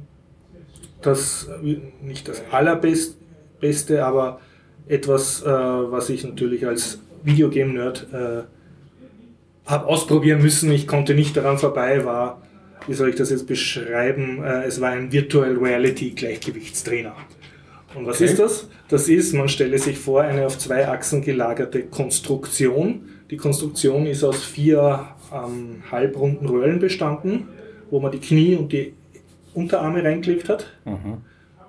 das, 1.02 1.49
äh, 1.63 1.78
nicht 2.02 2.28
das 2.28 2.43
allerbeste, 2.52 4.06
aber 4.06 4.39
etwas, 4.88 5.43
äh, 5.43 5.47
was 5.47 6.10
ich 6.10 6.23
natürlich 6.23 6.65
als 6.65 6.99
Videogame-Nerd 7.23 8.08
äh, 8.13 8.43
habe 9.65 9.86
ausprobieren 9.86 10.41
müssen, 10.41 10.71
ich 10.71 10.88
konnte 10.88 11.13
nicht 11.13 11.36
daran 11.36 11.58
vorbei, 11.58 12.06
war, 12.06 12.41
wie 12.88 12.93
soll 12.93 13.10
ich 13.10 13.15
das 13.15 13.30
jetzt 13.30 13.47
beschreiben, 13.47 14.43
äh, 14.43 14.63
es 14.63 14.80
war 14.80 14.91
ein 14.91 15.12
Virtual 15.12 15.58
Reality 15.58 16.12
Gleichgewichtstrainer. 16.12 17.15
Und 17.95 18.06
was 18.06 18.17
Okay. 18.17 18.25
ist 18.25 18.39
das? 18.39 18.67
Das 18.88 19.08
ist, 19.10 19.34
man 19.34 19.49
stelle 19.49 19.78
sich 19.80 19.97
vor, 19.97 20.21
eine 20.21 20.45
auf 20.45 20.58
zwei 20.58 20.88
Achsen 20.88 21.21
gelagerte 21.21 21.84
Konstruktion. 21.84 23.02
Die 23.32 23.38
Konstruktion 23.38 24.06
ist 24.06 24.23
aus 24.23 24.43
vier 24.43 25.08
ähm, 25.34 25.84
halbrunden 25.91 26.47
Röhren 26.47 26.80
bestanden, 26.80 27.47
wo 27.89 27.99
man 27.99 28.12
die 28.12 28.19
Knie 28.19 28.56
und 28.56 28.71
die 28.71 28.93
Unterarme 29.54 30.04
reingelegt 30.04 30.49
hat. 30.49 30.67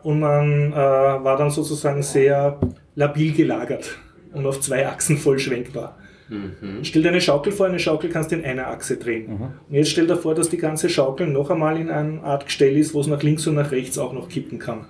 Und 0.03 0.21
man 0.21 0.73
äh, 0.73 0.77
war 0.77 1.37
dann 1.37 1.51
sozusagen 1.51 2.03
sehr 2.03 2.59
labil 2.95 3.33
gelagert 3.33 3.97
und 4.33 4.47
auf 4.47 4.61
zwei 4.61 4.87
Achsen 4.87 5.17
voll 5.17 5.39
schwenkbar. 5.39 5.97
Stell 6.83 7.03
dir 7.03 7.09
eine 7.09 7.21
Schaukel 7.21 7.51
vor, 7.53 7.67
eine 7.67 7.81
Schaukel 7.81 8.09
kannst 8.09 8.31
du 8.31 8.37
in 8.37 8.45
einer 8.45 8.69
Achse 8.69 8.97
drehen. 8.99 9.27
Und 9.69 9.75
jetzt 9.75 9.91
stell 9.91 10.07
dir 10.07 10.17
vor, 10.17 10.35
dass 10.35 10.49
die 10.49 10.59
ganze 10.59 10.89
Schaukel 10.89 11.27
noch 11.27 11.51
einmal 11.51 11.77
in 11.77 11.91
einer 11.91 12.23
Art 12.23 12.47
Gestell 12.47 12.77
ist, 12.77 12.95
wo 12.95 13.01
es 13.01 13.09
nach 13.09 13.23
links 13.23 13.47
und 13.49 13.57
nach 13.57 13.73
rechts 13.73 13.99
auch 13.99 14.13
noch 14.13 14.29
kippen 14.29 14.59
kann. 14.61 14.87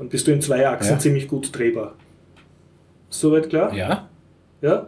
Dann 0.00 0.08
bist 0.08 0.26
du 0.26 0.32
in 0.32 0.40
zwei 0.40 0.66
Achsen 0.66 0.92
Ja. 0.94 0.98
ziemlich 0.98 1.28
gut 1.28 1.50
drehbar. 1.52 1.94
Soweit 3.10 3.50
klar? 3.50 3.74
Ja? 3.74 4.08
Ja. 4.62 4.86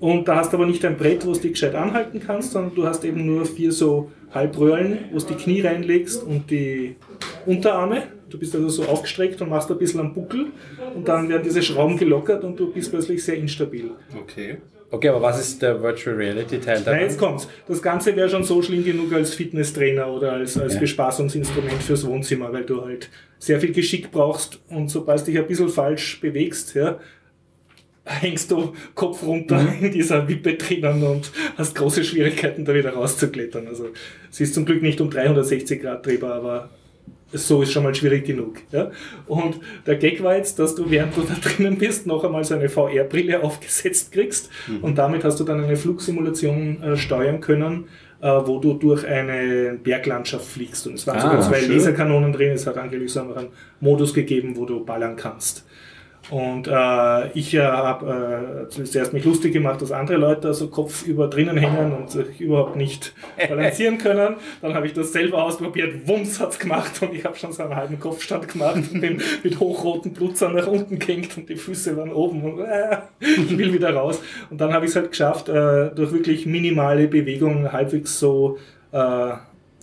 Und 0.00 0.28
da 0.28 0.36
hast 0.36 0.52
du 0.52 0.58
aber 0.58 0.66
nicht 0.66 0.84
ein 0.84 0.98
Brett, 0.98 1.24
wo 1.24 1.32
du 1.32 1.38
dich 1.38 1.52
gescheit 1.52 1.74
anhalten 1.74 2.20
kannst, 2.20 2.52
sondern 2.52 2.74
du 2.74 2.86
hast 2.86 3.06
eben 3.06 3.24
nur 3.24 3.46
vier 3.46 3.72
so 3.72 4.10
Halbröhren, 4.34 4.98
wo 5.12 5.18
du 5.18 5.24
die 5.24 5.34
Knie 5.36 5.62
reinlegst 5.62 6.22
und 6.22 6.50
die 6.50 6.96
Unterarme. 7.46 8.02
Du 8.28 8.38
bist 8.38 8.54
also 8.54 8.68
so 8.68 8.82
aufgestreckt 8.82 9.40
und 9.40 9.48
machst 9.48 9.70
ein 9.70 9.78
bisschen 9.78 10.00
am 10.00 10.12
Buckel 10.12 10.48
und 10.94 11.08
dann 11.08 11.30
werden 11.30 11.42
diese 11.42 11.62
Schrauben 11.62 11.96
gelockert 11.96 12.44
und 12.44 12.60
du 12.60 12.70
bist 12.70 12.90
plötzlich 12.90 13.24
sehr 13.24 13.38
instabil. 13.38 13.92
Okay. 14.20 14.58
Okay, 14.94 15.08
aber 15.08 15.22
was 15.22 15.40
ist 15.40 15.60
der 15.60 15.82
Virtual 15.82 16.14
Reality 16.14 16.60
Teil 16.60 16.76
Nein, 16.76 16.84
da? 16.84 16.96
jetzt 17.00 17.18
kommt's. 17.18 17.48
Das 17.66 17.82
Ganze 17.82 18.14
wäre 18.14 18.28
schon 18.28 18.44
so 18.44 18.62
schlimm 18.62 18.84
genug 18.84 19.12
als 19.12 19.34
Fitnesstrainer 19.34 20.06
oder 20.06 20.32
als, 20.34 20.56
als 20.56 20.74
Ja. 20.74 20.80
Bespaßungsinstrument 20.80 21.82
fürs 21.82 22.06
Wohnzimmer, 22.06 22.52
weil 22.52 22.64
du 22.64 22.80
halt 22.84 23.10
sehr 23.38 23.60
viel 23.60 23.72
Geschick 23.72 24.12
brauchst 24.12 24.60
und 24.70 24.88
sobald 24.90 25.20
du 25.22 25.24
dich 25.32 25.38
ein 25.38 25.46
bisschen 25.48 25.68
falsch 25.68 26.20
bewegst, 26.20 26.74
ja, 26.76 27.00
hängst 28.04 28.50
du 28.52 28.72
Kopf 28.94 29.22
runter 29.24 29.58
Mhm. 29.60 29.86
in 29.86 29.92
dieser 29.92 30.28
Wippe 30.28 30.54
drinnen 30.54 31.02
und 31.02 31.32
hast 31.56 31.74
große 31.74 32.04
Schwierigkeiten, 32.04 32.64
da 32.64 32.72
wieder 32.74 32.90
rauszuklettern. 32.90 33.66
Also 33.66 33.88
es 34.30 34.40
ist 34.40 34.54
zum 34.54 34.64
Glück 34.64 34.80
nicht 34.82 35.00
um 35.00 35.10
360 35.10 35.80
Grad 35.82 36.06
drehbar, 36.06 36.34
aber 36.34 36.70
so 37.34 37.62
ist 37.62 37.72
schon 37.72 37.82
mal 37.82 37.94
schwierig 37.94 38.24
genug. 38.24 38.56
Ja? 38.72 38.90
Und 39.26 39.60
der 39.86 39.96
Gag 39.96 40.22
war 40.22 40.36
jetzt, 40.36 40.58
dass 40.58 40.74
du, 40.74 40.90
während 40.90 41.16
du 41.16 41.22
da 41.22 41.34
drinnen 41.42 41.76
bist, 41.78 42.06
noch 42.06 42.24
einmal 42.24 42.44
so 42.44 42.54
eine 42.54 42.68
VR-Brille 42.68 43.42
aufgesetzt 43.42 44.12
kriegst 44.12 44.50
und 44.82 44.96
damit 44.98 45.24
hast 45.24 45.38
du 45.40 45.44
dann 45.44 45.62
eine 45.62 45.76
Flugsimulation 45.76 46.82
äh, 46.82 46.96
steuern 46.96 47.40
können, 47.40 47.84
äh, 48.20 48.28
wo 48.28 48.58
du 48.58 48.74
durch 48.74 49.06
eine 49.06 49.78
Berglandschaft 49.82 50.46
fliegst. 50.46 50.86
Und 50.86 50.94
es 50.94 51.06
waren 51.06 51.18
Ah, 51.18 51.20
sogar 51.22 51.40
zwei 51.42 51.60
schön. 51.60 51.72
Laserkanonen 51.72 52.32
drin, 52.32 52.52
es 52.52 52.66
hat 52.66 52.76
angeblich 52.78 53.12
so 53.12 53.20
einen 53.20 53.48
Modus 53.80 54.14
gegeben, 54.14 54.56
wo 54.56 54.64
du 54.64 54.84
ballern 54.84 55.16
kannst. 55.16 55.64
Und 56.30 56.68
äh, 56.68 57.28
ich 57.32 57.54
äh, 57.54 57.60
habe 57.60 58.66
äh, 58.70 58.84
zuerst 58.84 59.12
mich 59.12 59.24
lustig 59.24 59.52
gemacht, 59.52 59.82
dass 59.82 59.92
andere 59.92 60.16
Leute 60.16 60.54
so 60.54 60.68
kopfüber 60.68 61.28
drinnen 61.28 61.56
hängen 61.56 61.92
und 61.92 62.10
sich 62.10 62.40
überhaupt 62.40 62.76
nicht 62.76 63.14
balancieren 63.48 63.98
können. 63.98 64.36
Dann 64.62 64.74
habe 64.74 64.86
ich 64.86 64.94
das 64.94 65.12
selber 65.12 65.44
ausprobiert, 65.44 66.08
Wumms 66.08 66.40
hat's 66.40 66.58
gemacht 66.58 67.02
und 67.02 67.14
ich 67.14 67.24
habe 67.24 67.36
schon 67.36 67.52
so 67.52 67.62
einen 67.62 67.76
halben 67.76 68.00
Kopfstand 68.00 68.48
gemacht 68.48 68.76
und 68.76 69.00
bin 69.00 69.20
mit 69.42 69.60
hochroten 69.60 70.12
Blutzern 70.12 70.54
nach 70.54 70.66
unten 70.66 70.98
gehängt 70.98 71.36
und 71.36 71.48
die 71.48 71.56
Füße 71.56 71.96
waren 71.96 72.12
oben 72.12 72.42
und 72.42 72.60
äh, 72.60 72.98
ich 73.20 73.56
will 73.56 73.72
wieder 73.72 73.94
raus. 73.94 74.22
Und 74.50 74.60
dann 74.60 74.72
habe 74.72 74.86
ich 74.86 74.90
es 74.90 74.96
halt 74.96 75.10
geschafft, 75.10 75.48
äh, 75.48 75.90
durch 75.94 76.12
wirklich 76.12 76.46
minimale 76.46 77.06
Bewegungen 77.08 77.70
halbwegs 77.70 78.18
so 78.18 78.58
äh, 78.92 79.32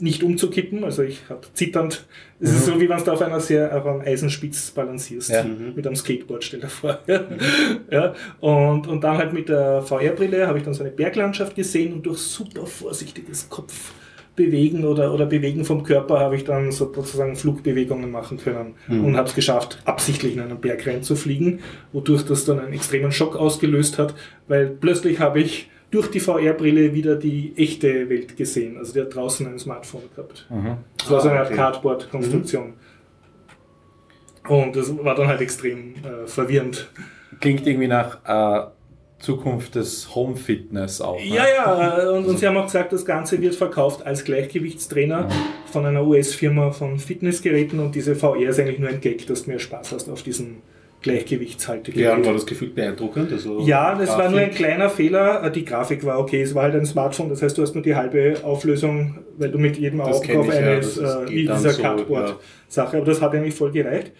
nicht 0.02 0.24
umzukippen. 0.24 0.84
Also 0.84 1.04
ich 1.04 1.22
habe 1.30 1.42
zitternd, 1.54 2.06
es 2.40 2.52
ist 2.52 2.66
so 2.66 2.80
wie 2.80 2.90
wenn 2.90 3.04
du 3.04 3.12
auf 3.12 3.22
einer 3.22 3.40
sehr 3.40 3.76
auf 3.76 3.86
einem 3.86 4.02
Eisenspitz 4.02 4.72
balancierst. 4.72 5.30
Ja. 5.30 5.44
Mit 5.44 5.86
einem 5.86 5.96
Skateboard, 5.96 6.44
stell 6.44 6.60
dir 6.60 6.68
vor. 6.68 7.00
ja. 7.92 8.14
und, 8.40 8.88
und 8.88 9.04
dann 9.04 9.18
halt 9.18 9.34
mit 9.34 9.50
der 9.50 9.82
VR-Brille 9.82 10.48
habe 10.48 10.58
ich 10.58 10.64
dann 10.64 10.74
so 10.74 10.84
eine 10.84 10.92
Berglandschaft 10.92 11.56
gesehen 11.56 11.94
und 11.94 12.06
durch 12.06 12.20
super 12.20 12.66
vorsichtiges 12.66 13.50
Kopfbewegen 13.50 14.86
oder, 14.86 15.14
oder 15.14 15.26
Bewegen 15.26 15.66
vom 15.66 15.84
Körper 15.84 16.20
habe 16.20 16.36
ich 16.36 16.44
dann 16.44 16.72
sozusagen 16.72 17.36
Flugbewegungen 17.36 18.12
machen 18.12 18.38
können 18.38 18.76
und 18.90 19.18
habe 19.18 19.28
es 19.28 19.36
geschafft, 19.36 19.80
absichtlich 19.86 20.34
in 20.34 20.42
einen 20.42 20.60
Berg 20.60 20.88
reinzufliegen, 20.88 21.60
wodurch 21.92 22.24
das 22.24 22.46
dann 22.46 22.60
einen 22.60 22.74
extremen 22.74 23.12
Schock 23.12 23.36
ausgelöst 23.36 24.00
hat, 24.00 24.16
weil 24.48 24.68
plötzlich 24.68 25.20
habe 25.20 25.42
ich 25.42 25.70
durch 25.92 26.10
die 26.10 26.20
VR-Brille 26.20 26.94
wieder 26.94 27.16
die 27.18 27.54
echte 27.58 28.10
Welt 28.10 28.38
gesehen. 28.38 28.78
Also 28.78 28.94
der 28.94 29.04
hat 29.04 29.16
draußen 29.16 29.46
ein 29.46 29.60
Smartphone 29.60 30.04
gehabt. 30.16 30.48
Das 30.98 31.12
war 31.12 31.22
so 31.22 31.30
eine 31.30 31.38
Ah, 31.40 31.42
Art 31.42 31.48
okay. 31.50 31.58
Cardboard-Konstruktion. 31.58 32.74
Und 34.48 34.76
das 34.76 34.92
war 35.04 35.16
dann 35.16 35.28
halt 35.28 35.42
extrem 35.42 35.94
äh, 35.96 36.26
verwirrend. 36.28 36.90
Klingt 37.40 37.68
irgendwie 37.68 37.88
nach 37.88 38.20
äh, 38.26 38.68
Zukunft 39.20 39.76
des 39.76 40.16
Home 40.16 40.36
Fitness 40.36 41.00
auch. 41.00 41.20
Ne? 41.20 41.28
Ja, 41.28 41.44
ja, 41.48 42.04
äh, 42.06 42.10
und, 42.10 42.26
und 42.26 42.40
sie 42.40 42.48
haben 42.48 42.58
auch 42.58 42.66
gesagt, 42.66 42.92
das 42.92 43.06
Ganze 43.06 43.40
wird 43.42 43.54
verkauft 43.54 44.04
als 44.06 44.24
Gleichgewichtstrainer 44.24 45.28
von 45.72 45.86
einer 45.86 46.04
US-Firma 46.06 46.72
von 46.72 46.98
Fitnessgeräten 46.98 47.80
und 47.80 47.94
diese 47.94 48.16
VR 48.16 48.50
ist 48.50 48.60
eigentlich 48.60 48.80
nur 48.80 48.90
ein 48.90 49.00
Gag, 49.00 49.28
dass 49.28 49.44
du 49.44 49.52
mehr 49.52 49.60
Spaß 49.60 49.92
hast 49.92 50.10
auf 50.10 50.24
diesem 50.24 50.58
Gleichgewichtshaltegerät. 51.02 52.04
Ja, 52.06 52.16
und 52.16 52.26
war 52.26 52.34
das 52.34 52.46
Gefühl 52.46 52.70
beeindruckend? 52.70 53.32
Also 53.32 53.62
Ja, 53.62 53.96
das 53.96 54.10
war 54.10 54.30
nur 54.30 54.40
ein 54.40 54.46
Grafik? 54.50 54.56
kleiner 54.58 54.90
Fehler. 54.90 55.44
Äh, 55.44 55.52
Die 55.52 55.66
Grafik 55.66 56.06
war 56.06 56.20
okay, 56.20 56.42
es 56.42 56.54
war 56.56 56.64
halt 56.64 56.76
ein 56.76 56.86
Smartphone, 56.86 57.30
das 57.30 57.42
heißt, 57.42 57.58
du 57.58 57.62
hast 57.62 57.74
nur 57.74 57.84
die 57.84 57.96
halbe 57.96 58.36
Auflösung, 58.44 59.20
weil 59.38 59.50
du 59.52 59.58
mit 59.58 59.78
jedem 59.78 60.00
Das 60.00 60.18
Auge 60.18 60.28
kenn 60.28 60.38
auf 60.38 60.48
ich, 60.48 60.54
ja, 60.56 60.60
eines, 60.74 60.98
ist- 60.98 61.04
äh, 61.04 61.30
wie 61.30 61.42
dieser 61.48 61.70
so, 61.72 61.82
Cardboard-Sache, 61.82 62.98
aber 62.98 63.06
das 63.06 63.22
hat 63.22 63.34
eigentlich 63.34 63.56
voll 63.56 63.72
gereicht. 63.72 64.12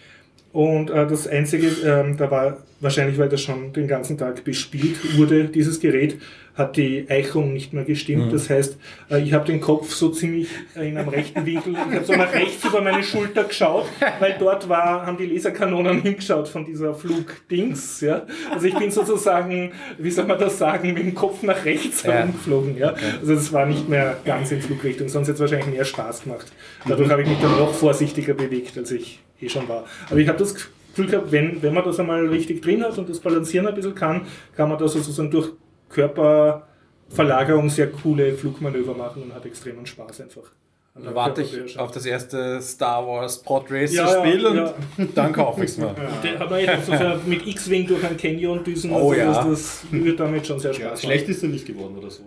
Und 0.52 0.90
äh, 0.90 1.06
das 1.06 1.26
Einzige, 1.28 1.68
ähm, 1.86 2.16
da 2.18 2.30
war 2.30 2.58
wahrscheinlich, 2.80 3.16
weil 3.18 3.28
das 3.30 3.40
schon 3.40 3.72
den 3.72 3.88
ganzen 3.88 4.18
Tag 4.18 4.44
bespielt 4.44 5.16
wurde, 5.16 5.44
dieses 5.44 5.80
Gerät, 5.80 6.18
hat 6.54 6.76
die 6.76 7.06
Eichung 7.08 7.52
nicht 7.54 7.72
mehr 7.72 7.84
gestimmt. 7.84 8.32
Das 8.32 8.50
heißt, 8.50 8.76
äh, 9.10 9.22
ich 9.22 9.32
habe 9.32 9.46
den 9.46 9.60
Kopf 9.60 9.92
so 9.94 10.10
ziemlich 10.10 10.48
äh, 10.76 10.88
in 10.88 10.96
einem 10.98 11.08
rechten 11.08 11.46
Winkel, 11.46 11.72
ich 11.72 11.78
habe 11.78 12.04
so 12.04 12.12
nach 12.12 12.32
rechts 12.32 12.64
über 12.64 12.82
meine 12.82 13.02
Schulter 13.02 13.44
geschaut, 13.44 13.86
weil 14.20 14.36
dort 14.38 14.68
war, 14.68 15.06
haben 15.06 15.16
die 15.16 15.26
Laserkanonen 15.26 16.02
hingeschaut 16.02 16.48
von 16.48 16.64
dieser 16.66 16.92
Flugdings. 16.94 18.00
Ja? 18.02 18.26
Also 18.52 18.66
ich 18.66 18.74
bin 18.74 18.90
sozusagen, 18.90 19.72
wie 19.98 20.10
soll 20.10 20.26
man 20.26 20.38
das 20.38 20.58
sagen, 20.58 20.92
mit 20.92 21.02
dem 21.02 21.14
Kopf 21.14 21.42
nach 21.42 21.64
rechts 21.64 22.02
Ja. 22.02 22.12
herumgeflogen. 22.12 22.76
Ja? 22.76 22.94
Also 23.20 23.34
das 23.34 23.52
war 23.52 23.64
nicht 23.66 23.88
mehr 23.88 24.16
ganz 24.24 24.52
in 24.52 24.60
Flugrichtung, 24.60 25.08
sonst 25.08 25.28
hätte 25.28 25.42
es 25.44 25.50
wahrscheinlich 25.50 25.74
mehr 25.74 25.84
Spaß 25.84 26.24
gemacht. 26.24 26.52
Dadurch 26.86 27.10
habe 27.10 27.22
ich 27.22 27.28
mich 27.28 27.38
dann 27.40 27.52
noch 27.58 27.72
vorsichtiger 27.72 28.34
bewegt, 28.34 28.76
als 28.76 28.90
ich 28.90 29.20
eh 29.40 29.48
schon 29.48 29.68
war. 29.68 29.84
Aber 30.10 30.18
ich 30.20 30.28
habe 30.28 30.38
das 30.38 30.54
Gefühl 30.54 31.06
gehabt, 31.06 31.32
wenn, 31.32 31.62
wenn 31.62 31.72
man 31.72 31.84
das 31.84 31.98
einmal 31.98 32.26
richtig 32.26 32.60
drin 32.60 32.82
hat 32.84 32.98
und 32.98 33.08
das 33.08 33.20
Balancieren 33.20 33.66
ein 33.66 33.74
bisschen 33.74 33.94
kann, 33.94 34.22
kann 34.56 34.68
man 34.68 34.78
da 34.78 34.86
sozusagen 34.86 35.30
durch 35.30 35.50
Körperverlagerung 35.92 37.68
sehr 37.70 37.90
coole 37.90 38.32
Flugmanöver 38.34 38.94
machen 38.94 39.22
und 39.22 39.34
hat 39.34 39.44
extremen 39.46 39.86
Spaß 39.86 40.20
einfach. 40.22 40.50
Dann 40.94 41.14
warte 41.14 41.40
ich 41.40 41.78
auf 41.78 41.90
das 41.90 42.04
erste 42.04 42.60
Star 42.60 43.06
Wars 43.06 43.42
Pod 43.42 43.64
Racer 43.70 43.94
Ja, 43.94 44.12
ja, 44.12 44.20
Spiel 44.26 44.44
und 44.46 44.56
ja. 44.56 44.74
dann 45.14 45.32
kaufe 45.32 45.64
ich 45.64 45.70
es 45.70 45.78
mir. 45.78 45.94
Der 46.22 46.38
hat 46.38 46.50
man 46.50 46.60
jetzt 46.60 46.84
so 46.84 46.92
mit 47.24 47.46
X-Wing 47.46 47.86
durch 47.86 48.04
einen 48.04 48.18
Canyon 48.18 48.62
düsen, 48.62 48.92
Oh 48.92 49.08
also 49.12 49.14
ja. 49.14 49.26
das, 49.32 49.44
das 49.44 49.86
wird 49.90 50.20
damit 50.20 50.46
schon 50.46 50.58
sehr 50.58 50.74
Spaß 50.74 50.82
Ja, 50.82 50.90
machen. 50.90 50.98
schlecht 51.00 51.28
ist 51.30 51.42
er 51.42 51.48
nicht 51.48 51.64
geworden 51.66 51.96
oder 51.96 52.10
so. 52.10 52.22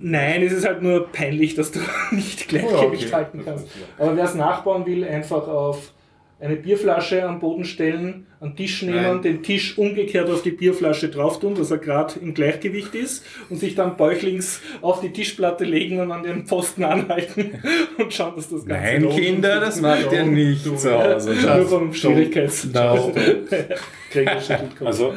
Nein, 0.00 0.42
es 0.42 0.52
ist 0.52 0.66
halt 0.66 0.82
nur 0.82 1.06
peinlich, 1.10 1.54
dass 1.54 1.72
du 1.72 1.80
nicht 2.10 2.46
Gleichgewicht 2.46 3.04
Oh, 3.04 3.06
okay. 3.06 3.12
halten 3.14 3.40
kannst. 3.42 3.66
Aber 3.96 4.14
wer 4.14 4.24
es 4.24 4.34
nachbauen 4.34 4.84
will, 4.84 5.02
einfach 5.04 5.48
auf 5.48 5.92
eine 6.40 6.56
Bierflasche 6.56 7.22
am 7.26 7.40
Boden 7.40 7.64
stellen, 7.64 8.26
einen 8.40 8.56
Tisch 8.56 8.82
nehmen, 8.82 9.02
Nein. 9.02 9.22
den 9.22 9.42
Tisch 9.42 9.76
umgekehrt 9.76 10.30
auf 10.30 10.42
die 10.42 10.52
Bierflasche 10.52 11.10
drauf 11.10 11.40
tun, 11.40 11.54
dass 11.54 11.70
er 11.70 11.76
gerade 11.78 12.18
im 12.20 12.32
Gleichgewicht 12.32 12.94
ist 12.94 13.22
und 13.50 13.58
sich 13.58 13.74
dann 13.74 13.98
bäuchlings 13.98 14.60
auf 14.80 15.00
die 15.02 15.12
Tischplatte 15.12 15.64
legen 15.64 16.00
und 16.00 16.10
an 16.10 16.22
den 16.22 16.46
Pfosten 16.46 16.84
anhalten 16.84 17.62
und 17.98 18.12
schauen, 18.14 18.36
dass 18.36 18.48
das 18.48 18.64
Ganze 18.64 18.82
Nein, 18.82 19.08
Kinder, 19.10 19.60
das 19.60 19.80
macht 19.80 20.10
ihr 20.10 20.24
nicht 20.24 20.64
zu 20.64 20.90
Hause. 20.90 21.34
Nur 21.34 21.66
vom 21.66 21.92
Schwierigkeits. 21.92 22.64
No. 22.72 23.12
Gregor 24.10 24.40
schüttelt 24.40 24.76
Kopf. 24.76 24.86
Also, 24.86 25.14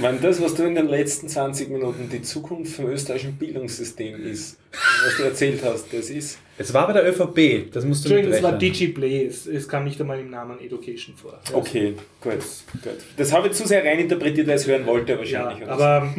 wenn 0.00 0.20
das, 0.20 0.40
was 0.40 0.54
du 0.54 0.64
in 0.64 0.74
den 0.74 0.88
letzten 0.88 1.28
20 1.28 1.68
Minuten 1.70 2.08
die 2.10 2.22
Zukunft 2.22 2.76
vom 2.76 2.86
österreichischen 2.86 3.36
Bildungssystem 3.36 4.24
ist, 4.24 4.58
was 5.04 5.16
du 5.16 5.22
erzählt 5.24 5.62
hast, 5.64 5.92
das 5.92 6.10
ist. 6.10 6.38
Es 6.58 6.72
war 6.72 6.86
bei 6.86 6.94
der 6.94 7.08
ÖVP, 7.08 7.70
das 7.72 7.84
musst 7.84 8.04
du 8.04 8.08
Entschuldigung, 8.08 8.32
es 8.32 8.42
war. 8.42 8.52
DigiPlay, 8.58 9.26
es, 9.26 9.46
es 9.46 9.68
kam 9.68 9.84
nicht 9.84 10.00
einmal 10.00 10.20
im 10.20 10.30
Namen 10.30 10.58
Education 10.60 11.14
vor. 11.16 11.38
Okay, 11.52 11.94
gut, 12.20 12.32
gut. 12.32 12.42
Das 13.16 13.32
habe 13.32 13.48
ich 13.48 13.54
zu 13.54 13.66
sehr 13.66 13.84
reininterpretiert, 13.84 14.46
weil 14.46 14.56
ich 14.56 14.62
es 14.62 14.68
hören 14.68 14.86
wollte, 14.86 15.12
Ja, 15.12 15.18
wahrscheinlich. 15.18 15.62
oder 15.62 15.72
aber 15.72 16.14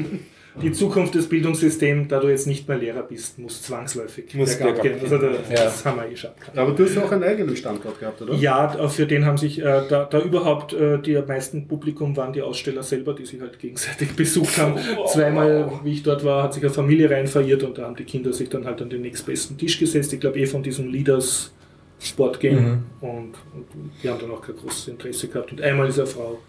die 0.62 0.72
Zukunft 0.72 1.14
des 1.14 1.30
Bildungssystems, 1.30 2.08
da 2.08 2.20
du 2.20 2.30
jetzt 2.30 2.48
nicht 2.48 2.68
mehr 2.68 2.78
Lehrer 2.80 3.04
bist, 3.04 3.38
muss 3.38 3.62
zwangsläufig 3.62 4.34
Muss 4.34 4.56
bergab 4.58 4.82
bergab 4.82 5.00
gehen. 5.00 5.00
Also 5.04 5.18
da. 5.20 5.28
Ja. 5.32 5.66
das 5.66 5.86
haben 5.86 5.98
wir 5.98 6.10
eh 6.10 6.16
schon 6.16 6.32
gehabt. 6.40 6.58
Aber 6.58 6.72
du 6.72 6.84
hast 6.84 6.98
auch 6.98 7.12
einen 7.12 7.24
eigenen 7.24 7.56
Standort 7.56 8.00
gehabt, 8.00 8.22
oder? 8.24 8.34
Ja, 8.34 8.88
für 8.88 9.06
den 9.06 9.26
haben 9.26 9.38
sich, 9.38 9.60
äh, 9.60 9.84
da, 9.88 10.06
da 10.06 10.20
überhaupt 10.20 10.74
äh, 10.74 10.98
die 11.00 11.16
meisten 11.28 11.68
Publikum 11.68 12.18
waren 12.18 12.34
die 12.34 12.42
Aussteller 12.42 12.82
selber, 12.82 13.14
die 13.14 13.26
sich 13.28 13.40
halt 13.40 13.60
gegenseitig 13.60 14.12
besucht 14.16 14.58
haben. 14.58 14.76
Zweimal, 15.14 15.72
wie 15.84 15.94
ich 15.94 16.02
dort 16.04 16.24
war, 16.26 16.42
hat 16.44 16.56
sich 16.56 16.64
eine 16.64 16.74
Familie 16.74 17.10
rein 17.12 17.28
verirrt 17.28 17.62
und 17.62 17.78
da 17.78 17.84
haben 17.84 17.96
die 17.96 18.06
Kinder 18.06 18.34
sich 18.34 18.50
dann 18.50 18.66
halt 18.66 18.82
an 18.82 18.90
den 18.90 19.02
nächstbesten 19.02 19.60
Tisch 19.60 19.78
gesetzt. 19.80 20.12
Ich 20.14 20.20
glaube 20.20 20.40
eh 20.40 20.48
von 20.48 20.64
diesem 20.64 20.90
Leaders 20.92 21.52
Sportgame 22.00 22.60
Mhm. 22.62 22.84
und, 23.02 23.34
und 23.54 23.66
die 24.04 24.10
haben 24.10 24.20
dann 24.20 24.32
auch 24.32 24.42
kein 24.42 24.56
großes 24.56 24.88
Interesse 24.90 25.28
gehabt. 25.28 25.52
Und 25.52 25.62
einmal 25.62 25.88
ist 25.90 25.98
eine 25.98 26.08
Frau, 26.08 26.40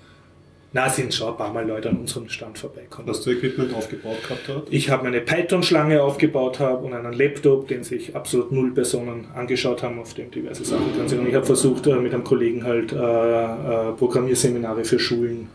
na, 0.74 0.86
sind 0.90 1.14
schon 1.14 1.28
ein 1.28 1.36
paar 1.38 1.50
Mal 1.50 1.66
Leute 1.66 1.88
an 1.88 1.96
unserem 1.96 2.28
Stand 2.28 2.58
vorbeikommen. 2.58 3.08
Hast 3.08 3.24
du 3.24 3.30
Equipment 3.30 3.72
aufgebaut 3.74 4.22
gehabt 4.22 4.42
dort? 4.46 4.68
Ich 4.70 4.90
habe 4.90 5.06
eine 5.06 5.22
Python-Schlange 5.22 6.02
aufgebaut 6.02 6.58
habe 6.60 6.84
und 6.84 6.92
einen 6.92 7.14
Laptop, 7.14 7.68
den 7.68 7.82
sich 7.84 8.14
absolut 8.14 8.52
null 8.52 8.72
Personen 8.72 9.26
angeschaut 9.34 9.82
haben, 9.82 9.98
auf 9.98 10.12
dem 10.12 10.30
diverse 10.30 10.66
Sachen 10.66 10.94
drin 10.94 11.08
sind. 11.08 11.20
Und 11.20 11.28
ich 11.28 11.34
habe 11.34 11.46
versucht, 11.46 11.86
äh, 11.86 11.94
mit 11.96 12.12
einem 12.12 12.24
Kollegen 12.24 12.64
halt 12.64 12.92
äh, 12.92 12.96
äh, 12.96 13.92
Programmierseminare 13.96 14.84
für 14.84 14.98
Schulen 14.98 15.48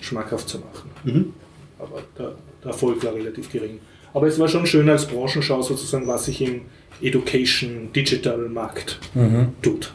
schmackhaft 0.00 0.48
zu 0.48 0.58
machen. 0.58 0.90
Mhm. 1.04 1.32
Aber 1.78 2.02
der, 2.18 2.32
der 2.64 2.70
Erfolg 2.72 3.04
war 3.04 3.14
relativ 3.14 3.52
gering. 3.52 3.78
Aber 4.12 4.26
es 4.26 4.38
war 4.38 4.48
schon 4.48 4.66
schön 4.66 4.88
als 4.88 5.06
Branchenschau 5.06 5.62
sozusagen, 5.62 6.06
was 6.06 6.24
sich 6.26 6.42
im 6.42 6.62
Education 7.00 7.92
Digital 7.94 8.48
Markt 8.48 8.98
Mhm. 9.14 9.48
tut. 9.62 9.92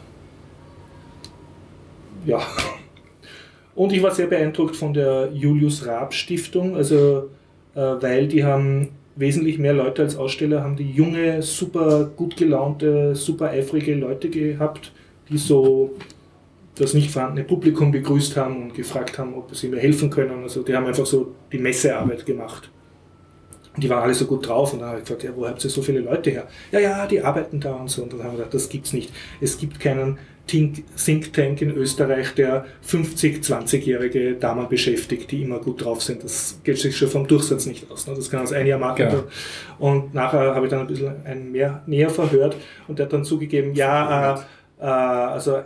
Ja. 2.24 2.40
Und 3.74 3.92
ich 3.92 4.02
war 4.02 4.10
sehr 4.10 4.26
beeindruckt 4.26 4.74
von 4.74 4.94
der 4.94 5.30
Julius 5.32 5.86
Raab 5.86 6.14
Stiftung, 6.14 6.76
also 6.76 7.28
äh, 7.74 7.80
weil 7.80 8.26
die 8.26 8.42
haben 8.42 8.88
wesentlich 9.16 9.58
mehr 9.58 9.74
Leute 9.74 10.02
als 10.02 10.16
Aussteller, 10.16 10.62
haben 10.62 10.76
die 10.76 10.90
junge, 10.90 11.42
super 11.42 12.10
gut 12.16 12.36
gelaunte, 12.36 13.14
super 13.14 13.50
eifrige 13.50 13.94
Leute 13.94 14.28
gehabt, 14.30 14.92
die 15.28 15.38
so 15.38 15.94
das 16.74 16.92
nicht 16.94 17.10
vorhandene 17.10 17.46
Publikum 17.46 17.90
begrüßt 17.90 18.36
haben 18.36 18.62
und 18.64 18.74
gefragt 18.74 19.18
haben, 19.18 19.34
ob 19.34 19.54
sie 19.54 19.68
mir 19.68 19.78
helfen 19.78 20.10
können. 20.10 20.42
Also 20.42 20.62
die 20.62 20.74
haben 20.74 20.86
einfach 20.86 21.06
so 21.06 21.34
die 21.52 21.58
Messearbeit 21.58 22.26
gemacht. 22.26 22.70
Die 23.76 23.90
waren 23.90 24.02
alle 24.02 24.14
so 24.14 24.26
gut 24.26 24.48
drauf 24.48 24.72
und 24.72 24.80
dann 24.80 24.88
habe 24.88 24.98
ich 24.98 25.04
gefragt, 25.04 25.24
ja, 25.24 25.30
wo 25.34 25.46
habt 25.46 25.62
ihr 25.62 25.70
so 25.70 25.82
viele 25.82 26.00
Leute 26.00 26.30
her? 26.30 26.48
Ja, 26.72 26.80
ja, 26.80 27.06
die 27.06 27.20
arbeiten 27.20 27.60
da 27.60 27.74
und 27.74 27.90
so. 27.90 28.02
Und 28.02 28.12
dann 28.12 28.22
haben 28.22 28.32
wir 28.32 28.38
gedacht, 28.38 28.54
das 28.54 28.68
gibt's 28.68 28.92
nicht. 28.92 29.12
Es 29.40 29.58
gibt 29.58 29.80
keinen 29.80 30.18
Think, 30.46 31.32
Tank 31.32 31.60
in 31.60 31.76
Österreich, 31.76 32.34
der 32.34 32.66
50, 32.82 33.42
20-jährige 33.42 34.34
Damen 34.34 34.68
beschäftigt, 34.68 35.30
die 35.32 35.42
immer 35.42 35.58
gut 35.58 35.84
drauf 35.84 36.02
sind. 36.02 36.22
Das 36.22 36.60
geht 36.62 36.78
sich 36.78 36.96
schon 36.96 37.08
vom 37.08 37.26
Durchsatz 37.26 37.66
nicht 37.66 37.90
aus. 37.90 38.06
Ne? 38.06 38.14
Das 38.14 38.30
kann 38.30 38.40
uns 38.40 38.52
ein 38.52 38.66
Jahr 38.66 38.78
machen. 38.78 38.96
Genau. 38.96 39.24
Und 39.78 40.14
nachher 40.14 40.54
habe 40.54 40.66
ich 40.66 40.70
dann 40.70 40.80
ein 40.80 40.86
bisschen 40.86 41.14
ein 41.24 41.50
mehr 41.50 41.82
näher 41.86 42.10
verhört 42.10 42.56
und 42.86 42.98
der 42.98 43.06
hat 43.06 43.12
dann 43.12 43.24
zugegeben, 43.24 43.74
ja, 43.74 44.34
äh, 44.34 44.38
äh, 44.80 44.84
also 44.84 45.62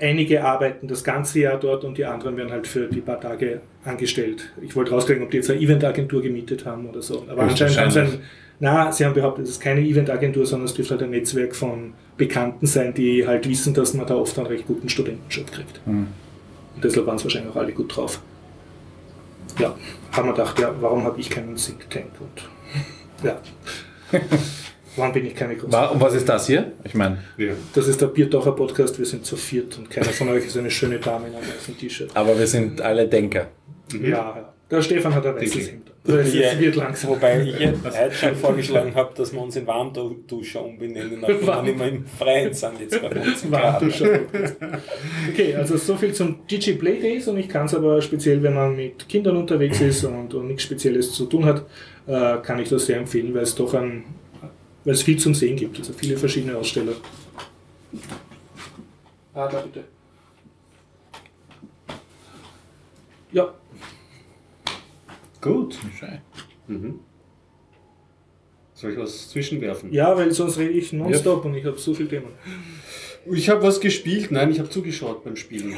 einige 0.00 0.44
arbeiten 0.44 0.88
das 0.88 1.04
ganze 1.04 1.40
Jahr 1.40 1.58
dort 1.58 1.84
und 1.84 1.98
die 1.98 2.04
anderen 2.04 2.36
werden 2.36 2.50
halt 2.50 2.66
für 2.66 2.86
die 2.86 3.00
paar 3.00 3.20
Tage 3.20 3.60
angestellt. 3.84 4.50
Ich 4.62 4.74
wollte 4.76 4.92
rauskriegen, 4.92 5.22
ob 5.22 5.30
die 5.30 5.38
jetzt 5.38 5.50
eine 5.50 5.60
Eventagentur 5.60 6.22
gemietet 6.22 6.64
haben 6.66 6.88
oder 6.88 7.02
so. 7.02 7.24
Aber 7.28 7.42
anscheinend 7.42 7.78
haben 7.78 7.90
sie 7.90 8.00
ein, 8.00 8.18
na, 8.58 8.92
sie 8.92 9.04
haben 9.04 9.14
behauptet, 9.14 9.44
es 9.44 9.52
ist 9.52 9.60
keine 9.60 9.80
Eventagentur, 9.80 10.44
sondern 10.44 10.66
es 10.66 10.74
dürfte 10.74 10.94
halt 10.94 11.02
ein 11.02 11.10
Netzwerk 11.10 11.56
von 11.56 11.94
Bekannten 12.16 12.66
sein, 12.66 12.92
die 12.92 13.26
halt 13.26 13.48
wissen, 13.48 13.72
dass 13.72 13.94
man 13.94 14.06
da 14.06 14.14
oft 14.16 14.36
einen 14.38 14.48
recht 14.48 14.66
guten 14.66 14.88
Studentenjob 14.88 15.50
kriegt. 15.50 15.86
Mhm. 15.86 16.08
Und 16.74 16.84
deshalb 16.84 17.06
waren 17.06 17.16
es 17.16 17.24
wahrscheinlich 17.24 17.52
auch 17.52 17.56
alle 17.56 17.72
gut 17.72 17.96
drauf. 17.96 18.20
ja, 19.58 19.74
haben 20.12 20.28
wir 20.28 20.32
gedacht, 20.32 20.58
ja, 20.58 20.74
warum 20.80 21.04
habe 21.04 21.18
ich 21.18 21.30
keinen 21.30 21.56
Think 21.56 21.88
Tank? 21.90 22.10
Und 22.20 23.24
ja, 23.24 23.40
warum 24.96 25.12
bin 25.12 25.26
ich 25.26 25.34
keine 25.34 25.56
große? 25.56 25.72
Wa- 25.72 25.86
Und 25.86 26.00
was 26.00 26.14
ist 26.14 26.28
das 26.28 26.46
hier? 26.46 26.72
Ich 26.84 26.94
meine, 26.94 27.18
Ja. 27.36 27.52
Das 27.74 27.86
ist 27.88 28.00
der 28.00 28.06
Biertaucher 28.08 28.52
Podcast, 28.52 28.98
wir 28.98 29.06
sind 29.06 29.24
zu 29.24 29.36
viert 29.36 29.76
und 29.78 29.90
keiner 29.90 30.06
von 30.06 30.28
euch 30.30 30.46
ist 30.46 30.56
eine 30.56 30.70
schöne 30.70 30.98
Dame 30.98 31.28
in 31.28 31.34
einem 31.34 31.44
weißen 31.46 31.76
T-Shirt. 31.78 32.10
aber 32.14 32.38
wir 32.38 32.46
sind 32.46 32.80
alle 32.80 33.06
Denker. 33.08 33.48
Ja, 33.92 34.08
ja. 34.08 34.54
Der 34.70 34.82
Stefan 34.82 35.12
hat 35.12 35.26
ein 35.26 35.34
weißes? 35.34 35.68
Hemd. 35.68 35.90
Es 36.06 36.32
Ja. 36.32 36.58
wird 36.58 36.76
langsam. 36.76 37.10
Wobei 37.10 37.42
ich 37.42 37.58
jetzt 37.58 37.84
heute 37.84 38.14
schon 38.14 38.36
vorgeschlagen 38.36 38.94
habe, 38.94 39.12
dass 39.16 39.32
wir 39.32 39.40
uns 39.42 39.56
in 39.56 39.66
Warmduscher 39.66 40.64
umbenennen, 40.64 41.20
nachdem 41.20 41.44
wir 41.46 41.62
nicht 41.62 41.78
mehr 41.78 41.88
im 41.88 42.04
Freien 42.06 42.52
sind 42.54 42.80
jetzt 42.80 43.02
bei 43.02 43.08
uns. 43.10 43.44
Warmduscher. 43.50 44.20
Okay, 45.32 45.54
also 45.56 45.76
so 45.76 45.96
viel 45.96 46.12
zum 46.12 46.46
Digi 46.48 46.74
Play 46.74 47.00
Days 47.00 47.26
und 47.28 47.36
ich 47.38 47.48
kann 47.48 47.66
es 47.66 47.74
aber 47.74 48.00
speziell, 48.00 48.42
wenn 48.42 48.54
man 48.54 48.76
mit 48.76 49.08
Kindern 49.08 49.36
unterwegs 49.38 49.80
ist 49.80 50.04
und, 50.04 50.32
und 50.34 50.46
nichts 50.46 50.62
Spezielles 50.62 51.12
zu 51.12 51.26
tun 51.26 51.44
hat, 51.44 51.64
äh, 52.06 52.36
kann 52.42 52.60
ich 52.60 52.68
das 52.68 52.86
sehr 52.86 52.98
empfehlen, 52.98 53.34
weil 53.34 53.42
es 53.42 53.54
doch 53.54 53.74
ein, 53.74 54.04
weil 54.84 54.94
es 54.94 55.02
viel 55.02 55.18
zum 55.18 55.34
Sehen 55.34 55.56
gibt, 55.56 55.78
also 55.78 55.92
viele 55.92 56.16
verschiedene 56.16 56.56
Aussteller. 56.56 56.92
Ah, 59.34 59.48
da 59.48 59.60
bitte. 59.60 59.84
Ja, 63.32 63.54
Gut. 65.40 65.78
Mhm. 66.66 67.00
Soll 68.74 68.92
ich 68.92 68.98
was 68.98 69.30
zwischenwerfen? 69.30 69.92
ja, 69.92 70.16
weil 70.16 70.30
sonst 70.32 70.58
rede 70.58 70.70
ich 70.72 70.92
nonstop 70.92 71.44
und 71.44 71.54
ich 71.54 71.64
habe 71.64 71.78
so 71.78 71.94
viele 71.94 72.08
Themen. 72.08 72.28
Ich 73.32 73.48
habe 73.48 73.62
was 73.62 73.80
gespielt. 73.80 74.30
Nein, 74.30 74.50
ich 74.50 74.58
habe 74.58 74.68
zugeschaut 74.68 75.24
beim 75.24 75.36
Spielen. 75.36 75.76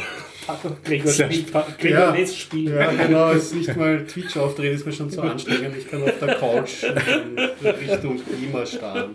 Gregor 0.84 1.12
spielt, 1.12 1.52
Gregor 1.78 1.98
Ja. 1.98 2.14
lässt 2.14 2.38
spielen. 2.38 2.74
Ja, 2.76 2.90
genau. 2.92 3.30
Es 3.32 3.44
ist 3.44 3.54
nicht 3.54 3.76
mal 3.76 4.04
Twitch 4.06 4.36
aufdrehen, 4.36 4.74
ist 4.74 4.84
mir 4.86 4.92
schon 4.92 5.10
zu 5.10 5.22
anstrengend. 5.22 5.76
Ich 5.78 5.88
kann 5.88 6.02
auf 6.02 6.18
der 6.20 6.34
Couch 6.34 6.82
in 6.82 7.66
Richtung 7.68 8.20
Klima 8.24 8.66
starren. 8.66 9.14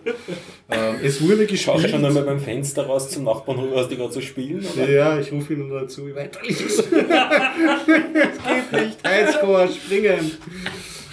Ähm, 0.69 0.95
es 1.03 1.21
wurde 1.21 1.47
Schaust 1.49 1.51
du 1.51 1.57
schon 1.57 1.81
gespielt. 1.81 2.05
einmal 2.05 2.23
beim 2.23 2.39
Fenster 2.39 2.85
raus 2.85 3.09
zum 3.09 3.23
Nachbarn 3.25 3.59
rüber, 3.59 3.75
was 3.77 3.89
die 3.89 3.97
gerade 3.97 4.13
so 4.13 4.21
spielen? 4.21 4.65
Oder? 4.75 4.89
Ja, 4.89 5.19
ich 5.19 5.31
rufe 5.31 5.53
ihn 5.53 5.67
nur 5.67 5.81
dazu, 5.81 6.13
weiter 6.15 6.39
links. 6.45 6.77
es 6.79 6.89
geht 6.89 8.71
nicht. 8.71 8.97
Highscore, 9.05 9.69
springen. 9.69 10.31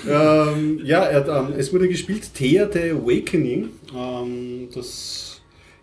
Ähm, 0.08 0.80
ja, 0.84 1.04
er, 1.04 1.20
hat, 1.20 1.28
ähm, 1.28 1.54
es 1.58 1.72
wurde 1.72 1.88
gespielt 1.88 2.34
Thea 2.34 2.68
the 2.70 2.90
Awakening. 2.90 3.70
Ähm, 3.96 4.68
das 4.74 5.23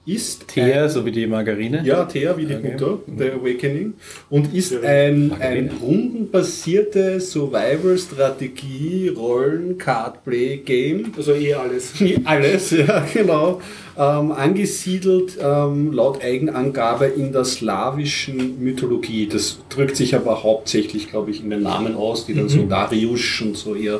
ist 0.05 0.47
Thea, 0.47 0.89
so 0.89 1.05
wie 1.05 1.11
die 1.11 1.27
Margarine. 1.27 1.83
Ja, 1.85 2.05
Thea 2.05 2.35
wie 2.35 2.45
die 2.45 2.55
Okay. 2.55 2.71
Mutter, 2.71 2.99
The 3.17 3.31
Awakening. 3.31 3.93
Und 4.29 4.53
ist 4.53 4.73
ein, 4.83 5.27
Margarine. 5.27 5.69
ein 5.69 5.71
rundenbasierte 5.81 7.19
Survival-Strategie, 7.19 9.09
Rollen, 9.09 9.77
Cardplay-Game. 9.77 11.11
Also 11.15 11.33
eh 11.33 11.53
alles. 11.53 11.93
Alles, 12.25 12.71
ja, 12.71 13.05
genau. 13.13 13.61
Ähm, 13.97 14.31
angesiedelt 14.31 15.37
ähm, 15.41 15.91
laut 15.91 16.23
Eigenangabe 16.23 17.05
in 17.05 17.31
der 17.31 17.45
slawischen 17.45 18.63
Mythologie. 18.63 19.27
Das 19.27 19.59
drückt 19.69 19.95
sich 19.97 20.15
aber 20.15 20.43
hauptsächlich, 20.43 21.09
glaube 21.09 21.31
ich, 21.31 21.43
in 21.43 21.49
den 21.49 21.61
Namen 21.63 21.95
aus, 21.95 22.25
die 22.25 22.33
dann 22.33 22.49
so 22.49 22.63
Dariusz 22.63 23.41
und 23.41 23.57
so 23.57 23.75
eher. 23.75 23.99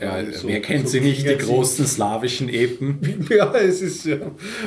Ja, 0.00 0.22
so, 0.32 0.48
wer 0.48 0.60
kennt 0.60 0.86
so 0.86 0.92
sie 0.92 1.00
nicht, 1.00 1.26
die 1.26 1.36
großen 1.36 1.86
slawischen 1.86 2.48
Epen? 2.48 3.26
ja, 3.30 3.52
es 3.54 3.80
ist 3.80 4.04
ja. 4.04 4.18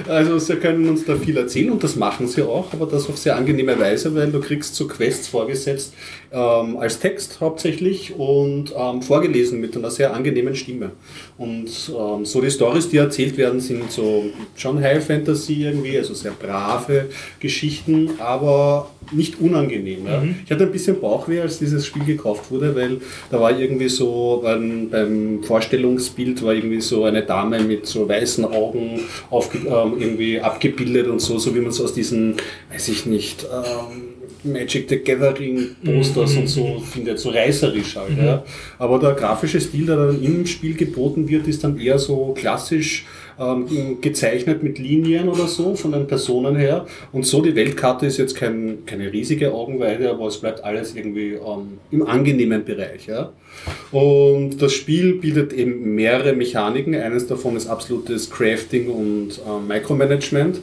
Also 0.08 0.40
sie 0.40 0.56
können 0.56 0.90
uns 0.90 1.06
da 1.06 1.16
viel 1.16 1.38
erzählen 1.38 1.70
und 1.72 1.84
das 1.84 1.96
machen 1.96 2.28
sie 2.28 2.42
auch, 2.42 2.74
aber 2.74 2.88
das 2.88 3.08
auf 3.08 3.18
sehr 3.18 3.36
angenehme 3.36 3.80
Weise, 3.80 4.14
weil 4.16 4.32
du 4.32 4.40
kriegst 4.40 4.76
so 4.76 4.88
Quests 4.88 5.28
vorgesetzt 5.28 5.94
ähm, 6.32 6.78
als 6.78 7.00
Text 7.00 7.40
hauptsächlich 7.42 8.14
und 8.16 8.74
ähm, 8.78 9.02
vorgelesen 9.02 9.60
mit 9.60 9.76
einer 9.76 9.90
sehr 9.90 10.14
angenehmen 10.14 10.56
Stimme. 10.56 10.92
Und 11.38 11.70
ähm, 11.90 12.26
so 12.26 12.42
die 12.42 12.52
Stories, 12.52 12.90
die 12.90 12.98
erzählt 12.98 13.38
werden, 13.38 13.60
sind 13.60 13.92
so 13.92 14.26
schon 14.56 14.82
High 14.82 15.04
Fantasy 15.04 15.64
irgendwie, 15.64 15.98
also 15.98 16.14
sehr 16.14 16.32
brave 16.32 17.06
Geschichten, 17.40 18.12
aber 18.20 18.92
nicht 19.12 19.40
unangenehm. 19.40 20.06
Ja. 20.06 20.24
Ich 20.46 20.52
hatte 20.52 20.66
ein 20.66 20.72
bisschen 20.72 21.00
Bauchweh, 21.00 21.42
als 21.42 21.58
dieses 21.60 21.86
Spiel 21.86 22.06
gekauft 22.06 22.52
wurde, 22.52 22.76
weil 22.76 23.02
da 23.32 23.40
war 23.40 23.58
irgendwie 23.58 23.90
so 23.90 24.42
beim, 24.44 24.90
beim 24.90 25.44
Vorstellungsbild 25.44 26.44
war 26.44 26.54
irgendwie 26.54 26.82
so 26.82 27.06
eine 27.06 27.24
Dame 27.24 27.60
mit 27.60 27.88
so 27.88 28.08
weißen 28.08 28.46
Augen 28.46 29.02
aufge, 29.32 29.60
ähm, 29.60 29.94
irgendwie 30.00 30.40
abgebildet 30.40 31.08
und 31.08 31.20
so, 31.20 31.40
so 31.40 31.56
wie 31.56 31.60
man 31.60 31.70
es 31.70 31.82
aus 31.82 31.94
diesen, 31.94 32.36
weiß 32.72 32.90
ich 32.90 33.06
nicht, 33.06 33.46
ähm, 33.52 34.19
Magic 34.44 34.90
the 34.90 35.00
Gathering 35.00 35.76
Posters 35.84 36.36
und 36.38 36.48
so 36.48 36.80
findet, 36.80 37.20
so 37.20 37.30
reißerisch 37.30 37.96
halt. 37.96 38.18
Ja. 38.18 38.44
Aber 38.78 39.00
der 39.00 39.14
grafische 39.14 39.60
Stil, 39.60 39.86
der 39.86 39.98
dann 39.98 40.24
im 40.24 40.46
Spiel 40.46 40.76
geboten 40.76 41.28
wird, 41.28 41.48
ist 41.48 41.64
dann 41.64 41.78
eher 41.78 42.00
so 42.00 42.34
klassisch 42.38 43.06
ähm, 43.40 44.00
gezeichnet 44.02 44.64
mit 44.64 44.80
Linien 44.80 45.30
oder 45.30 45.48
so 45.48 45.76
von 45.76 45.92
den 45.92 46.08
Personen 46.08 46.56
her. 46.56 46.86
Und 47.12 47.26
so 47.26 47.42
die 47.42 47.56
Weltkarte 47.56 48.06
ist 48.06 48.18
jetzt 48.18 48.36
kein, 48.36 48.80
keine 48.86 49.12
riesige 49.12 49.54
Augenweide, 49.54 50.10
aber 50.10 50.28
es 50.28 50.38
bleibt 50.38 50.64
alles 50.64 50.96
irgendwie 50.96 51.34
ähm, 51.34 51.80
im 51.92 52.06
angenehmen 52.06 52.64
Bereich. 52.66 53.08
Ja. 53.08 53.32
Und 53.92 54.62
das 54.62 54.74
Spiel 54.74 55.16
bietet 55.16 55.54
eben 55.54 55.96
mehrere 55.96 56.34
Mechaniken. 56.34 56.96
Eines 56.96 57.28
davon 57.28 57.56
ist 57.56 57.68
absolutes 57.68 58.30
Crafting 58.30 58.90
und 58.90 59.40
ähm, 59.48 59.68
Micromanagement. 59.68 60.60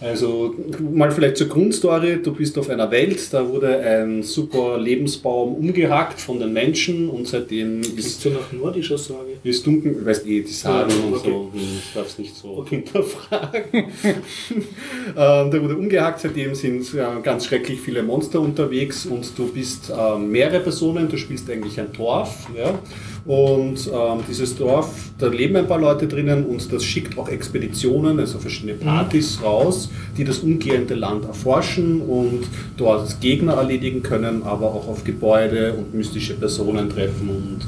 Also 0.00 0.54
mal 0.94 1.10
vielleicht 1.10 1.36
zur 1.36 1.48
Grundstory. 1.48 2.20
Du 2.22 2.32
bist 2.32 2.56
auf 2.58 2.70
einer 2.70 2.90
Welt, 2.90 3.18
da 3.32 3.46
wurde 3.46 3.78
ein 3.80 4.22
super 4.22 4.78
Lebensbaum 4.78 5.54
umgehackt 5.56 6.20
von 6.20 6.38
den 6.38 6.52
Menschen 6.52 7.10
und 7.10 7.28
seitdem 7.28 7.80
ist 7.82 7.98
Ist 7.98 8.22
so 8.22 8.30
nach 8.30 8.50
nordischer 8.52 8.96
Sage. 8.96 9.36
ist 9.44 9.66
dunkel, 9.66 9.94
du 9.94 10.06
weißt 10.06 10.26
eh, 10.26 10.40
die 10.40 10.52
sagen 10.52 10.90
Ja, 10.90 11.06
und 11.06 11.14
okay. 11.16 11.30
so, 11.30 11.50
hm, 11.52 11.60
ich 11.78 11.92
darf 11.94 12.06
es 12.06 12.18
nicht 12.18 12.34
so 12.34 12.64
hinterfragen. 12.68 13.62
ähm, 14.04 15.50
da 15.50 15.62
wurde 15.62 15.76
umgehackt, 15.76 16.20
seitdem 16.20 16.54
sind 16.54 16.82
äh, 16.94 17.20
ganz 17.22 17.46
schrecklich 17.46 17.80
viele 17.80 18.02
Monster 18.02 18.40
unterwegs 18.40 19.06
und 19.06 19.30
du 19.36 19.52
bist 19.52 19.92
ähm, 19.96 20.30
mehrere 20.30 20.60
Personen, 20.60 21.08
du 21.08 21.16
spielst 21.16 21.50
eigentlich 21.50 21.78
ein 21.78 21.92
Dorf. 21.92 22.46
Ja? 22.56 22.78
Und 23.24 23.86
ähm, 23.86 24.20
dieses 24.28 24.56
Dorf, 24.56 25.10
da 25.18 25.28
leben 25.28 25.56
ein 25.56 25.66
paar 25.66 25.78
Leute 25.78 26.08
drinnen 26.08 26.44
und 26.46 26.72
das 26.72 26.84
schickt 26.84 27.18
auch 27.18 27.28
Expeditionen, 27.28 28.18
also 28.18 28.38
verschiedene 28.38 28.74
Partys 28.74 29.40
raus, 29.42 29.90
die 30.16 30.24
das 30.24 30.38
umgehende 30.38 30.94
Land 30.94 31.26
erforschen 31.26 32.00
und 32.00 32.44
dort 32.76 33.20
Gegner 33.20 33.54
erledigen 33.54 34.02
können, 34.02 34.42
aber 34.42 34.66
auch 34.66 34.88
auf 34.88 35.04
Gebäude 35.04 35.74
und 35.74 35.94
mystische 35.94 36.34
Personen 36.34 36.88
treffen 36.88 37.28
und 37.28 37.66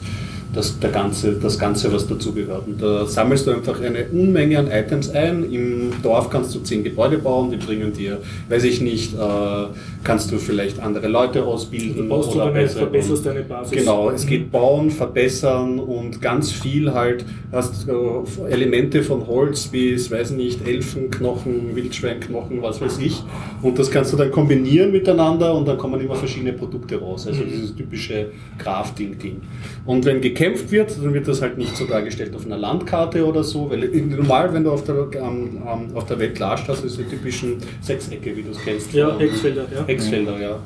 das, 0.52 0.78
der 0.78 0.90
ganze, 0.90 1.32
das 1.32 1.58
Ganze, 1.58 1.92
was 1.92 2.06
dazugehört. 2.06 2.66
Und 2.66 2.82
da 2.82 3.06
sammelst 3.06 3.46
du 3.46 3.52
einfach 3.52 3.80
eine 3.80 4.06
Unmenge 4.12 4.58
an 4.58 4.70
Items 4.70 5.10
ein. 5.10 5.50
Im 5.50 5.92
Dorf 6.02 6.28
kannst 6.30 6.54
du 6.54 6.60
zehn 6.60 6.84
Gebäude 6.84 7.18
bauen, 7.18 7.50
die 7.50 7.56
bringen 7.56 7.92
dir, 7.92 8.18
weiß 8.48 8.64
ich 8.64 8.80
nicht, 8.80 9.14
äh, 9.14 9.18
kannst 10.04 10.30
du 10.30 10.38
vielleicht 10.38 10.80
andere 10.80 11.08
Leute 11.08 11.44
ausbilden 11.44 12.02
Du 12.02 12.08
baust 12.08 12.34
du 12.34 12.38
deine, 12.38 12.68
verbesserst 12.68 13.24
deine 13.24 13.42
Basis. 13.42 13.78
Genau, 13.78 14.10
es 14.10 14.26
geht 14.26 14.50
bauen, 14.50 14.90
verbessern 14.90 15.78
und 15.78 16.20
ganz 16.20 16.50
viel 16.50 16.92
halt, 16.92 17.24
hast 17.50 17.88
äh, 17.88 18.50
Elemente 18.50 19.02
von 19.02 19.26
Holz 19.26 19.70
wie, 19.72 19.90
ich 19.90 20.10
weiß 20.10 20.32
nicht, 20.32 20.66
Elfenknochen, 20.66 21.74
Wildschweinknochen, 21.74 22.60
was 22.62 22.80
weiß 22.80 22.98
ich. 22.98 23.22
Und 23.62 23.78
das 23.78 23.90
kannst 23.90 24.12
du 24.12 24.16
dann 24.16 24.30
kombinieren 24.30 24.92
miteinander 24.92 25.54
und 25.54 25.66
dann 25.66 25.78
kommen 25.78 26.00
immer 26.00 26.14
verschiedene 26.14 26.52
Produkte 26.52 27.00
raus. 27.00 27.26
Also 27.26 27.42
dieses 27.42 27.74
typische 27.74 28.26
Crafting-Ding. 28.58 29.40
Und 29.86 30.04
wenn 30.04 30.20
gekämpft 30.42 30.72
wird, 30.72 30.96
dann 31.02 31.14
wird 31.14 31.28
das 31.28 31.40
halt 31.40 31.56
nicht 31.56 31.76
so 31.76 31.84
dargestellt 31.86 32.34
auf 32.34 32.44
einer 32.44 32.58
Landkarte 32.58 33.24
oder 33.24 33.44
so, 33.44 33.70
weil 33.70 33.88
normal, 33.88 34.52
wenn 34.52 34.64
du 34.64 34.72
auf 34.72 34.82
der, 34.84 34.96
ähm, 35.14 35.62
ähm, 35.64 35.94
auf 35.96 36.06
der 36.06 36.18
Welt 36.18 36.34
klarscht 36.34 36.68
hast, 36.68 36.84
ist 36.84 36.98
die 36.98 37.04
typischen 37.04 37.58
Sechsecke, 37.80 38.36
wie 38.36 38.42
du 38.42 38.50
es 38.50 38.58
kennst. 38.64 38.92
Ja, 38.92 39.16
Hexfelder, 39.18 39.66
ja. 39.74 39.86
Hexfelder, 39.86 40.40
ja. 40.40 40.48
ja. 40.50 40.60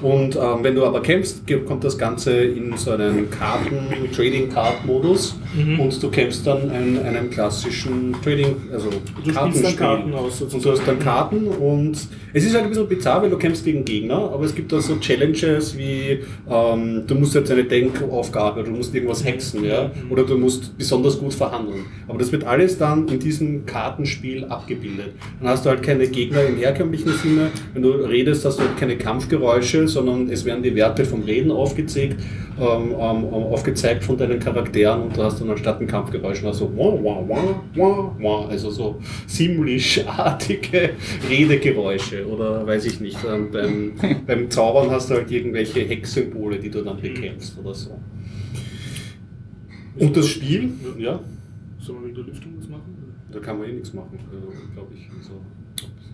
Und 0.00 0.36
ähm, 0.36 0.58
wenn 0.62 0.74
du 0.74 0.84
aber 0.84 1.02
kämpfst, 1.02 1.42
kommt 1.66 1.82
das 1.82 1.98
Ganze 1.98 2.32
in 2.32 2.76
so 2.76 2.92
einen 2.92 3.30
Karten, 3.30 3.76
Trading-Card-Modus 4.14 5.36
Mhm. 5.54 5.80
und 5.80 6.02
du 6.02 6.10
kämpfst 6.10 6.46
dann 6.46 6.70
in 6.70 6.98
einem 6.98 7.30
klassischen 7.30 8.14
Trading, 8.22 8.54
also 8.72 8.90
Du 9.24 9.32
dann 9.32 9.52
Karten 9.76 10.12
aus, 10.12 10.42
Und 10.42 10.62
du 10.62 10.70
hast 10.70 10.86
dann 10.86 10.98
Karten 10.98 11.48
und 11.48 11.96
es 12.34 12.44
ist 12.44 12.54
halt 12.54 12.64
ein 12.64 12.68
bisschen 12.70 12.86
bizarr, 12.88 13.22
weil 13.22 13.30
du 13.30 13.38
kämpfst 13.38 13.64
gegen 13.64 13.84
Gegner, 13.84 14.30
aber 14.32 14.44
es 14.44 14.54
gibt 14.54 14.70
da 14.72 14.80
so 14.80 14.96
Challenges 14.96 15.76
wie, 15.78 16.20
ähm, 16.50 17.04
du 17.06 17.14
musst 17.14 17.34
jetzt 17.34 17.50
eine 17.50 17.64
Denkaufgabe, 17.64 18.62
du 18.62 18.72
musst 18.72 18.92
irgendwas 18.98 19.24
hexen, 19.24 19.64
ja. 19.64 19.90
Oder 20.10 20.24
du 20.24 20.36
musst 20.36 20.76
besonders 20.76 21.18
gut 21.18 21.34
verhandeln. 21.34 21.86
Aber 22.06 22.18
das 22.18 22.32
wird 22.32 22.44
alles 22.44 22.78
dann 22.78 23.08
in 23.08 23.18
diesem 23.18 23.66
Kartenspiel 23.66 24.44
abgebildet. 24.44 25.12
Dann 25.40 25.48
hast 25.48 25.64
du 25.64 25.70
halt 25.70 25.82
keine 25.82 26.06
Gegner 26.06 26.42
im 26.44 26.56
herkömmlichen 26.56 27.12
Sinne. 27.12 27.50
Wenn 27.72 27.82
du 27.82 27.90
redest, 27.90 28.44
hast 28.44 28.58
du 28.58 28.62
halt 28.62 28.76
keine 28.76 28.96
Kampfgeräusche, 28.96 29.88
sondern 29.88 30.28
es 30.30 30.44
werden 30.44 30.62
die 30.62 30.74
Werte 30.74 31.04
vom 31.04 31.22
Reden 31.22 31.50
aufgezeigt, 31.50 32.16
ähm, 32.60 32.90
ähm, 32.90 33.24
aufgezeigt 33.32 34.04
von 34.04 34.16
deinen 34.16 34.40
Charakteren 34.40 35.02
und 35.02 35.16
du 35.16 35.22
hast 35.22 35.40
dann 35.40 35.50
anstatt 35.50 35.80
ein 35.80 35.86
Kampfgeräusch 35.86 36.42
noch 36.42 36.54
so 36.54 36.70
wah, 36.76 36.92
wah, 37.02 37.24
wah, 37.28 37.62
wah, 37.76 38.16
wah, 38.18 38.48
also 38.48 38.70
so 38.70 38.98
ziemlich-artige 39.26 40.90
Redegeräusche 41.30 42.26
oder 42.26 42.66
weiß 42.66 42.86
ich 42.86 43.00
nicht. 43.00 43.18
Ähm, 43.30 43.50
beim, 43.52 43.92
beim 44.26 44.50
Zaubern 44.50 44.90
hast 44.90 45.10
du 45.10 45.14
halt 45.14 45.30
irgendwelche 45.30 45.80
Hexsymbole, 45.80 46.58
die 46.58 46.70
du 46.70 46.82
dann 46.82 47.00
bekämpfst 47.00 47.58
oder 47.58 47.74
so. 47.74 47.90
Und 49.98 50.16
das 50.16 50.28
Spiel, 50.28 50.70
ja, 50.98 51.20
Sollen 51.80 52.00
wir 52.02 52.08
mit 52.08 52.16
der 52.16 52.24
Lüftung 52.24 52.52
was 52.58 52.68
machen? 52.68 52.94
da 53.32 53.38
kann 53.40 53.58
man 53.58 53.68
eh 53.68 53.72
nichts 53.72 53.92
machen, 53.92 54.18
äh, 54.18 54.74
glaube 54.74 54.94
ich. 54.94 55.06
Also, 55.16 55.40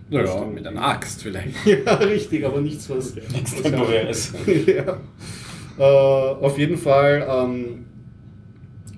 Naja, 0.09 0.45
mit 0.53 0.67
einer 0.67 0.81
Axt 0.85 1.23
vielleicht. 1.23 1.65
ja, 1.65 1.93
richtig, 1.95 2.45
aber 2.45 2.61
nichts, 2.61 2.89
was. 2.89 3.15
Nichts 3.33 3.55
was- 3.55 3.61
Temporäres. 3.63 4.33
ja. 4.67 4.99
Äh, 5.77 5.81
auf 5.81 6.57
jeden 6.57 6.77
Fall, 6.77 7.25
ähm, 7.29 7.85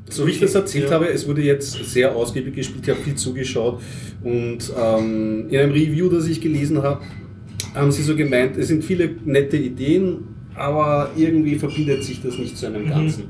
so 0.09 0.25
wie 0.27 0.31
ich 0.31 0.39
das 0.39 0.55
erzählt 0.55 0.85
Ja. 0.85 0.91
habe, 0.95 1.07
es 1.09 1.27
wurde 1.27 1.41
jetzt 1.41 1.71
sehr 1.85 2.15
ausgiebig 2.15 2.55
gespielt, 2.55 2.83
ich 2.83 2.89
habe 2.89 3.01
viel 3.01 3.15
zugeschaut 3.15 3.81
und 4.23 4.59
ähm, 4.79 5.47
in 5.49 5.57
einem 5.59 5.71
Review, 5.71 6.09
das 6.09 6.27
ich 6.27 6.39
gelesen 6.41 6.81
habe, 6.83 7.01
haben 7.73 7.91
sie 7.91 8.03
so 8.03 8.15
gemeint, 8.15 8.57
es 8.57 8.67
sind 8.69 8.83
viele 8.83 9.09
nette 9.25 9.57
Ideen, 9.57 10.19
aber 10.57 11.09
irgendwie 11.15 11.55
verbindet 11.55 12.03
sich 12.03 12.21
das 12.21 12.37
nicht 12.37 12.57
zu 12.57 12.65
einem 12.67 12.87
Ganzen. 12.89 13.25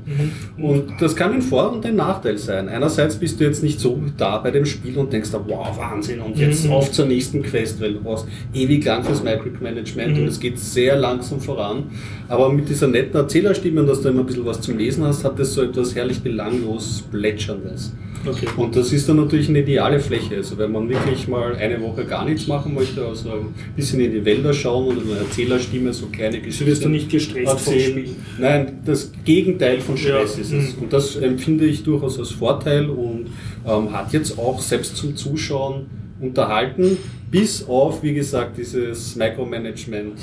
Und 0.56 0.92
das 1.00 1.14
kann 1.14 1.32
ein 1.32 1.42
Vor- 1.42 1.72
und 1.72 1.84
ein 1.84 1.96
Nachteil 1.96 2.38
sein. 2.38 2.68
Einerseits 2.68 3.16
bist 3.16 3.38
du 3.40 3.44
jetzt 3.44 3.62
nicht 3.62 3.78
so 3.80 4.00
da 4.16 4.38
bei 4.38 4.50
dem 4.50 4.64
Spiel 4.64 4.96
und 4.96 5.12
denkst, 5.12 5.30
da, 5.32 5.40
wow, 5.46 5.76
Wahnsinn, 5.78 6.20
und 6.20 6.38
jetzt 6.38 6.64
Mhm. 6.66 6.72
auf 6.72 6.90
zur 6.90 7.06
nächsten 7.06 7.42
Quest, 7.42 7.80
weil 7.80 7.94
du 7.94 8.00
brauchst 8.00 8.26
ewig 8.54 8.84
lang 8.84 9.04
fürs 9.04 9.22
Micromanagement 9.22 10.16
Mhm. 10.16 10.22
und 10.22 10.28
es 10.28 10.40
geht 10.40 10.58
sehr 10.58 10.96
langsam 10.96 11.40
voran. 11.40 11.84
Aber 12.28 12.50
mit 12.52 12.68
dieser 12.68 12.88
netten 12.88 13.16
Erzählerstimme, 13.16 13.84
dass 13.84 14.00
du 14.02 14.08
immer 14.08 14.20
ein 14.20 14.26
bisschen 14.26 14.46
was 14.46 14.60
zum 14.60 14.78
Lesen 14.78 15.04
hast, 15.04 15.24
hat 15.24 15.38
das 15.38 15.54
so 15.54 15.62
etwas 15.62 15.94
herrlich 15.94 16.20
belanglos 16.22 17.04
Plätscherndes. 17.10 17.92
Okay. 18.26 18.46
Und 18.56 18.76
das 18.76 18.92
ist 18.92 19.08
dann 19.08 19.16
natürlich 19.16 19.48
eine 19.48 19.60
ideale 19.60 20.00
Fläche. 20.00 20.36
Also 20.36 20.58
wenn 20.58 20.72
man 20.72 20.88
wirklich 20.88 21.28
mal 21.28 21.54
eine 21.56 21.80
Woche 21.80 22.04
gar 22.04 22.24
nichts 22.24 22.46
machen 22.46 22.74
möchte, 22.74 23.04
also 23.06 23.30
ein 23.30 23.54
bisschen 23.76 24.00
in 24.00 24.12
die 24.12 24.24
Wälder 24.24 24.52
schauen 24.52 24.88
und 24.96 25.10
eine 25.10 25.20
Erzählerstimme 25.20 25.92
so 25.92 26.06
kleine 26.06 26.36
So 26.38 26.42
Geschichten 26.42 26.66
wirst 26.66 26.84
du 26.84 26.88
nicht 26.88 27.10
gestresst 27.10 27.48
vom 27.60 27.72
erzählen. 27.72 27.98
Spiel. 27.98 28.16
Nein, 28.38 28.78
das 28.84 29.12
Gegenteil 29.24 29.80
von 29.80 29.96
Stress 29.96 30.36
Ja. 30.36 30.40
ist 30.42 30.52
es. 30.52 30.76
Mhm. 30.76 30.82
Und 30.82 30.92
das 30.92 31.16
empfinde 31.16 31.64
ich 31.66 31.82
durchaus 31.84 32.18
als 32.18 32.30
Vorteil 32.30 32.90
und 32.90 33.26
ähm, 33.66 33.92
hat 33.92 34.12
jetzt 34.12 34.38
auch 34.38 34.60
selbst 34.60 34.96
zum 34.96 35.16
Zuschauen 35.16 35.86
unterhalten, 36.20 36.98
bis 37.30 37.66
auf, 37.68 38.02
wie 38.02 38.14
gesagt, 38.14 38.56
dieses 38.56 39.14
Micromanagement, 39.16 40.14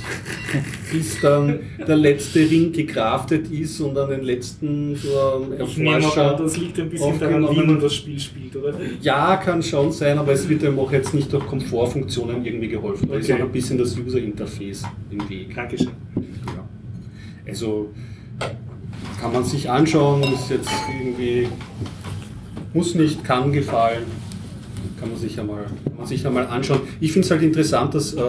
bis 0.92 1.20
dann 1.22 1.60
der 1.88 1.96
letzte 1.96 2.40
Ring 2.40 2.72
gekraftet 2.72 3.52
ist 3.52 3.80
und 3.80 3.98
an 3.98 4.10
den 4.10 4.24
letzten 4.24 4.94
ähm, 4.94 5.54
Ich 5.64 5.78
nehme 5.78 5.98
an, 5.98 6.38
das 6.38 6.58
liegt 6.58 6.80
ein 6.80 6.90
bisschen 6.90 7.20
daran, 7.20 7.48
wie 7.50 7.66
man 7.66 7.80
das 7.80 7.94
Spiel 7.94 8.20
spielt, 8.20 8.56
oder? 8.56 8.74
ja, 9.02 9.38
kann 9.38 9.62
schon 9.62 9.92
sein, 9.92 10.18
aber 10.18 10.34
es 10.34 10.50
wird 10.50 10.64
einem 10.64 10.80
auch 10.80 10.92
jetzt 10.92 11.14
nicht 11.14 11.32
durch 11.32 11.46
Komfortfunktionen 11.46 12.44
irgendwie 12.44 12.70
geholfen. 12.70 13.08
Da 13.10 13.18
ist 13.18 13.32
auch 13.32 13.40
ein 13.40 13.52
bisschen 13.52 13.78
das 13.78 13.96
User-Interface 13.98 14.84
im 15.12 15.30
Weg. 15.30 15.56
Dankeschön. 15.56 15.92
Ja. 16.48 16.68
Also 17.48 17.90
kann 19.22 19.32
man 19.32 19.44
sich 19.44 19.70
anschauen, 19.70 20.24
ist 20.24 20.50
jetzt 20.50 20.70
irgendwie, 21.00 21.48
muss 22.74 22.96
nicht, 22.96 23.24
kann 23.24 23.52
gefallen. 23.52 24.25
Kann 25.00 25.10
man 25.10 25.18
sich 25.20 25.36
ja 25.36 25.44
mal, 25.44 25.64
kann 25.64 25.98
man 25.98 26.06
sich 26.08 26.24
ja 26.24 26.30
mal 26.30 26.46
anschauen. 26.48 26.82
Ich 27.00 27.12
finde 27.12 27.26
es 27.26 27.32
halt 27.32 27.42
interessant, 27.44 27.94
dass 27.94 28.14
äh, 28.14 28.20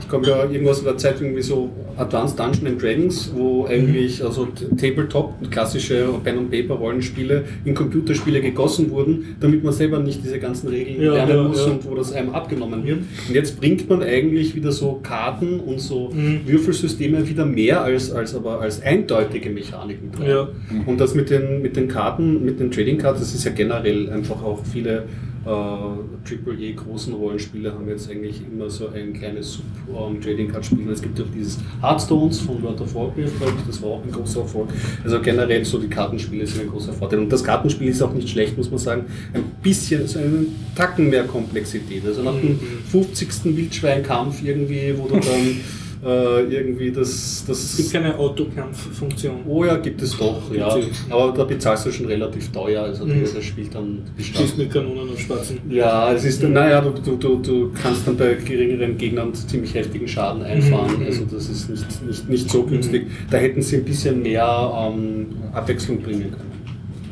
ich 0.00 0.08
komme 0.08 0.26
ja 0.26 0.50
irgendwas 0.50 0.78
in 0.78 0.86
der 0.86 0.96
Zeit 0.96 1.20
irgendwie 1.20 1.42
so 1.42 1.70
Advanced 1.98 2.38
Dungeons 2.38 2.64
and 2.66 2.82
Dragons, 2.82 3.30
wo 3.36 3.66
eigentlich 3.66 4.24
also 4.24 4.48
Tabletop, 4.80 5.34
klassische 5.50 6.08
Pen 6.24 6.38
and 6.38 6.50
Paper 6.50 6.74
Rollenspiele 6.74 7.44
in 7.66 7.74
Computerspiele 7.74 8.40
gegossen 8.40 8.90
wurden, 8.90 9.36
damit 9.38 9.62
man 9.62 9.72
selber 9.72 9.98
nicht 10.00 10.24
diese 10.24 10.38
ganzen 10.38 10.68
Regeln 10.68 11.00
Ja, 11.02 11.12
lernen 11.12 11.36
ja, 11.36 11.42
muss 11.42 11.66
ja. 11.66 11.72
und 11.72 11.84
wo 11.84 11.94
das 11.94 12.10
einem 12.12 12.30
abgenommen 12.30 12.84
wird. 12.86 13.00
Und 13.28 13.34
jetzt 13.34 13.60
bringt 13.60 13.88
man 13.88 14.02
eigentlich 14.02 14.54
wieder 14.56 14.72
so 14.72 14.98
Karten 15.02 15.60
und 15.60 15.78
so 15.78 16.10
Mhm. 16.12 16.40
Würfelsysteme 16.46 17.28
wieder 17.28 17.44
mehr 17.44 17.82
als, 17.84 18.10
als 18.10 18.34
aber 18.34 18.60
als 18.62 18.82
eindeutige 18.82 19.50
Mechaniken. 19.50 20.10
Ja. 20.26 20.48
Und 20.86 21.00
das 21.00 21.14
mit 21.14 21.28
den, 21.30 21.60
mit 21.60 21.76
den 21.76 21.88
Karten, 21.88 22.44
mit 22.44 22.58
den 22.58 22.70
Trading 22.70 22.96
Cards, 22.96 23.20
das 23.20 23.34
ist 23.34 23.44
ja 23.44 23.52
generell 23.52 24.10
einfach 24.10 24.42
auch 24.42 24.60
viele 24.64 25.04
äh, 25.44 25.48
AAA 25.48 26.72
großen 26.76 27.12
Rollenspiele 27.14 27.72
haben 27.72 27.88
jetzt 27.88 28.10
eigentlich 28.10 28.42
immer 28.50 28.70
so 28.70 28.88
ein 28.88 29.12
kleines 29.12 29.54
Sub-Trading 29.86 30.48
Card 30.52 30.64
Spiel. 30.64 30.88
Es 30.90 31.02
gibt 31.02 31.18
ja 31.18 31.24
auch 31.24 31.28
dieses 31.34 31.58
Hearthstones 31.80 32.40
von 32.40 32.62
World 32.62 32.80
of 32.80 32.94
Warcraft, 32.94 33.36
glaube 33.38 33.52
ich, 33.58 33.66
das 33.66 33.82
war 33.82 33.90
auch 33.90 34.04
ein 34.04 34.12
großer 34.12 34.40
Erfolg. 34.40 34.68
Also 35.04 35.20
generell 35.20 35.64
so 35.64 35.78
die 35.78 35.88
Kartenspiele 35.88 36.46
sind 36.46 36.62
ein 36.62 36.68
großer 36.68 36.92
Vorteil. 36.92 37.18
Und 37.20 37.30
das 37.32 37.42
Kartenspiel 37.42 37.88
ist 37.88 38.02
auch 38.02 38.12
nicht 38.12 38.28
schlecht, 38.28 38.56
muss 38.56 38.70
man 38.70 38.78
sagen. 38.78 39.04
Ein 39.34 39.44
bisschen, 39.62 40.06
so 40.06 40.18
einen 40.18 40.54
Tacken 40.74 41.10
mehr 41.10 41.24
Komplexität. 41.24 42.04
Also 42.06 42.22
nach 42.22 42.34
dem 42.40 42.52
Mhm. 42.52 42.58
50. 42.90 43.56
Wildschweinkampf 43.56 44.42
irgendwie, 44.44 44.94
wo 44.96 45.06
du 45.08 45.14
dann 45.14 45.22
äh, 46.04 46.42
irgendwie 46.44 46.90
das, 46.90 47.44
Es 47.48 47.76
gibt 47.76 47.86
das 47.88 47.92
keine 47.92 48.18
Autokampffunktion. 48.18 49.36
Oh 49.46 49.64
ja, 49.64 49.76
gibt 49.76 50.02
es 50.02 50.16
doch, 50.18 50.52
ja. 50.52 50.76
ja. 50.76 50.84
Aber 51.10 51.32
da 51.32 51.44
bezahlst 51.44 51.86
du 51.86 51.92
schon 51.92 52.06
relativ 52.06 52.50
teuer, 52.50 52.82
also 52.82 53.04
Mhm. 53.06 53.22
das 53.34 53.44
spielt 53.44 53.74
dann 53.74 54.02
Schießt 54.18 54.58
mit 54.58 54.72
Kanonen 54.72 55.10
auf 55.10 55.18
Spatzen. 55.20 55.58
Ja, 55.68 56.12
es 56.12 56.24
ist, 56.24 56.42
naja, 56.42 56.80
du, 56.80 56.90
du, 56.90 57.16
du, 57.16 57.36
du 57.36 57.72
kannst 57.80 58.06
dann 58.06 58.16
bei 58.16 58.34
geringeren 58.34 58.96
Gegnern 58.98 59.32
ziemlich 59.34 59.74
heftigen 59.74 60.08
Schaden 60.08 60.42
einfahren, 60.42 60.98
Mhm. 60.98 61.06
also 61.06 61.24
das 61.30 61.48
ist 61.48 61.70
nicht, 61.70 62.06
nicht, 62.06 62.28
nicht 62.28 62.50
so 62.50 62.64
günstig. 62.64 63.06
Da 63.30 63.38
hätten 63.38 63.62
sie 63.62 63.76
ein 63.76 63.84
bisschen 63.84 64.22
mehr 64.22 64.90
ähm, 64.92 65.26
Abwechslung 65.52 66.00
bringen 66.02 66.30
können 66.32 66.50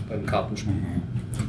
beim 0.08 0.26
Kartenspiel. 0.26 0.72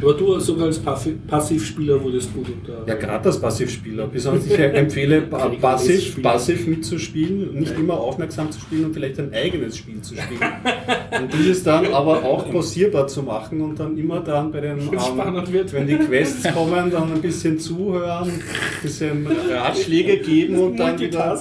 Aber 0.02 0.14
du 0.14 0.40
sogar 0.40 0.66
als 0.68 0.80
Passi- 0.84 1.16
Passivspieler 1.28 2.02
wurdest 2.04 2.34
gut 2.34 2.48
unter. 2.50 2.84
Ja, 2.88 2.96
gerade 2.96 3.26
als 3.26 3.40
Passivspieler. 3.40 4.08
Besonders 4.08 4.46
ich 4.48 4.58
empfehle, 4.58 5.22
pa- 5.30 5.50
passiv, 5.50 6.22
passiv 6.22 6.66
mitzuspielen, 6.68 7.54
nicht 7.60 7.78
immer 7.78 7.94
aufmerksam 7.96 8.52
zu 8.52 8.60
spielen 8.60 8.86
und 8.86 8.94
vielleicht 8.94 9.20
ein 9.20 9.34
eigenes 9.34 9.78
Spiel 9.78 10.02
zu 10.02 10.16
spielen. 10.16 10.40
Und 11.22 11.34
dieses 11.34 11.64
dann 11.64 11.86
aber 11.88 12.24
auch 12.24 12.50
pausierbar 12.52 13.08
zu 13.08 13.22
machen 13.24 13.62
und 13.62 13.80
dann 13.80 13.98
immer 13.98 14.22
dann 14.22 14.52
bei 14.52 14.62
den, 14.62 14.80
ähm, 14.92 15.54
wird. 15.54 15.74
wenn 15.74 15.88
die 15.88 15.98
Quests 15.98 16.52
kommen, 16.54 16.90
dann 16.90 17.14
ein 17.14 17.22
bisschen 17.22 17.60
zuhören, 17.60 18.30
ein 18.30 18.42
bisschen 18.82 19.28
Ratschläge 19.52 20.18
geben 20.18 20.58
und 20.58 20.78
dann 20.78 21.00
wieder. 21.00 21.38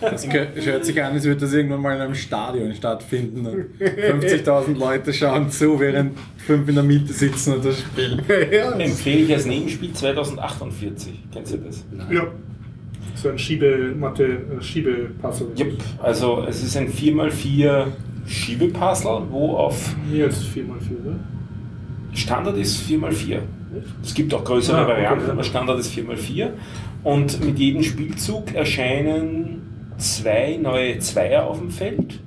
Das 0.00 0.24
es 0.24 0.66
hört 0.66 0.84
sich 0.84 1.02
an, 1.02 1.12
als 1.12 1.24
würde 1.24 1.42
das 1.42 1.52
irgendwann 1.52 1.80
mal 1.82 1.94
in 1.94 2.00
einem 2.02 2.14
Stadion 2.14 2.74
stattfinden. 2.74 3.46
und 3.46 3.66
50.000 3.78 4.76
Leute 4.78 5.12
schauen 5.12 5.50
zu, 5.50 5.78
während 5.78 6.18
fünf 6.38 6.68
in 6.68 6.74
der 6.74 6.84
Mitte 6.84 7.12
sitzen 7.12 7.54
und 7.54 7.64
das 7.64 7.83
spielen. 7.92 8.22
ja, 8.52 8.72
Empfehle 8.72 9.20
ich 9.22 9.32
als 9.32 9.46
Nebenspiel 9.46 9.92
2048. 9.92 11.12
Kennst 11.32 11.52
du 11.54 11.58
das? 11.58 11.84
Ja. 12.10 12.26
So 13.14 13.28
ein 13.28 13.38
Schiebematte, 13.38 14.24
äh, 14.24 14.62
Schiebepuzzle. 14.62 15.48
Yep. 15.58 15.72
Also 16.02 16.44
es 16.48 16.62
ist 16.62 16.76
ein 16.76 16.88
4x4 16.92 17.86
Schiebepuzzle, 18.26 19.22
wo 19.30 19.56
auf 19.56 19.94
Mehr 20.10 20.26
als 20.26 20.42
4x4, 20.42 21.04
oder? 21.04 21.16
Standard 22.12 22.56
ist 22.58 22.82
4x4. 22.88 23.38
Es 24.02 24.14
gibt 24.14 24.32
auch 24.34 24.44
größere 24.44 24.78
Ah, 24.78 24.82
okay. 24.82 24.92
Varianten, 24.92 25.30
aber 25.30 25.42
Standard 25.44 25.78
ist 25.80 25.92
4x4. 25.92 26.50
Und 27.02 27.44
mit 27.44 27.58
jedem 27.58 27.82
Spielzug 27.82 28.54
erscheinen 28.54 29.62
zwei 29.98 30.58
neue 30.60 30.98
Zweier 30.98 31.44
auf 31.46 31.58
dem 31.58 31.70
Feld. 31.70 32.20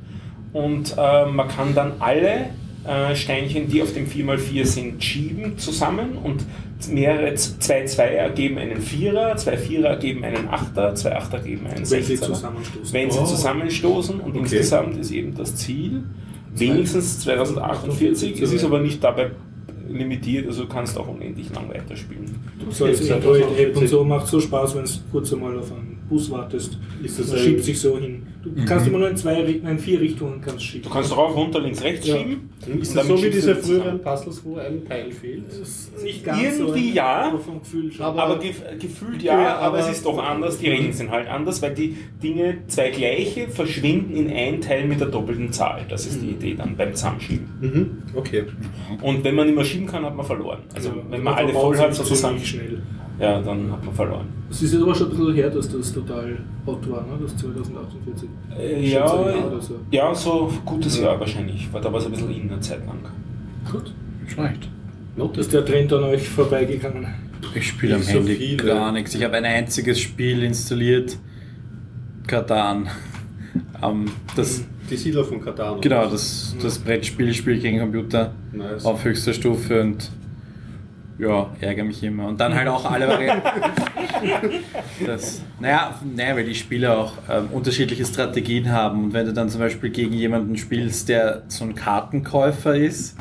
Und 0.53 0.95
äh, 0.97 1.25
man 1.25 1.47
kann 1.47 1.73
dann 1.75 1.93
alle 1.99 2.47
äh, 2.87 3.15
Steinchen, 3.15 3.67
die 3.69 3.81
auf 3.81 3.93
dem 3.93 4.07
4x4 4.07 4.65
sind, 4.65 5.03
schieben 5.03 5.57
zusammen. 5.57 6.17
Und 6.23 6.43
mehrere, 6.91 7.33
zwei 7.35 7.85
Zweier 7.85 8.29
geben 8.29 8.57
einen 8.57 8.81
Vierer, 8.81 9.35
zwei 9.37 9.57
Vierer 9.57 9.95
geben 9.97 10.23
einen 10.23 10.47
Achter, 10.49 10.93
zwei 10.95 11.15
Achter 11.15 11.39
geben 11.39 11.65
einen 11.67 11.89
Wenn 11.89 12.03
sie 12.03 12.15
zusammenstoßen. 12.15 12.93
Wenn 12.93 13.11
sie 13.11 13.19
Oh. 13.19 13.25
zusammenstoßen 13.25 14.19
und 14.19 14.29
Okay. 14.31 14.39
insgesamt 14.39 14.97
ist 14.97 15.11
eben 15.11 15.35
das 15.35 15.55
Ziel 15.55 16.03
wenigstens 16.55 17.19
2048. 17.19 18.41
Es 18.41 18.53
ist 18.53 18.63
aber 18.63 18.79
nicht 18.79 19.03
dabei 19.03 19.31
limitiert, 19.89 20.47
also 20.47 20.63
du 20.63 20.69
kannst 20.69 20.97
auch 20.97 21.07
unendlich 21.07 21.49
lang 21.53 21.69
weiterspielen. 21.69 22.35
So 22.69 22.85
als 22.85 22.99
Jetzt 22.99 23.11
Android-App 23.11 23.47
und 23.77 23.87
2040. 23.87 23.89
so 23.89 24.03
macht 24.03 24.27
so 24.27 24.39
Spaß, 24.41 24.75
wenn 24.75 24.83
du 24.83 24.91
kurz 25.11 25.31
einmal 25.33 25.57
auf 25.57 25.71
einen 25.71 25.97
Bus 26.09 26.29
wartest. 26.29 26.77
Ist 27.03 27.19
das 27.19 27.39
schiebt 27.39 27.63
sich 27.63 27.79
so 27.79 27.97
hin. 27.97 28.23
Du 28.55 28.65
kannst 28.65 28.87
immer 28.87 28.99
nur 28.99 29.09
in 29.09 29.17
zwei, 29.17 29.59
nein, 29.63 29.79
vier 29.79 29.99
Richtungen 30.01 30.41
kannst 30.41 30.63
schieben. 30.63 30.83
Du 30.83 30.89
kannst 30.89 31.15
rauf, 31.15 31.35
runter, 31.35 31.59
links, 31.59 31.83
rechts 31.83 32.07
Ja. 32.07 32.17
schieben. 32.17 32.49
Ist 32.81 32.95
das 32.95 33.07
so 33.07 33.21
wie 33.23 33.29
diese 33.29 33.55
früheren 33.55 34.01
Puzzles, 34.01 34.41
wo 34.43 34.57
ein 34.57 34.85
Teil 34.87 35.11
fehlt? 35.11 35.43
Nicht 36.03 36.23
ganz 36.25 36.41
Irgendwie 36.41 36.89
so, 36.89 36.95
ja. 36.95 37.27
aber 37.29 37.39
vom 37.39 37.59
Gefühl 37.59 37.91
schon. 37.91 38.05
Aber- 38.05 38.23
Aber 38.23 38.39
gef 38.39 38.61
gefühlt 38.79 39.21
ja, 39.21 39.41
Ja, 39.41 39.55
aber, 39.57 39.67
aber- 39.77 39.79
es 39.79 39.89
ist 39.97 40.05
doch 40.05 40.17
anders. 40.17 40.57
Die 40.59 40.69
Regeln 40.69 40.93
sind 40.93 41.11
halt 41.11 41.27
anders, 41.27 41.61
weil 41.61 41.73
die 41.73 41.95
Dinge, 42.21 42.57
zwei 42.67 42.89
gleiche, 42.91 43.47
verschwinden 43.49 44.15
in 44.15 44.29
ein 44.31 44.61
Teil 44.61 44.85
mit 44.85 44.99
der 44.99 45.07
doppelten 45.07 45.51
Zahl. 45.51 45.85
Das 45.89 46.05
ist 46.05 46.21
die 46.21 46.29
Idee 46.31 46.55
dann 46.55 46.75
beim 46.75 46.93
Zusammenschieben. 46.93 47.47
Mhm. 47.61 47.97
Okay. 48.15 48.43
Und 49.01 49.23
wenn 49.23 49.35
man 49.35 49.47
nicht 49.47 49.55
mehr 49.55 49.65
schieben 49.65 49.87
kann, 49.87 50.03
hat 50.05 50.15
man 50.15 50.25
verloren. 50.25 50.59
Also 50.75 50.91
wenn 51.09 51.23
man 51.23 51.33
alle 51.35 51.51
verbaut 51.51 51.75
voll 51.75 51.77
hat, 51.85 51.93
sozusagen, 51.95 52.39
schnell. 52.39 52.81
Ja, 53.19 53.41
dann 53.41 53.71
hat 53.71 53.83
man 53.83 53.93
verloren. 53.93 54.27
Es 54.49 54.61
ist 54.61 54.73
jetzt 54.73 54.81
aber 54.81 54.95
schon 54.95 55.11
ein 55.11 55.17
bisschen 55.17 55.33
her, 55.35 55.49
dass 55.49 55.69
das 55.69 55.93
total 55.93 56.37
hot 56.65 56.89
war, 56.89 57.01
ne? 57.01 57.17
das 57.21 57.35
2048. 57.37 58.29
Äh, 58.57 58.89
ja, 58.89 59.07
so 59.07 59.17
ein 59.25 59.35
Jahr 59.35 59.47
oder 59.51 59.61
so. 59.61 59.75
ja, 59.91 60.15
so 60.15 60.47
ein 60.51 60.65
gutes 60.65 60.99
Jahr 60.99 61.19
wahrscheinlich. 61.19 61.71
War 61.73 61.81
da 61.81 61.91
was 61.91 62.05
ein 62.05 62.11
bisschen 62.11 62.31
in 62.31 62.47
der 62.49 62.61
Zeit 62.61 62.85
lang. 62.85 62.99
Gut. 63.71 63.93
Schlecht. 64.27 64.69
Ist 65.37 65.51
der 65.53 65.65
Trend 65.65 65.91
an 65.93 66.03
euch 66.03 66.27
vorbeigegangen? 66.29 67.07
Ich 67.55 67.67
spiele 67.69 67.95
am 67.95 68.03
so 68.03 68.11
Handy 68.11 68.35
viele. 68.35 68.63
gar 68.65 68.91
nichts. 68.91 69.15
Ich 69.15 69.23
habe 69.23 69.37
ein 69.37 69.45
einziges 69.45 69.99
Spiel 69.99 70.43
installiert. 70.43 71.17
Katan. 72.27 72.87
Ähm, 73.81 74.05
das, 74.35 74.63
Die 74.89 74.95
Siedler 74.97 75.23
von 75.23 75.41
Katan. 75.41 75.81
genau, 75.81 76.07
das, 76.09 76.55
das 76.61 76.77
Brettspiel 76.79 77.33
spiele 77.33 77.55
ich 77.57 77.63
gegen 77.63 77.79
Computer 77.79 78.33
Nice. 78.53 78.85
auf 78.85 79.03
höchster 79.03 79.33
Stufe 79.33 79.81
und 79.81 80.11
ja, 81.19 81.49
ärgere 81.59 81.83
mich 81.83 82.03
immer. 82.03 82.27
Und 82.27 82.39
dann 82.39 82.53
halt 82.53 82.67
auch 82.67 82.89
alle 82.89 83.07
Varianten. 83.07 83.47
Das, 85.05 85.43
naja, 85.59 85.93
naja, 86.15 86.35
weil 86.35 86.45
die 86.45 86.55
Spiele 86.55 86.97
auch 86.97 87.13
ähm, 87.29 87.49
unterschiedliche 87.51 88.03
Strategien 88.03 88.71
haben. 88.71 89.05
Und 89.05 89.13
wenn 89.13 89.27
du 89.27 89.33
dann 89.33 89.47
zum 89.49 89.61
Beispiel 89.61 89.91
gegen 89.91 90.13
jemanden 90.13 90.57
spielst, 90.57 91.07
der 91.09 91.43
so 91.49 91.65
ein 91.65 91.75
Kartenkäufer 91.75 92.75
ist, 92.75 93.15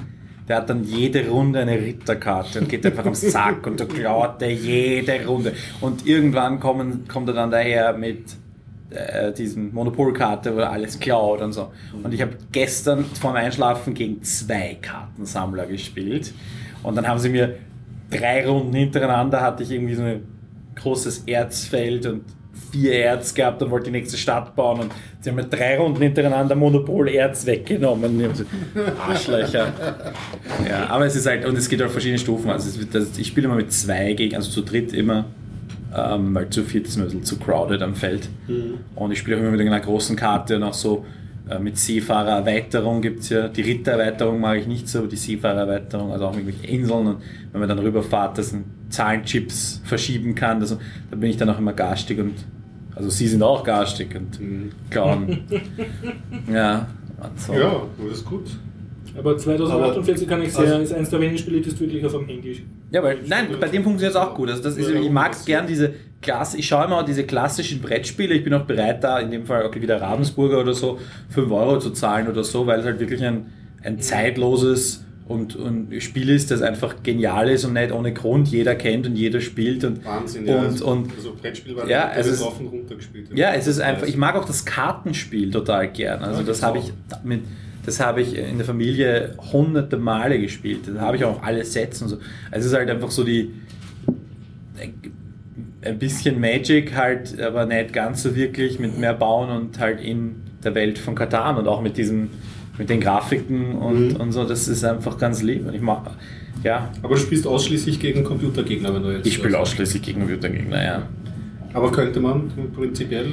der 0.49 0.57
hat 0.57 0.70
dann 0.70 0.84
jede 0.84 1.28
Runde 1.28 1.61
eine 1.61 1.72
Ritterkarte 1.72 2.61
und 2.61 2.68
geht 2.68 2.86
einfach 2.86 3.05
am 3.05 3.14
Sack 3.14 3.66
und 3.66 3.78
du 3.80 3.86
klaut 3.86 4.40
der 4.40 4.55
jede 4.55 5.26
Runde. 5.26 5.53
Und 5.80 6.07
irgendwann 6.07 6.61
kommen, 6.61 7.07
kommt 7.09 7.28
er 7.28 7.34
dann 7.34 7.51
daher 7.51 7.92
mit 7.92 8.24
äh, 8.90 9.32
diesen 9.32 9.74
Monopolkarte, 9.74 10.55
wo 10.55 10.61
er 10.61 10.70
alles 10.70 10.99
klaut 10.99 11.42
und 11.42 11.53
so. 11.53 11.72
Und 12.03 12.14
ich 12.14 12.22
habe 12.22 12.36
gestern 12.53 13.05
vorm 13.05 13.34
Einschlafen 13.34 13.92
gegen 13.92 14.22
zwei 14.22 14.78
Kartensammler 14.80 15.66
gespielt. 15.66 16.32
Und 16.82 16.94
dann 16.94 17.07
haben 17.07 17.18
sie 17.18 17.28
mir 17.28 17.57
drei 18.11 18.46
Runden 18.46 18.74
hintereinander 18.74 19.40
hatte 19.40 19.62
ich 19.62 19.70
irgendwie 19.70 19.94
so 19.94 20.02
ein 20.02 20.22
großes 20.76 21.24
Erzfeld 21.26 22.07
und 22.07 22.22
vier 22.70 22.92
Erz 22.92 23.34
gehabt 23.34 23.62
und 23.62 23.70
wollte 23.70 23.86
die 23.86 23.92
nächste 23.92 24.16
Stadt 24.16 24.54
bauen 24.57 24.80
und 24.80 24.92
sie 25.20 25.30
haben 25.30 25.36
mir 25.36 25.44
drei 25.44 25.78
Runden 25.78 26.00
hintereinander 26.00 26.54
Monopol 26.54 27.09
Erz 27.09 27.46
weggenommen. 27.46 28.22
Arschlöcher. 29.07 29.72
Ja, 30.68 30.86
aber 30.88 31.07
es 31.07 31.16
ist 31.16 31.26
halt, 31.26 31.44
und 31.44 31.57
es 31.57 31.68
geht 31.68 31.82
auf 31.82 31.92
verschiedene 31.92 32.18
Stufen. 32.18 32.50
Also 32.50 32.78
wird, 32.80 33.18
ich 33.18 33.26
spiele 33.26 33.46
immer 33.46 33.57
mit 33.57 33.72
zwei 33.72 34.12
gegen, 34.14 34.36
also 34.36 34.50
zu 34.50 34.62
dritt 34.62 34.92
immer, 34.92 35.26
ähm, 35.96 36.34
weil 36.34 36.48
zu 36.50 36.62
viert 36.62 36.86
ist 36.86 36.96
mir 36.96 37.04
ein 37.04 37.07
bisschen 37.07 37.24
zu 37.24 37.38
crowded 37.38 37.82
am 37.82 37.94
Feld. 37.94 38.28
Und 38.94 39.11
ich 39.11 39.18
spiele 39.18 39.36
auch 39.36 39.40
immer 39.40 39.50
mit 39.50 39.61
einer 39.61 39.80
großen 39.80 40.16
Karte 40.16 40.57
und 40.57 40.62
auch 40.62 40.74
so 40.74 41.04
mit 41.61 41.78
Seefahrererweiterung 41.78 43.01
gibt 43.01 43.20
es 43.20 43.28
ja. 43.28 43.49
Die 43.49 43.62
Rittererweiterung 43.62 44.40
mag 44.40 44.59
ich 44.59 44.66
nicht 44.66 44.88
so, 44.88 45.01
aber 45.01 45.09
die 45.09 45.16
Seefahrererweiterung, 45.16 46.12
also 46.12 46.26
auch 46.26 46.36
mit 46.36 46.64
Inseln 46.64 47.07
und 47.07 47.18
wenn 47.53 47.61
man 47.61 47.68
dann 47.68 47.78
rüberfahrt, 47.78 48.38
dass 48.38 48.53
ein 48.53 48.64
Zahlenchips 48.88 49.80
verschieben 49.84 50.34
kann, 50.34 50.61
das, 50.61 50.76
da 51.11 51.16
bin 51.16 51.30
ich 51.30 51.36
dann 51.36 51.49
auch 51.49 51.59
immer 51.59 51.72
garstig 51.72 52.18
und 52.18 52.34
also 52.94 53.11
sie 53.11 53.28
sind 53.28 53.42
auch 53.42 53.62
garstig 53.62 54.14
und 54.16 54.72
klauen. 54.90 55.44
ja, 56.53 56.88
und 57.22 57.40
so. 57.40 57.53
Ja, 57.53 57.82
das 58.09 58.18
ist 58.18 58.24
gut. 58.24 58.47
Aber 59.16 59.36
2048 59.36 60.28
kann 60.28 60.42
ich 60.42 60.53
sagen, 60.53 60.68
also- 60.68 60.82
ist 60.82 60.92
eins 60.92 61.11
der 61.11 61.20
wenigen 61.20 61.38
Spiele, 61.38 61.61
das 61.61 61.78
wirklich 61.78 62.05
auf 62.05 62.12
dem 62.12 62.26
Handy 62.26 62.64
Ja, 62.90 63.03
weil, 63.03 63.18
nein, 63.26 63.49
bei 63.59 63.68
dem 63.68 63.82
funktioniert 63.82 64.14
es 64.14 64.20
auch 64.20 64.34
gut. 64.34 64.51
Also 64.51 64.62
das 64.62 64.76
ist, 64.76 64.90
ich 64.90 65.11
mag 65.11 65.32
gern 65.47 65.66
diese 65.66 65.94
Klasse, 66.23 66.57
ich 66.59 66.67
schaue 66.67 66.87
immer 66.87 67.05
diese 67.05 67.25
klassischen 67.25 67.81
Brettspiele, 67.81 68.35
ich 68.35 68.43
bin 68.45 68.53
auch 68.55 68.64
bereit 68.64 69.05
da, 69.05 69.19
in 69.21 69.31
dem 69.31 69.45
Fall 69.47 69.64
auch 69.64 69.75
wieder 69.75 70.01
Ravensburger 70.01 70.61
oder 70.61 70.75
so, 70.75 70.99
5 71.31 71.51
Euro 71.53 71.79
zu 71.79 71.91
zahlen 71.91 72.27
oder 72.29 72.43
so, 72.43 72.67
weil 72.67 72.81
es 72.81 72.87
halt 72.87 72.99
wirklich 73.01 73.23
ein, 73.25 73.47
ein 73.83 74.01
zeitloses 74.01 75.05
und, 75.29 75.57
und 75.57 75.89
Spiel 76.01 76.29
ist, 76.31 76.51
das 76.51 76.62
einfach 76.62 77.03
genial 77.03 77.51
ist 77.51 77.64
und 77.64 77.73
nicht 77.75 77.93
ohne 77.93 78.12
Grund 78.12 78.49
jeder 78.49 78.75
kennt 78.77 79.07
und 79.07 79.17
jeder 79.17 79.41
spielt 79.41 79.85
und 79.85 80.05
Wahnsinn, 80.05 80.49
und, 80.49 80.55
also, 80.57 80.87
und 80.87 81.12
also 81.17 81.35
Brettspiel 81.41 81.77
war 81.77 81.85
Ja, 81.89 82.11
ja, 82.11 82.12
es 82.17 82.27
ist- 82.29 82.43
drauf 82.43 82.61
und 82.61 82.69
runter 82.69 82.95
gespielt. 82.95 83.29
ja, 83.35 83.53
es 83.53 83.67
ist 83.67 83.81
einfach, 83.81 84.07
ich 84.07 84.17
mag 84.17 84.37
auch 84.37 84.45
das 84.45 84.64
Kartenspiel 84.64 85.51
total 85.51 85.89
gern. 85.89 86.23
Also 86.23 86.41
Ja, 86.41 86.47
das 86.47 86.59
ich 86.59 86.64
habe 86.64 86.79
ich 86.79 86.93
mit, 87.25 87.43
das 87.85 88.01
habe 88.01 88.21
ich 88.23 88.37
in 88.37 88.57
der 88.57 88.67
Familie 88.67 89.35
hunderte 89.53 89.97
Male 89.97 90.39
gespielt. 90.41 90.81
Da 90.93 91.01
habe 91.01 91.17
ich 91.17 91.25
auch 91.25 91.43
alle 91.43 91.64
Sets 91.64 92.03
und 92.03 92.09
so. 92.09 92.17
Also 92.51 92.67
es 92.67 92.67
ist 92.67 92.75
halt 92.75 92.89
einfach 92.91 93.11
so 93.11 93.23
die 93.25 93.53
ein 95.87 95.99
bisschen 95.99 96.41
Magic 96.41 96.95
halt, 96.95 97.41
aber 97.41 97.66
nicht 97.66 97.93
ganz 97.93 98.22
so 98.22 98.34
wirklich 98.34 98.78
mit 98.78 98.99
mehr 98.99 99.14
Bauen 99.14 99.51
und 99.51 99.78
halt 99.78 100.01
in 100.01 100.37
der 100.64 100.74
Welt 100.74 100.99
von 100.99 101.14
Katan 101.14 101.57
und 101.57 101.66
auch 101.68 101.80
mit 101.82 101.97
diesem 101.97 102.28
mit 102.78 102.91
den 102.91 103.01
Grafiken 103.01 103.72
und, 103.76 104.09
Mhm. 104.11 104.16
und 104.16 104.32
so, 104.32 104.45
das 104.45 104.68
ist 104.68 104.84
einfach 104.84 105.16
ganz 105.16 105.43
lieb. 105.43 105.66
Und 105.66 105.72
ich 105.74 105.80
mag, 105.80 106.11
ja, 106.62 106.91
Aber 107.03 107.14
du 107.14 107.20
spielst 107.20 107.47
ausschließlich 107.47 107.99
gegen 107.99 108.22
Computergegner, 108.22 108.93
wenn 108.95 109.03
du 109.03 109.11
jetzt. 109.16 109.26
ich 109.26 109.32
spiele 109.34 109.59
ausschließlich 109.59 110.03
gegen 110.03 110.20
Computergegner, 110.20 110.84
ja. 110.84 111.03
Aber 111.72 111.91
könnte 111.91 112.20
man 112.20 112.51
prinzipiell. 112.74 113.28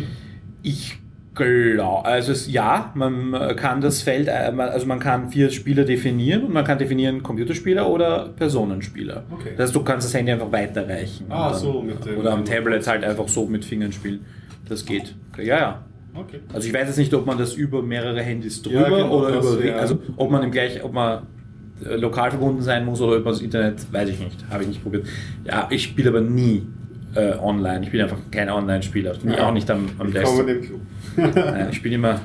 Ich 0.62 0.97
glaube, 1.36 2.06
also 2.06 2.32
es, 2.32 2.52
ja, 2.52 2.92
man 2.96 3.34
äh, 3.34 3.56
kann 3.56 3.82
das 3.82 4.02
Feld, 4.02 4.28
äh, 4.28 4.32
also 4.32 4.86
man 4.86 5.00
kann 5.00 5.30
vier 5.30 5.50
Spieler 5.50 5.84
definieren 5.84 6.44
und 6.44 6.54
man 6.54 6.64
kann 6.64 6.78
definieren 6.78 7.24
Computerspieler 7.24 7.90
oder 7.90 8.30
Personenspieler. 8.36 9.24
Okay. 9.32 9.50
Das 9.58 9.66
heißt, 9.68 9.76
du 9.76 9.84
kannst 9.84 10.06
das 10.08 10.14
Handy 10.14 10.32
einfach 10.32 10.52
weiterreichen. 10.52 11.26
Ah, 11.30 11.50
dann- 11.52 11.60
so, 11.60 11.82
mit 11.82 12.06
dem- 12.06 12.20
Oder 12.20 12.34
am 12.34 12.46
Tablet 12.46 12.86
halt 12.88 13.04
einfach 13.04 13.28
so 13.28 13.46
mit 13.48 13.66
Fingern 13.66 13.92
spielen. 13.92 14.26
Das 14.70 14.86
geht. 14.86 15.16
Ja, 15.38 15.44
ja. 15.44 15.86
Okay. 16.16 16.40
Also 16.54 16.68
ich 16.68 16.74
weiß 16.74 16.88
jetzt 16.88 16.98
nicht, 16.98 17.14
ob 17.16 17.26
man 17.26 17.38
das 17.40 17.56
über 17.56 17.82
mehrere 17.82 18.22
Handys 18.22 18.62
drüber 18.62 18.82
Ja, 18.82 18.90
genau, 18.90 19.18
oder 19.20 19.32
das 19.32 19.54
über, 19.56 19.64
wär- 19.64 19.80
also 19.80 19.98
ob 20.16 20.30
man 20.30 20.44
im 20.44 20.52
gleich, 20.52 20.84
ob 20.84 20.94
man 20.94 21.24
äh, 21.84 21.96
lokal 21.96 22.30
verbunden 22.30 22.62
sein 22.62 22.86
muss 22.86 23.02
oder 23.02 23.16
über 23.16 23.32
das 23.32 23.42
Internet, 23.42 23.92
weiß 23.92 24.10
ich 24.10 24.20
nicht. 24.20 24.46
Habe 24.52 24.62
ich 24.62 24.70
nicht 24.70 24.84
probiert. 24.84 25.08
Ja, 25.44 25.68
ich 25.72 25.84
spiele 25.84 26.10
aber 26.10 26.22
nie 26.22 26.68
äh, 27.16 27.34
online. 27.38 27.84
Ich 27.86 27.91
bin 27.91 28.01
einfach 28.01 28.18
kein 28.32 28.49
Online-Spieler. 28.49 29.16
Nie- 29.24 29.38
Auch 29.38 29.53
nicht 29.53 29.70
am, 29.70 29.89
am 29.99 30.07
Ich 30.07 30.14
Desktop. 30.14 30.38
komme 30.39 30.51
in 30.51 30.61
den 30.61 30.70
Club. 30.70 30.82
Nein, 31.36 31.68
ich 31.70 31.76
spiele 31.78 31.95
immer, 31.95 32.22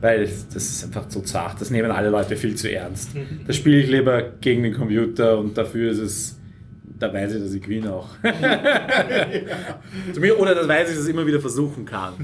weil 0.00 0.22
das, 0.24 0.48
das 0.48 0.64
ist 0.68 0.84
einfach 0.84 1.08
zu 1.08 1.20
zart. 1.22 1.60
Das 1.60 1.70
nehmen 1.70 1.90
alle 1.90 2.10
Leute 2.10 2.36
viel 2.36 2.54
zu 2.54 2.70
ernst. 2.72 3.10
Das 3.46 3.56
spiele 3.56 3.78
ich 3.78 3.90
lieber 3.90 4.22
gegen 4.40 4.62
den 4.62 4.74
Computer 4.74 5.38
und 5.38 5.56
dafür 5.58 5.90
ist 5.92 5.98
es, 5.98 6.38
da 6.98 7.12
weiß 7.12 7.34
ich, 7.34 7.42
dass 7.42 7.52
ich 7.54 7.60
gewinne 7.62 7.92
auch. 7.92 8.08
Zu 10.12 10.20
mir, 10.20 10.38
oder 10.38 10.54
das 10.54 10.68
weiß 10.68 10.88
ich, 10.90 10.94
dass 10.96 11.04
ich 11.04 11.10
es 11.10 11.14
immer 11.14 11.26
wieder 11.26 11.40
versuchen 11.40 11.84
kann. 11.84 12.14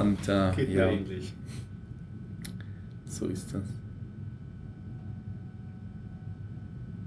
Und 0.00 0.28
äh, 0.28 0.50
Geht 0.56 0.70
ja, 0.70 0.88
ähnlich. 0.88 1.32
so 3.06 3.26
ist 3.26 3.52
das. 3.54 3.62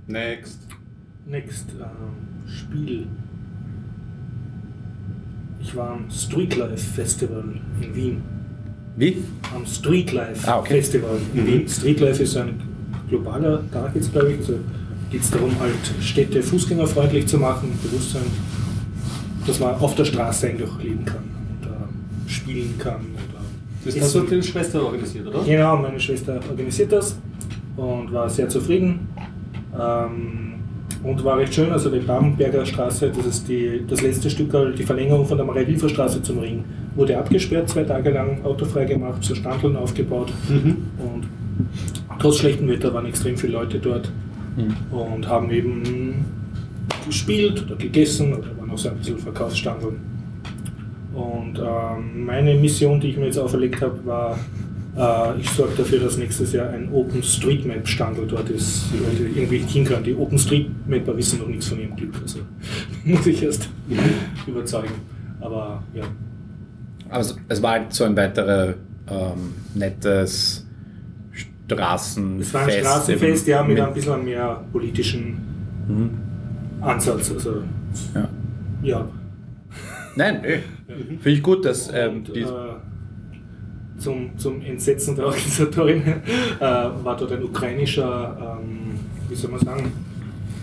Next. 0.08 0.68
Next 1.26 1.68
ähm, 1.80 2.48
Spiel. 2.50 3.08
Ich 5.62 5.76
war 5.76 5.92
am 5.92 6.10
Streetlife 6.10 6.78
Festival 6.78 7.44
in 7.82 7.96
Wien. 7.96 8.22
Wie? 8.98 9.18
Am 9.56 9.66
Streetlife 9.66 10.48
Ah, 10.48 10.60
okay. 10.60 10.76
Festival 10.76 11.18
in 11.34 11.48
Wien. 11.48 11.68
Streetlife 11.68 12.24
ist 12.24 12.36
ein 12.38 12.60
globaler 13.10 13.64
Tag 13.72 13.96
jetzt, 13.96 14.12
glaube 14.12 14.32
ich. 14.34 14.40
Also 14.40 14.56
geht 15.12 15.22
es 15.22 15.32
darum, 15.32 15.52
halt 15.60 15.74
Städte 16.02 16.42
fußgängerfreundlich 16.42 17.28
zu 17.28 17.38
machen, 17.38 17.70
Bewusstsein, 17.84 18.24
dass 19.46 19.60
man 19.60 19.76
auf 19.76 19.96
der 19.96 20.06
Straße 20.06 20.48
eigentlich 20.50 20.70
auch 20.70 20.80
leben 20.82 21.06
kann 21.06 21.18
und 21.24 21.68
äh, 21.70 22.30
spielen 22.30 22.76
kann. 22.78 22.96
Oder 23.14 23.42
Das 23.86 24.00
hast 24.02 24.16
du 24.16 24.22
deine 24.22 24.44
Schwester 24.44 24.84
organisiert, 24.84 25.28
oder? 25.28 25.44
Genau, 25.44 25.78
meine 25.78 26.00
Schwester 26.00 26.40
organisiert 26.50 26.92
das 26.92 27.18
und 27.78 28.12
war 28.12 28.30
sehr 28.30 28.48
zufrieden. 28.50 29.08
Ähm, 29.80 30.41
und 31.04 31.24
war 31.24 31.38
recht 31.38 31.54
schön, 31.54 31.72
also 31.72 31.90
die 31.90 32.00
Babenberger 32.00 32.66
Straße, 32.66 33.12
das 33.16 33.26
ist 33.26 33.48
die, 33.48 33.84
das 33.88 34.02
letzte 34.02 34.30
Stück, 34.30 34.54
also 34.54 34.72
die 34.72 34.84
Verlängerung 34.84 35.26
von 35.26 35.38
der 35.38 35.46
Maria-Hilfer-Straße 35.46 36.22
zum 36.22 36.40
Ring, 36.40 36.64
wurde 36.96 37.18
abgesperrt, 37.18 37.70
zwei 37.70 37.84
Tage 37.84 38.12
lang 38.12 38.44
autofrei 38.44 38.86
gemacht, 38.86 39.24
so 39.24 39.34
Standeln 39.36 39.76
aufgebaut 39.76 40.32
Mhm. 40.50 40.78
und 41.00 41.28
trotz 42.20 42.38
schlechtem 42.38 42.68
Wetter 42.68 42.94
waren 42.94 43.06
extrem 43.06 43.36
viele 43.38 43.54
Leute 43.54 43.80
dort 43.80 44.12
Mhm. 44.58 44.76
und 44.96 45.28
haben 45.28 45.50
eben 45.52 46.26
gespielt 47.08 47.64
oder 47.66 47.76
gegessen 47.78 48.34
oder 48.34 48.48
waren 48.60 48.70
auch 48.70 48.78
so 48.78 48.90
ein 48.90 48.98
bisschen 48.98 49.18
Verkaufsstandeln. 49.18 49.96
Und 51.14 51.60
ähm, 51.60 52.26
meine 52.26 52.56
Mission, 52.56 53.00
die 53.00 53.10
ich 53.10 53.18
mir 53.18 53.26
jetzt 53.26 53.38
auferlegt 53.40 53.82
habe, 53.82 54.00
war, 54.06 54.38
ich 55.40 55.50
sorge 55.50 55.74
dafür, 55.78 56.00
dass 56.00 56.18
nächstes 56.18 56.52
Jahr 56.54 56.70
ein 56.70 56.90
OpenStreetMap-Standel 56.92 58.28
dort 58.28 58.50
ist, 58.50 58.86
die 58.94 58.98
Leute 58.98 59.34
irgendwie 59.40 59.60
hinkommen. 59.60 60.04
Die 60.04 60.14
OpenStreetMapper 60.16 61.16
wissen 61.16 61.40
noch 61.40 61.48
nichts 61.48 61.68
von 61.70 61.80
ihrem 61.80 61.96
Glück, 61.96 62.14
also 62.22 62.40
muss 63.06 63.26
ich 63.26 63.42
erst 63.42 63.70
überzeugen. 64.46 64.94
Aber 65.40 65.82
ja, 65.94 66.04
Also 67.10 67.36
es 67.48 67.62
war 67.64 67.72
halt 67.72 67.94
so 67.94 68.04
ein 68.04 68.16
weiteres 68.18 68.76
ähm, 69.10 69.54
nettes 69.76 70.66
Straßenfest. 71.68 72.50
Es 72.50 72.54
war 72.54 72.62
ein 72.66 72.72
Straßenfest, 72.72 73.48
ja, 73.48 73.64
mit 73.64 73.78
mit- 73.78 73.84
ein 73.88 73.94
bisschen 73.94 74.26
mehr 74.26 74.64
politischen 74.72 75.38
Mhm. 75.88 76.10
Ansatz. 76.82 77.32
Also, 77.32 77.64
Ja. 78.14 78.30
ja. 78.84 79.08
Nein, 80.16 80.42
nö. 80.42 80.58
Finde 80.88 81.30
ich 81.30 81.42
gut, 81.44 81.66
dass 81.66 81.90
ähm, 81.94 82.18
Und, 82.18 82.36
die, 82.36 82.42
äh, 82.42 82.46
zum, 84.02 84.38
zum 84.38 84.62
Entsetzen 84.62 85.16
der 85.16 85.26
Organisatorin 85.28 86.02
äh, 86.02 86.62
war 86.62 87.16
dort 87.18 87.32
ein 87.32 87.44
ukrainischer, 87.44 88.60
ähm, 88.60 89.00
wie 89.30 89.36
soll 89.36 89.52
man 89.52 89.60
sagen, 89.60 89.92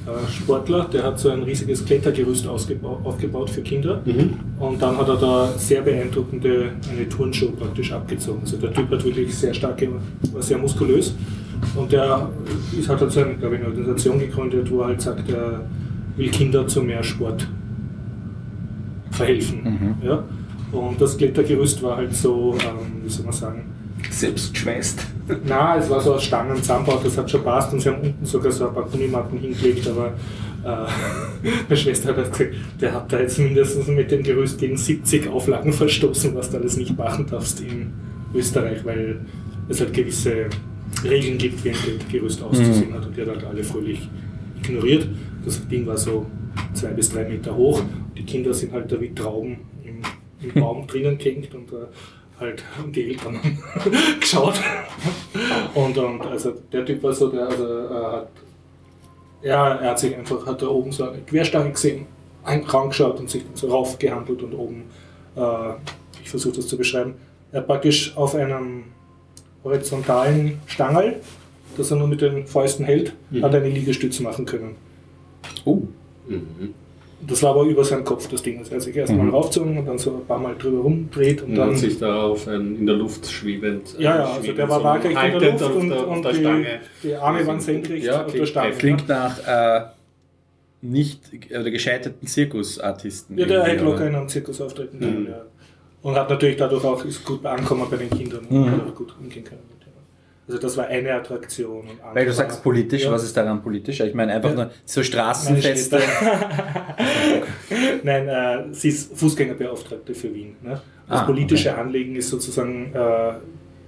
äh, 0.06 0.30
Sportler, 0.30 0.88
der 0.92 1.04
hat 1.04 1.18
so 1.18 1.30
ein 1.30 1.42
riesiges 1.42 1.84
Klettergerüst 1.84 2.46
aufgebaut 2.46 3.50
für 3.50 3.62
Kinder. 3.62 4.02
Mhm. 4.04 4.34
Und 4.58 4.82
dann 4.82 4.96
hat 4.96 5.08
er 5.08 5.16
da 5.16 5.52
sehr 5.56 5.82
beeindruckende, 5.82 6.70
eine 6.90 7.08
Turnshow 7.08 7.50
praktisch 7.50 7.92
abgezogen. 7.92 8.40
Also 8.40 8.56
der 8.56 8.72
Typ 8.72 8.90
hat 8.90 9.04
wirklich 9.04 9.34
sehr 9.34 9.54
starke, 9.54 9.88
war 10.32 10.42
sehr 10.42 10.58
muskulös. 10.58 11.14
Und 11.74 11.92
der 11.92 12.28
ist, 12.78 12.88
hat 12.88 13.00
halt 13.00 13.12
so 13.12 13.20
eine, 13.20 13.34
glaube 13.34 13.56
ich, 13.56 13.60
eine 13.60 13.70
Organisation 13.70 14.18
gegründet, 14.18 14.70
wo 14.70 14.80
er 14.80 14.88
halt 14.88 15.02
sagt, 15.02 15.28
er 15.30 15.64
will 16.16 16.30
Kinder 16.30 16.66
zu 16.66 16.82
mehr 16.82 17.02
Sport 17.02 17.46
verhelfen. 19.10 19.96
Ja? 20.02 20.22
Und 20.72 21.00
das 21.00 21.16
Klettergerüst 21.16 21.82
war 21.82 21.96
halt 21.96 22.14
so, 22.14 22.54
ähm, 22.60 23.02
wie 23.02 23.08
soll 23.08 23.24
man 23.24 23.34
sagen, 23.34 23.64
Selbst 24.10 24.52
geschweißt. 24.52 25.06
na, 25.46 25.76
es 25.76 25.90
war 25.90 26.00
so 26.00 26.14
aus 26.14 26.24
Stangen 26.24 26.56
zusammengebaut, 26.56 27.04
das 27.04 27.18
hat 27.18 27.30
schon 27.30 27.42
passt 27.42 27.72
und 27.72 27.80
sie 27.80 27.88
haben 27.88 28.00
unten 28.02 28.24
sogar 28.24 28.52
so 28.52 28.68
ein 28.68 28.74
paar 28.74 28.84
Gummimatten 28.84 29.38
hingelegt, 29.38 29.88
aber 29.88 30.14
äh, 30.64 31.48
meine 31.68 31.76
Schwester 31.76 32.10
hat 32.10 32.16
halt 32.16 32.32
gesagt, 32.32 32.54
der 32.80 32.94
hat 32.94 33.12
da 33.12 33.20
jetzt 33.20 33.38
mindestens 33.38 33.86
mit 33.88 34.10
dem 34.10 34.22
Gerüst 34.22 34.58
gegen 34.58 34.76
70 34.76 35.28
Auflagen 35.28 35.72
verstoßen, 35.72 36.34
was 36.34 36.50
du 36.50 36.58
alles 36.58 36.76
nicht 36.76 36.96
machen 36.96 37.26
darfst 37.28 37.60
in 37.60 37.92
Österreich, 38.34 38.84
weil 38.84 39.20
es 39.68 39.80
halt 39.80 39.92
gewisse 39.92 40.46
Regeln 41.04 41.38
gibt, 41.38 41.64
wie 41.64 41.70
ein 41.70 41.76
Gerüst 42.10 42.42
auszusehen 42.42 42.92
hat 42.94 43.06
und 43.06 43.16
die 43.16 43.22
hat 43.22 43.28
halt 43.28 43.44
alle 43.44 43.64
fröhlich 43.64 44.08
ignoriert. 44.62 45.08
Das 45.44 45.66
Ding 45.68 45.86
war 45.86 45.96
so 45.96 46.26
zwei 46.72 46.88
bis 46.88 47.10
drei 47.10 47.28
Meter 47.28 47.54
hoch. 47.54 47.82
Die 48.16 48.24
Kinder 48.24 48.52
sind 48.52 48.72
halt 48.72 48.90
da 48.90 49.00
wie 49.00 49.14
Trauben 49.14 49.58
im, 50.42 50.60
Baum 50.60 50.86
drinnen 50.86 51.18
gehängt 51.18 51.54
und 51.54 51.70
äh, 51.72 51.86
halt 52.40 52.62
die 52.94 53.10
Eltern 53.10 53.40
geschaut. 54.20 54.60
Und, 55.74 55.96
und 55.98 56.22
also 56.22 56.52
der 56.72 56.84
Typ 56.84 57.02
war 57.02 57.12
so, 57.12 57.28
der 57.28 57.46
also, 57.48 57.64
äh, 57.64 57.88
hat, 58.12 58.28
ja, 59.42 59.74
er 59.76 59.90
hat 59.90 59.98
sich 59.98 60.16
einfach, 60.16 60.44
hat 60.46 60.62
da 60.62 60.66
oben 60.68 60.92
so 60.92 61.08
eine 61.08 61.18
Querstange 61.22 61.70
gesehen, 61.72 62.06
ein- 62.44 62.64
rangeschaut 62.64 63.18
und 63.20 63.28
sich 63.30 63.42
so 63.54 63.68
raufgehandelt 63.68 64.42
und 64.42 64.54
oben, 64.54 64.84
äh, 65.36 65.40
ich 66.22 66.30
versuche 66.30 66.56
das 66.56 66.66
zu 66.68 66.76
beschreiben, 66.76 67.14
er 67.52 67.62
praktisch 67.62 68.16
auf 68.16 68.34
einem 68.34 68.84
horizontalen 69.64 70.60
Stangerl, 70.66 71.16
das 71.76 71.90
er 71.90 71.96
nur 71.96 72.08
mit 72.08 72.20
den 72.20 72.46
Fäusten 72.46 72.84
hält, 72.84 73.14
hat 73.42 73.54
eine 73.54 73.68
Liegestütze 73.68 74.22
machen 74.22 74.44
können. 74.44 74.76
oh, 75.64 75.82
Mhm. 76.26 76.74
Das 77.20 77.42
war 77.42 77.50
aber 77.50 77.64
über 77.64 77.84
seinem 77.84 78.04
Kopf, 78.04 78.28
das 78.28 78.42
Ding. 78.42 78.58
Also 78.58 78.70
er 78.70 78.76
hat 78.76 78.82
sich 78.82 78.94
erstmal 78.96 79.26
Mhm. 79.26 79.30
raufgezogen 79.34 79.76
und 79.76 79.86
dann 79.86 79.98
so 79.98 80.14
ein 80.14 80.24
paar 80.26 80.38
Mal 80.38 80.54
drüber 80.56 80.78
rumdreht 80.82 81.42
und 81.42 81.50
Und 81.50 81.54
dann. 81.56 81.68
dann 81.70 81.76
sich 81.76 81.98
da 81.98 82.22
auf 82.22 82.46
ein, 82.46 82.76
in 82.76 82.86
der 82.86 82.94
Luft 82.94 83.26
schwebend. 83.26 83.96
äh, 83.98 84.02
ja, 84.04 84.16
ja, 84.18 84.24
also 84.34 84.52
der 84.52 84.68
war 84.68 84.82
waagrecht 84.84 85.16
in 85.16 85.40
der 85.40 85.50
Luft 85.52 85.64
auf 85.64 85.74
und, 85.76 85.88
der, 85.88 85.98
auf 85.98 86.06
und 86.08 86.24
der 86.24 86.32
die, 86.32 86.38
Stange. 86.38 86.80
die 87.02 87.14
Arme 87.16 87.46
waren 87.46 87.60
senkrecht 87.60 88.04
Ja, 88.06 88.12
auf 88.20 88.24
der 88.26 88.32
klingt- 88.34 88.48
Stange. 88.48 88.72
klingt 88.72 89.08
nach 89.08 89.38
äh, 89.46 89.80
nicht 90.80 91.20
oder 91.50 91.70
gescheiterten 91.72 92.26
Zirkusartisten. 92.28 93.36
Ja, 93.36 93.46
der 93.46 93.64
hätte 93.64 93.84
locker 93.84 94.06
in 94.06 94.14
einem 94.14 94.28
Zirkus 94.28 94.60
auftreten 94.60 95.00
können, 95.00 95.22
Mhm. 95.22 95.28
ja. 95.28 95.42
Und 96.02 96.14
hat 96.14 96.30
natürlich 96.30 96.56
dadurch 96.56 96.84
auch, 96.84 97.04
ist 97.04 97.24
gut 97.24 97.44
angekommen 97.44 97.84
bei 97.90 97.96
den 97.96 98.10
Kindern 98.10 98.44
und 98.48 98.60
Mhm. 98.60 98.70
hat 98.70 98.86
auch 98.86 98.94
gut 98.94 99.12
umgehen 99.20 99.42
können. 99.42 99.58
Also 100.48 100.58
das 100.60 100.76
war 100.78 100.86
eine 100.86 101.12
Attraktion. 101.12 101.80
Und 101.82 101.98
Weil 102.14 102.24
du 102.24 102.32
sagst 102.32 102.62
politisch, 102.62 103.04
Ja. 103.04 103.12
was 103.12 103.22
ist 103.22 103.36
daran 103.36 103.62
politisch? 103.62 104.00
Ich 104.00 104.14
meine 104.14 104.32
einfach 104.32 104.48
Ja. 104.50 104.54
nur 104.56 104.70
so 104.86 105.02
Straßenfeste. 105.02 106.00
Nein, 108.02 108.28
äh, 108.28 108.64
sie 108.72 108.88
ist 108.88 109.16
Fußgängerbeauftragte 109.16 110.14
für 110.14 110.34
Wien. 110.34 110.56
Ne? 110.62 110.80
Das 111.08 111.20
Ah, 111.20 111.24
politische 111.24 111.76
Anliegen 111.76 112.16
ist 112.16 112.28
sozusagen 112.30 112.92
äh, 112.94 113.32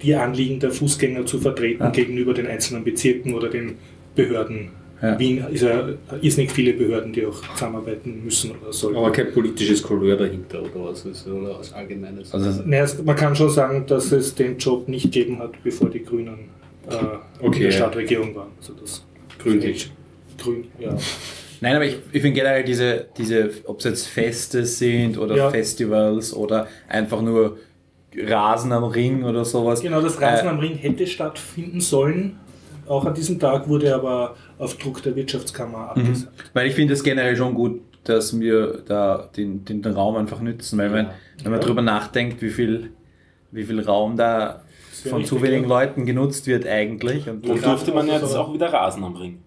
die 0.03 0.15
Anliegen 0.15 0.61
der 0.61 0.71
Fußgänger 0.71 1.25
zu 1.27 1.39
vertreten 1.39 1.83
Ah. 1.83 1.91
gegenüber 1.91 2.35
den 2.35 2.47
einzelnen 2.47 2.85
Bezirken 2.85 3.35
oder 3.35 3.49
den 3.49 3.77
Behörden. 4.15 4.71
Ja. 5.03 5.19
Wien 5.19 5.45
ist 5.51 5.63
ja 5.63 5.89
ist 6.21 6.37
nicht 6.37 6.53
viele 6.53 6.75
Behörden, 6.75 7.13
die 7.13 7.25
auch 7.25 7.41
zusammenarbeiten 7.55 8.23
müssen 8.25 8.51
oder 8.53 8.73
sollen. 8.73 8.97
Aber 8.97 9.11
kein 9.11 9.33
politisches 9.33 9.83
Couleur 9.83 10.17
dahinter 10.17 10.61
oder 10.63 10.91
was 10.91 11.05
ist 11.07 11.27
oder 11.27 11.59
was 11.59 11.73
Allgemeines. 11.73 12.33
Also, 12.35 12.63
Naja, 12.67 12.87
man 13.05 13.17
kann 13.17 13.35
schon 13.35 13.49
sagen, 13.51 13.85
dass 13.87 14.13
es 14.13 14.35
den 14.35 14.59
Job 14.59 14.89
nicht 14.89 15.05
gegeben 15.05 15.39
hat, 15.39 15.53
bevor 15.65 15.89
die 15.89 16.05
Grünen 16.05 16.51
äh, 16.89 16.95
in 17.43 17.49
Okay. 17.49 17.63
der 17.65 17.71
Stadtregierung 17.71 18.35
waren. 18.35 18.49
Also 18.59 18.75
das 18.75 19.05
Grünlich. 19.39 19.91
Grün, 20.39 20.65
ja. 20.79 20.95
Nein, 21.63 21.77
aber 21.77 21.85
ich, 21.87 21.97
ich 22.13 22.21
finde 22.23 22.39
generell 22.39 22.65
diese, 22.65 23.07
diese, 23.17 23.51
ob 23.65 23.79
es 23.79 23.85
jetzt 23.85 24.07
Feste 24.07 24.65
sind 24.67 25.17
oder 25.19 25.37
Ja. 25.37 25.51
Festivals 25.51 26.35
oder 26.35 26.67
einfach 26.89 27.23
nur 27.23 27.57
Rasen 28.17 28.73
am 28.73 28.85
Ring 28.85 29.25
oder 29.25 29.45
sowas. 29.45 29.81
Genau, 29.81 30.01
das 30.01 30.21
Rasen 30.21 30.47
Äh, 30.47 30.51
am 30.51 30.59
Ring 30.59 30.75
hätte 30.77 31.07
stattfinden 31.07 31.81
sollen. 31.81 32.39
Auch 32.87 33.05
an 33.05 33.15
diesem 33.15 33.39
Tag 33.39 33.69
wurde 33.69 33.95
aber 33.95 34.35
auf 34.61 34.77
Druck 34.77 35.03
der 35.03 35.17
Wirtschaftskammer 35.17 35.93
Mhm. 35.97 36.03
abgesagt. 36.03 36.51
Weil 36.53 36.67
ich 36.69 36.75
finde 36.75 36.95
es 36.95 37.03
generell 37.03 37.37
schon 37.37 37.55
gut, 37.55 37.81
dass 38.05 38.39
wir 38.39 38.83
da 38.87 39.29
den, 39.37 39.65
den, 39.65 39.83
den 39.83 39.93
Raum 39.93 40.17
einfach 40.17 40.41
nützen, 40.41 40.79
weil 40.79 40.93
wenn, 40.93 41.07
wenn 41.43 41.51
man 41.53 41.61
Ja. 41.61 41.67
drüber 41.67 41.83
nachdenkt, 41.83 42.41
wie 42.43 42.51
viel, 42.51 42.91
wie 43.51 43.65
viel 43.65 43.81
Raum 43.81 44.17
da 44.17 44.63
von 45.09 45.25
zu 45.25 45.41
wenigen 45.43 45.63
ja. 45.63 45.69
Leuten 45.69 46.07
genutzt 46.07 46.47
wird 46.47 46.67
eigentlich. 46.67 47.29
Und 47.29 47.47
Dann 47.49 47.57
Ja. 47.57 47.63
dürfte 47.71 47.93
man 47.93 48.07
ja 48.07 48.15
jetzt 48.15 48.35
auch 48.37 48.53
wieder 48.55 48.73
Rasen 48.73 49.03
am 49.05 49.17
Ring. 49.17 49.41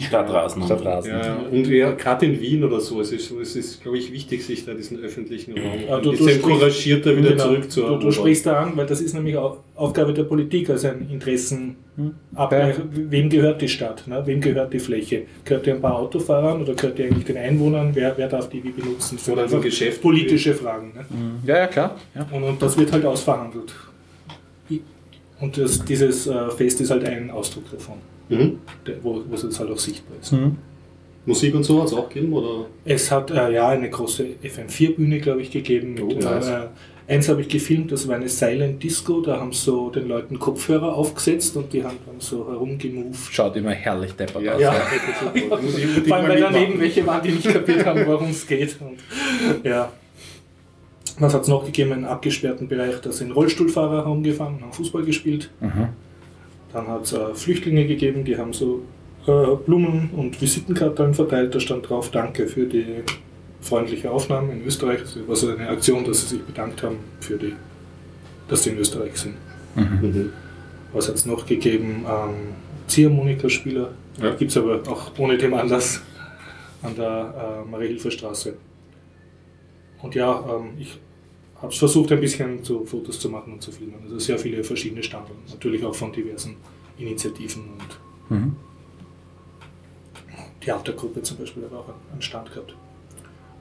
Stadtrasen. 0.00 0.62
Stadtrasen. 0.64 1.10
Ja, 1.12 1.36
und 1.50 1.66
ja, 1.68 1.92
gerade 1.92 2.26
in 2.26 2.40
Wien 2.40 2.64
oder 2.64 2.80
so, 2.80 3.00
es 3.00 3.12
ist, 3.12 3.30
es 3.30 3.54
ist 3.54 3.80
glaube 3.82 3.96
ich, 3.98 4.12
wichtig, 4.12 4.44
sich 4.44 4.64
da 4.64 4.74
diesen 4.74 4.98
öffentlichen 4.98 5.52
Raum 5.56 5.80
Ja, 5.88 5.96
ein 5.96 6.02
du- 6.02 6.10
du 6.12 6.18
bisschen 6.18 6.42
couragierter 6.42 7.16
wieder 7.16 7.30
Genau. 7.30 7.44
zurück 7.44 7.70
zu 7.70 7.82
du, 7.82 7.96
du 7.98 8.10
sprichst 8.10 8.44
da 8.46 8.60
an, 8.64 8.76
weil 8.76 8.86
das 8.86 9.00
ist 9.00 9.14
nämlich 9.14 9.36
auch 9.36 9.58
Aufgabe 9.76 10.12
der 10.12 10.24
Politik, 10.24 10.68
also 10.68 10.88
ein 10.88 11.08
Interessenabgleich. 11.10 12.76
Wem 12.90 13.30
gehört 13.30 13.62
die 13.62 13.68
Stadt? 13.68 14.06
Ne? 14.08 14.20
Wem 14.26 14.40
gehört 14.40 14.72
die 14.72 14.80
Fläche? 14.80 15.22
Gehört 15.44 15.66
die 15.66 15.70
ein 15.72 15.80
paar 15.80 15.94
Autofahrern 15.96 16.60
oder 16.62 16.74
gehört 16.74 16.98
die 16.98 17.04
eigentlich 17.04 17.24
den 17.24 17.36
Einwohnern? 17.36 17.90
Wer, 17.94 18.14
wer 18.16 18.28
darf 18.28 18.48
die 18.48 18.62
wie 18.64 18.70
benutzen? 18.70 19.16
Oder 19.30 19.44
ein 19.44 19.60
Geschäft. 19.62 20.02
politische 20.02 20.54
Fragen. 20.54 20.92
Ne? 20.94 21.04
Ja, 21.46 21.58
ja, 21.58 21.66
klar. 21.68 21.96
Ja. 22.14 22.26
Und, 22.32 22.42
und 22.42 22.60
das 22.60 22.76
wird 22.76 22.90
halt 22.92 23.04
ausverhandelt. 23.04 23.72
Und 25.40 25.58
das, 25.58 25.84
dieses 25.84 26.26
äh, 26.26 26.50
Fest 26.50 26.80
ist 26.80 26.90
halt 26.90 27.04
ein 27.04 27.30
Ausdruck 27.30 27.70
davon, 27.70 27.96
Mhm. 28.28 28.58
der, 28.86 29.02
wo, 29.02 29.22
wo 29.28 29.34
es 29.34 29.42
jetzt 29.42 29.58
halt 29.60 29.70
auch 29.70 29.78
sichtbar 29.78 30.16
ist. 30.20 30.32
Mhm. 30.32 30.56
Musik 31.26 31.54
und 31.54 31.62
so 31.64 31.80
hat 31.80 31.88
es 31.88 31.94
auch 31.94 32.08
gegeben, 32.08 32.32
oder? 32.34 32.66
Es 32.84 33.10
hat 33.10 33.30
äh, 33.30 33.50
ja 33.52 33.68
eine 33.68 33.88
große 33.88 34.26
FM4-Bühne, 34.44 35.20
glaube 35.20 35.40
ich, 35.42 35.50
gegeben. 35.50 35.94
Mit, 35.94 36.02
Oh, 36.02 36.12
nice. 36.18 36.48
äh, 36.48 36.66
eins 37.14 37.28
habe 37.30 37.40
ich 37.40 37.48
gefilmt, 37.48 37.92
das 37.92 38.06
war 38.08 38.16
eine 38.16 38.28
Silent 38.28 38.82
Disco, 38.82 39.22
da 39.22 39.38
haben 39.40 39.52
so 39.52 39.88
den 39.88 40.06
Leuten 40.08 40.38
Kopfhörer 40.38 40.94
aufgesetzt 40.94 41.56
und 41.56 41.72
die 41.72 41.82
haben 41.82 41.96
dann 42.04 42.16
so 42.18 42.46
herumgemoved. 42.46 43.16
Schaut 43.32 43.56
immer 43.56 43.70
herrlich 43.70 44.12
deppert 44.12 44.42
Ja, 44.42 44.54
aus. 44.54 44.60
Ja. 44.60 44.72
Vor 44.72 46.16
allem, 46.16 46.28
weil 46.28 46.40
daneben 46.40 46.78
welche 46.78 47.06
waren, 47.06 47.22
die 47.22 47.32
nicht 47.32 47.50
kapiert 47.50 47.86
haben, 47.86 48.04
worum 48.06 48.28
es 48.30 48.46
geht. 48.46 48.76
Und, 48.80 48.98
ja. 49.64 49.90
Was 51.18 51.32
hat 51.32 51.42
es 51.42 51.48
noch 51.48 51.64
gegeben? 51.64 51.92
Einen 51.92 52.04
abgesperrten 52.04 52.68
Bereich, 52.68 53.00
da 53.00 53.12
sind 53.12 53.30
Rollstuhlfahrer 53.30 53.98
herumgefahren, 54.04 54.60
haben 54.60 54.72
Fußball 54.72 55.04
gespielt. 55.04 55.50
Mhm. 55.60 55.88
Dann 56.74 56.88
hat 56.88 57.04
es 57.04 57.12
äh, 57.12 57.34
Flüchtlinge 57.34 57.86
gegeben, 57.86 58.24
die 58.24 58.36
haben 58.36 58.52
so 58.52 58.82
äh, 59.26 59.54
Blumen 59.64 60.10
und 60.14 60.40
Visitenkarten 60.42 61.14
verteilt. 61.14 61.54
Da 61.54 61.60
stand 61.60 61.88
drauf, 61.88 62.10
danke 62.10 62.48
für 62.48 62.66
die 62.66 63.02
freundliche 63.60 64.10
Aufnahme 64.10 64.52
in 64.52 64.66
Österreich. 64.66 65.00
Das 65.00 65.16
war 65.26 65.36
so 65.36 65.48
eine 65.48 65.68
Aktion, 65.68 66.04
dass 66.04 66.22
sie 66.22 66.36
sich 66.36 66.44
bedankt 66.44 66.82
haben, 66.82 66.98
für 67.20 67.38
die, 67.38 67.54
dass 68.48 68.64
sie 68.64 68.70
in 68.70 68.78
Österreich 68.78 69.16
sind. 69.16 69.36
Mhm. 69.76 70.32
Was 70.92 71.08
hat 71.08 71.14
es 71.14 71.26
noch 71.26 71.46
gegeben? 71.46 72.04
Ähm, 72.06 72.34
Ziehharmonikaspieler. 72.88 73.90
Ja. 74.20 74.34
Gibt 74.34 74.50
es 74.50 74.56
aber 74.56 74.82
auch 74.86 75.12
ohne 75.18 75.38
dem 75.38 75.54
Anlass 75.54 76.02
an 76.82 76.94
der 76.96 77.64
äh, 77.64 77.70
Marie-Hilfer-Straße. 77.70 78.54
Und 80.02 80.14
ja, 80.14 80.44
ähm, 80.48 80.72
ich 80.78 80.98
habe 81.64 81.72
es 81.72 81.78
versucht, 81.78 82.12
ein 82.12 82.20
bisschen 82.20 82.62
zu 82.62 82.84
Fotos 82.84 83.18
zu 83.18 83.28
machen 83.28 83.52
und 83.54 83.62
zu 83.62 83.72
filmen. 83.72 83.94
Also 84.04 84.18
sehr 84.18 84.38
viele 84.38 84.62
verschiedene 84.62 85.02
Standorte. 85.02 85.34
Natürlich 85.50 85.84
auch 85.84 85.94
von 85.94 86.12
diversen 86.12 86.56
Initiativen 86.98 87.62
und 87.64 88.36
Mhm. 88.36 88.56
Theatergruppe 90.60 91.20
zum 91.22 91.36
Beispiel 91.38 91.64
hat 91.64 91.72
auch 91.72 91.88
einen 92.12 92.22
Stand 92.22 92.50
gehabt. 92.52 92.74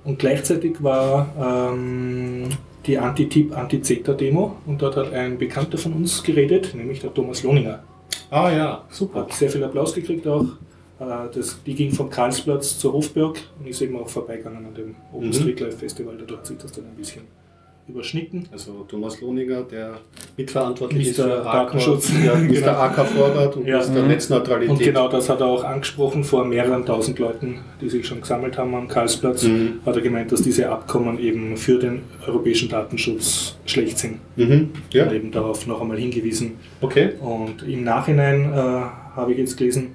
Und 0.05 0.19
gleichzeitig 0.19 0.81
war 0.81 1.71
ähm, 1.73 2.49
die 2.85 2.97
Anti-Tip, 2.97 3.55
Anti-Zeta-Demo 3.55 4.57
und 4.65 4.81
dort 4.81 4.95
hat 4.97 5.11
ein 5.13 5.37
Bekannter 5.37 5.77
von 5.77 5.93
uns 5.93 6.23
geredet, 6.23 6.73
nämlich 6.75 6.99
der 7.01 7.13
Thomas 7.13 7.43
Lohninger. 7.43 7.83
Ah 8.29 8.51
ja, 8.51 8.85
super. 8.89 9.21
Hat 9.21 9.33
sehr 9.33 9.49
viel 9.49 9.63
Applaus 9.63 9.93
gekriegt 9.93 10.25
auch. 10.27 10.45
Äh, 10.99 11.05
Das, 11.33 11.61
die 11.65 11.75
ging 11.75 11.91
vom 11.91 12.09
Karlsplatz 12.09 12.77
zur 12.79 12.93
Hofberg 12.93 13.37
und 13.59 13.67
ist 13.67 13.81
eben 13.81 13.97
auch 13.97 14.07
vorbeigegangen 14.09 14.65
an 14.65 14.73
dem 14.73 14.95
Open 15.13 15.27
Mhm. 15.27 15.33
Street 15.33 15.59
Life 15.59 15.77
Festival. 15.77 16.15
Dadurch 16.17 16.45
sich 16.45 16.57
das 16.57 16.71
dann 16.71 16.85
ein 16.85 16.95
bisschen 16.95 17.23
überschnitten. 17.87 18.47
Also 18.51 18.85
Thomas 18.87 19.19
Lohninger, 19.19 19.63
der 19.63 19.95
mitverantwortlich 20.37 21.09
ist 21.09 21.17
Mr. 21.19 21.23
für 21.23 21.43
Datenschutz. 21.43 22.11
Ja, 22.25 22.35
Mr. 22.35 22.47
Genau. 22.53 22.71
AK 22.71 23.05
Vorrat 23.07 23.55
und 23.57 23.67
Ja. 23.67 23.79
Mr. 23.79 24.01
Mhm. 24.01 24.07
Netzneutralität. 24.07 24.69
Und 24.69 24.79
genau 24.79 25.07
das 25.09 25.29
hat 25.29 25.41
er 25.41 25.47
auch 25.47 25.63
angesprochen 25.63 26.23
vor 26.23 26.45
mehreren 26.45 26.85
tausend 26.85 27.19
Leuten, 27.19 27.59
die 27.81 27.89
sich 27.89 28.07
schon 28.07 28.21
gesammelt 28.21 28.57
haben 28.57 28.73
am 28.75 28.87
Karlsplatz. 28.87 29.43
Mhm. 29.43 29.79
Hat 29.85 29.95
er 29.95 30.01
gemeint, 30.01 30.31
dass 30.31 30.41
diese 30.41 30.69
Abkommen 30.69 31.19
eben 31.19 31.57
für 31.57 31.77
den 31.77 32.03
europäischen 32.25 32.69
Datenschutz 32.69 33.55
schlecht 33.65 33.97
sind. 33.99 34.19
Mhm. 34.37 34.69
Ja, 34.91 35.05
Und 35.07 35.13
eben 35.13 35.31
darauf 35.31 35.67
noch 35.67 35.81
einmal 35.81 35.97
hingewiesen. 35.97 36.53
okay. 36.81 37.11
Und 37.19 37.63
im 37.67 37.83
Nachhinein 37.83 38.53
äh, 38.53 38.55
habe 39.15 39.33
ich 39.33 39.37
jetzt 39.37 39.57
gelesen, 39.57 39.89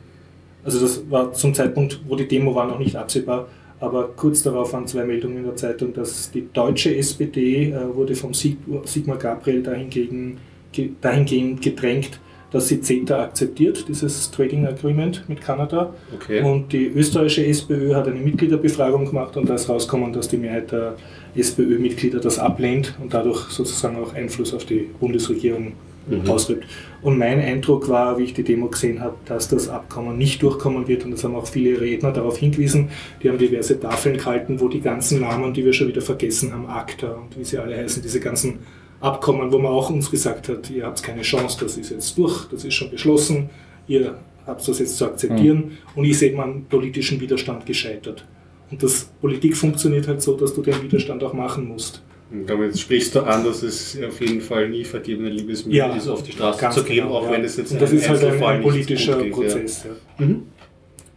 also 0.64 0.78
das 0.80 1.10
war 1.10 1.32
zum 1.32 1.54
Zeitpunkt, 1.54 2.00
wo 2.06 2.16
die 2.16 2.28
Demo 2.28 2.54
war, 2.54 2.66
noch 2.66 2.78
nicht 2.78 2.94
absehbar, 2.96 3.46
aber 3.80 4.08
kurz 4.16 4.42
darauf 4.42 4.72
waren 4.72 4.86
zwei 4.86 5.04
Meldungen 5.04 5.38
in 5.38 5.44
der 5.44 5.56
Zeitung, 5.56 5.92
dass 5.92 6.30
die 6.30 6.48
deutsche 6.52 6.94
SPD 6.96 7.70
äh, 7.70 7.94
wurde 7.94 8.14
vom 8.14 8.34
Sig 8.34 8.56
Sigmar 8.84 9.18
Gabriel 9.18 9.62
dahingegen, 9.62 10.38
ge 10.72 10.90
dahingehend 11.00 11.62
gedrängt, 11.62 12.20
dass 12.50 12.68
sie 12.68 12.80
CETA 12.80 13.24
akzeptiert, 13.24 13.86
dieses 13.88 14.30
Trading 14.30 14.66
Agreement 14.66 15.28
mit 15.28 15.40
Kanada. 15.40 15.92
Okay. 16.14 16.42
Und 16.42 16.72
die 16.72 16.86
österreichische 16.86 17.44
SPÖ 17.46 17.94
hat 17.94 18.08
eine 18.08 18.20
Mitgliederbefragung 18.20 19.06
gemacht 19.06 19.36
und 19.36 19.48
da 19.48 19.54
ist 19.54 19.68
rausgekommen, 19.68 20.12
dass 20.12 20.28
die 20.28 20.38
Mehrheit 20.38 20.72
der 20.72 20.96
SPÖ-Mitglieder 21.36 22.20
das 22.20 22.38
ablehnt 22.38 22.94
und 23.02 23.12
dadurch 23.12 23.50
sozusagen 23.50 23.96
auch 23.96 24.14
Einfluss 24.14 24.54
auf 24.54 24.64
die 24.64 24.88
Bundesregierung 24.98 25.74
Mhm. 26.08 26.30
ausübt. 26.30 26.64
Und 27.02 27.18
mein 27.18 27.40
Eindruck 27.40 27.88
war, 27.88 28.18
wie 28.18 28.24
ich 28.24 28.34
die 28.34 28.42
Demo 28.42 28.68
gesehen 28.68 29.00
habe, 29.00 29.16
dass 29.24 29.48
das 29.48 29.68
Abkommen 29.68 30.18
nicht 30.18 30.42
durchkommen 30.42 30.88
wird 30.88 31.04
und 31.04 31.12
das 31.12 31.24
haben 31.24 31.36
auch 31.36 31.46
viele 31.46 31.80
Redner 31.80 32.12
darauf 32.12 32.38
hingewiesen. 32.38 32.88
Die 33.22 33.28
haben 33.28 33.38
diverse 33.38 33.78
Tafeln 33.78 34.16
gehalten, 34.16 34.60
wo 34.60 34.68
die 34.68 34.80
ganzen 34.80 35.20
Namen, 35.20 35.52
die 35.54 35.64
wir 35.64 35.72
schon 35.72 35.88
wieder 35.88 36.02
vergessen 36.02 36.52
haben, 36.52 36.66
ACTA 36.66 37.12
und 37.12 37.38
wie 37.38 37.44
sie 37.44 37.58
alle 37.58 37.76
heißen, 37.76 38.02
diese 38.02 38.20
ganzen 38.20 38.58
Abkommen, 39.00 39.52
wo 39.52 39.58
man 39.58 39.72
auch 39.72 39.90
uns 39.90 40.10
gesagt 40.10 40.48
hat, 40.48 40.70
ihr 40.70 40.84
habt 40.84 41.02
keine 41.02 41.22
Chance, 41.22 41.58
das 41.60 41.76
ist 41.76 41.90
jetzt 41.90 42.18
durch, 42.18 42.46
das 42.46 42.64
ist 42.64 42.74
schon 42.74 42.90
beschlossen, 42.90 43.48
ihr 43.86 44.18
habt 44.44 44.66
das 44.66 44.80
jetzt 44.80 44.96
zu 44.96 45.04
akzeptieren 45.04 45.78
und 45.94 46.04
ich 46.04 46.18
sehe 46.18 46.34
meinen 46.34 46.64
politischen 46.64 47.20
Widerstand 47.20 47.64
gescheitert. 47.64 48.24
Und 48.70 48.82
das 48.82 49.04
Politik 49.20 49.56
funktioniert 49.56 50.08
halt 50.08 50.20
so, 50.20 50.36
dass 50.36 50.52
du 50.52 50.62
den 50.62 50.82
Widerstand 50.82 51.22
auch 51.22 51.32
machen 51.32 51.68
musst. 51.68 52.02
Damit 52.30 52.78
sprichst 52.78 53.14
du 53.14 53.20
an, 53.20 53.42
dass 53.42 53.62
es 53.62 53.98
auf 54.06 54.20
jeden 54.20 54.42
Fall 54.42 54.68
nie 54.68 54.84
vergebene 54.84 55.30
Liebesmühe 55.30 55.76
Ja, 55.76 55.96
ist, 55.96 56.08
auf 56.08 56.22
die 56.22 56.32
Straße 56.32 56.70
zu 56.70 56.84
gehen, 56.84 57.04
genau, 57.04 57.16
auch 57.16 57.24
ja. 57.24 57.32
wenn 57.32 57.44
es 57.44 57.56
jetzt 57.56 57.72
Und 57.72 57.80
das 57.80 57.90
ist 57.90 58.06
halt 58.08 58.22
ein, 58.22 58.42
ein 58.42 58.62
politischer 58.62 59.22
geht, 59.22 59.32
Prozess. 59.32 59.84
Ja. 59.84 60.26
Mhm. 60.26 60.42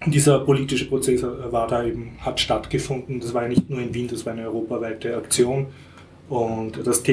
Dieser 0.08 0.40
politische 0.40 0.86
Prozess 0.86 1.22
äh, 1.22 1.52
war 1.52 1.68
da 1.68 1.86
eben, 1.86 2.14
hat 2.20 2.40
stattgefunden. 2.40 3.20
Das 3.20 3.34
war 3.34 3.44
ja 3.44 3.50
nicht 3.50 3.70
nur 3.70 3.80
in 3.80 3.94
Wien, 3.94 4.08
das 4.08 4.26
war 4.26 4.34
eine 4.34 4.44
europaweite 4.44 5.18
Aktion. 5.18 5.68
Und 6.30 6.80
das 6.88 7.04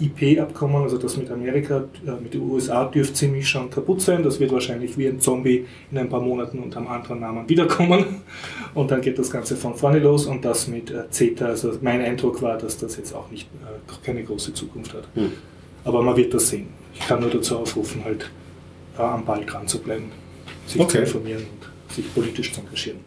TTIP-Abkommen, 0.00 0.82
also 0.82 0.98
das 0.98 1.16
mit 1.16 1.30
Amerika, 1.30 1.84
äh, 2.06 2.10
mit 2.22 2.34
den 2.34 2.42
USA, 2.42 2.84
dürfte 2.84 3.14
ziemlich 3.14 3.48
schon 3.48 3.70
kaputt 3.70 4.00
sein. 4.00 4.22
Das 4.22 4.40
wird 4.40 4.52
wahrscheinlich 4.52 4.96
wie 4.96 5.06
ein 5.06 5.20
Zombie 5.20 5.66
in 5.90 5.98
ein 5.98 6.08
paar 6.08 6.20
Monaten 6.20 6.58
unter 6.58 6.78
einem 6.78 6.88
anderen 6.88 7.20
Namen 7.20 7.48
wiederkommen. 7.48 8.22
Und 8.74 8.90
dann 8.90 9.00
geht 9.00 9.18
das 9.18 9.30
Ganze 9.30 9.56
von 9.56 9.74
vorne 9.74 9.98
los. 9.98 10.26
Und 10.26 10.44
das 10.44 10.66
mit 10.68 10.90
äh, 10.90 11.10
CETA, 11.10 11.46
also 11.46 11.72
mein 11.82 12.00
Eindruck 12.00 12.40
war, 12.42 12.56
dass 12.58 12.78
das 12.78 12.96
jetzt 12.96 13.14
auch 13.14 13.30
nicht, 13.30 13.48
äh, 13.62 14.04
keine 14.04 14.24
große 14.24 14.54
Zukunft 14.54 14.94
hat. 14.94 15.04
Hm. 15.14 15.32
Aber 15.84 16.02
man 16.02 16.16
wird 16.16 16.32
das 16.34 16.48
sehen. 16.48 16.68
Ich 16.94 17.00
kann 17.00 17.20
nur 17.20 17.30
dazu 17.30 17.58
aufrufen, 17.58 18.04
halt 18.04 18.30
äh, 18.98 19.02
am 19.02 19.24
Ball 19.24 19.44
dran 19.44 19.66
zu 19.66 19.78
bleiben, 19.78 20.10
sich 20.66 20.76
zu 20.76 20.82
Okay. 20.82 21.00
informieren 21.00 21.42
und 21.42 21.94
sich 21.94 22.12
politisch 22.14 22.52
zu 22.52 22.60
engagieren. 22.60 22.98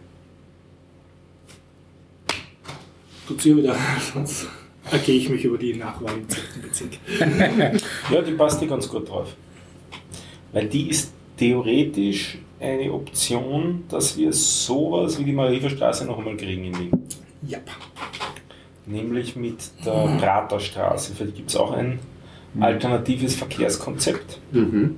Tut's 3.28 3.46
ihr 3.46 3.56
wieder, 3.58 3.76
sonst 4.14 4.48
ergehe 4.91 5.15
ich 5.15 5.29
mich 5.29 5.43
über 5.45 5.57
die 5.57 5.73
Nachwahl 5.75 6.13
im 6.15 6.27
10. 6.29 6.41
Bezirk. 6.61 6.91
Ja, 8.11 8.21
die 8.21 8.31
passt 8.34 8.59
hier 8.59 8.67
ganz 8.67 8.88
gut 8.89 9.09
drauf. 9.09 9.36
Weil 10.51 10.67
die 10.67 10.89
ist 10.89 11.11
theoretisch 11.38 12.38
eine 12.59 12.91
Option, 12.93 13.84
dass 13.89 14.17
wir 14.17 14.31
sowas 14.34 15.17
wie 15.19 15.23
die 15.23 15.31
Marieferstraße 15.34 16.05
noch 16.05 16.17
einmal 16.17 16.38
kriegen 16.38 16.65
in 16.65 16.79
Wien. 16.79 16.91
Ja. 17.47 17.57
Nämlich 18.86 19.36
mit 19.36 19.57
der 19.86 20.17
Praterstraße. 20.19 21.13
Für 21.15 21.25
die 21.25 21.31
gibt 21.31 21.49
es 21.49 21.55
auch 21.55 21.71
ein 21.71 21.99
alternatives 22.59 23.36
Verkehrskonzept, 23.36 24.39
Mhm. 24.51 24.97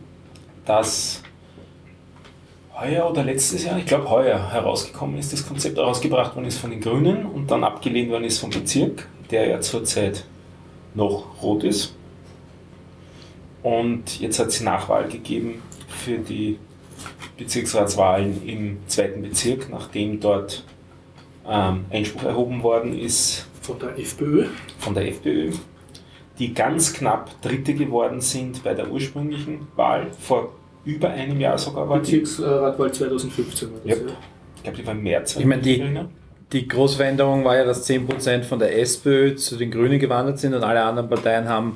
das 0.65 1.21
heuer 2.77 3.09
oder 3.09 3.23
letztes 3.23 3.63
Jahr, 3.63 3.77
ich 3.77 3.86
glaube 3.86 4.09
heuer, 4.09 4.51
herausgekommen 4.51 5.17
ist, 5.17 5.31
das 5.31 5.47
Konzept 5.47 5.77
herausgebracht 5.77 6.36
worden 6.36 6.47
ist 6.47 6.57
von 6.57 6.71
den 6.71 6.81
Grünen 6.81 7.25
und 7.25 7.49
dann 7.49 7.63
abgelehnt 7.63 8.09
worden 8.11 8.25
ist 8.25 8.39
vom 8.39 8.49
Bezirk, 8.49 9.07
der 9.32 9.47
ja 9.47 9.61
zurzeit 9.61 10.26
noch 10.93 11.41
rot 11.41 11.63
ist. 11.63 11.93
Und 13.63 14.19
jetzt 14.19 14.39
hat 14.39 14.47
es 14.47 14.61
Nachwahl 14.61 15.07
gegeben 15.07 15.61
für 15.88 16.17
die 16.19 16.59
Bezirksratswahlen 17.38 18.47
im 18.47 18.78
zweiten 18.88 19.21
Bezirk, 19.21 19.69
nachdem 19.69 20.19
dort 20.19 20.63
ähm, 21.49 21.86
Einspruch 21.89 22.23
erhoben 22.23 22.63
worden 22.63 22.97
ist 22.97 23.45
Von 23.61 23.80
der 23.80 23.97
FPÖ. 23.99 24.45
von 24.80 24.93
der 24.93 25.07
FPÖ, 25.09 25.51
die 26.39 26.53
ganz 26.53 26.93
knapp 26.93 27.41
Dritte 27.41 27.73
geworden 27.73 28.21
sind 28.21 28.63
bei 28.63 28.73
der 28.73 28.91
ursprünglichen 28.91 29.67
Wahl, 29.76 30.07
vor 30.19 30.53
über 30.86 31.09
einem 31.09 31.39
Jahr 31.41 31.57
sogar 31.57 31.89
war 31.89 31.97
die. 31.99 32.17
Bezirksratwahl 32.19 32.91
2015 32.93 33.71
war 33.71 33.80
das, 33.84 33.97
Yep. 33.97 34.07
ja. 34.09 34.15
Ich 34.57 34.63
glaube, 34.63 34.78
die 34.78 34.86
war 34.88 34.93
im 34.93 35.03
März. 35.03 35.36
Ich 35.38 35.45
meine, 35.45 35.61
die-. 35.61 35.84
Die 36.54 36.68
große 36.68 36.98
Veränderung 36.98 37.43
war 37.43 37.58
ja, 37.58 37.66
dass 37.66 37.89
10% 37.89 38.43
von 38.43 38.60
der 38.60 38.80
SPÖ 38.80 39.36
zu 39.36 39.58
den 39.58 39.72
Grünen 39.72 40.00
gewandert 40.00 40.39
sind 40.39 40.54
und 40.54 40.64
alle 40.64 40.84
anderen 40.84 41.10
Parteien 41.10 41.50
haben 41.50 41.76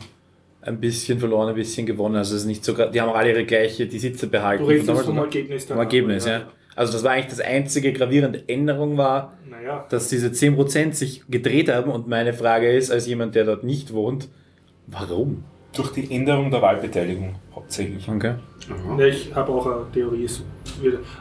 ein 0.62 0.80
bisschen 0.80 1.20
verloren, 1.20 1.50
ein 1.50 1.56
bisschen 1.56 1.86
gewonnen. 1.86 2.16
Also 2.16 2.36
es 2.36 2.42
ist 2.42 2.48
nicht 2.48 2.64
so, 2.64 2.74
gra- 2.74 2.90
die 2.90 3.02
haben 3.02 3.12
alle 3.12 3.30
ihre 3.32 3.46
gleiche, 3.46 3.88
die 3.88 4.00
Sitze 4.00 4.28
behalten. 4.28 4.64
Du 4.64 4.70
redest 4.70 4.90
vom? 4.90 5.18
Ergebnis. 5.18 5.66
Vom 5.66 5.78
Ergebnis, 5.80 6.26
ja. 6.26 6.42
Also 6.76 6.94
das 6.94 7.04
war 7.04 7.12
eigentlich 7.12 7.28
das 7.28 7.42
einzige 7.42 7.92
gravierende 7.94 8.44
Änderung 8.48 8.96
war, 8.98 9.34
Naja, 9.50 9.86
dass 9.90 10.08
diese 10.08 10.28
10% 10.28 10.94
sich 10.94 11.24
gedreht 11.30 11.70
haben 11.70 11.92
und 11.92 12.08
meine 12.08 12.34
Frage 12.34 12.72
ist, 12.72 12.92
als 12.92 13.08
jemand, 13.08 13.36
der 13.36 13.46
dort 13.46 13.64
nicht 13.64 13.92
wohnt, 13.94 14.30
warum? 14.88 15.44
Durch 15.76 15.92
die 15.92 16.12
Änderung 16.16 16.50
der 16.50 16.62
Wahlbeteiligung 16.62 17.36
hauptsächlich. 17.54 18.08
Okay. 18.10 18.34
Ja, 18.98 19.06
ich 19.06 19.34
habe 19.36 19.52
auch 19.52 19.66
eine 19.66 19.92
Theorie. 19.94 20.28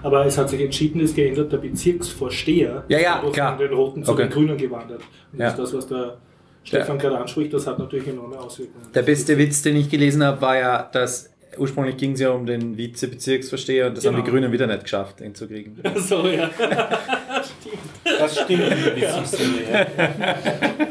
Aber 0.03 0.25
es 0.27 0.39
hat 0.39 0.49
sich 0.51 0.61
entschieden, 0.61 1.01
es 1.03 1.15
geändert. 1.15 1.53
Der 1.53 1.59
Bezirksvorsteher 1.59 2.85
Ja, 2.89 2.99
ja, 2.99 3.11
ist 3.11 3.17
dadurch 3.19 3.33
klar. 3.35 3.57
von 3.57 3.67
den 3.67 3.73
Roten 3.77 4.05
zu 4.05 4.13
Okay. 4.13 4.23
den 4.23 4.31
Grünen 4.31 4.57
gewandert. 4.57 5.03
Und 5.33 5.39
Ja. 5.41 5.51
das 5.51 5.59
ist 5.59 5.75
das, 5.75 5.75
was 5.75 5.87
der 5.89 6.17
Stefan 6.65 6.99
gerade 6.99 7.19
anspricht, 7.19 7.53
das 7.55 7.67
hat 7.67 7.79
natürlich 7.79 8.09
enorme 8.09 8.39
Auswirkungen. 8.39 8.87
Der 8.95 9.03
beste 9.03 9.37
Witz, 9.39 9.63
den 9.63 9.77
ich 9.77 9.89
gelesen 9.89 10.23
habe, 10.25 10.41
war 10.41 10.57
ja, 10.59 10.83
dass 10.93 11.31
ursprünglich 11.57 11.97
ging 11.97 12.13
es 12.13 12.21
ja 12.21 12.31
um 12.31 12.45
den 12.47 12.77
Vizebezirksvorsteher 12.77 13.87
und 13.89 13.97
das 13.97 14.07
haben 14.07 14.17
die 14.17 14.23
Genau. 14.23 14.33
Grünen 14.35 14.53
wieder 14.53 14.67
nicht 14.67 14.83
geschafft, 14.83 15.21
ihn 15.21 15.35
zu 15.35 15.47
kriegen. 15.49 15.77
so, 15.97 16.27
ja. 16.27 16.51
Das 18.19 18.35
stimmt 18.41 18.63
in 18.65 18.85
gewissem 18.85 19.25
Sinne. 19.25 19.87
Ja. 19.97 20.87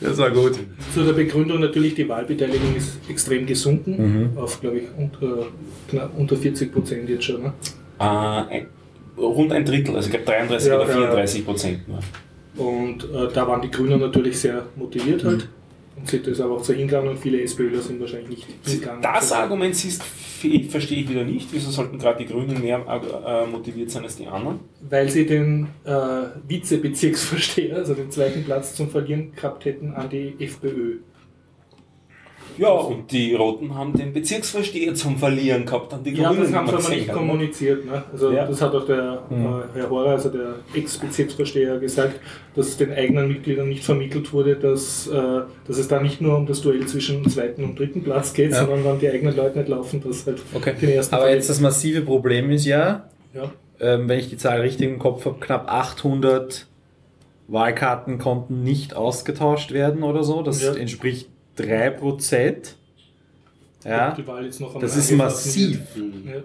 Das 0.00 0.16
war 0.18 0.30
gut. 0.30 0.58
Zu 0.94 1.04
der 1.04 1.12
Begründung 1.12 1.60
natürlich, 1.60 1.94
die 1.94 2.08
Wahlbeteiligung 2.08 2.76
ist 2.76 2.98
extrem 3.08 3.46
gesunken, 3.46 3.96
Mhm. 4.32 4.38
auf, 4.38 4.60
glaube 4.60 4.78
ich, 4.78 4.84
unter, 4.96 5.46
knapp 5.88 6.16
unter 6.16 6.36
40 6.36 6.72
Prozent 6.72 7.08
jetzt 7.08 7.24
schon. 7.24 7.42
Ne? 7.42 7.52
Äh, 7.98 8.62
rund 9.20 9.52
ein 9.52 9.64
Drittel, 9.64 9.96
also 9.96 10.06
ich 10.06 10.12
glaube 10.14 10.26
33 10.26 10.68
Ja, 10.68 10.76
oder 10.76 10.86
ja. 10.88 10.94
34 10.94 11.44
Prozent 11.44 11.80
nur. 11.88 11.98
Und 12.56 13.04
äh, 13.04 13.28
da 13.32 13.46
waren 13.48 13.60
die 13.62 13.70
Grünen 13.70 13.98
natürlich 14.00 14.38
sehr 14.38 14.66
motiviert 14.76 15.24
Mhm. 15.24 15.42
Und 15.98 16.08
sind 16.08 16.26
das 16.26 16.40
aber 16.40 16.56
auch 16.56 16.64
so 16.64 16.72
hingegangen 16.72 17.10
und 17.10 17.18
viele 17.18 17.40
SPÖler 17.42 17.80
sind 17.80 18.00
wahrscheinlich 18.00 18.28
nicht 18.30 18.46
hingegangen. 18.64 19.02
Das 19.02 19.32
Argument 19.32 19.74
siehst, 19.74 20.00
f- 20.00 20.70
verstehe 20.70 21.02
ich 21.02 21.08
wieder 21.10 21.24
nicht. 21.24 21.48
Wieso 21.52 21.70
sollten 21.70 21.98
gerade 21.98 22.24
die 22.24 22.32
Grünen 22.32 22.60
mehr 22.60 22.80
äh, 23.26 23.46
motiviert 23.50 23.90
sein 23.90 24.04
als 24.04 24.16
die 24.16 24.26
anderen? 24.26 24.60
Weil 24.88 25.08
sie 25.08 25.26
den 25.26 25.66
äh, 25.84 25.90
Vizebezirksvorsteher, 26.46 27.76
also 27.76 27.94
den 27.94 28.10
zweiten 28.10 28.44
Platz 28.44 28.74
zum 28.74 28.90
Verlieren 28.90 29.32
gehabt 29.34 29.64
hätten 29.64 29.92
an 29.94 30.08
die 30.08 30.34
FPÖ. 30.38 30.98
Ja, 32.58 32.70
und 32.70 33.10
die 33.12 33.34
Roten 33.34 33.74
haben 33.74 33.92
den 33.92 34.12
Bezirksvorsteher 34.12 34.94
zum 34.94 35.16
Verlieren 35.16 35.64
gehabt 35.64 35.94
an 35.94 36.02
die 36.02 36.10
Ja, 36.14 36.28
Grünen. 36.28 36.42
das 36.42 36.52
haben 36.52 36.66
sie 36.66 36.72
aber 36.74 36.80
nicht 36.82 36.90
gesehen 36.90 37.08
hat. 37.08 37.16
kommuniziert. 37.16 37.84
Ne? 37.86 38.02
Also 38.12 38.32
Ja. 38.32 38.46
das 38.46 38.60
hat 38.60 38.74
auch 38.74 38.84
der 38.86 39.22
äh, 39.30 39.78
Herr 39.78 39.90
Horer, 39.90 40.10
also 40.10 40.28
der 40.28 40.56
Ex-Bezirksvorsteher, 40.74 41.78
gesagt, 41.78 42.20
dass 42.56 42.76
den 42.76 42.92
eigenen 42.92 43.28
Mitgliedern 43.28 43.68
nicht 43.68 43.84
vermittelt 43.84 44.32
wurde, 44.32 44.56
dass, 44.56 45.06
äh, 45.06 45.12
dass 45.66 45.78
es 45.78 45.86
da 45.88 46.00
nicht 46.00 46.20
nur 46.20 46.36
um 46.36 46.46
das 46.46 46.60
Duell 46.60 46.84
zwischen 46.86 47.22
dem 47.22 47.30
zweiten 47.30 47.62
und 47.64 47.78
dritten 47.78 48.02
Platz 48.02 48.32
geht, 48.32 48.50
Ja. 48.52 48.60
sondern 48.66 48.84
wenn 48.84 48.98
die 48.98 49.08
eigenen 49.08 49.36
Leute 49.36 49.58
nicht 49.58 49.68
laufen, 49.68 50.02
dass 50.04 50.26
halt 50.26 50.38
Okay. 50.54 50.74
den 50.80 50.90
ersten 50.90 51.14
Aber 51.14 51.30
jetzt 51.30 51.48
das 51.48 51.60
massive 51.60 52.00
Problem 52.02 52.50
ist 52.50 52.64
ja, 52.66 53.08
ja. 53.34 53.52
ähm, 53.80 54.08
wenn 54.08 54.18
ich 54.18 54.28
die 54.30 54.36
Zahl 54.36 54.60
richtig 54.62 54.88
im 54.88 54.98
Kopf 54.98 55.24
habe, 55.24 55.36
knapp 55.38 55.70
800 55.70 56.66
Wahlkarten 57.46 58.18
konnten 58.18 58.62
nicht 58.62 58.94
ausgetauscht 58.94 59.72
werden 59.72 60.02
oder 60.02 60.22
so. 60.24 60.42
Das 60.42 60.62
Ja. 60.62 60.74
entspricht 60.74 61.28
3%. 61.58 62.74
Ja, 63.84 64.10
Ob 64.10 64.16
die 64.16 64.26
Wahl 64.26 64.44
jetzt 64.44 64.60
noch 64.60 64.74
am 64.74 64.80
das 64.80 64.96
ist 64.96 65.10
massiv. 65.12 65.80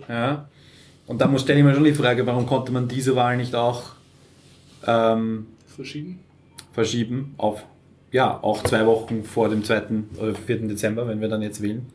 Ja. 0.09 0.15
Ja. 0.15 0.49
Und 1.07 1.19
da 1.19 1.27
muss- 1.27 1.41
stelle 1.41 1.59
ich 1.59 1.65
mir 1.65 1.73
schon 1.73 1.83
die 1.83 1.93
Frage, 1.93 2.25
warum 2.25 2.45
konnte 2.45 2.71
man 2.71 2.87
diese 2.87 3.15
Wahl 3.15 3.37
nicht 3.37 3.55
auch 3.55 3.83
ähm, 4.87 5.47
Verschieden. 5.67 6.19
verschieben 6.73 7.33
auf 7.37 7.63
ja, 8.11 8.37
auch 8.43 8.61
zwei 8.63 8.85
Wochen 8.85 9.23
vor 9.23 9.49
dem 9.49 9.63
2. 9.63 9.81
oder 10.19 10.35
4. 10.35 10.67
Dezember, 10.67 11.07
wenn 11.07 11.19
wir 11.19 11.27
dann 11.29 11.41
jetzt 11.41 11.61
wählen. 11.63 11.87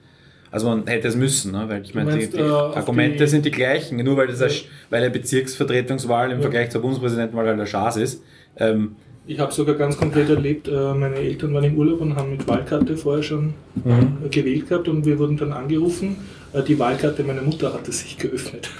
Also 0.50 0.66
man 0.68 0.84
hätte 0.88 1.06
es 1.06 1.14
müssen, 1.14 1.52
ne? 1.52 1.66
weil 1.68 1.82
ich 1.82 1.94
meine, 1.94 2.16
die, 2.18 2.26
die 2.28 2.38
äh, 2.38 2.42
Argumente 2.50 3.18
die- 3.24 3.26
sind 3.30 3.44
die 3.44 3.50
gleichen, 3.52 4.02
nur 4.02 4.16
weil 4.16 4.26
das 4.26 4.42
eine, 4.42 4.50
Ja. 4.52 4.60
weil 4.90 5.02
eine 5.02 5.10
Bezirksvertretungswahl 5.10 6.30
im 6.32 6.38
Ja. 6.38 6.42
Vergleich 6.42 6.70
zur 6.70 6.80
Bundespräsidentenwahl 6.82 7.46
halt 7.46 7.60
der 7.60 7.66
Schaß 7.66 7.98
ist. 7.98 8.22
Ähm, 8.56 8.96
Ich 9.30 9.38
habe 9.38 9.52
sogar 9.52 9.74
ganz 9.74 9.98
konkret 9.98 10.30
erlebt, 10.30 10.68
äh, 10.68 10.94
meine 10.94 11.16
Eltern 11.16 11.52
waren 11.52 11.64
im 11.64 11.76
Urlaub 11.76 12.00
und 12.00 12.16
haben 12.16 12.30
mit 12.30 12.48
Wahlkarte 12.48 12.96
vorher 12.96 13.22
schon 13.22 13.52
Mhm. 13.84 14.16
äh, 14.24 14.28
gewählt 14.30 14.68
gehabt 14.70 14.88
und 14.88 15.04
wir 15.04 15.18
wurden 15.18 15.36
dann 15.36 15.52
angerufen. 15.52 16.16
Äh, 16.54 16.62
Die 16.62 16.78
Wahlkarte 16.78 17.22
meiner 17.24 17.42
Mutter 17.42 17.74
hatte 17.74 17.92
sich 17.92 18.16
geöffnet. 18.16 18.70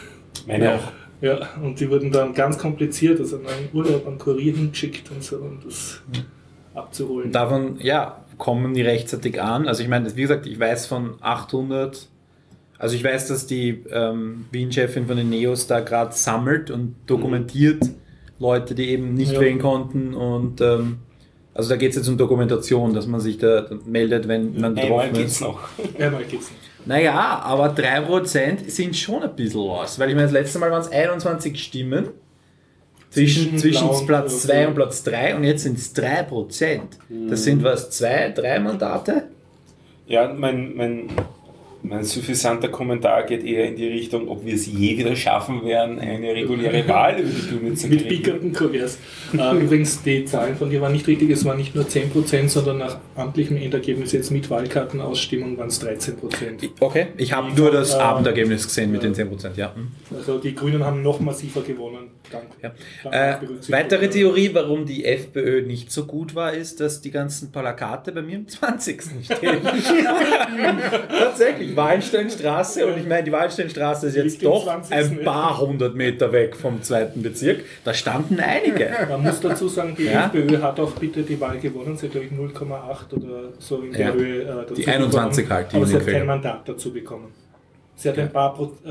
Meine 0.47 0.77
auch. 0.77 0.93
Ja, 1.21 1.41
und 1.63 1.79
die 1.81 1.91
wurden 1.91 2.11
dann 2.13 2.33
ganz 2.33 2.57
kompliziert, 2.57 3.21
also 3.21 3.37
an 3.37 3.43
einen 3.47 3.69
Urlaub 3.75 4.07
an 4.07 4.17
Kurier 4.19 4.55
hingeschickt 4.55 5.11
und 5.11 5.23
so, 5.23 5.37
um 5.37 5.59
das 5.65 6.01
abzuholen. 6.75 7.27
Und 7.27 7.33
davon, 7.35 7.77
ja, 7.81 8.25
kommen 8.39 8.73
die 8.73 8.83
rechtzeitig 8.83 9.43
an. 9.43 9.69
Also 9.69 9.83
ich 9.83 9.89
meine, 9.91 10.17
wie 10.17 10.23
gesagt, 10.23 10.47
ich 10.47 10.59
weiß 10.59 10.87
von 10.87 11.17
800, 11.21 12.09
also 12.79 12.95
ich 12.97 13.05
weiß, 13.05 13.29
dass 13.29 13.47
die 13.47 13.85
ähm, 13.91 14.47
Wien-Chefin 14.53 15.07
von 15.09 15.17
den 15.19 15.29
Neos 15.29 15.67
da 15.67 15.81
gerade 15.81 16.15
sammelt 16.15 16.71
und 16.71 16.95
dokumentiert 17.07 17.83
Leute, 18.39 18.75
die 18.75 18.89
eben 18.91 19.15
nicht 19.15 19.33
Ja. 19.33 19.41
wählen 19.41 19.59
konnten 19.59 20.15
und 20.15 20.61
ähm, 20.61 20.99
also 21.55 21.71
da 21.71 21.77
geht 21.77 21.91
es 21.91 21.97
jetzt 21.97 22.09
um 22.09 22.17
Dokumentation, 22.17 22.95
dass 22.95 23.07
man 23.09 23.21
sich 23.21 23.39
da 23.39 23.67
meldet, 23.85 24.29
wenn 24.29 24.61
man 24.61 24.79
Einmal 24.79 25.09
betroffen 25.09 25.13
geht's 25.15 25.33
ist. 25.33 25.41
noch. 25.41 25.59
Einmal 25.99 26.23
geht's 26.25 26.51
nicht. 26.51 26.87
Naja, 26.87 27.41
aber 27.45 27.75
3% 27.75 28.69
sind 28.71 28.97
schon 28.97 29.23
ein 29.25 29.35
bisschen 29.35 29.61
was, 29.69 29.99
weil 29.99 30.09
ich 30.11 30.15
meine, 30.15 30.27
das 30.27 30.33
letzte 30.33 30.59
Mal 30.61 30.71
waren 30.71 30.81
es 30.83 30.89
21 30.91 31.61
Stimmen 31.63 32.11
zwischen, 33.11 33.59
Zwischen 33.59 33.89
Platz 34.07 34.33
Rot. 34.33 34.41
2 34.43 34.69
und 34.69 34.75
Platz 34.75 35.03
3 35.03 35.35
und 35.37 35.45
jetzt 35.45 35.63
sind 35.65 35.79
es 35.79 35.95
3%. 35.97 36.81
Das 37.29 37.43
sind 37.43 37.65
was, 37.65 37.91
zwei, 37.91 38.31
drei 38.31 38.61
Mandate? 38.61 39.25
Ja, 40.07 40.33
mein, 40.33 40.77
mein, 40.77 41.09
mein 41.83 42.03
suffisanter 42.05 42.69
Kommentar 42.69 43.23
geht 43.25 43.45
eher 43.45 43.67
in 43.69 43.77
die 43.77 43.87
Richtung, 43.87 44.29
ob 44.29 44.45
wir 44.45 44.55
es 44.55 44.67
je 44.67 44.99
wieder 44.99 45.15
schaffen 45.15 45.65
werden, 45.65 45.99
eine 46.01 46.35
reguläre 46.35 46.87
Wahl 46.89 47.21
über 47.21 47.31
die 47.31 47.55
Bühne 47.55 47.75
zu 47.75 47.89
Mit 47.89 48.01
kriegen. 48.01 48.09
pickernden 48.23 48.53
Kuverts. 48.53 48.99
Äh, 49.33 49.57
übrigens, 49.59 50.03
die 50.03 50.25
Zahlen 50.25 50.57
von 50.57 50.71
dir 50.71 50.81
waren 50.81 50.93
nicht 50.93 51.07
richtig, 51.07 51.31
es 51.31 51.45
waren 51.45 51.57
nicht 51.57 51.75
nur 51.75 51.85
10%, 51.85 52.49
sondern 52.49 52.79
nach 52.79 52.99
amtlichem 53.15 53.57
Endergebnis 53.57 54.13
jetzt 54.13 54.31
mit 54.31 54.51
Wahlkartenausstimmung 54.51 55.57
waren 55.57 55.69
es 55.69 55.81
13%. 55.81 56.15
Okay, 56.81 57.07
ich 57.17 57.33
habe 57.33 57.53
nur 57.55 57.71
das 57.71 57.95
äh, 57.95 57.99
Abendergebnis 57.99 58.67
gesehen 58.67 58.91
mit 58.91 59.03
den 59.03 59.15
10%, 59.15 59.57
ja. 59.57 59.73
Hm. 59.75 59.89
Also 60.17 60.39
die 60.39 60.55
Grünen 60.55 60.85
haben 60.85 61.03
noch 61.03 61.21
massiver 61.21 61.61
gewonnen. 61.63 62.09
Dank, 62.31 62.45
Ja. 62.63 62.73
dank 63.05 63.43
Äh, 63.43 63.73
weitere 63.73 64.11
Theorie, 64.11 64.51
warum 64.53 64.85
die 64.85 65.05
FPÖ 65.05 65.63
nicht 65.63 65.91
so 65.91 66.05
gut 66.05 66.35
war, 66.35 66.53
ist, 66.53 66.81
dass 66.81 67.01
die 67.01 67.11
ganzen 67.11 67.51
Plakate 67.53 68.13
bei 68.13 68.21
mir 68.23 68.37
im 68.37 68.49
20. 68.49 69.01
stehen. 69.25 69.61
Tatsächlich, 71.09 71.68
Wallensteinstraße 71.77 72.87
und 72.87 72.99
ich 72.99 73.07
meine, 73.07 73.25
die 73.25 73.33
Wallensteinstraße 73.33 74.09
ist 74.09 74.17
jetzt 74.17 74.45
doch 74.45 74.65
20., 74.65 74.93
ein 74.93 75.19
ja. 75.19 75.25
paar 75.25 75.59
hundert 75.61 75.95
Meter 75.95 76.33
weg 76.33 76.57
vom 76.57 76.83
zweiten 76.83 77.23
Bezirk. 77.23 77.61
Da 77.85 77.93
standen 77.95 78.39
einige. 78.41 78.91
Man 79.09 79.23
muss 79.23 79.41
dazu 79.41 79.69
sagen, 79.69 79.95
die 79.97 80.05
Ja. 80.05 80.27
FPÖ 80.27 80.61
hat 80.61 80.79
auch 80.81 80.93
bitte 80.93 81.23
die 81.23 81.41
Wahl 81.41 81.59
gewonnen. 81.59 81.97
Sie 81.97 82.07
hat, 82.07 82.13
glaube 82.13 82.27
ich, 82.27 82.33
0,8 82.33 83.15
oder 83.15 83.49
so 83.59 83.79
in 83.83 83.93
der 83.93 84.01
Ja. 84.01 84.13
Höhe. 84.13 84.43
Äh, 84.43 84.47
dazu 84.47 84.75
Die 84.75 84.87
21 84.87 85.45
bekommen. 85.45 85.57
halt, 85.59 85.73
die 85.73 85.77
Aber 85.77 85.87
sie 85.87 85.97
hat 85.97 86.07
kein 86.07 86.27
Mandat 86.27 86.69
dazu 86.69 86.93
bekommen. 86.93 87.27
Sie 87.97 88.09
hat 88.09 88.17
ein 88.19 88.31
paar 88.31 88.55
Pro, 88.55 88.65
äh, 88.87 88.91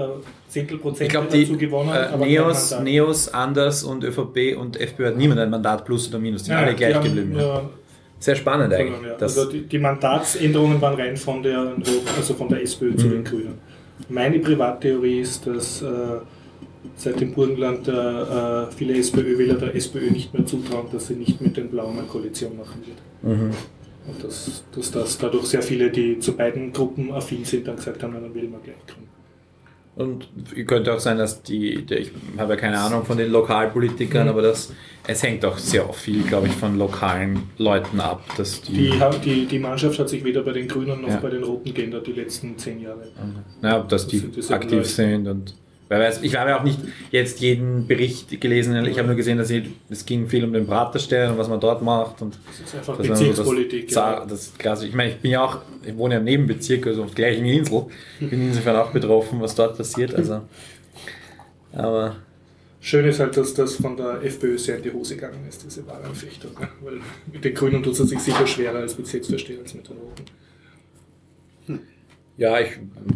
Zehntel 0.50 0.80
Prozent 0.80 1.04
Ich 1.04 1.10
glaube, 1.10 1.28
die 1.32 1.46
dazu 1.46 1.58
gewonnen, 1.58 1.92
äh, 1.96 2.18
Neos. 2.18 2.78
Neos, 2.82 3.30
Anders 3.34 3.84
und 3.86 4.04
ÖVP 4.04 4.58
und 4.60 4.78
FPÖ 4.80 5.08
hat 5.08 5.16
niemand 5.18 5.40
ein 5.40 5.50
Mandat 5.50 5.86
plus 5.86 6.10
oder 6.10 6.20
minus. 6.20 6.44
Die 6.44 6.48
sind 6.50 6.58
alle 6.58 6.72
die 6.72 6.76
gleich 6.76 6.96
haben, 6.96 7.04
geblieben. 7.06 7.36
Ja. 7.38 7.42
Ja, 7.42 7.70
Sehr 8.20 8.36
spannend 8.36 8.74
eigentlich. 8.74 9.01
ja. 9.07 9.15
Das, 9.18 9.38
also 9.38 9.51
die, 9.51 9.61
die 9.61 9.80
Mandatsänderungen 9.80 10.82
waren 10.82 10.95
rein 10.95 11.15
von 11.18 11.43
der, 11.43 11.76
also 12.15 12.34
von 12.34 12.49
der 12.49 12.61
SPÖ 12.63 12.91
Mhm. 12.91 12.97
zu 12.97 13.07
den 13.09 13.24
Grünen. 13.24 13.53
Meine 14.09 14.39
Privattheorie 14.39 15.20
ist, 15.22 15.45
dass 15.47 15.82
äh, 15.82 15.88
seit 16.95 17.20
dem 17.20 17.34
Burgenland 17.34 17.88
äh, 17.88 17.91
äh, 17.91 18.68
viele 18.76 18.97
SPÖ-Wähler 18.97 19.55
der 19.55 19.76
SPÖ 19.76 20.09
nicht 20.11 20.34
mehr 20.34 20.45
zutrauen, 20.45 20.88
dass 20.91 21.07
sie 21.07 21.15
nicht 21.15 21.41
mit 21.41 21.57
den 21.57 21.70
Blauen 21.70 21.97
eine 21.97 22.07
Koalition 22.07 22.57
machen 22.57 22.82
wird. 22.86 23.38
mhm. 23.38 23.51
Und 24.07 24.24
dass, 24.24 24.63
dass 24.74 24.89
das 24.91 25.18
dadurch 25.18 25.45
sehr 25.47 25.61
viele, 25.61 25.89
die 25.91 26.18
zu 26.20 26.32
beiden 26.34 26.72
Gruppen 26.72 27.11
affin 27.11 27.43
sind, 27.43 27.68
dann 27.68 27.76
gesagt 27.76 28.01
haben, 28.03 28.13
dann 28.13 28.34
wählen 28.34 28.51
wir 28.51 28.59
gleich 28.59 28.78
grün. 28.88 29.03
Und 29.98 30.28
könnte 30.68 30.93
auch 30.93 31.00
sein, 31.00 31.18
dass 31.18 31.41
die, 31.41 31.84
der, 31.84 32.00
ich 32.02 32.12
habe 32.38 32.54
ja 32.54 32.60
keine 32.60 32.78
Ahnung 32.80 33.04
von 33.04 33.18
den 33.18 33.32
Lokalpolitikern, 33.32 34.24
Mhm. 34.26 34.30
aber 34.30 34.41
das, 34.43 34.72
es 35.08 35.24
hängt 35.24 35.43
auch 35.43 35.58
sehr 35.58 35.91
viel, 35.93 36.22
glaube 36.24 36.48
ich, 36.48 36.54
von 36.54 36.78
lokalen 36.78 37.43
Leuten 37.58 38.00
ab, 38.00 38.22
dass 38.38 38.62
die, 38.62 38.74
Die, 38.91 39.00
die, 39.26 39.45
die 39.48 39.58
Mannschaft 39.60 39.98
hat 39.98 40.08
sich 40.10 40.24
weder 40.24 40.43
bei 40.43 40.52
den 40.52 40.68
Grünen 40.68 41.02
noch 41.02 41.10
Ja. 41.10 41.18
bei 41.18 41.32
den 41.32 41.43
Roten 41.43 41.74
geändert 41.74 42.06
die 42.06 42.12
letzten 42.14 42.58
zehn 42.60 42.80
Jahre. 42.82 43.08
ja, 43.64 43.80
dass 43.80 44.06
die 44.08 44.22
Das 44.22 44.32
dieselben 44.36 44.64
aktiv 44.64 44.86
sind 44.86 45.28
und 45.28 45.56
weiß, 45.90 46.22
ich 46.22 46.36
habe 46.36 46.50
ja 46.50 46.60
auch 46.60 46.64
nicht 46.64 46.80
jetzt 47.12 47.40
jeden 47.40 47.88
Bericht 47.88 48.42
gelesen, 48.42 48.84
ich 48.86 48.98
habe 48.98 49.08
nur 49.08 49.16
gesehen, 49.16 49.38
dass 49.38 49.50
ich, 49.50 49.64
es 49.90 50.06
ging 50.06 50.28
viel 50.28 50.44
um 50.44 50.52
den 50.52 50.68
Praterstern 50.68 51.32
und 51.32 51.38
was 51.38 51.48
man 51.48 51.60
dort 51.60 51.82
macht 51.82 52.22
und 52.22 52.38
Das 52.48 52.68
ist 52.68 52.76
einfach 52.76 52.98
war 53.00 53.06
so 53.06 53.12
Bezirkspolitik. 53.12 53.88
Das, 53.88 53.96
ja. 53.96 54.26
das 54.26 54.54
klassisch. 54.58 54.90
Ich 54.90 54.96
meine, 54.96 55.12
ich 55.12 55.18
bin 55.18 55.32
ja 55.32 55.44
auch, 55.44 55.60
ich 55.86 55.96
wohne 55.96 56.16
ja 56.16 56.20
im 56.20 56.26
Nebenbezirk, 56.26 56.88
also 56.88 57.04
auf 57.04 57.14
der 57.16 57.30
gleichen 57.30 57.46
Insel. 57.46 57.86
Ich 58.20 58.30
bin 58.30 58.48
insofern 58.50 58.76
auch 58.76 58.92
betroffen, 58.92 59.40
was 59.40 59.56
dort 59.56 59.78
passiert. 59.78 60.14
Also, 60.16 60.42
aber 61.72 62.18
Schön 62.80 63.06
ist 63.06 63.20
halt, 63.20 63.36
dass 63.36 63.54
das 63.54 63.76
von 63.76 63.98
der 63.98 64.22
FPÖ 64.24 64.58
sehr 64.58 64.78
in 64.78 64.84
die 64.84 64.92
Hose 64.94 65.16
gegangen 65.16 65.46
ist, 65.50 65.64
diese 65.64 65.86
Wahlanfechtung. 65.88 66.52
Ne? 66.60 66.70
Weil 66.82 67.00
mit 67.32 67.44
den 67.44 67.54
Grünen 67.54 67.84
tut 67.84 68.00
es 68.00 68.10
sich 68.10 68.20
sicher 68.20 68.46
schwerer 68.48 68.78
als 68.80 68.94
Bezirksversteher 68.94 69.60
als 69.60 69.74
mit 69.74 69.90
den 69.90 69.98
Roten. 69.98 70.26
ja, 72.38 72.60
ich 72.60 72.70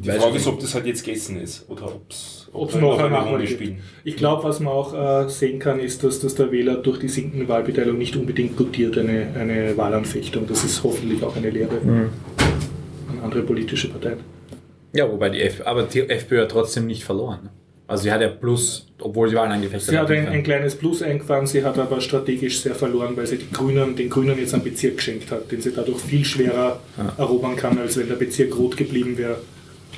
Die 0.04 0.08
weiß 0.08 0.18
Frage 0.18 0.32
nicht. 0.34 0.42
ist, 0.42 0.48
ob 0.48 0.60
das 0.60 0.74
halt 0.74 0.86
jetzt 0.88 1.06
gegessen 1.06 1.40
ist 1.40 1.70
oder 1.70 1.86
Ob 1.86 2.10
es 2.10 2.41
wir 2.54 3.10
noch 3.10 3.26
Runde 3.26 3.46
gibt. 3.46 3.60
spielen. 3.62 3.80
Ich 4.04 4.16
glaube, 4.18 4.44
was 4.44 4.60
man 4.60 4.74
auch 4.74 5.26
äh, 5.26 5.30
sehen 5.30 5.60
kann, 5.60 5.80
ist, 5.80 6.04
dass, 6.04 6.20
dass 6.20 6.36
der 6.36 6.52
Wähler 6.52 6.76
durch 6.76 7.00
die 7.00 7.08
sinkende 7.08 7.48
Wahlbeteiligung 7.48 7.98
nicht 7.98 8.16
unbedingt 8.16 8.58
gutiert 8.58 8.98
eine, 8.98 9.28
eine 9.40 9.76
Wahlanfechtung. 9.78 10.46
Das 10.48 10.64
ist 10.64 10.84
hoffentlich 10.84 11.24
auch 11.24 11.36
eine 11.36 11.50
Lehre 11.50 11.76
Mhm. 11.84 12.10
an 13.10 13.20
andere 13.24 13.44
politische 13.44 13.90
Parteien. 13.90 14.18
Ja, 14.94 15.10
wobei 15.10 15.30
die 15.30 15.42
F 15.42 15.62
aber 15.66 15.84
die 15.84 16.02
FPÖ 16.02 16.42
hat 16.42 16.52
trotzdem 16.52 16.86
nicht 16.88 17.04
verloren. 17.04 17.40
ne? 17.44 17.50
Also 17.88 18.04
sie 18.04 18.12
hat 18.12 18.22
ja 18.22 18.30
Plus, 18.30 18.88
obwohl 19.02 19.28
sie 19.30 19.36
Wahlen 19.36 19.52
angefechtet 19.52 19.90
Sie 19.90 19.98
hat 19.98 20.10
ein, 20.12 20.26
ein 20.28 20.44
kleines 20.44 20.76
Plus 20.76 21.02
eingefahren, 21.04 21.46
sie 21.46 21.62
hat 21.64 21.78
aber 21.78 22.00
strategisch 22.00 22.62
sehr 22.62 22.74
verloren, 22.76 23.18
weil 23.18 23.28
sie 23.28 23.38
die 23.38 23.52
Grünen, 23.52 23.98
den 23.98 24.10
Grünen 24.10 24.38
jetzt 24.40 24.54
einen 24.54 24.64
Bezirk 24.64 24.98
geschenkt 24.98 25.30
hat, 25.30 25.52
den 25.52 25.62
sie 25.62 25.72
dadurch 25.74 26.00
viel 26.00 26.24
schwerer 26.24 26.80
Ja. 26.98 27.14
erobern 27.18 27.56
kann, 27.58 27.78
als 27.78 27.98
wenn 27.98 28.08
der 28.08 28.16
Bezirk 28.16 28.58
rot 28.58 28.78
geblieben 28.78 29.18
wäre. 29.18 29.38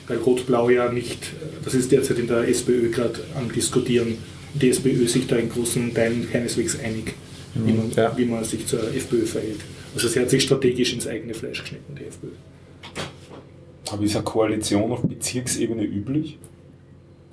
Weil 0.07 0.17
Rot-Blau 0.17 0.69
ja 0.69 0.91
nicht, 0.91 1.33
das 1.63 1.73
ist 1.73 1.91
derzeit 1.91 2.19
in 2.19 2.27
der 2.27 2.47
SPÖ 2.47 2.89
gerade 2.89 3.19
am 3.35 3.51
Diskutieren, 3.51 4.17
die 4.53 4.69
SPÖ 4.69 5.07
sich 5.07 5.27
da 5.27 5.37
in 5.37 5.49
großen 5.49 5.93
Teilen 5.93 6.29
keineswegs 6.29 6.79
einig, 6.79 7.13
wie, 7.55 7.71
man, 7.71 7.91
ja. 7.91 8.15
wie 8.17 8.25
man 8.25 8.43
sich 8.43 8.67
zur 8.67 8.83
FPÖ 8.93 9.25
verhält. 9.25 9.61
Also 9.95 10.07
sie 10.07 10.19
hat 10.19 10.29
sich 10.29 10.43
strategisch 10.43 10.93
ins 10.93 11.07
eigene 11.07 11.33
Fleisch 11.33 11.61
geschnitten, 11.61 11.95
die 11.95 12.05
FPÖ. 12.05 12.27
Aber 13.91 14.03
ist 14.03 14.15
eine 14.15 14.23
Koalition 14.23 14.91
auf 14.91 15.03
Bezirksebene 15.03 15.83
üblich? 15.83 16.37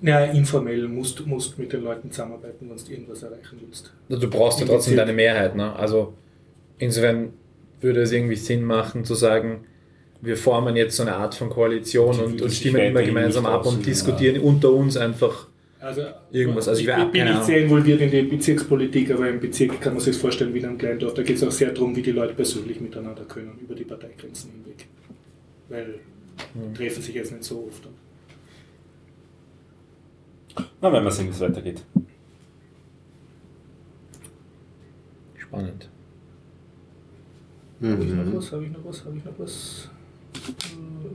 Ja, 0.02 0.24
informell 0.24 0.88
musst 0.88 1.26
musst 1.26 1.58
mit 1.58 1.72
den 1.72 1.82
Leuten 1.82 2.10
zusammenarbeiten, 2.10 2.68
wenn 2.68 2.76
du 2.76 2.92
irgendwas 2.92 3.22
erreichen 3.22 3.58
willst. 3.60 3.92
Du 4.08 4.30
brauchst 4.30 4.60
ja 4.60 4.66
trotzdem 4.66 4.96
deine 4.96 5.12
Mehrheit. 5.12 5.56
Ne? 5.56 5.74
Also 5.74 6.14
insofern 6.78 7.32
würde 7.80 8.02
es 8.02 8.12
irgendwie 8.12 8.36
Sinn 8.36 8.64
machen 8.64 9.04
zu 9.04 9.14
sagen, 9.14 9.64
wir 10.22 10.36
formen 10.36 10.76
jetzt 10.76 10.96
so 10.96 11.02
eine 11.02 11.16
Art 11.16 11.34
von 11.34 11.48
Koalition 11.50 12.14
Die 12.16 12.22
und, 12.24 12.42
und 12.42 12.50
stimmen 12.52 12.80
immer 12.80 13.02
gemeinsam 13.02 13.46
ab 13.46 13.64
und 13.66 13.84
diskutieren 13.86 14.40
unter 14.42 14.70
uns 14.72 14.96
einfach. 14.96 15.48
Also, 15.78 16.02
Irgendwas, 16.30 16.68
also 16.68 16.78
ich 16.82 16.86
wär- 16.86 17.06
bin 17.06 17.24
nicht 17.24 17.44
sehr 17.44 17.62
involviert 17.62 18.02
in 18.02 18.10
die 18.10 18.22
Bezirkspolitik, 18.22 19.10
aber 19.12 19.30
im 19.30 19.40
Bezirk 19.40 19.80
kann 19.80 19.94
man 19.94 20.00
sich 20.02 20.12
das 20.12 20.20
vorstellen 20.20 20.52
wie 20.52 20.58
in 20.58 20.66
einem 20.66 20.76
Kleindorf. 20.78 21.14
Da 21.14 21.22
geht 21.22 21.36
es 21.36 21.42
auch 21.42 21.50
sehr 21.50 21.70
darum, 21.72 21.96
wie 21.96 22.02
die 22.02 22.12
Leute 22.12 22.34
persönlich 22.34 22.78
miteinander 22.82 23.24
können, 23.24 23.58
über 23.62 23.74
die 23.74 23.84
Parteigrenzen 23.84 24.50
hinweg. 24.52 24.86
Weil 25.70 25.94
Hm. 26.54 26.72
die 26.74 26.78
treffen 26.78 27.02
sich 27.02 27.14
jetzt 27.14 27.32
nicht 27.32 27.44
so 27.44 27.66
oft. 27.66 27.88
Na, 30.82 30.92
werden 30.92 31.04
wir 31.04 31.10
sehen, 31.10 31.26
wie 31.28 31.30
es 31.30 31.40
weitergeht. 31.40 31.82
Spannend. 35.38 35.88
Habe 37.82 38.04
ich 38.04 38.10
Mhm. 38.10 38.30
noch 38.30 38.36
was? 38.36 38.52
Habe 38.52 38.64
ich 38.66 38.70
noch 38.72 38.84
was? 38.84 39.04
Habe 39.04 39.16
ich 39.16 39.24
noch 39.24 39.38
was? 39.38 39.88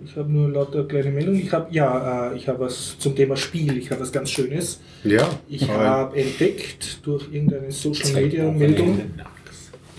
Ich 0.05 0.15
habe 0.15 0.31
nur 0.31 0.49
lauter 0.49 0.85
kleine 0.85 1.11
Meldungen. 1.11 1.41
Ich 1.41 1.51
habe 1.51 1.73
ja, 1.73 2.31
äh, 2.31 2.37
ich 2.37 2.47
habe 2.47 2.61
was 2.61 2.97
zum 2.99 3.15
Thema 3.15 3.35
Spiel. 3.35 3.77
Ich 3.77 3.91
habe 3.91 4.01
was 4.01 4.11
ganz 4.11 4.31
Schönes. 4.31 4.79
Ja, 5.03 5.27
Ich 5.49 5.67
habe 5.69 6.17
entdeckt 6.17 6.99
durch 7.05 7.27
irgendeine 7.33 7.71
Social 7.71 8.05
Zwei 8.05 8.21
Media 8.21 8.43
gebrochene 8.45 8.67
Meldung. 8.67 8.97
Hände. 8.97 9.25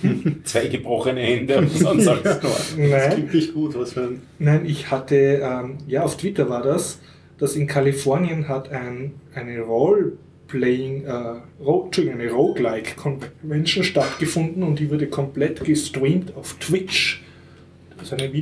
Zwei 0.45 0.67
gebrochene 0.69 1.21
Hände 1.21 1.59
und 1.59 1.71
sonst 1.71 2.07
alles 2.09 2.23
das 2.41 2.77
Nein. 2.77 3.13
klingt 3.13 3.35
nicht 3.35 3.55
gut, 3.55 3.75
was 3.79 3.93
für 3.95 4.03
ein. 4.03 4.23
Nein, 4.39 4.65
ich 4.67 4.91
hatte, 4.91 5.41
ähm, 5.43 5.79
ja, 5.87 6.03
auf 6.03 6.17
Twitter 6.17 6.49
war 6.49 6.63
das, 6.63 6.99
dass 7.39 7.57
in 7.57 7.67
Kalifornien 7.67 8.49
hat 8.49 8.71
ein, 8.71 9.13
eine 9.35 9.61
Role-Playing, 9.61 11.05
äh, 11.05 11.41
Ro 11.63 11.91
eine 11.97 12.31
Roguelike-Convention 12.31 13.85
stattgefunden 13.85 14.63
und 14.63 14.79
die 14.79 14.91
wurde 14.91 15.07
komplett 15.09 15.65
gestreamt 15.65 16.35
auf 16.37 16.55
Twitch. 16.59 17.23
Das 17.97 18.09
ist 18.09 18.13
eine 18.13 18.33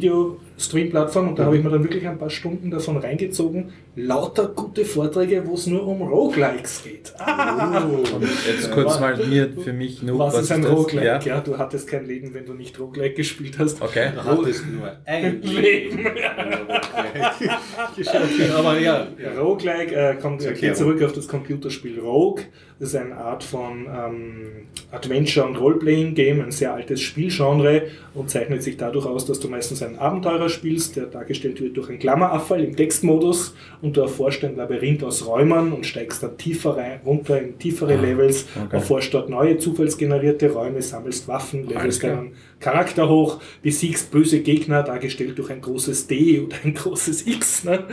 Video-Stream-Plattform 0.57 1.29
und 1.29 1.39
da 1.39 1.45
habe 1.45 1.57
ich 1.57 1.65
mir 1.65 1.71
dann 1.71 1.83
wirklich 1.83 2.07
ein 2.07 2.19
paar 2.19 2.31
Stunden 2.31 2.71
davon 2.71 2.97
reingezogen. 2.97 3.73
Lauter 3.97 4.49
gute 4.49 4.85
Vorträge, 4.85 5.47
wo 5.47 5.55
es 5.55 5.67
nur 5.67 5.87
um 5.87 6.03
Roguelikes 6.03 6.85
geht. 6.85 7.13
Ah! 7.19 7.85
Und 7.85 8.23
jetzt 8.47 8.71
kurz 8.73 9.01
mal 9.01 9.17
mir 9.17 9.51
für 9.53 9.73
mich 9.73 10.03
nur. 10.03 10.19
Was, 10.19 10.39
ist 10.39 10.53
ein? 10.53 10.65
Roguelike? 10.65 11.07
Ja? 11.07 11.21
Ja? 11.21 11.41
du 11.41 11.59
hattest 11.59 11.89
kein 11.89 12.07
Leben, 12.07 12.35
wenn 12.35 12.47
du 12.47 12.55
nicht 12.55 12.79
Roguelike 12.79 13.15
gespielt 13.15 13.59
hast. 13.59 13.83
Okay. 13.83 14.11
Du 14.15 14.25
hattest 14.25 14.65
nur 14.67 14.93
ein 15.05 15.43
Leben. 15.43 16.07
Aber 18.57 18.79
ja, 18.79 19.09
ja. 19.23 19.41
Roguelike 19.41 19.95
äh, 19.95 20.15
kommt 20.17 20.43
geht 20.61 20.77
zurück 20.77 21.03
auf 21.03 21.13
das 21.13 21.29
Computerspiel 21.29 22.01
Rogue. 22.01 22.43
Ist 22.85 22.97
eine 22.97 23.17
Art 23.17 23.43
von 23.43 23.87
ähm, 23.87 24.67
Adventure- 24.93 25.47
und 25.47 25.57
Roleplaying-Game, 25.57 26.43
ein 26.43 26.51
sehr 26.51 26.75
altes 26.75 27.01
Spielgenre 27.01 27.85
und 28.13 28.29
zeichnet 28.29 28.63
sich 28.63 28.77
dadurch 28.77 29.07
aus, 29.07 29.25
dass 29.25 29.41
du 29.41 29.49
meistens 29.49 29.83
einen 29.83 29.99
Abenteurer 29.99 30.51
spielst, 30.51 30.97
der 30.97 31.07
dargestellt 31.07 31.61
wird 31.63 31.77
durch 31.77 31.89
einen 31.89 31.99
Klammerabfall 31.99 32.63
im 32.63 32.77
Textmodus 32.77 33.55
und 33.81 33.97
du 33.97 34.03
erforscht 34.03 34.45
ein 34.45 34.57
Labyrinth 34.57 35.03
aus 35.03 35.27
Räumern 35.27 35.73
und 35.73 35.87
steigst 35.87 36.23
dann 36.23 36.37
tiefer 36.37 36.77
rein, 36.77 37.01
runter 37.07 37.41
in 37.41 37.59
tiefere 37.59 37.97
Levels, 37.97 38.47
okay. 38.55 38.77
erforscht 38.77 39.15
dort 39.15 39.31
neue 39.31 39.57
zufallsgenerierte 39.57 40.53
Räume, 40.53 40.83
sammelst 40.83 41.27
Waffen, 41.27 41.67
levelst 41.67 42.03
deinen 42.03 42.33
Charakter 42.61 43.09
hoch, 43.09 43.41
besiegst 43.63 44.11
böse 44.11 44.41
Gegner, 44.41 44.83
dargestellt 44.83 45.39
durch 45.39 45.51
ein 45.51 45.63
großes 45.63 46.07
D 46.07 46.41
oder 46.41 46.57
ein 46.65 46.75
großes 46.75 47.27
X. 47.27 47.65
Ne? 47.65 47.85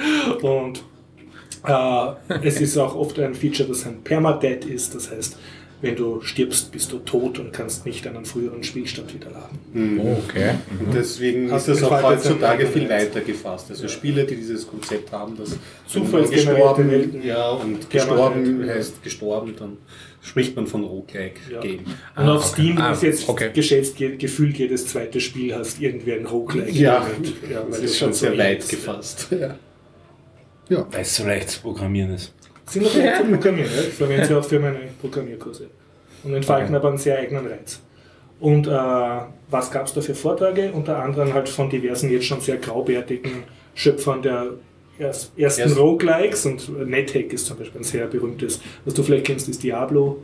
Und 0.42 0.84
es 2.44 2.60
ist 2.62 2.78
auch 2.78 2.96
oft 2.96 3.20
ein 3.20 3.34
Feature, 3.36 3.70
das 3.70 3.86
ein 3.86 4.02
Permadeath 4.04 4.66
ist. 4.66 4.96
Das 4.96 5.12
heißt, 5.12 5.38
wenn 5.84 5.96
du 5.96 6.22
stirbst, 6.22 6.72
bist 6.72 6.92
du 6.92 7.00
tot 7.00 7.40
und 7.40 7.54
kannst 7.54 7.88
nicht 7.88 8.06
einen 8.06 8.24
früheren 8.24 8.64
Spielstand 8.64 9.14
wieder 9.16 9.30
laden. 9.32 10.00
Oh, 10.00 10.18
okay. 10.28 10.52
Und 10.80 10.94
deswegen 10.94 11.52
Hast 11.52 11.68
ist 11.68 11.82
das 11.82 11.92
auch 11.92 12.04
heutzutage 12.04 12.68
viel 12.68 12.88
weiter 12.88 13.22
gefasst. 13.22 13.72
Also 13.72 13.88
Spiele, 13.88 14.26
die 14.26 14.36
dieses 14.36 14.68
Konzept 14.68 15.12
haben, 15.12 15.36
dass 15.38 15.58
gestorben, 16.30 16.92
Welten. 16.92 17.26
ja, 17.26 17.50
und 17.50 17.90
gestorben 17.90 18.64
ja. 18.66 18.76
heißt 18.76 19.02
gestorben, 19.04 19.56
dann 19.58 19.78
spricht 20.22 20.56
man 20.56 20.68
von 20.68 20.84
Roguelike-Game. 20.84 21.80
Und 21.80 21.96
Ah, 22.16 22.36
auf 22.36 22.52
okay. 22.52 22.62
Steam 22.62 22.78
Ah, 22.78 22.92
ist 22.92 23.02
jetzt 23.02 23.28
okay. 23.28 23.50
geschätzt, 23.52 23.98
gefühlt 23.98 24.58
jedes 24.58 24.86
zweite 24.86 25.20
Spiel 25.20 25.56
hast 25.56 25.82
irgendwie 25.82 26.14
ein 26.14 26.28
Roguelike. 26.28 26.72
Ja, 26.78 27.08
Element. 27.08 27.34
ja 27.50 27.64
das 27.68 27.78
weil 27.80 27.86
ist 27.86 27.98
schon 27.98 28.14
so 28.14 28.20
sehr 28.28 28.38
weit 28.38 28.70
gefasst. 28.70 29.30
Ja. 29.32 29.56
Ja. 30.72 30.88
Weil 30.92 31.02
es 31.02 31.16
so 31.16 31.26
leicht 31.26 31.50
zu 31.50 31.62
programmieren 31.62 32.14
ist. 32.14 32.34
Sind 32.68 32.84
noch 32.84 32.96
leicht 32.96 33.18
zu 33.18 33.24
programmieren, 33.26 33.70
ja? 33.76 33.82
Ich 33.82 33.94
verwende 33.94 34.26
sie 34.26 34.34
auch 34.36 34.46
für 34.46 34.60
meine 34.60 34.80
Programmierkurse. 35.02 35.68
Und 36.24 36.34
entfalten 36.34 36.68
Okay. 36.70 36.76
aber 36.78 36.90
einen 36.90 36.98
sehr 36.98 37.18
eigenen 37.20 37.46
Reiz. 37.48 37.82
Und 38.40 38.68
äh, 38.68 38.72
was 39.50 39.70
gab 39.70 39.86
es 39.88 39.94
da 39.94 40.02
für 40.02 40.16
Vorträge? 40.16 40.72
Unter 40.72 40.98
anderem 41.04 41.34
halt 41.34 41.50
von 41.50 41.70
diversen 41.70 42.10
jetzt 42.10 42.26
schon 42.26 42.40
sehr 42.42 42.58
graubärtigen 42.58 43.44
Schöpfern 43.76 44.22
der 44.22 44.52
erst, 44.98 45.38
ersten 45.38 45.62
Erst- 45.62 45.78
Roguelikes 45.78 46.46
und 46.46 46.88
NetHack 46.88 47.34
ist 47.34 47.46
zum 47.48 47.58
Beispiel 47.58 47.82
ein 47.82 47.84
sehr 47.84 48.08
berühmtes, 48.08 48.62
was 48.86 48.94
du 48.94 49.04
vielleicht 49.04 49.26
kennst, 49.28 49.50
ist 49.50 49.62
Diablo. 49.62 50.24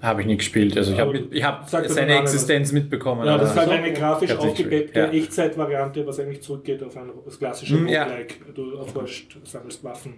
Habe 0.00 0.20
ich 0.20 0.26
nicht 0.28 0.38
gespielt. 0.38 0.76
Also 0.76 0.92
ich 0.92 1.00
habe 1.00 1.18
ich 1.30 1.42
hab 1.42 1.68
seine 1.68 2.18
Existenz 2.20 2.72
mitbekommen. 2.72 3.26
Ja, 3.26 3.36
das 3.36 3.50
ist 3.50 3.56
halt 3.56 3.70
eine 3.70 3.92
grafisch 3.92 4.36
gespielt, 4.36 4.94
ja. 4.94 5.10
Echtzeitvariante, 5.10 6.06
was 6.06 6.20
eigentlich 6.20 6.40
zurückgeht 6.42 6.82
auf 6.82 6.96
ein, 6.96 7.10
das 7.24 7.38
klassische 7.38 7.74
Hm, 7.74 7.88
ja. 7.88 8.06
Du 8.54 8.76
erforscht, 8.76 9.36
sammelst 9.44 9.82
Waffen 9.82 10.14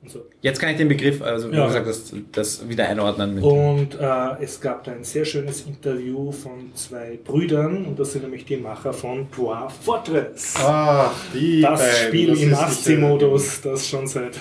und 0.00 0.10
so. 0.10 0.24
Jetzt 0.40 0.60
kann 0.60 0.70
ich 0.70 0.76
den 0.78 0.88
Begriff, 0.88 1.20
also 1.20 1.50
wie 1.50 1.56
Ja. 1.56 1.62
du 1.62 1.66
gesagt 1.68 1.86
hast, 1.88 2.14
das 2.32 2.68
wieder 2.68 2.88
einordnen. 2.88 3.34
Mit 3.34 3.44
Und 3.44 4.00
äh, 4.00 4.42
es 4.42 4.60
gab 4.60 4.84
da 4.84 4.92
ein 4.92 5.04
sehr 5.04 5.24
schönes 5.26 5.66
Interview 5.66 6.32
von 6.32 6.72
zwei 6.74 7.18
Brüdern, 7.22 7.84
und 7.84 7.98
das 7.98 8.12
sind 8.12 8.22
nämlich 8.22 8.44
die 8.46 8.56
Macher 8.56 8.92
von 8.94 9.26
Dwarf 9.30 9.74
Fortress. 9.84 10.54
Ach, 10.58 11.12
die 11.34 11.60
das 11.60 11.80
beiden, 11.80 12.06
Spiel 12.08 12.30
das 12.30 12.40
im 12.40 12.54
ASCII-Modus, 12.54 13.60
das 13.60 13.88
schon 13.88 14.06
seit 14.06 14.38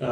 äh, 0.00 0.06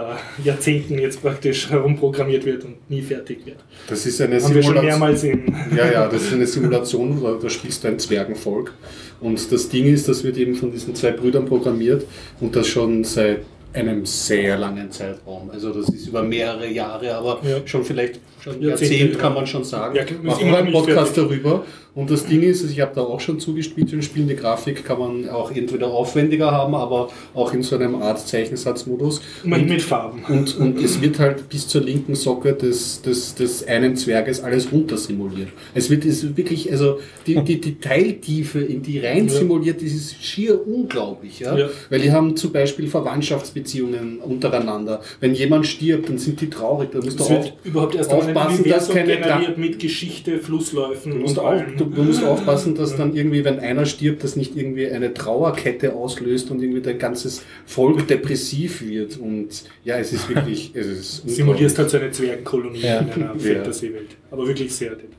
Jahrzehnten 0.44 0.98
jetzt 0.98 1.23
praktisch 1.23 1.70
herumprogrammiert 1.70 2.44
wird 2.44 2.65
und 2.65 2.90
nie 2.90 3.02
fertig 3.02 3.44
wird. 3.47 3.59
Das 3.89 4.05
ist 4.07 4.20
eine 4.20 4.36
Haben 4.43 4.55
wir 4.55 4.62
schon 4.62 4.74
Simulation. 4.74 4.85
mehrmals 4.86 5.24
in. 5.24 5.55
Ja, 5.77 5.90
ja, 5.90 6.09
das 6.09 6.23
ist 6.23 6.32
eine 6.32 6.47
Simulation, 6.47 7.23
da, 7.23 7.39
da 7.40 7.48
spielst 7.51 7.85
du 7.85 7.89
ein 7.89 7.98
Zwergenvolk. 7.98 8.73
Und 9.20 9.52
das 9.52 9.69
Ding 9.69 9.86
ist, 9.93 10.09
das 10.09 10.24
wird 10.24 10.36
eben 10.39 10.55
von 10.55 10.70
diesen 10.73 10.94
zwei 10.94 11.11
Brüdern 11.12 11.44
programmiert 11.47 12.07
und 12.40 12.57
das 12.57 12.66
schon 12.69 13.05
seit 13.05 13.40
einem 13.73 14.05
sehr 14.05 14.59
langen 14.59 14.90
Zeitraum. 14.90 15.48
Also 15.51 15.73
das 15.73 15.89
ist 15.90 16.09
über 16.09 16.23
mehrere 16.23 16.69
Jahre, 16.69 17.15
aber 17.15 17.40
Ja. 17.44 17.59
schon 17.66 17.85
vielleicht 17.85 18.19
schon 18.42 18.62
Jahrzehnt 18.62 19.12
ja. 19.12 19.18
kann 19.18 19.34
man 19.34 19.46
schon 19.46 19.64
sagen. 19.64 19.96
Ja, 19.96 20.04
Machen 20.22 20.46
wir 20.46 20.58
einen 20.58 20.72
Podcast 20.72 21.14
fertig. 21.14 21.42
darüber. 21.42 21.64
Und 21.92 22.08
das 22.08 22.24
Ding 22.24 22.42
ist, 22.42 22.70
ich 22.70 22.80
habe 22.80 22.92
da 22.94 23.00
auch 23.00 23.20
schon 23.20 23.40
zugespielt 23.40 23.92
in 23.92 24.00
Spielen. 24.00 24.28
Die 24.28 24.36
Grafik 24.36 24.84
kann 24.84 24.98
man 24.98 25.28
auch 25.28 25.50
entweder 25.50 25.88
aufwendiger 25.88 26.52
haben, 26.52 26.74
aber 26.74 27.08
auch 27.34 27.52
in 27.52 27.62
so 27.62 27.74
einem 27.76 27.96
Art 27.96 28.26
Zeichensatzmodus. 28.26 29.20
Mit, 29.42 29.68
mit 29.68 29.82
Farben. 29.82 30.24
Und, 30.28 30.56
und 30.56 30.80
es 30.80 31.00
wird 31.00 31.18
halt 31.18 31.48
bis 31.48 31.66
zur 31.66 31.82
linken 31.82 32.14
Socke 32.14 32.52
des, 32.52 33.02
des, 33.02 33.34
des 33.34 33.66
einen 33.66 33.96
Zwerges 33.96 34.40
alles 34.40 34.70
runter 34.70 34.96
simuliert. 34.96 35.48
Es 35.74 35.90
wird 35.90 36.04
es 36.04 36.36
wirklich, 36.36 36.70
also 36.70 37.00
die, 37.26 37.42
die 37.42 37.60
Detailtiefe, 37.60 38.60
in 38.60 38.82
die 38.82 39.00
rein 39.00 39.28
simuliert, 39.28 39.82
ist, 39.82 39.94
ist 39.94 40.24
schier 40.24 40.64
unglaublich. 40.64 41.40
Ja? 41.40 41.56
Ja. 41.58 41.68
Weil 41.88 42.00
die 42.00 42.12
haben 42.12 42.36
zum 42.36 42.52
Beispiel 42.52 42.86
Verwandtschaftsbeziehungen 42.86 44.20
untereinander. 44.20 45.00
Wenn 45.18 45.34
jemand 45.34 45.66
stirbt, 45.66 46.08
dann 46.08 46.18
sind 46.18 46.40
die 46.40 46.48
traurig. 46.48 46.90
Da 46.92 46.98
musst 46.98 47.18
du 47.18 47.24
Es 47.24 47.30
auch 47.30 47.44
wird 47.44 47.52
überhaupt 47.64 47.94
erst 47.96 48.12
ein 48.12 48.30
aufpassen, 48.36 48.65
dass 48.69 48.89
keine 48.90 49.16
generiert 49.16 49.59
mit 49.59 49.78
Geschichte, 49.78 50.39
Flussläufen 50.39 51.12
Du 51.12 51.19
musst, 51.19 51.39
und 51.39 51.44
auch, 51.44 51.62
du, 51.77 51.85
du 51.85 52.02
musst 52.02 52.24
aufpassen, 52.24 52.74
dass 52.74 52.97
dann 52.97 53.15
irgendwie, 53.15 53.44
wenn 53.44 53.59
einer 53.61 53.86
stirbt, 53.86 54.24
das 54.24 54.36
nicht 54.36 54.57
irgendwie 54.57 54.89
eine 54.90 55.12
Trauerkette 55.15 55.94
auslöst 55.94 56.51
und 56.51 56.62
irgendwie 56.62 56.81
dein 56.81 56.98
ganzes 56.98 57.43
Volk 57.66 58.07
depressiv 58.09 58.82
wird. 58.82 59.16
Und 59.19 59.65
ja, 59.85 59.98
es 59.98 60.12
ist 60.12 60.28
wirklich, 60.28 60.73
es 60.74 60.86
ist 60.86 61.23
simulierst 61.28 61.78
halt 61.78 61.90
so 61.90 61.98
eine 61.98 62.11
Zwergenkolonie 62.11 62.81
Ja. 62.81 63.01
in 63.01 63.11
einer. 63.12 63.39
Fantasy-Welt. 63.39 64.16
Aber 64.31 64.47
wirklich 64.47 64.74
sehr 64.74 64.90
detailliert. 64.90 65.16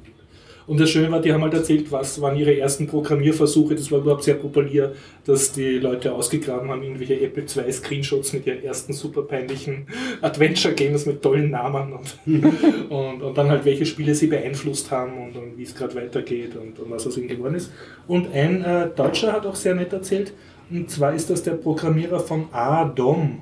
Und 0.72 0.80
das 0.80 0.90
Schöne 0.90 1.12
war, 1.12 1.20
die 1.20 1.34
haben 1.34 1.42
halt 1.42 1.54
erzählt, 1.54 1.92
was 1.92 2.22
waren 2.22 2.38
ihre 2.38 2.58
ersten 2.58 2.88
Programmierversuche. 2.88 3.76
Das 3.76 3.92
war 3.92 4.00
überhaupt 4.00 4.24
sehr 4.24 4.36
populär, 4.36 4.94
dass 5.26 5.52
die 5.52 5.80
Leute 5.80 6.14
ausgegraben 6.14 6.70
haben, 6.70 6.82
irgendwelche 6.82 7.20
Apple 7.20 7.44
II 7.44 7.70
Screenshots 7.70 8.32
mit 8.32 8.48
ihren 8.48 8.64
ersten 8.64 8.94
super 8.94 9.24
peinlichen 9.24 9.86
Adventure-Games 10.22 11.08
mit 11.08 11.22
tollen 11.22 11.50
Namen 11.50 11.92
und, 11.92 12.18
und, 12.90 13.22
und 13.22 13.38
dann 13.38 13.50
halt 13.50 13.66
welche 13.66 13.86
Spiele 13.86 14.16
sie 14.16 14.28
beeinflusst 14.28 14.92
haben 14.92 15.18
und, 15.22 15.36
und 15.36 15.58
wie 15.58 15.64
es 15.64 15.76
gerade 15.76 15.94
weitergeht 15.94 16.56
und, 16.56 16.80
und 16.80 16.90
was 16.90 17.06
aus 17.06 17.18
ihnen 17.18 17.28
geworden 17.28 17.56
ist. 17.56 17.70
Und 18.08 18.34
ein 18.34 18.64
äh, 18.64 18.88
Deutscher 18.96 19.34
hat 19.34 19.46
auch 19.46 19.56
sehr 19.56 19.76
nett 19.76 19.92
erzählt, 19.92 20.32
und 20.70 20.90
zwar 20.90 21.14
ist 21.14 21.30
das 21.30 21.44
der 21.44 21.56
Programmierer 21.56 22.22
von 22.22 22.46
ADOM. 22.54 23.40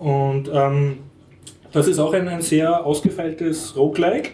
Und 0.00 0.50
ähm, 0.52 0.98
das 1.72 1.88
ist 1.88 1.98
auch 1.98 2.12
ein, 2.12 2.28
ein 2.28 2.42
sehr 2.42 2.84
ausgefeiltes 2.84 3.74
Roguelike. 3.74 4.32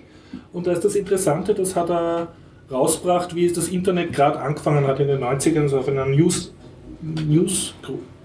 Und 0.52 0.66
da 0.66 0.72
ist 0.72 0.84
das 0.84 0.94
Interessante, 0.94 1.54
das 1.54 1.76
hat 1.76 1.90
er 1.90 2.28
rausgebracht, 2.70 3.34
wie 3.34 3.46
es 3.46 3.52
das 3.52 3.68
Internet 3.68 4.12
gerade 4.12 4.40
angefangen 4.40 4.86
hat 4.86 5.00
in 5.00 5.08
den 5.08 5.22
90ern, 5.22 5.68
so 5.68 5.78
auf 5.78 5.88
einer 5.88 6.06
News, 6.06 6.54
News, 7.02 7.74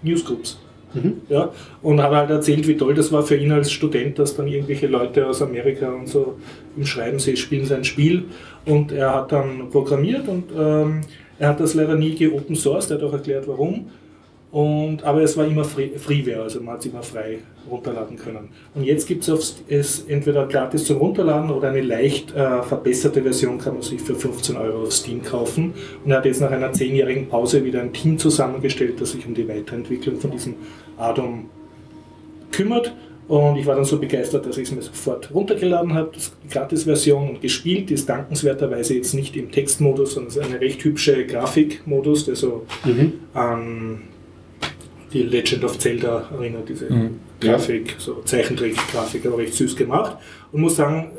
Newsgroups. 0.02 0.60
Mhm. 0.94 1.22
Ja, 1.30 1.52
und 1.82 2.02
hat 2.02 2.12
halt 2.12 2.30
erzählt, 2.30 2.68
wie 2.68 2.78
toll 2.78 2.94
das 2.94 3.12
war 3.12 3.24
für 3.24 3.36
ihn 3.36 3.52
als 3.52 3.72
Student, 3.72 4.18
dass 4.20 4.36
dann 4.36 4.48
irgendwelche 4.48 4.88
Leute 4.88 5.28
aus 5.28 5.42
Amerika 5.42 5.92
und 5.92 6.08
so 6.08 6.38
ihm 6.78 6.86
schreiben, 6.86 7.20
sie 7.20 7.36
spielen 7.36 7.66
sein 7.66 7.84
Spiel. 7.84 8.26
Und 8.66 8.92
er 8.92 9.14
hat 9.14 9.32
dann 9.32 9.70
programmiert 9.70 10.28
und 10.28 10.46
ähm, 10.58 11.02
er 11.40 11.50
hat 11.50 11.60
das 11.60 11.74
leider 11.74 11.96
nie 11.96 12.16
geopen 12.16 12.56
sourced, 12.56 12.92
er 12.92 12.98
hat 12.98 13.04
auch 13.04 13.14
erklärt, 13.14 13.48
warum. 13.48 13.90
Und, 14.50 15.04
aber 15.04 15.22
es 15.24 15.36
war 15.36 15.46
immer 15.46 15.66
free, 15.66 15.90
Freeware, 15.98 16.44
also 16.44 16.62
man 16.62 16.76
hat 16.76 16.80
es 16.80 16.86
immer 16.86 17.04
frei 17.04 17.40
runterladen 17.70 18.16
können. 18.16 18.48
Und 18.76 18.84
jetzt 18.84 19.06
gibt 19.06 19.28
es 19.28 20.06
entweder 20.08 20.48
gratis 20.48 20.86
zum 20.86 20.98
Runterladen 20.98 21.52
oder 21.52 21.70
eine 21.70 21.82
leicht 21.82 22.34
äh, 22.34 22.62
verbesserte 22.64 23.22
Version 23.22 23.58
kann 23.58 23.74
man 23.74 23.82
sich 23.82 24.02
für 24.02 24.16
15 24.16 24.56
Euro 24.56 24.84
auf 24.84 24.94
Steam 24.94 25.22
kaufen. 25.22 25.74
Und 26.04 26.12
er 26.12 26.18
hat 26.18 26.26
jetzt 26.26 26.40
nach 26.40 26.52
einer 26.52 26.72
zehnjährigen 26.72 27.28
Pause 27.28 27.66
wieder 27.66 27.82
ein 27.82 27.92
Team 27.92 28.18
zusammengestellt, 28.18 29.02
das 29.02 29.12
sich 29.12 29.26
um 29.28 29.34
die 29.34 29.48
Weiterentwicklung 29.48 30.16
von 30.18 30.32
diesem 30.32 30.56
Atom 30.98 31.50
kümmert. 32.52 32.94
Und 33.28 33.58
ich 33.58 33.66
war 33.66 33.76
dann 33.76 33.84
so 33.84 34.00
begeistert, 34.00 34.46
dass 34.46 34.58
ich 34.58 34.70
es 34.70 34.72
mir 34.72 34.82
sofort 34.82 35.34
runtergeladen 35.34 35.94
habe, 35.94 36.12
die 36.16 36.50
Gratis-Version 36.50 37.32
und 37.32 37.42
gespielt. 37.42 37.90
Die 37.90 37.96
ist 37.96 38.08
dankenswerterweise 38.08 38.96
jetzt 38.96 39.14
nicht 39.14 39.36
im 39.36 39.52
Textmodus, 39.52 40.14
sondern 40.14 40.30
es 40.30 40.38
ist 40.38 40.46
eine 40.46 40.62
recht 40.62 40.82
hübsche 40.86 41.26
Grafikmodus, 41.26 42.24
der 42.24 42.38
so 42.38 42.66
Mhm. 42.86 43.14
an 43.34 44.02
die 45.14 45.24
Legend 45.24 45.64
of 45.64 45.78
Zelda 45.78 46.30
erinnert, 46.38 46.68
diese 46.70 46.92
Mhm. 46.92 47.20
Grafik, 47.40 47.96
so 47.98 48.22
Zeichentrick-Grafik, 48.26 49.26
aber 49.26 49.38
recht 49.38 49.54
süß 49.54 49.76
gemacht. 49.76 50.18
Und 50.52 50.62
muss 50.62 50.76
sagen, 50.76 51.12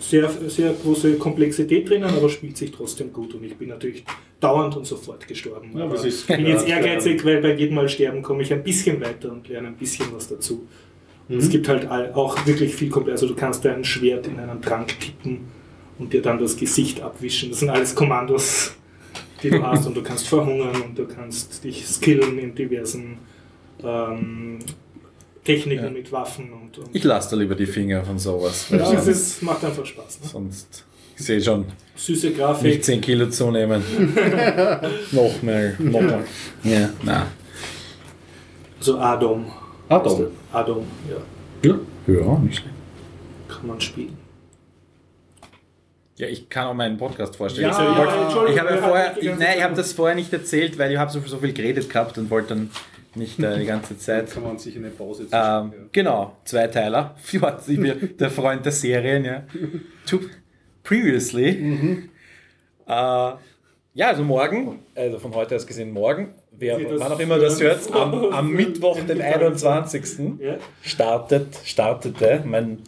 sehr, 0.00 0.30
sehr 0.48 0.72
große 0.72 1.14
Komplexität 1.14 1.88
drinnen, 1.88 2.04
aber 2.04 2.28
spielt 2.28 2.56
sich 2.56 2.70
trotzdem 2.70 3.12
gut. 3.12 3.34
Und 3.34 3.44
ich 3.44 3.56
bin 3.56 3.68
natürlich 3.68 4.04
dauernd 4.40 4.76
und 4.76 4.86
sofort 4.86 5.26
gestorben. 5.26 5.70
Ja, 5.74 5.84
aber 5.84 6.02
ich 6.04 6.26
bin 6.26 6.46
jetzt 6.46 6.68
ehrgeizig, 6.68 7.24
weil 7.24 7.40
bei 7.40 7.54
jedem 7.54 7.76
Mal 7.76 7.88
sterben 7.88 8.22
komme 8.22 8.42
ich 8.42 8.52
ein 8.52 8.62
bisschen 8.62 9.00
weiter 9.00 9.32
und 9.32 9.48
lerne 9.48 9.68
ein 9.68 9.76
bisschen 9.76 10.06
was 10.12 10.28
dazu. 10.28 10.66
Es 11.26 11.48
gibt 11.48 11.68
halt 11.68 11.88
auch 11.90 12.46
wirklich 12.46 12.74
viel 12.74 12.90
komplett. 12.90 13.14
Also 13.14 13.28
du 13.28 13.34
kannst 13.34 13.64
dein 13.64 13.82
Schwert 13.82 14.26
in 14.26 14.38
einen 14.38 14.60
Trank 14.60 14.88
tippen 15.00 15.40
und 15.98 16.12
dir 16.12 16.20
dann 16.20 16.38
das 16.38 16.54
Gesicht 16.54 17.00
abwischen. 17.00 17.48
Das 17.48 17.60
sind 17.60 17.70
alles 17.70 17.94
Kommandos, 17.94 18.74
die 19.42 19.48
du 19.48 19.62
hast 19.62 19.86
und 19.86 19.96
du 19.96 20.02
kannst 20.02 20.28
verhungern 20.28 20.82
und 20.82 20.98
du 20.98 21.06
kannst 21.06 21.64
dich 21.64 21.86
skillen 21.86 22.38
in 22.38 22.54
diversen 22.54 23.16
ähm, 23.84 24.58
Techniken 25.44 25.84
Ja. 25.84 25.90
mit 25.90 26.10
Waffen 26.10 26.52
und, 26.52 26.78
und 26.78 26.88
Ich 26.94 27.04
lasse 27.04 27.30
da 27.30 27.36
lieber 27.36 27.54
die 27.54 27.66
Finger 27.66 28.02
von 28.04 28.18
sowas. 28.18 28.66
ja, 28.70 28.92
es 28.94 29.06
ist, 29.06 29.42
macht 29.42 29.64
einfach 29.64 29.84
Spaß. 29.84 30.20
Ne? 30.22 30.28
sonst 30.28 30.84
ich 31.16 31.24
sehe 31.24 31.40
schon, 31.40 31.66
Süße 31.94 32.26
nicht 32.28 32.38
Grafik. 32.38 32.82
10 32.82 33.00
Kilo 33.00 33.28
zunehmen. 33.28 33.82
noch 35.12 35.42
mehr, 35.42 35.74
noch 35.78 36.00
mehr. 36.00 36.24
Ja, 36.64 36.90
na. 37.02 37.26
Also 38.78 38.98
Adam. 38.98 39.46
Adam. 39.88 40.26
Adam, 40.52 40.82
ja, 41.08 41.70
Ja. 41.70 41.78
Ja, 42.06 42.38
nicht 42.38 42.56
schlecht. 42.56 42.74
kann 43.48 43.66
man 43.66 43.80
spielen. 43.80 44.16
Ja, 46.16 46.28
ich 46.28 46.48
kann 46.48 46.66
auch 46.68 46.74
meinen 46.74 46.96
Podcast 46.96 47.36
vorstellen. 47.36 47.68
Ja, 47.70 47.92
ich, 47.92 47.98
ja, 48.34 48.46
ich 48.46 48.58
habe 48.58 48.70
ja 48.70 48.76
vorher, 48.76 49.16
ich, 49.18 49.26
nein, 49.38 49.54
ich 49.58 49.62
habe 49.62 49.74
das 49.74 49.92
vorher 49.92 50.14
nicht 50.14 50.32
erzählt, 50.32 50.78
weil 50.78 50.92
ich 50.92 50.98
habe 50.98 51.10
so, 51.10 51.20
so 51.20 51.38
viel 51.38 51.52
geredet 51.52 51.88
gehabt 51.90 52.18
und 52.18 52.30
wollte 52.30 52.50
dann 52.50 52.70
nicht 53.16 53.38
äh, 53.40 53.58
die 53.58 53.66
ganze 53.66 53.96
Zeit. 53.98 54.30
Kann 54.30 54.42
man 54.42 54.58
sich 54.58 54.76
eine 54.76 54.90
Pause 54.90 55.26
Ähm, 55.32 55.72
Genau, 55.92 56.36
Zweiteiler. 56.44 57.14
Ja, 57.32 57.58
ich 57.66 57.80
bin 57.80 58.16
der 58.18 58.30
Freund 58.30 58.64
der 58.64 58.72
Serien, 58.72 59.24
ja. 59.24 59.44
To, 60.06 60.20
previously. 60.82 61.48
Äh, 62.86 63.32
ja, 63.96 64.08
also 64.08 64.24
morgen, 64.24 64.80
also 64.94 65.18
von 65.18 65.34
heute 65.34 65.54
aus 65.56 65.66
gesehen 65.66 65.92
morgen, 65.92 66.34
wer, 66.50 66.78
Sie 66.78 66.86
wann 66.98 67.12
auch 67.12 67.20
immer 67.20 67.38
das 67.38 67.60
hört, 67.60 67.92
am, 67.94 68.24
am 68.32 68.50
Mittwoch, 68.52 68.96
den 68.96 69.06
die 69.06 69.22
Tage. 69.22 69.46
21. 69.46 70.40
Ja. 70.40 70.56
startet, 70.82 71.56
startete 71.64 72.42
mein 72.44 72.78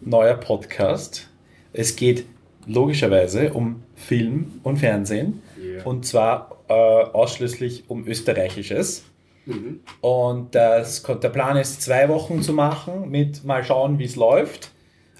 neuer 0.00 0.34
Podcast. 0.34 1.28
Es 1.72 1.96
geht 1.96 2.24
logischerweise 2.66 3.52
um 3.52 3.82
Film 3.94 4.60
und 4.62 4.78
Fernsehen 4.78 5.42
Ja. 5.56 5.84
und 5.84 6.04
zwar 6.04 6.58
äh, 6.68 6.72
ausschließlich 6.74 7.84
um 7.88 8.06
österreichisches. 8.06 9.04
Mhm. 9.50 9.80
Und 10.00 10.54
das, 10.54 11.02
der 11.02 11.28
Plan 11.28 11.56
ist, 11.56 11.82
zwei 11.82 12.08
Wochen 12.08 12.42
zu 12.42 12.52
machen, 12.52 13.10
mit 13.10 13.44
mal 13.44 13.64
schauen, 13.64 13.98
wie 13.98 14.04
es 14.04 14.16
läuft. 14.16 14.70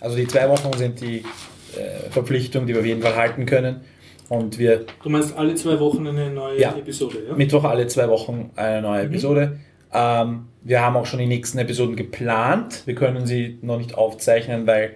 Also 0.01 0.17
die 0.17 0.27
zwei 0.27 0.49
Wochen 0.49 0.73
sind 0.77 1.01
die 1.01 1.19
äh, 1.77 2.11
Verpflichtung, 2.11 2.67
die 2.67 2.75
wir 2.75 2.81
auf 2.81 2.87
jeden 2.87 3.03
Fall 3.03 3.17
halten 3.17 3.47
können. 3.47 3.83
Und 4.29 4.59
wir 4.59 4.87
Du 5.03 5.11
meinst 5.11 5.37
alle 5.37 5.55
zwei 5.57 5.79
Wochen 5.81 6.07
eine 6.07 6.31
neue 6.31 6.61
Ja. 6.61 6.75
Episode, 6.77 7.19
ja? 7.29 7.35
Mittwoch 7.35 7.65
alle 7.65 7.87
zwei 7.89 8.09
Wochen 8.09 8.51
eine 8.57 8.81
neue 8.81 9.03
Episode. 9.03 9.59
Ähm, 9.93 10.47
wir 10.63 10.81
haben 10.83 10.97
auch 10.97 11.07
schon 11.07 11.19
die 11.19 11.27
nächsten 11.27 11.59
Episoden 11.59 11.97
geplant. 11.97 12.83
Wir 12.87 12.95
können 12.95 13.27
sie 13.27 13.59
noch 13.63 13.79
nicht 13.79 13.97
aufzeichnen, 13.97 14.67
weil 14.67 14.95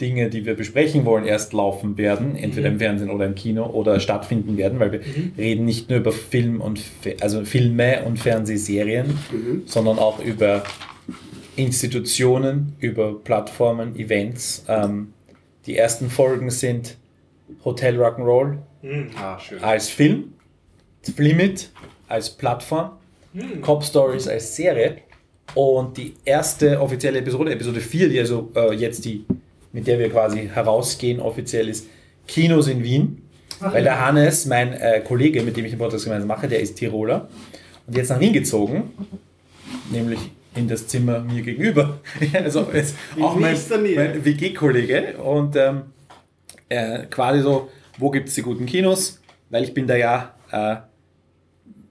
Dinge, 0.00 0.28
die 0.30 0.44
wir 0.44 0.54
besprechen 0.54 1.04
wollen, 1.04 1.24
erst 1.24 1.52
laufen 1.52 1.96
werden, 1.96 2.36
entweder 2.36 2.68
im 2.68 2.78
Fernsehen 2.78 3.10
oder 3.10 3.26
im 3.26 3.34
Kino 3.34 3.66
oder 3.66 4.00
stattfinden 4.00 4.56
werden, 4.56 4.80
weil 4.80 4.92
wir 4.92 5.00
reden 5.38 5.64
nicht 5.64 5.88
nur 5.88 5.98
über 6.00 6.12
Film 6.12 6.60
und 6.60 6.78
Fe- 6.78 7.16
also 7.20 7.44
Filme 7.44 8.02
und 8.04 8.18
Fernsehserien, 8.18 9.16
sondern 9.66 9.98
auch 9.98 10.18
über 10.24 10.64
Institutionen, 11.56 12.74
über 12.80 13.14
Plattformen, 13.22 13.96
Events. 13.96 14.64
Ähm, 14.68 15.12
die 15.66 15.76
ersten 15.76 16.10
Folgen 16.10 16.50
sind 16.50 16.96
Hotel 17.64 18.00
Rock'n'Roll, 18.00 18.58
Hm. 18.82 19.06
Ah, 19.16 19.38
als 19.62 19.88
Film, 19.88 20.34
Limit 21.16 21.70
als 22.08 22.28
Plattform, 22.30 22.90
Cop 23.62 23.82
Stories 23.82 24.28
als 24.28 24.54
Serie 24.56 24.98
und 25.54 25.96
die 25.96 26.14
erste 26.24 26.80
offizielle 26.80 27.18
Episode, 27.20 27.52
Episode 27.52 27.80
4, 27.80 28.08
die 28.10 28.18
also 28.20 28.50
äh, 28.54 28.74
jetzt 28.74 29.04
die, 29.06 29.24
mit 29.74 29.86
der 29.86 29.98
wir 29.98 30.08
quasi 30.08 30.48
herausgehen, 30.48 31.20
offiziell 31.20 31.68
ist 31.68 31.88
Kinos 32.26 32.68
in 32.68 32.82
Wien. 32.82 33.20
weil 33.60 33.84
der 33.84 34.04
Hannes, 34.04 34.46
mein 34.46 34.72
äh, 34.72 35.00
Kollege, 35.00 35.42
mit 35.42 35.56
dem 35.56 35.64
ich 35.64 35.72
den 35.72 35.78
Podcast 35.78 36.04
gemeinsam 36.04 36.28
mache, 36.28 36.48
der 36.48 36.60
ist 36.60 36.76
Tiroler 36.76 37.28
und 37.86 37.96
jetzt 37.96 38.08
nach 38.08 38.20
Wien 38.20 38.32
gezogen, 38.32 38.92
nämlich 39.90 40.18
in 40.54 40.68
das 40.68 40.86
Zimmer 40.86 41.20
mir 41.20 41.42
gegenüber. 41.42 42.00
also 42.32 42.62
ist 42.62 42.96
auch 43.20 43.36
mein, 43.36 43.56
mein 43.96 44.24
WG-Kollege 44.24 45.18
und 45.18 45.56
ähm, 45.56 45.82
äh, 46.68 47.06
quasi 47.06 47.42
so, 47.42 47.68
wo 47.98 48.10
gibt 48.10 48.28
es 48.28 48.34
die 48.34 48.42
guten 48.42 48.66
Kinos? 48.66 49.20
Weil 49.50 49.64
ich 49.64 49.74
bin 49.74 49.86
da 49.86 49.96
ja 49.96 50.34
äh, 50.50 50.76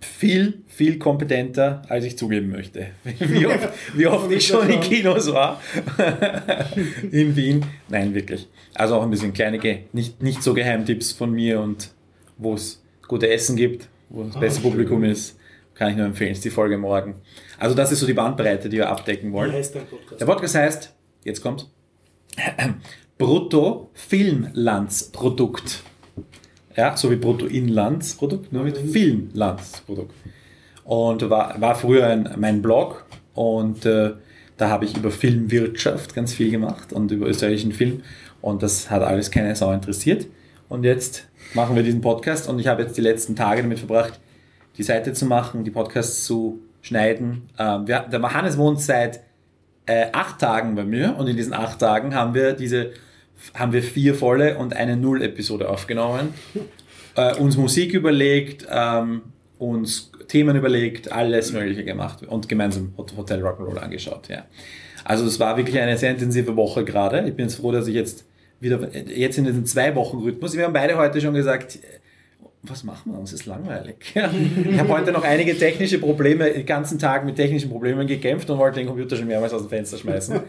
viel, 0.04 0.64
viel 0.68 1.00
kompetenter, 1.00 1.82
als 1.90 2.06
ich 2.06 2.18
zugeben 2.18 2.50
möchte. 2.50 2.88
Wie 3.20 3.48
oft, 3.48 3.70
wie 3.96 4.08
oft 4.08 4.32
ich 4.32 4.46
schon 4.46 4.70
in 4.70 4.80
Kinos 4.80 5.32
war. 5.32 5.62
in 7.12 7.36
Wien. 7.36 7.66
Nein, 7.90 8.14
wirklich. 8.14 8.48
Also 8.74 8.96
auch 8.96 9.04
ein 9.04 9.10
bisschen 9.10 9.34
kleine, 9.34 9.60
nicht, 9.94 10.22
nicht 10.22 10.44
so 10.44 10.54
Geheimtipps 10.54 11.12
von 11.12 11.32
mir 11.32 11.60
und 11.60 11.90
wo 12.38 12.54
es 12.56 12.84
gute 13.08 13.30
Essen 13.30 13.56
gibt, 13.56 13.88
wo 14.10 14.24
das 14.24 14.40
beste 14.40 14.62
schön. 14.62 14.72
Publikum 14.72 15.04
ist. 15.04 15.38
Kann 15.76 15.90
ich 15.90 15.98
nur 15.98 16.06
empfehlen, 16.06 16.32
ist 16.34 16.46
die 16.46 16.52
Folge 16.52 16.78
morgen. 16.78 17.16
Also 17.58 17.76
das 17.76 17.92
ist 17.92 18.00
so 18.00 18.06
die 18.06 18.14
Bandbreite, 18.14 18.70
die 18.70 18.78
wir 18.78 18.90
abdecken 18.90 19.30
Wie 19.30 19.34
wollen. 19.34 19.52
heißt 19.52 19.76
dein 19.76 19.88
Podcast? 19.88 20.22
Der 20.22 20.26
Podcast 20.26 20.56
heißt, 20.56 20.94
jetzt 21.24 21.42
kommt, 21.42 21.68
Brutto 23.18 23.90
Filmlandsprodukt. 23.94 25.84
Ja, 26.76 26.98
so 26.98 27.12
wie 27.12 27.16
Bruttoinlandsprodukt, 27.16 28.52
nur 28.52 28.64
mit 28.64 28.78
Filmlandsprodukt. 28.78 30.16
Und 30.84 31.30
war, 31.30 31.60
war 31.62 31.76
früher 31.76 32.08
ein, 32.08 32.30
mein 32.38 32.62
Blog 32.62 33.06
und 33.36 33.86
äh, 33.86 34.14
da 34.58 34.70
habe 34.70 34.86
ich 34.86 34.98
über 34.98 35.12
Filmwirtschaft 35.12 36.14
ganz 36.14 36.34
viel 36.34 36.52
gemacht 36.52 36.92
und 36.92 37.12
über 37.12 37.28
österreichischen 37.28 37.72
Film 37.72 38.02
und 38.42 38.64
das 38.64 38.90
hat 38.90 39.02
alles 39.04 39.32
keine 39.32 39.56
Sau 39.56 39.72
interessiert. 39.72 40.28
Und 40.68 40.84
jetzt 40.84 41.28
machen 41.54 41.76
wir 41.76 41.84
diesen 41.84 42.02
Podcast 42.02 42.50
und 42.50 42.60
ich 42.60 42.68
habe 42.68 42.82
jetzt 42.82 42.98
die 42.98 43.02
letzten 43.02 43.36
Tage 43.36 43.62
damit 43.62 43.80
verbracht, 43.80 44.20
die 44.78 44.84
Seite 44.84 45.14
zu 45.14 45.26
machen, 45.26 45.64
die 45.64 45.72
Podcasts 45.72 46.26
zu 46.26 46.60
schneiden. 46.82 47.50
Ähm, 47.60 47.88
wir, 47.88 48.00
der 48.00 48.34
Hannes 48.34 48.58
wohnt 48.58 48.82
seit 48.82 49.22
äh, 49.86 50.08
acht 50.12 50.40
Tagen 50.40 50.76
bei 50.76 50.84
mir 50.84 51.16
und 51.18 51.28
in 51.28 51.38
diesen 51.38 51.54
acht 51.54 51.80
Tagen 51.80 52.16
haben 52.16 52.34
wir 52.34 52.54
diese 52.54 52.92
haben 53.54 53.74
wir 53.74 53.84
vier 53.84 54.16
volle 54.16 54.58
und 54.58 54.76
eine 54.76 54.96
Null-Episode 54.98 55.70
aufgenommen, 55.70 56.34
äh, 57.16 57.36
uns 57.36 57.58
Musik 57.58 57.94
überlegt, 57.94 58.66
ähm, 58.72 59.22
uns 59.60 60.12
Themen 60.28 60.56
überlegt, 60.56 61.12
alles 61.12 61.52
Mögliche 61.54 61.84
gemacht 61.84 62.24
und 62.28 62.50
gemeinsam 62.50 62.94
Hot- 62.98 63.16
Hotel 63.16 63.46
Rock'n'Roll 63.46 63.78
angeschaut. 63.78 64.30
Ja. 64.30 64.46
Also 65.04 65.26
es 65.26 65.40
war 65.40 65.58
wirklich 65.58 65.78
eine 65.80 65.98
sehr 65.98 66.12
intensive 66.12 66.56
Woche 66.56 66.84
gerade. 66.86 67.28
Ich 67.28 67.36
bin 67.36 67.46
jetzt 67.46 67.56
froh, 67.56 67.72
dass 67.72 67.88
ich 67.88 67.96
jetzt 67.96 68.26
wieder 68.60 68.90
jetzt 68.96 69.38
in 69.38 69.44
diesen 69.44 69.66
zwei 69.66 69.94
Wochen 69.96 70.18
Rhythmus. 70.20 70.56
Wir 70.56 70.64
haben 70.64 70.74
beide 70.74 70.98
heute 70.98 71.20
schon 71.20 71.34
gesagt, 71.34 71.80
was 72.62 72.86
machen 72.86 73.12
wir? 73.12 73.20
Uns 73.20 73.34
ist 73.34 73.46
langweilig. 73.46 73.96
Ja. 74.16 74.30
Ich 74.72 74.80
habe 74.80 74.90
heute 74.90 75.12
noch 75.12 75.24
einige 75.24 75.58
technische 75.58 76.00
Probleme, 76.00 76.50
den 76.50 76.66
ganzen 76.66 76.98
Tag 76.98 77.26
mit 77.26 77.36
technischen 77.36 77.70
Problemen 77.70 78.08
gekämpft 78.08 78.50
und 78.50 78.58
wollte 78.58 78.80
den 78.80 78.88
Computer 78.88 79.18
schon 79.18 79.28
mehrmals 79.28 79.54
aus 79.54 79.62
dem 79.64 79.70
Fenster 79.70 79.98
schmeißen. 79.98 80.40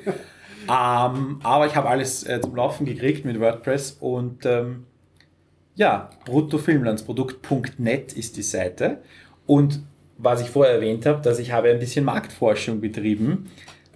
Ähm, 0.68 1.40
aber 1.42 1.66
ich 1.66 1.76
habe 1.76 1.88
alles 1.88 2.24
äh, 2.24 2.40
zum 2.40 2.56
Laufen 2.56 2.86
gekriegt 2.86 3.24
mit 3.24 3.40
WordPress 3.40 3.98
und 4.00 4.44
ähm, 4.46 4.84
ja, 5.76 6.10
bruttofilmlandsprodukt.net 6.24 8.12
ist 8.12 8.36
die 8.36 8.42
Seite. 8.42 8.98
Und 9.46 9.80
was 10.18 10.40
ich 10.40 10.50
vorher 10.50 10.74
erwähnt 10.74 11.06
habe, 11.06 11.20
dass 11.22 11.38
ich 11.38 11.52
habe 11.52 11.70
ein 11.70 11.78
bisschen 11.78 12.04
Marktforschung 12.04 12.80
betrieben, 12.80 13.50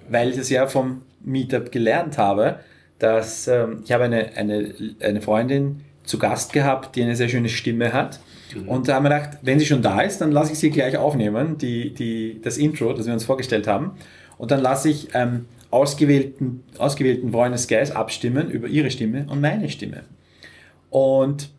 weil 0.09 0.31
ich 0.31 0.39
es 0.39 0.51
ja 0.51 0.66
vom 0.66 1.03
Meetup 1.23 1.70
gelernt 1.70 2.19
habe, 2.19 2.61
dass 2.99 3.47
ähm, 3.47 3.82
ich 3.85 3.93
habe 3.93 4.05
eine, 4.05 4.36
eine, 4.36 4.74
eine 5.01 5.20
Freundin 5.20 5.85
zu 6.05 6.19
Gast 6.19 6.53
gehabt, 6.53 6.97
die 6.97 7.03
eine 7.03 7.15
sehr 7.15 7.28
schöne 7.28 7.49
Stimme 7.49 7.93
hat. 7.93 8.20
Und 8.66 8.89
da 8.89 8.95
haben 8.95 9.05
wir 9.05 9.11
gedacht, 9.11 9.39
wenn 9.43 9.59
sie 9.59 9.66
schon 9.66 9.82
da 9.82 10.01
ist, 10.01 10.20
dann 10.20 10.32
lasse 10.32 10.53
ich 10.53 10.59
sie 10.59 10.70
gleich 10.70 10.97
aufnehmen, 10.97 11.59
die, 11.59 11.93
die, 11.93 12.40
das 12.43 12.57
Intro, 12.57 12.95
das 12.95 13.07
wir 13.07 13.12
uns 13.12 13.24
vorgestellt 13.24 13.66
haben. 13.66 13.93
Und 14.39 14.51
dann 14.51 14.61
lasse 14.61 14.89
ich 14.89 15.09
ähm, 15.15 15.45
ausgewählten, 15.70 16.65
ausgewählten 16.78 17.32
Freundes 17.32 17.69
Guys 17.69 17.90
abstimmen 17.90 18.51
über 18.51 18.69
ihre 18.69 18.90
Stimme 18.90 19.27
und 19.28 19.40
meine 19.40 19.69
Stimme. 19.69 20.05
Und 20.90 21.51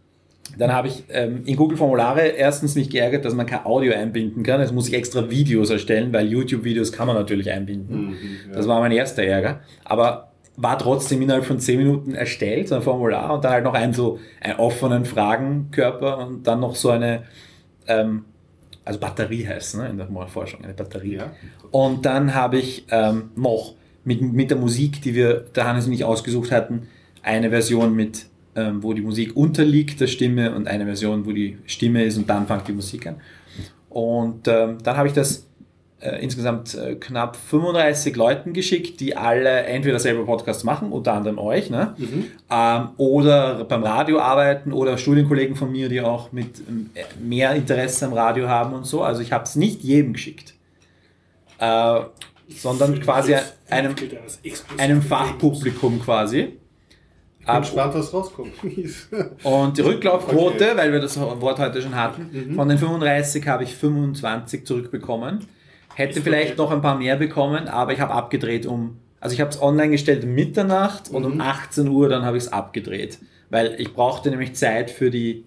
dann 0.57 0.73
habe 0.73 0.88
ich 0.88 1.03
ähm, 1.10 1.44
in 1.45 1.56
Google 1.56 1.77
Formulare 1.77 2.22
erstens 2.22 2.76
mich 2.76 2.90
geärgert, 2.90 3.23
dass 3.23 3.36
man 3.36 3.45
kein 3.45 3.65
Audio 3.65 3.94
einbinden 3.94 4.41
kann. 4.41 4.60
Jetzt 4.60 4.73
muss 4.73 4.88
ich 4.88 4.95
extra 4.95 5.30
Videos 5.30 5.69
erstellen, 5.69 6.11
weil 6.11 6.27
YouTube-Videos 6.27 6.91
kann 6.91 7.07
man 7.07 7.15
natürlich 7.15 7.52
einbinden. 7.52 8.18
Das 8.52 8.68
war 8.68 8.80
mein 8.80 8.91
erster 8.91 9.23
Ärger. 9.23 9.61
Aber 9.86 10.31
war 10.61 10.77
trotzdem 10.77 11.22
innerhalb 11.22 11.45
von 11.45 11.60
10 11.60 11.77
Minuten 11.77 12.15
erstellt, 12.15 12.68
so 12.68 12.76
ein 12.76 12.81
Formular 12.81 13.34
und 13.34 13.45
dann 13.45 13.52
halt 13.52 13.64
noch 13.64 13.73
einen 13.73 13.94
so 13.94 14.19
einen 14.41 14.60
offenen 14.60 15.06
Fragenkörper 15.06 16.27
und 16.27 16.45
dann 16.45 16.60
noch 16.60 16.76
so 16.76 16.90
eine, 16.90 17.23
ähm, 17.88 18.26
also 18.84 18.99
Batterie 18.99 19.48
heißt 19.48 19.77
ne, 19.77 19.88
in 19.88 19.98
der 19.98 20.07
Forschung, 20.27 20.65
eine 20.65 20.73
Batterie. 20.73 21.15
Ja. 21.15 21.31
Und 21.72 22.06
dann 22.06 22.36
habe 22.36 22.57
ich 22.57 22.86
ähm, 22.90 23.30
noch 23.38 23.76
mit, 24.03 24.21
mit 24.21 24.49
der 24.49 24.57
Musik, 24.57 25.01
die 25.01 25.15
wir, 25.15 25.45
der 25.55 25.67
Hannes 25.67 25.88
und 25.88 25.93
ich 25.93 26.03
ausgesucht 26.03 26.51
hatten, 26.51 26.88
eine 27.21 27.49
Version 27.49 27.95
mit, 27.95 28.26
ähm, 28.55 28.81
wo 28.81 28.93
die 28.93 29.01
Musik 29.01 29.35
unterliegt 29.35 29.99
der 29.99 30.07
Stimme 30.07 30.55
und 30.55 30.67
eine 30.67 30.85
Version, 30.85 31.26
wo 31.26 31.31
die 31.31 31.57
Stimme 31.65 32.03
ist 32.03 32.17
und 32.17 32.30
dann 32.30 32.47
fängt 32.47 32.67
die 32.67 32.73
Musik 32.73 33.07
an. 33.07 33.15
Und 33.89 34.47
ähm, 34.47 34.77
dann 34.84 34.97
habe 34.97 35.07
ich 35.07 35.13
das 35.13 35.49
äh, 36.01 36.23
insgesamt 36.23 36.76
äh, 36.76 36.95
knapp 36.95 37.35
35 37.35 38.15
Leuten 38.15 38.53
geschickt, 38.53 38.99
die 39.01 39.17
alle 39.17 39.63
entweder 39.63 39.99
selber 39.99 40.26
Podcasts 40.26 40.63
machen, 40.63 40.91
unter 40.91 41.13
anderem 41.13 41.38
euch, 41.39 41.69
ne? 41.69 41.93
ähm, 42.49 42.89
oder 42.97 43.65
beim 43.65 43.84
Radio 43.84 44.19
arbeiten 44.19 44.71
oder 44.71 44.97
Studienkollegen 44.97 45.55
von 45.55 45.71
mir, 45.71 45.89
die 45.89 45.99
auch 45.99 46.31
mit 46.31 46.59
ähm, 46.69 46.89
mehr 47.21 47.53
Interesse 47.53 48.05
am 48.05 48.13
Radio 48.13 48.47
haben 48.47 48.73
und 48.73 48.85
so. 48.85 49.03
Also 49.03 49.21
ich 49.21 49.34
habe 49.34 49.43
es 49.43 49.55
nicht 49.55 49.84
jedem 49.84 50.13
geschickt, 50.13 50.53
äh, 51.59 51.99
sondern 52.55 52.99
quasi 52.99 53.35
einem, 53.69 53.95
einem 54.77 55.01
Fachpublikum 55.01 56.01
quasi. 56.01 56.57
Ich 57.39 57.45
bin 57.45 57.61
gespannt, 57.61 57.93
was 57.95 58.13
rauskommt. 58.13 58.51
Und 59.43 59.77
die 59.77 59.81
Rücklaufquote, 59.81 60.65
Okay. 60.71 60.77
weil 60.77 60.91
wir 60.91 60.99
das 60.99 61.19
Wort 61.19 61.59
heute 61.59 61.81
schon 61.81 61.95
hatten, 61.95 62.53
von 62.55 62.69
den 62.69 62.77
35 62.77 63.47
habe 63.47 63.63
ich 63.63 63.76
25 63.76 64.65
zurückbekommen. 64.65 65.45
Hätte 65.95 66.19
Ist 66.19 66.23
vielleicht 66.23 66.53
okay. 66.53 66.61
noch 66.61 66.71
ein 66.71 66.81
paar 66.81 66.97
mehr 66.97 67.15
bekommen, 67.15 67.67
aber 67.67 67.93
ich 67.93 67.99
habe 67.99 68.13
abgedreht 68.13 68.65
um, 68.65 68.97
also 69.19 69.34
ich 69.34 69.41
habe 69.41 69.49
es 69.49 69.61
online 69.61 69.89
gestellt 69.89 70.23
um 70.23 70.34
Mitternacht 70.34 71.09
und 71.09 71.26
um 71.26 71.41
18 71.41 71.88
Uhr 71.88 72.07
dann 72.09 72.23
habe 72.23 72.38
ich 72.38 72.43
es 72.43 72.53
abgedreht. 72.53 73.19
Weil 73.49 73.76
ich 73.80 73.93
brauchte 73.93 74.30
nämlich 74.30 74.55
Zeit 74.55 74.91
für 74.91 75.09
die 75.09 75.43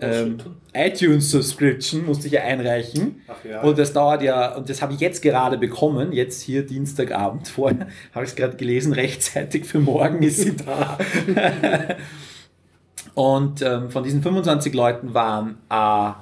ähm, 0.00 0.38
iTunes-Subscription, 0.72 2.06
musste 2.06 2.26
ich 2.26 2.34
ja 2.34 2.42
einreichen. 2.42 3.22
Ach 3.28 3.44
ja. 3.44 3.62
Und 3.62 3.78
das 3.78 3.92
dauert 3.92 4.22
ja, 4.22 4.54
und 4.54 4.68
das 4.68 4.82
habe 4.82 4.92
ich 4.92 5.00
jetzt 5.00 5.22
gerade 5.22 5.58
bekommen, 5.58 6.12
jetzt 6.12 6.42
hier 6.42 6.64
Dienstagabend 6.64 7.48
vorher, 7.48 7.88
habe 8.14 8.24
ich 8.24 8.30
es 8.30 8.36
gerade 8.36 8.56
gelesen, 8.56 8.92
rechtzeitig 8.92 9.64
für 9.64 9.80
morgen 9.80 10.22
ist 10.22 10.40
sie 10.40 10.56
da. 10.56 10.98
und 13.14 13.62
ähm, 13.62 13.90
von 13.90 14.02
diesen 14.02 14.22
25 14.22 14.74
Leuten 14.74 15.14
waren 15.14 15.58
äh, 15.68 16.12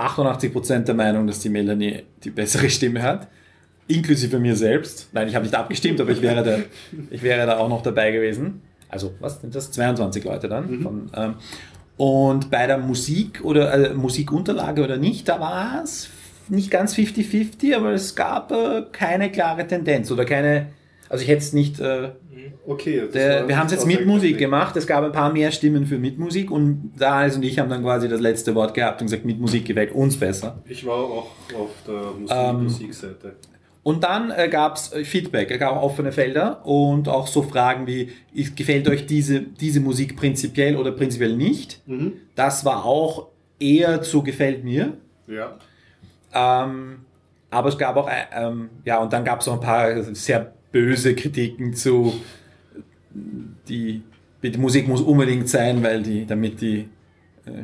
88% 0.00 0.84
der 0.84 0.94
Meinung, 0.94 1.26
dass 1.26 1.40
die 1.40 1.50
Melanie 1.50 2.04
die 2.24 2.30
bessere 2.30 2.70
Stimme 2.70 3.02
hat. 3.02 3.28
Inklusive 3.86 4.38
mir 4.38 4.56
selbst. 4.56 5.08
Nein, 5.12 5.28
ich 5.28 5.34
habe 5.34 5.44
nicht 5.44 5.54
abgestimmt, 5.54 6.00
aber 6.00 6.10
ich 6.10 6.22
wäre, 6.22 6.42
da, 6.44 6.58
ich 7.10 7.22
wäre 7.22 7.46
da 7.46 7.58
auch 7.58 7.68
noch 7.68 7.82
dabei 7.82 8.12
gewesen. 8.12 8.62
Also, 8.90 9.12
was 9.20 9.40
sind 9.40 9.54
das? 9.54 9.70
22 9.70 10.24
Leute 10.24 10.48
dann. 10.48 10.80
Von, 10.80 11.10
ähm, 11.16 11.34
und 11.96 12.50
bei 12.50 12.66
der 12.66 12.78
Musik 12.78 13.40
oder 13.44 13.72
äh, 13.90 13.94
Musikunterlage 13.94 14.82
oder 14.82 14.96
nicht, 14.96 15.28
da 15.28 15.38
war 15.40 15.82
es 15.82 16.08
nicht 16.48 16.70
ganz 16.70 16.94
50-50, 16.94 17.76
aber 17.76 17.92
es 17.92 18.14
gab 18.16 18.50
äh, 18.52 18.82
keine 18.90 19.30
klare 19.30 19.66
Tendenz 19.66 20.10
oder 20.10 20.24
keine. 20.24 20.66
Also, 21.08 21.22
ich 21.22 21.28
hätte 21.28 21.42
es 21.42 21.52
nicht. 21.52 21.80
Äh, 21.80 22.10
Okay. 22.66 23.00
das 23.00 23.12
der, 23.12 23.48
wir 23.48 23.58
haben 23.58 23.66
es 23.66 23.72
jetzt 23.72 23.86
mit 23.86 24.06
Musik 24.06 24.38
gemacht. 24.38 24.76
Es 24.76 24.86
gab 24.86 25.02
ein 25.02 25.12
paar 25.12 25.32
mehr 25.32 25.50
Stimmen 25.50 25.86
für 25.86 25.98
mit 25.98 26.18
Musik 26.18 26.50
und 26.50 26.92
Daniel 26.96 27.36
und 27.36 27.42
ich 27.42 27.58
haben 27.58 27.68
dann 27.68 27.82
quasi 27.82 28.08
das 28.08 28.20
letzte 28.20 28.54
Wort 28.54 28.74
gehabt 28.74 29.00
und 29.00 29.06
gesagt, 29.06 29.24
mit 29.24 29.40
Musik 29.40 29.64
gefällt 29.64 29.92
uns 29.92 30.16
besser. 30.16 30.62
Ich 30.66 30.86
war 30.86 30.94
auch 30.96 31.30
auf 31.54 31.70
der 31.86 32.02
Musik 32.18 32.36
Ähm, 32.36 32.62
Musikseite. 32.64 33.32
Und 33.82 34.04
dann 34.04 34.30
äh, 34.30 34.48
gab 34.48 34.76
es 34.76 34.88
Feedback, 35.04 35.50
es 35.50 35.58
gab 35.58 35.76
auch 35.76 35.82
offene 35.82 36.12
Felder 36.12 36.64
und 36.66 37.08
auch 37.08 37.26
so 37.26 37.42
Fragen 37.42 37.86
wie, 37.86 38.10
gefällt 38.54 38.86
euch 38.88 39.06
diese, 39.06 39.40
diese 39.40 39.80
Musik 39.80 40.16
prinzipiell 40.16 40.76
oder 40.76 40.92
prinzipiell 40.92 41.34
nicht? 41.34 41.80
Mhm. 41.86 42.12
Das 42.34 42.64
war 42.64 42.84
auch 42.84 43.28
eher 43.58 44.02
zu 44.02 44.22
gefällt 44.22 44.64
mir. 44.64 44.98
Ja. 45.26 45.56
Ähm, 46.34 47.00
aber 47.50 47.68
es 47.70 47.78
gab 47.78 47.96
auch, 47.96 48.08
äh, 48.08 48.24
ähm, 48.34 48.68
ja, 48.84 48.98
und 48.98 49.12
dann 49.12 49.24
gab 49.24 49.40
es 49.40 49.48
auch 49.48 49.54
ein 49.54 49.60
paar 49.60 50.02
sehr 50.14 50.52
böse 50.72 51.14
Kritiken 51.14 51.74
zu, 51.74 52.12
die, 53.68 54.02
die 54.42 54.58
Musik 54.58 54.88
muss 54.88 55.00
unbedingt 55.00 55.48
sein, 55.48 55.82
weil 55.82 56.02
die, 56.02 56.26
damit 56.26 56.60
die 56.60 56.80
äh, 56.80 56.86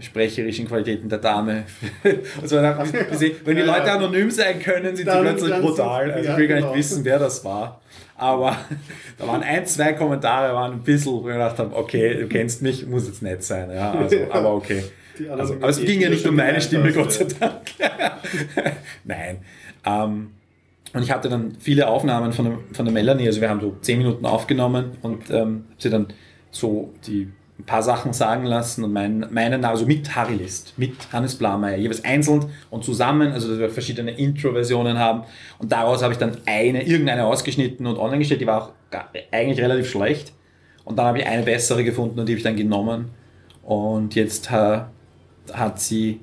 sprecherischen 0.00 0.66
Qualitäten 0.66 1.08
der 1.08 1.18
Dame. 1.18 1.64
also, 2.42 2.56
wenn 2.56 3.56
die. 3.56 3.62
Leute 3.62 3.92
anonym 3.92 4.30
sein 4.30 4.60
können, 4.60 4.96
sind 4.96 5.06
Dann- 5.06 5.24
sie 5.24 5.32
plötzlich 5.32 5.60
brutal. 5.60 6.12
Also 6.12 6.30
ich 6.30 6.36
will 6.36 6.48
gar 6.48 6.54
nicht 6.56 6.64
genau. 6.64 6.76
wissen, 6.76 7.04
wer 7.04 7.18
das 7.18 7.44
war. 7.44 7.80
Aber 8.16 8.56
da 9.18 9.26
waren 9.26 9.42
ein, 9.42 9.66
zwei 9.66 9.92
Kommentare, 9.92 10.54
waren 10.54 10.72
ein 10.72 10.82
bisschen, 10.82 11.12
wo 11.12 11.28
ich 11.28 11.34
gedacht 11.34 11.58
habe, 11.58 11.76
okay, 11.76 12.14
du 12.14 12.26
kennst 12.28 12.62
mich, 12.62 12.86
muss 12.86 13.06
jetzt 13.06 13.22
nett 13.22 13.42
sein. 13.42 13.70
Ja, 13.70 13.92
also, 13.92 14.16
aber 14.30 14.54
okay. 14.54 14.82
Also, 15.30 15.54
aber 15.54 15.68
es 15.68 15.80
ging 15.80 16.00
ja 16.00 16.10
nicht 16.10 16.26
um 16.26 16.36
meine 16.36 16.60
Stimme, 16.60 16.92
gemeint 16.92 17.08
Gott 17.08 17.12
sei 17.12 17.26
Dank. 17.38 17.62
Nein. 19.04 19.38
Ähm, 19.84 20.30
und 20.92 21.02
ich 21.02 21.10
hatte 21.10 21.28
dann 21.28 21.56
viele 21.58 21.88
Aufnahmen 21.88 22.32
von 22.32 22.44
der, 22.44 22.58
von 22.72 22.84
der 22.84 22.92
Melanie, 22.92 23.26
also 23.26 23.40
wir 23.40 23.50
haben 23.50 23.60
so 23.60 23.76
zehn 23.80 23.98
Minuten 23.98 24.24
aufgenommen 24.24 24.92
und 25.02 25.30
ähm, 25.30 25.66
sie 25.78 25.90
dann 25.90 26.06
so 26.50 26.92
die 27.06 27.28
ein 27.58 27.64
paar 27.64 27.82
Sachen 27.82 28.12
sagen 28.12 28.44
lassen 28.44 28.84
und 28.84 28.92
mein, 28.92 29.26
meinen, 29.30 29.64
also 29.64 29.86
mit 29.86 30.14
Harry 30.14 30.34
List, 30.34 30.74
mit 30.76 30.94
Hannes 31.12 31.36
Blameyer, 31.36 31.76
jeweils 31.76 32.04
einzeln 32.04 32.46
und 32.70 32.84
zusammen, 32.84 33.32
also 33.32 33.48
dass 33.48 33.58
wir 33.58 33.70
verschiedene 33.70 34.12
Intro-Versionen 34.12 34.98
haben 34.98 35.24
und 35.58 35.72
daraus 35.72 36.02
habe 36.02 36.12
ich 36.12 36.18
dann 36.18 36.36
eine, 36.44 36.86
irgendeine 36.86 37.24
ausgeschnitten 37.24 37.86
und 37.86 37.96
online 37.96 38.18
gestellt, 38.18 38.42
die 38.42 38.46
war 38.46 38.62
auch 38.62 38.72
gar, 38.90 39.08
eigentlich 39.32 39.60
relativ 39.60 39.90
schlecht 39.90 40.32
und 40.84 40.98
dann 40.98 41.06
habe 41.06 41.18
ich 41.18 41.26
eine 41.26 41.44
bessere 41.44 41.82
gefunden 41.82 42.20
und 42.20 42.26
die 42.26 42.32
habe 42.32 42.38
ich 42.38 42.44
dann 42.44 42.56
genommen 42.56 43.10
und 43.62 44.14
jetzt 44.14 44.50
äh, 44.52 44.80
hat 45.52 45.80
sie 45.80 46.20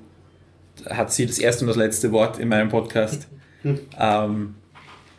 hat 0.90 1.12
sie 1.12 1.26
das 1.26 1.40
erste 1.40 1.64
und 1.64 1.68
das 1.68 1.78
letzte 1.78 2.12
Wort 2.12 2.40
in 2.40 2.50
meinem 2.50 2.70
Podcast. 2.70 3.28
ähm, 4.00 4.56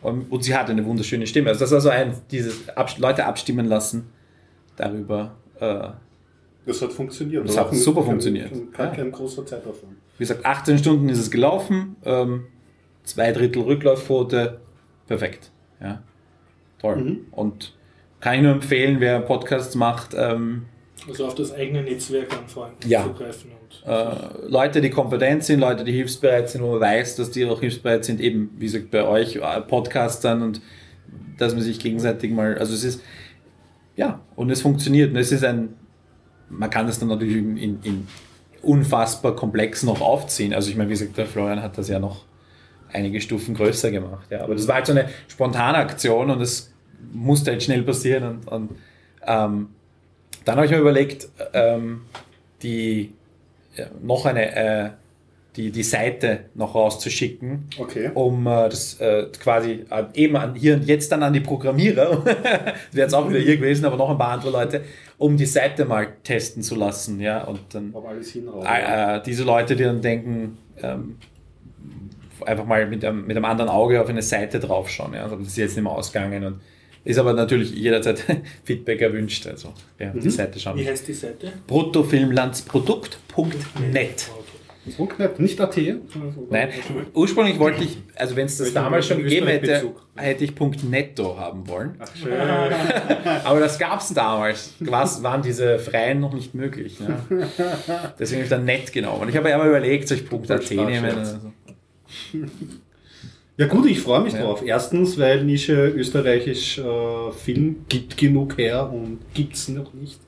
und, 0.02 0.30
und 0.30 0.44
sie 0.44 0.54
hat 0.54 0.68
eine 0.68 0.84
wunderschöne 0.84 1.26
Stimme. 1.26 1.48
Also 1.48 1.60
das 1.60 1.72
war 1.72 1.80
so 1.80 1.88
ein, 1.88 2.14
dieses 2.30 2.68
Abs 2.70 2.98
Leute 2.98 3.24
abstimmen 3.24 3.66
lassen 3.66 4.10
darüber. 4.76 5.36
Äh, 5.58 5.90
Das 6.66 6.80
hat 6.82 6.92
funktioniert. 6.92 7.46
Das 7.48 7.58
hat 7.58 7.68
auch 7.68 7.72
super 7.74 8.02
funktioniert. 8.02 8.50
Kein, 8.72 8.86
Ja. 8.88 8.94
kein 8.94 9.12
großer 9.12 9.44
Zeitaufwand. 9.44 9.94
wie 10.16 10.22
gesagt, 10.22 10.44
18 10.46 10.78
Stunden 10.78 11.08
ist 11.08 11.18
es 11.18 11.30
gelaufen, 11.30 11.96
ähm, 12.04 12.46
zwei 13.02 13.32
Drittel 13.32 13.62
Rücklaufquote, 13.62 14.60
perfekt. 15.06 15.50
Ja. 15.80 16.02
Toll. 16.80 16.96
Mhm. 16.96 17.20
Und 17.32 17.74
kann 18.20 18.36
ich 18.36 18.42
nur 18.42 18.52
empfehlen, 18.52 19.00
wer 19.00 19.20
Podcasts 19.20 19.74
macht, 19.74 20.14
ähm, 20.16 20.66
Also 21.06 21.26
auf 21.26 21.34
das 21.34 21.52
eigene 21.52 21.82
Netzwerk 21.82 22.32
an 22.32 22.48
Freunden 22.48 22.88
Ja. 22.88 23.02
zugreifen. 23.04 23.50
Und 23.50 23.86
äh, 23.90 24.48
Leute, 24.48 24.80
die 24.80 24.88
kompetent 24.88 25.44
sind, 25.44 25.60
Leute, 25.60 25.84
die 25.84 25.92
hilfsbereit 25.92 26.48
sind, 26.48 26.62
wo 26.62 26.70
man 26.72 26.80
weiß, 26.80 27.16
dass 27.16 27.30
die 27.30 27.44
auch 27.44 27.60
hilfsbereit 27.60 28.04
sind, 28.06 28.20
eben, 28.20 28.50
wie 28.58 28.64
gesagt, 28.66 28.90
bei 28.90 29.06
euch, 29.06 29.36
äh, 29.36 29.60
Podcastern 29.60 30.40
und 30.40 30.62
dass 31.36 31.52
man 31.52 31.62
sich 31.62 31.78
gegenseitig 31.80 32.30
mal, 32.30 32.56
also 32.56 32.72
es 32.72 32.84
ist, 32.84 33.02
ja, 33.96 34.20
und 34.36 34.50
es 34.50 34.62
funktioniert. 34.62 35.10
Und 35.10 35.16
es 35.18 35.30
ist 35.32 35.44
ein, 35.44 35.74
man 36.58 36.70
kann 36.70 36.86
das 36.86 36.98
dann 36.98 37.08
natürlich 37.08 37.36
in, 37.36 37.56
in, 37.56 37.78
in 37.82 38.08
unfassbar 38.62 39.36
komplex 39.36 39.82
noch 39.82 40.00
aufziehen. 40.00 40.54
Also 40.54 40.70
ich 40.70 40.76
meine, 40.76 40.88
wie 40.88 40.94
gesagt, 40.94 41.16
der 41.16 41.26
Florian 41.26 41.62
hat 41.62 41.76
das 41.78 41.88
ja 41.88 41.98
noch 41.98 42.24
einige 42.92 43.20
Stufen 43.20 43.54
größer 43.54 43.90
gemacht. 43.90 44.26
Ja. 44.30 44.42
Aber 44.42 44.54
das 44.54 44.66
war 44.68 44.76
halt 44.76 44.86
so 44.86 44.92
eine 44.92 45.08
spontane 45.28 45.78
Aktion 45.78 46.30
und 46.30 46.40
das 46.40 46.72
musste 47.12 47.50
halt 47.50 47.62
schnell 47.62 47.82
passieren. 47.82 48.24
Und, 48.24 48.48
und 48.48 48.70
ähm, 49.26 49.68
dann 50.44 50.56
habe 50.56 50.66
ich 50.66 50.72
mir 50.72 50.78
überlegt, 50.78 51.28
ähm, 51.52 52.02
die 52.62 53.12
ja, 53.76 53.86
noch 54.02 54.26
eine 54.26 54.54
äh, 54.54 54.90
die, 55.56 55.70
die 55.70 55.82
Seite 55.84 56.46
noch 56.54 56.74
rauszuschicken, 56.74 57.68
Okay. 57.78 58.10
um 58.14 58.46
äh, 58.46 58.68
das 58.68 58.98
äh, 59.00 59.26
quasi 59.40 59.84
äh, 59.90 60.04
eben 60.14 60.36
an, 60.36 60.54
hier 60.56 60.74
und 60.74 60.84
jetzt 60.86 61.12
dann 61.12 61.22
an 61.22 61.32
die 61.32 61.40
Programmierer, 61.40 62.16
das 62.24 62.34
wäre 62.92 63.06
jetzt 63.06 63.14
auch 63.14 63.28
wieder 63.28 63.38
ihr 63.38 63.56
gewesen, 63.56 63.84
aber 63.84 63.96
noch 63.96 64.10
ein 64.10 64.18
paar 64.18 64.32
andere 64.32 64.50
Leute, 64.50 64.82
um 65.16 65.36
die 65.36 65.46
Seite 65.46 65.84
mal 65.84 66.08
testen 66.24 66.60
zu 66.62 66.74
lassen, 66.74 67.20
ja, 67.20 67.44
und 67.44 67.60
dann 67.72 67.94
äh, 68.64 69.16
äh, 69.16 69.22
diese 69.24 69.44
Leute, 69.44 69.76
die 69.76 69.84
dann 69.84 70.02
denken, 70.02 70.58
ähm, 70.82 71.16
einfach 72.44 72.66
mal 72.66 72.84
mit 72.88 73.04
einem, 73.04 73.24
mit 73.26 73.36
einem 73.36 73.44
anderen 73.44 73.70
Auge 73.70 74.00
auf 74.00 74.08
eine 74.08 74.22
Seite 74.22 74.58
draufschauen, 74.58 75.14
ja, 75.14 75.22
also 75.22 75.36
das 75.36 75.46
ist 75.48 75.56
jetzt 75.56 75.76
nicht 75.76 75.84
mehr 75.84 75.92
ausgegangen 75.92 76.42
und 76.44 76.60
ist 77.04 77.18
aber 77.18 77.32
natürlich 77.32 77.70
jederzeit 77.72 78.24
Feedback 78.64 79.00
erwünscht, 79.02 79.46
also 79.46 79.72
ja, 80.00 80.10
die 80.10 80.30
Seite 80.30 80.58
schauen. 80.58 80.76
wie 80.78 80.88
heißt 80.88 81.06
die 81.06 81.12
Seite? 81.12 81.52
bruttofilmlandsprodukt.net 81.68 84.30
Knapp, 85.08 85.40
nicht 85.40 85.60
AT. 85.60 85.76
Nein, 86.50 86.68
ursprünglich 87.14 87.58
wollte 87.58 87.84
ich, 87.84 87.96
also 88.16 88.36
wenn 88.36 88.46
es 88.46 88.58
das 88.58 88.72
damals 88.72 89.06
schon 89.06 89.22
gegeben 89.22 89.46
hätte, 89.46 89.94
hätte 90.14 90.44
ich 90.44 90.54
Punkt 90.54 90.84
.netto 90.84 91.38
haben 91.38 91.66
wollen. 91.68 91.96
Ach, 91.98 92.14
schön. 92.14 92.32
Aber 93.44 93.60
das 93.60 93.78
gab 93.78 94.00
es 94.00 94.12
damals. 94.12 94.74
Was 94.80 95.22
waren 95.22 95.42
diese 95.42 95.78
freien 95.78 96.20
noch 96.20 96.34
nicht 96.34 96.54
möglich. 96.54 96.98
Ja. 97.00 97.24
Deswegen 98.18 98.40
habe 98.40 98.44
ich 98.44 98.50
dann 98.50 98.64
net 98.64 98.92
genommen. 98.92 99.22
Und 99.22 99.28
ich 99.30 99.36
habe 99.36 99.48
ja 99.48 99.56
immer 99.56 99.66
überlegt, 99.66 100.08
soll 100.08 100.18
ich 100.18 100.28
Punkt 100.28 100.50
.at 100.50 100.70
nehmen. 100.70 101.54
Ja 103.56 103.66
gut, 103.68 103.86
ich 103.86 104.00
freue 104.00 104.20
mich 104.20 104.32
Ja. 104.32 104.42
drauf. 104.42 104.62
Erstens, 104.64 105.16
weil 105.18 105.44
Nische 105.44 105.86
österreichisch 105.88 106.78
äh, 106.78 107.30
Film 107.30 107.84
gibt 107.88 108.16
genug 108.16 108.58
her 108.58 108.90
und 108.92 109.18
gibt 109.32 109.54
es 109.54 109.68
noch 109.68 109.94
nicht. 109.94 110.18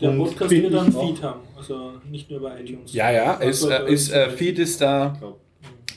Der 0.00 0.10
Und 0.10 0.18
Podcast 0.18 0.50
wird 0.50 0.74
auch- 0.74 0.84
Feed 0.84 1.22
haben, 1.22 1.40
also 1.56 1.92
nicht 2.10 2.30
nur 2.30 2.40
über 2.40 2.58
iTunes. 2.58 2.92
Ja, 2.94 3.10
ja, 3.10 3.34
ist, 3.34 3.64
Also, 3.64 3.84
äh, 3.86 3.92
ist, 3.92 4.10
äh, 4.12 4.30
Feed 4.30 4.58
ist 4.58 4.80
da. 4.80 5.14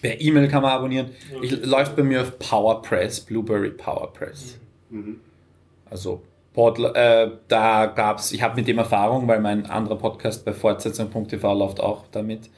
Per 0.02 0.20
E-Mail 0.20 0.50
kann 0.50 0.62
man 0.62 0.72
abonnieren. 0.74 1.12
Ich, 1.42 1.66
läuft 1.66 1.96
bei 1.96 2.04
mir 2.04 2.22
auf 2.22 2.38
PowerPress, 2.38 3.22
Blueberry 3.22 3.70
PowerPress. 3.70 4.60
Mhm. 4.90 5.22
Also 5.90 6.22
Portl 6.54 6.86
äh, 6.94 7.32
da 7.48 7.86
gab's, 7.86 8.34
ich 8.34 8.42
habe 8.44 8.58
mit 8.58 8.68
dem 8.68 8.78
Erfahrung, 8.80 9.26
weil 9.30 9.40
mein 9.40 9.66
anderer 9.68 9.96
Podcast 9.98 10.44
bei 10.44 10.52
Fortsetzung.tv 10.52 11.54
läuft 11.54 11.80
auch 11.80 12.04
damit. 12.12 12.50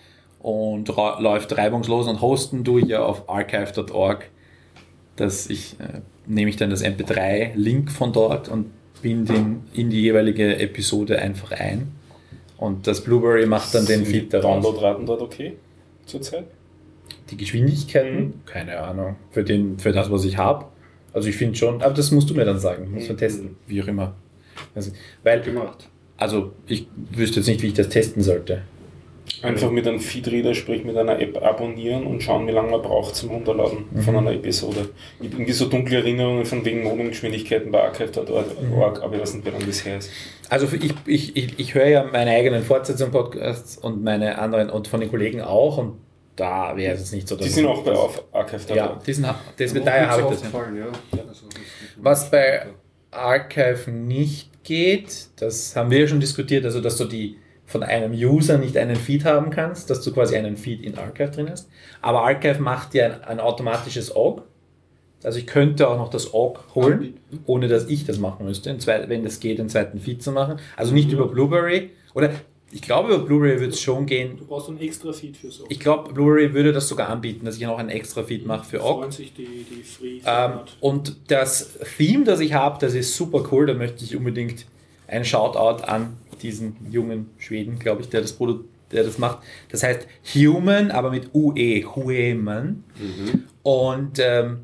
Und 0.46 0.90
läuft 0.90 1.58
reibungslos 1.58 2.08
und 2.08 2.22
hosten 2.22 2.64
tue 2.64 2.82
ich 2.82 2.88
ja 2.90 3.04
auf 3.04 3.28
archive.org. 3.28 4.30
dass 5.16 5.50
ich 5.50 5.76
äh, 5.80 6.02
nehme 6.28 6.52
ich 6.52 6.56
dann 6.56 6.70
das 6.70 6.84
MP3-Link 6.84 7.92
von 7.92 8.14
dort 8.14 8.48
und 8.48 8.68
binde 9.02 9.34
ihn 9.34 9.64
in 9.74 9.90
die 9.90 10.02
jeweilige 10.02 10.58
Episode 10.58 11.18
einfach 11.18 11.52
ein. 11.52 11.94
Und 12.58 12.86
das 12.86 13.04
Blueberry 13.04 13.48
macht 13.48 13.74
dann 13.74 13.88
den 13.88 14.04
Sind 14.04 14.08
Feed 14.08 14.24
die 14.26 14.30
daraus. 14.30 14.64
Downloadraten 14.64 15.08
dort 15.08 15.24
okay 15.24 15.54
zurzeit? 16.06 16.46
Die 17.32 17.38
Geschwindigkeiten, 17.38 18.42
keine 18.46 18.80
Ahnung, 18.80 19.16
für, 19.32 19.44
den, 19.44 19.80
für 19.80 19.94
das, 19.94 20.12
was 20.12 20.26
ich 20.26 20.38
habe. 20.38 20.66
Also 21.12 21.28
ich 21.28 21.38
finde 21.38 21.56
schon, 21.56 21.82
aber 21.82 21.96
das 21.96 22.12
musst 22.12 22.30
du 22.30 22.36
mir 22.36 22.46
dann 22.46 22.60
sagen, 22.60 22.92
muss 22.92 23.08
man 23.08 23.18
testen, 23.18 23.56
wie 23.66 23.82
auch 23.82 23.88
immer. 23.88 24.14
Also, 24.76 24.92
weil, 25.24 25.42
gemacht. 25.42 25.90
also 26.18 26.52
ich 26.68 26.88
wüsste 27.12 27.40
jetzt 27.40 27.48
nicht, 27.48 27.64
wie 27.64 27.68
ich 27.68 27.74
das 27.74 27.90
testen 27.90 28.22
sollte. 28.22 28.62
Einfach 29.46 29.72
mit 29.72 29.88
einem 29.88 30.00
Feedreader, 30.00 30.54
sprich 30.54 30.84
mit 30.84 30.98
einer 30.98 31.20
App 31.20 31.42
abonnieren 31.44 32.06
und 32.06 32.22
schauen, 32.22 32.48
wie 32.48 32.52
lange 32.52 32.72
man 32.72 32.82
braucht 32.82 33.16
zum 33.16 33.30
Runterladen 33.32 33.86
von 34.02 34.16
einer 34.16 34.32
Episode. 34.32 34.90
Ich 35.20 35.28
habe 35.28 35.36
irgendwie 35.38 35.52
so 35.54 35.66
dunkle 35.68 35.98
Erinnerungen 35.98 36.46
von 36.46 36.64
wegen 36.66 36.84
Modemgeschwindigkeiten 36.84 37.72
bei 37.72 37.84
archive.org, 37.84 39.02
aber 39.04 39.16
ich 39.16 39.22
weiß 39.22 39.34
nicht, 39.36 39.46
wie 39.46 39.50
lange 39.52 39.66
das 39.66 39.86
her 39.86 39.98
ist. 39.98 40.10
Also 40.50 40.68
ich, 40.80 40.94
ich, 41.06 41.36
ich, 41.36 41.60
ich 41.60 41.74
höre 41.76 41.88
ja 41.88 42.04
meine 42.12 42.32
eigenen 42.32 42.64
Fortsetzungen-Podcasts 42.64 43.78
und 43.78 44.04
meine 44.04 44.38
anderen 44.40 44.70
und 44.70 44.88
von 44.88 45.00
den 45.00 45.10
Kollegen 45.10 45.42
auch 45.42 45.78
und 45.78 45.98
da 46.36 46.76
wäre 46.76 46.94
es 46.96 47.00
jetzt 47.00 47.14
nicht 47.14 47.28
so, 47.28 47.36
dass 47.36 47.46
Die 47.48 47.52
sind 47.52 47.66
auch 47.66 47.82
bei 47.84 47.94
auf 47.94 48.22
archive.org. 48.34 48.76
Ja, 48.76 49.00
diesen, 49.08 49.26
ha- 49.28 49.40
das, 49.58 49.74
daher 49.74 50.10
habe 50.10 50.22
ich 50.24 50.28
das. 50.28 50.42
Ja. 50.42 50.48
Aufgefallen, 50.48 50.78
ja. 50.78 50.86
Also, 51.28 51.46
Was 51.98 52.30
bei 52.30 52.66
Archive 53.12 53.90
nicht 53.92 54.50
geht, 54.64 55.28
das 55.38 55.76
haben 55.76 55.92
wir 55.92 56.00
ja 56.00 56.08
schon 56.08 56.20
diskutiert, 56.20 56.66
also 56.66 56.82
dass 56.82 56.98
du 56.98 57.06
die 57.06 57.38
von 57.76 57.84
einem 57.84 58.14
User 58.14 58.57
nicht 58.57 58.77
einen 58.77 58.95
Feed 58.95 59.26
haben 59.26 59.49
kannst, 59.49 59.89
dass 59.89 60.02
du 60.02 60.14
quasi 60.14 60.38
einen 60.38 60.56
Feed 60.56 60.81
in 60.81 60.97
Archive 60.97 61.31
drin 61.31 61.49
hast. 61.52 61.68
Aber 62.02 62.22
Archive 62.22 62.61
macht 62.61 62.93
dir 62.93 63.03
ein, 63.03 63.23
ein 63.26 63.39
automatisches 63.41 64.15
Org. 64.15 64.43
Also 65.26 65.39
ich 65.39 65.45
könnte 65.45 65.89
auch 65.89 65.97
noch 65.97 66.10
das 66.10 66.34
Org 66.34 66.73
holen, 66.73 67.19
ohne 67.45 67.68
dass 67.68 67.89
ich 67.89 68.06
das 68.06 68.18
machen 68.18 68.45
müsste, 68.45 68.73
wenn 69.10 69.26
das 69.26 69.41
geht, 69.41 69.60
einen 69.60 69.68
zweiten 69.68 69.99
Feed 69.99 70.23
zu 70.23 70.31
machen. 70.31 70.57
Also 70.77 70.93
nicht 70.93 71.11
über 71.11 71.27
Blueberry. 71.27 71.89
Oder 72.14 72.30
ich 72.72 72.81
glaube, 72.81 73.14
über 73.14 73.26
Blueberry 73.26 73.60
wird 73.60 73.73
es 73.73 73.81
schon 73.81 74.06
gehen. 74.06 74.38
Du 74.38 74.45
brauchst 74.45 74.69
einen 74.69 74.80
extra 74.80 75.11
Feed 75.11 75.35
für 75.35 75.52
so. 75.52 75.65
Ich 75.68 75.81
glaube, 75.81 76.14
Blueberry 76.14 76.53
würde 76.53 76.72
das 76.72 76.88
sogar 76.88 77.10
anbieten, 77.10 77.45
dass 77.45 77.57
ich 77.57 77.64
noch 77.64 77.77
einen 77.77 77.89
extra 77.89 78.23
Feed 78.23 78.45
mache 78.45 78.64
für 78.64 78.81
Org. 78.81 79.11
sich 79.11 79.34
die, 79.34 79.65
die 79.69 79.84
Free 79.84 80.22
Ähm, 80.26 80.60
und 80.80 81.18
das 81.27 81.77
Theme, 81.97 82.23
das 82.23 82.39
ich 82.39 82.53
habe, 82.53 82.77
das 82.80 82.93
ist 82.93 83.18
super 83.18 83.43
cool. 83.52 83.65
Da 83.65 83.73
möchte 83.73 84.06
ich 84.06 84.15
unbedingt 84.15 84.65
einen 85.07 85.26
Shoutout 85.26 85.84
an 85.84 86.18
diesen 86.41 86.76
jungen 86.91 87.30
Schweden, 87.38 87.80
glaube 87.80 88.02
ich, 88.02 88.10
der 88.10 88.22
das, 88.22 88.34
Produ 88.34 88.65
der 88.91 89.03
das 89.03 89.18
macht. 89.18 89.40
Das 89.69 89.84
heißt 89.84 90.07
Human, 90.36 90.91
aber 90.91 91.10
mit 91.10 91.34
UE, 91.34 91.84
Human. 91.95 92.84
Und 93.64 94.19
ähm, 94.19 94.60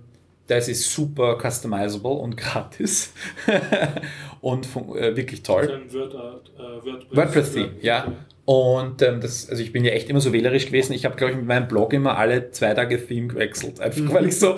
das 0.47 0.67
ist 0.67 0.91
super 0.91 1.37
customizable 1.41 2.11
und 2.11 2.37
gratis. 2.37 3.13
und 4.41 4.65
äh, 4.65 5.15
wirklich 5.15 5.43
toll. 5.43 5.71
ein 5.71 5.93
Word, 5.93 6.13
äh, 6.13 6.85
WordPress, 6.85 7.17
WordPress-Theme, 7.17 7.71
ja. 7.81 8.13
Und 8.45 9.01
ähm, 9.01 9.21
das, 9.21 9.49
also 9.49 9.61
ich 9.61 9.71
bin 9.71 9.85
ja 9.85 9.91
echt 9.91 10.09
immer 10.09 10.19
so 10.19 10.33
wählerisch 10.33 10.65
gewesen. 10.65 10.93
Ich 10.93 11.05
habe, 11.05 11.15
glaube 11.15 11.31
ich, 11.31 11.37
mit 11.37 11.47
meinem 11.47 11.67
Blog 11.67 11.93
immer 11.93 12.17
alle 12.17 12.51
zwei 12.51 12.73
Tage 12.73 13.05
Theme 13.05 13.27
gewechselt. 13.27 13.79
Einfach 13.79 14.13
weil 14.13 14.27
ich 14.27 14.39
so, 14.39 14.57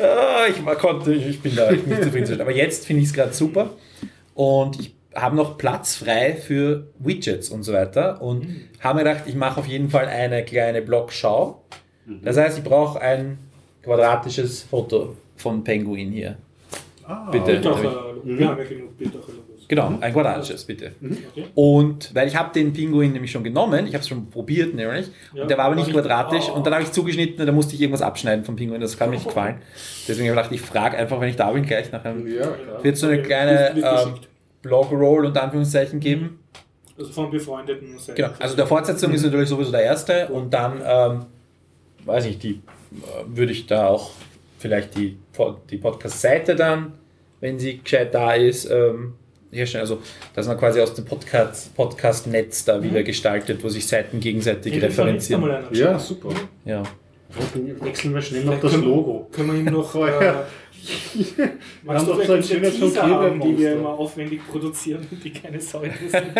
ah, 0.00 0.46
ich 0.48 0.60
mal 0.62 0.76
konnte, 0.76 1.14
ich, 1.14 1.26
ich 1.26 1.40
bin 1.40 1.54
da 1.54 1.70
nicht 1.70 2.02
zufrieden. 2.02 2.40
Aber 2.40 2.50
jetzt 2.50 2.86
finde 2.86 3.02
ich 3.02 3.08
es 3.08 3.14
gerade 3.14 3.32
super. 3.32 3.70
Und 4.34 4.80
ich 4.80 4.94
habe 5.14 5.36
noch 5.36 5.58
Platz 5.58 5.96
frei 5.96 6.34
für 6.34 6.86
Widgets 6.98 7.48
und 7.50 7.62
so 7.62 7.72
weiter. 7.72 8.20
Und 8.22 8.46
habe 8.80 8.98
mir 8.98 9.04
gedacht, 9.04 9.24
ich 9.26 9.34
mache 9.34 9.60
auf 9.60 9.66
jeden 9.66 9.90
Fall 9.90 10.06
eine 10.06 10.44
kleine 10.44 10.82
Blogschau. 10.82 11.62
Das 12.22 12.36
heißt, 12.36 12.58
ich 12.58 12.64
brauche 12.64 13.00
ein 13.00 13.38
quadratisches 13.82 14.62
Foto 14.62 15.16
von 15.36 15.62
Penguin 15.64 16.10
hier. 16.12 16.36
Ah, 17.06 17.28
Bitte. 17.30 17.44
Bildacher, 17.52 18.14
wir 18.24 18.48
haben 18.48 18.58
ja 18.58 18.64
genug. 18.64 18.90
Genau, 19.68 19.94
ein 20.00 20.12
quadratisches, 20.12 20.64
bitte. 20.64 20.92
Okay. 21.00 21.44
Und 21.54 22.12
weil 22.12 22.26
ich 22.26 22.34
habe 22.34 22.52
den 22.52 22.72
Pinguin 22.72 23.12
nämlich 23.12 23.30
schon 23.30 23.44
genommen, 23.44 23.86
ich 23.86 23.94
habe 23.94 24.02
es 24.02 24.08
schon 24.08 24.28
probiert 24.28 24.74
nämlich, 24.74 25.06
Ja, 25.32 25.42
und 25.42 25.48
der 25.50 25.58
war 25.58 25.66
aber 25.66 25.76
nicht 25.76 25.92
quadratisch 25.92 26.46
Oh. 26.50 26.56
und 26.56 26.66
dann 26.66 26.74
habe 26.74 26.82
ich 26.82 26.90
zugeschnitten 26.90 27.40
und 27.40 27.46
da 27.46 27.52
musste 27.52 27.76
ich 27.76 27.80
irgendwas 27.80 28.02
abschneiden 28.02 28.44
vom 28.44 28.56
Pinguin, 28.56 28.80
das 28.80 28.98
kann 28.98 29.10
mir 29.10 29.16
nicht 29.16 29.28
gefallen. 29.28 29.62
Deswegen 30.08 30.28
habe 30.28 30.40
ich 30.40 30.48
gedacht, 30.48 30.52
ich 30.52 30.60
frage 30.60 30.96
einfach, 30.96 31.20
wenn 31.20 31.28
ich 31.28 31.36
da 31.36 31.52
bin, 31.52 31.64
gleich 31.64 31.92
nach 31.92 32.04
einem... 32.04 32.26
Ja. 32.26 32.48
Wird 32.82 32.96
so 32.96 33.06
eine 33.06 33.18
Okay, 33.18 33.26
kleine 33.26 33.70
ähm. 33.76 34.14
Blog-Roll 34.62 35.26
unter 35.26 35.42
Anführungszeichen 35.42 36.00
geben. 36.00 36.38
Also 36.98 37.12
von 37.12 37.30
befreundeten 37.30 37.98
Seiten. 37.98 38.16
Genau, 38.16 38.30
also 38.38 38.56
der 38.56 38.66
Fortsetzung 38.66 39.12
ist 39.12 39.22
natürlich 39.24 39.48
sowieso 39.48 39.70
der 39.70 39.82
erste 39.82 40.28
und 40.28 40.52
dann, 40.52 40.82
ähm, 40.84 41.24
weiß 42.04 42.26
ich, 42.26 42.38
die 42.38 42.50
äh, 42.92 43.24
würde 43.26 43.52
ich 43.52 43.66
da 43.66 43.86
auch 43.88 44.10
vielleicht 44.58 44.96
die, 44.96 45.16
die 45.70 45.76
Podcast-Seite 45.78 46.54
dann, 46.56 46.92
wenn 47.40 47.58
sie 47.58 47.78
gescheit 47.78 48.14
da 48.14 48.34
ist, 48.34 48.70
ähm, 48.70 49.14
herstellen. 49.50 49.80
Also, 49.82 50.00
dass 50.34 50.46
man 50.46 50.58
quasi 50.58 50.80
aus 50.80 50.92
dem 50.92 51.06
Podcast- 51.06 51.74
Podcast-Netz 51.74 52.66
da 52.66 52.82
wieder 52.82 53.02
gestaltet, 53.02 53.64
wo 53.64 53.68
sich 53.70 53.86
Seiten 53.86 54.20
gegenseitig 54.20 54.74
Ich 54.76 54.82
referenzieren. 54.82 55.40
mal 55.40 55.50
einen. 55.52 55.74
Ja, 55.74 55.98
super. 55.98 56.28
Ja. 56.66 56.82
Dann 57.54 57.80
wechseln 57.80 58.12
wir 58.14 58.20
schnell 58.20 58.44
noch 58.44 58.60
das 58.60 58.72
können- 58.72 58.84
Logo. 58.84 59.28
Können 59.32 59.52
wir 59.52 59.58
ihm 59.60 59.64
noch. 59.72 59.94
Äh, 60.20 60.32
Magst 61.82 62.06
haben 62.06 62.18
doch 62.18 62.24
so 62.24 62.32
ein 62.34 62.42
schönes 62.42 62.78
Teaser 62.78 63.02
haben, 63.02 63.40
die 63.40 63.58
wir 63.58 63.72
immer 63.74 63.90
aufwendig 63.90 64.40
produzieren 64.48 65.06
und 65.10 65.22
die 65.22 65.32
keine 65.32 65.60
Sau 65.60 65.82
interessieren? 65.82 66.32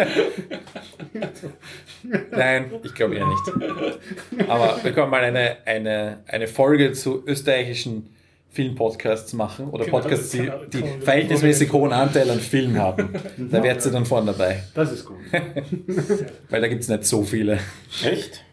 Nein, 2.30 2.72
ich 2.82 2.94
glaube 2.94 3.16
eher 3.16 3.26
nicht. 3.26 4.48
Aber 4.48 4.78
wir 4.82 4.92
können 4.92 5.10
mal 5.10 5.22
eine, 5.22 5.58
eine, 5.64 6.22
eine 6.26 6.46
Folge 6.46 6.92
zu 6.92 7.24
österreichischen 7.26 8.14
Filmpodcasts 8.50 9.32
machen 9.32 9.68
oder 9.70 9.84
Genau, 9.84 9.98
Podcasts, 9.98 10.30
die, 10.30 10.50
die 10.72 10.82
verhältnismäßig 11.00 11.72
hohen 11.72 11.92
Anteil 11.92 12.28
an 12.30 12.40
Film 12.40 12.76
haben. 12.78 13.10
Da 13.38 13.62
wärt 13.62 13.84
ihr 13.84 13.92
dann 13.92 14.04
vorne 14.04 14.32
dabei. 14.32 14.64
Das 14.74 14.90
ist 14.92 15.04
gut. 15.04 15.18
Weil 16.48 16.60
da 16.60 16.68
gibt 16.68 16.82
es 16.82 16.88
nicht 16.88 17.04
so 17.04 17.22
viele. 17.22 17.60
Echt? 18.04 18.44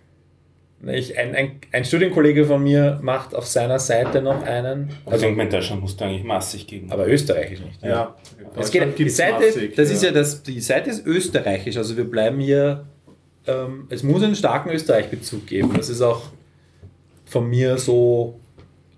Ich, 0.85 1.17
ein, 1.17 1.33
ein, 1.33 1.59
ein 1.71 1.85
Studienkollege 1.85 2.45
von 2.45 2.61
mir 2.61 2.99
macht 3.01 3.33
auf 3.33 3.47
seiner 3.47 3.79
Seite 3.79 4.21
noch 4.21 4.43
einen, 4.43 4.89
Also 5.05 5.25
also, 5.25 5.41
in 5.41 5.49
Deutschland 5.49 5.81
musst 5.81 5.99
du 5.99 6.05
eigentlich 6.05 6.23
massig 6.23 6.67
geben. 6.67 6.91
aber 6.91 7.07
österreichisch 7.07 7.61
nicht. 7.61 7.81
Ja. 7.81 8.15
Es 8.55 8.69
geht, 8.71 8.97
die 8.97 9.09
Seite, 9.09 9.69
das 9.75 9.89
ist 9.89 10.03
ja 10.03 10.11
das, 10.11 10.43
die 10.43 10.61
Seite 10.61 10.91
ist 10.91 11.05
österreichisch, 11.05 11.77
also 11.77 11.97
wir 11.97 12.03
bleiben 12.03 12.39
hier, 12.39 12.85
ähm, 13.47 13.87
es 13.89 14.03
muss 14.03 14.21
einen 14.21 14.35
starken 14.35 14.69
Österreich-Bezug 14.69 15.47
geben. 15.47 15.73
Das 15.75 15.89
ist 15.89 16.01
auch 16.01 16.29
von 17.25 17.49
mir 17.49 17.77
so 17.77 18.39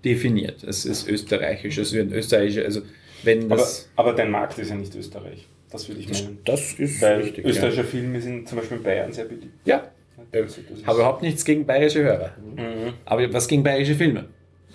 definiert. 0.04 0.62
Es 0.64 0.84
ist 0.84 1.08
österreichisch, 1.08 1.78
es 1.78 1.92
wird 1.92 2.10
ein 2.10 2.14
österreichischer, 2.14 2.64
also 2.64 2.82
wenn 3.22 3.44
aber, 3.46 3.56
das... 3.56 3.88
aber 3.96 4.12
dein 4.12 4.30
Markt 4.30 4.58
ist 4.58 4.70
ja 4.70 4.76
nicht 4.76 4.94
Österreich. 4.94 5.46
Das 5.70 5.88
würde 5.88 6.00
ich 6.00 6.08
meinen. 6.10 6.38
das 6.44 6.74
ist 6.74 7.00
Weil 7.00 7.20
richtig. 7.20 7.44
österreichische 7.44 7.84
Filme 7.84 8.20
sind 8.20 8.48
zum 8.48 8.58
Beispiel 8.58 8.78
in 8.78 8.82
Bayern 8.82 9.12
sehr 9.12 9.24
beliebt. 9.24 9.54
Ja, 9.64 9.90
ist- 10.32 10.58
habe 10.86 10.98
überhaupt 10.98 11.22
nichts 11.22 11.44
gegen 11.44 11.66
bayerische 11.66 12.02
Hörer. 12.02 12.30
Mhm. 12.56 12.92
Aber 13.04 13.32
was 13.32 13.46
gegen 13.48 13.62
bayerische 13.62 13.94
Filme? 13.94 14.26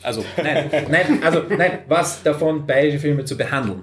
Also, 0.02 0.24
nein, 0.42 0.70
nein, 0.90 1.24
also, 1.24 1.44
nein, 1.50 1.80
was 1.88 2.22
davon, 2.24 2.66
bayerische 2.68 3.00
Filme 3.00 3.26
zu 3.26 3.36
behandeln. 3.38 3.82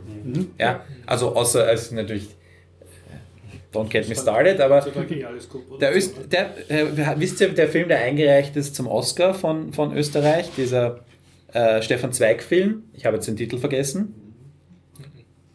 Ja, 0.59 0.85
also, 1.07 1.35
außer 1.35 1.65
als 1.67 1.91
natürlich, 1.91 2.25
äh, 2.31 3.77
don't 3.77 3.89
get 3.89 4.09
me 4.09 4.15
started, 4.15 4.61
aber 4.61 4.85
der, 5.81 5.97
Öst, 5.97 6.15
der 6.31 6.51
äh, 6.69 6.87
wisst 7.17 7.41
ihr, 7.41 7.49
der 7.49 7.69
Film, 7.69 7.89
der 7.89 7.99
eingereicht 8.01 8.55
ist 8.57 8.75
zum 8.77 8.87
Oscar 8.87 9.35
von, 9.35 9.73
von 9.73 9.97
Österreich, 9.97 10.51
dieser 10.57 11.01
äh, 11.53 11.83
Stefan 11.83 12.13
Zweig-Film, 12.13 12.85
ich 12.95 13.05
habe 13.05 13.17
jetzt 13.17 13.27
den 13.27 13.37
Titel 13.37 13.59
vergessen, 13.59 14.15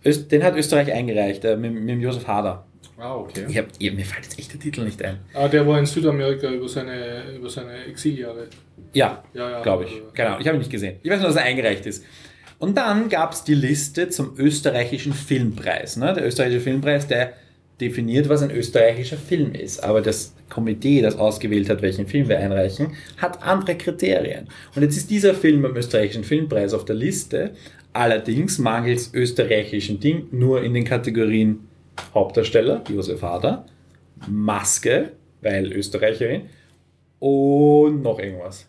Öst, 0.06 0.32
den 0.32 0.44
hat 0.44 0.56
Österreich 0.56 0.92
eingereicht, 0.94 1.44
äh, 1.46 1.56
mit, 1.58 1.74
mit 1.74 1.90
dem 1.90 2.02
Josef 2.02 2.28
Hader. 2.28 2.66
Ah, 2.98 3.16
okay. 3.16 3.46
Ich 3.48 3.58
hab, 3.58 3.66
mir 3.80 4.06
fällt 4.06 4.26
jetzt 4.26 4.40
echt 4.40 4.54
der 4.54 4.60
Titel 4.60 4.84
nicht 4.84 5.02
ein. 5.04 5.20
Ah, 5.34 5.48
der 5.48 5.68
war 5.68 5.78
in 5.78 5.86
Südamerika 5.86 6.50
über 6.50 6.68
seine, 6.68 7.32
über 7.36 7.50
seine 7.50 7.86
Exiljahre. 7.86 8.48
Ja, 8.94 9.24
Ja, 9.34 9.52
ja. 9.52 9.62
glaube 9.62 9.86
ich. 9.86 9.92
Keine 10.16 10.30
Ahnung, 10.30 10.42
ich 10.42 10.48
habe 10.48 10.58
ihn 10.58 10.62
nicht 10.62 10.72
gesehen. 10.72 10.96
Ich 11.04 11.10
weiß 11.12 11.20
nur, 11.20 11.28
dass 11.28 11.38
er 11.38 11.44
eingereicht 11.44 11.86
ist. 11.86 12.04
Und 12.60 12.76
dann 12.76 13.08
gab 13.10 13.34
es 13.34 13.44
die 13.44 13.54
Liste 13.54 14.10
zum 14.10 14.34
österreichischen 14.38 15.14
Filmpreis. 15.14 15.98
Ne? 15.98 16.14
Der 16.14 16.26
österreichische 16.26 16.62
Filmpreis, 16.62 17.06
der 17.08 17.34
definiert, 17.80 18.30
was 18.30 18.42
ein 18.42 18.50
österreichischer 18.50 19.18
Film 19.18 19.54
ist. 19.54 19.84
Aber 19.84 20.02
das 20.02 20.34
Komitee, 20.50 21.02
das 21.02 21.16
ausgewählt 21.18 21.70
hat, 21.70 21.84
welchen 21.84 22.08
Film 22.08 22.28
wir 22.28 22.40
einreichen, 22.40 22.94
hat 23.18 23.44
andere 23.44 23.76
Kriterien. 23.78 24.48
Und 24.76 24.82
jetzt 24.82 24.98
ist 24.98 25.12
dieser 25.12 25.36
Film 25.36 25.62
beim 25.62 25.76
österreichischen 25.76 26.24
Filmpreis 26.24 26.74
auf 26.74 26.86
der 26.86 26.96
Liste. 26.96 27.52
Allerdings 27.94 28.58
mangels 28.58 29.14
österreichischen 29.14 30.00
Ding 30.00 30.28
nur 30.32 30.64
in 30.64 30.74
den 30.74 30.84
Kategorien 30.84 31.67
Hauptdarsteller, 32.14 32.84
Josef 32.90 33.22
Hader, 33.22 33.66
Maske, 34.28 35.12
weil 35.42 35.72
Österreicherin, 35.72 36.50
und 37.20 38.02
noch 38.02 38.20
irgendwas. 38.20 38.68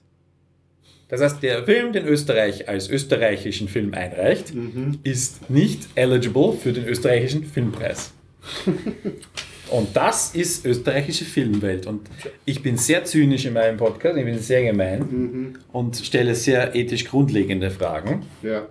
Das 1.09 1.22
heißt, 1.22 1.42
der 1.42 1.64
Film, 1.64 1.92
den 1.92 2.06
Österreich 2.06 2.68
als 2.68 2.90
österreichischen 2.90 3.68
Film 3.68 3.94
einreicht, 3.94 4.52
ist 5.05 5.50
nicht 5.50 5.88
eligible 5.94 6.52
für 6.52 6.72
den 6.72 6.86
österreichischen 6.86 7.44
Filmpreis. 7.44 8.12
Und 9.70 9.94
das 9.94 10.34
ist 10.34 10.64
österreichische 10.64 11.24
Filmwelt. 11.24 11.86
Und 11.86 12.09
ich 12.44 12.62
bin 12.62 12.76
sehr 12.76 13.05
zynisch 13.05 13.44
in 13.44 13.52
meinem 13.52 13.76
Podcast, 13.76 14.16
ich 14.16 14.24
bin 14.24 14.38
sehr 14.38 14.64
gemein 14.64 15.59
und 15.72 15.96
stelle 15.96 16.34
sehr 16.34 16.74
ethisch 16.74 17.05
grundlegende 17.05 17.70
Fragen. 17.70 18.22
Ja. 18.42 18.66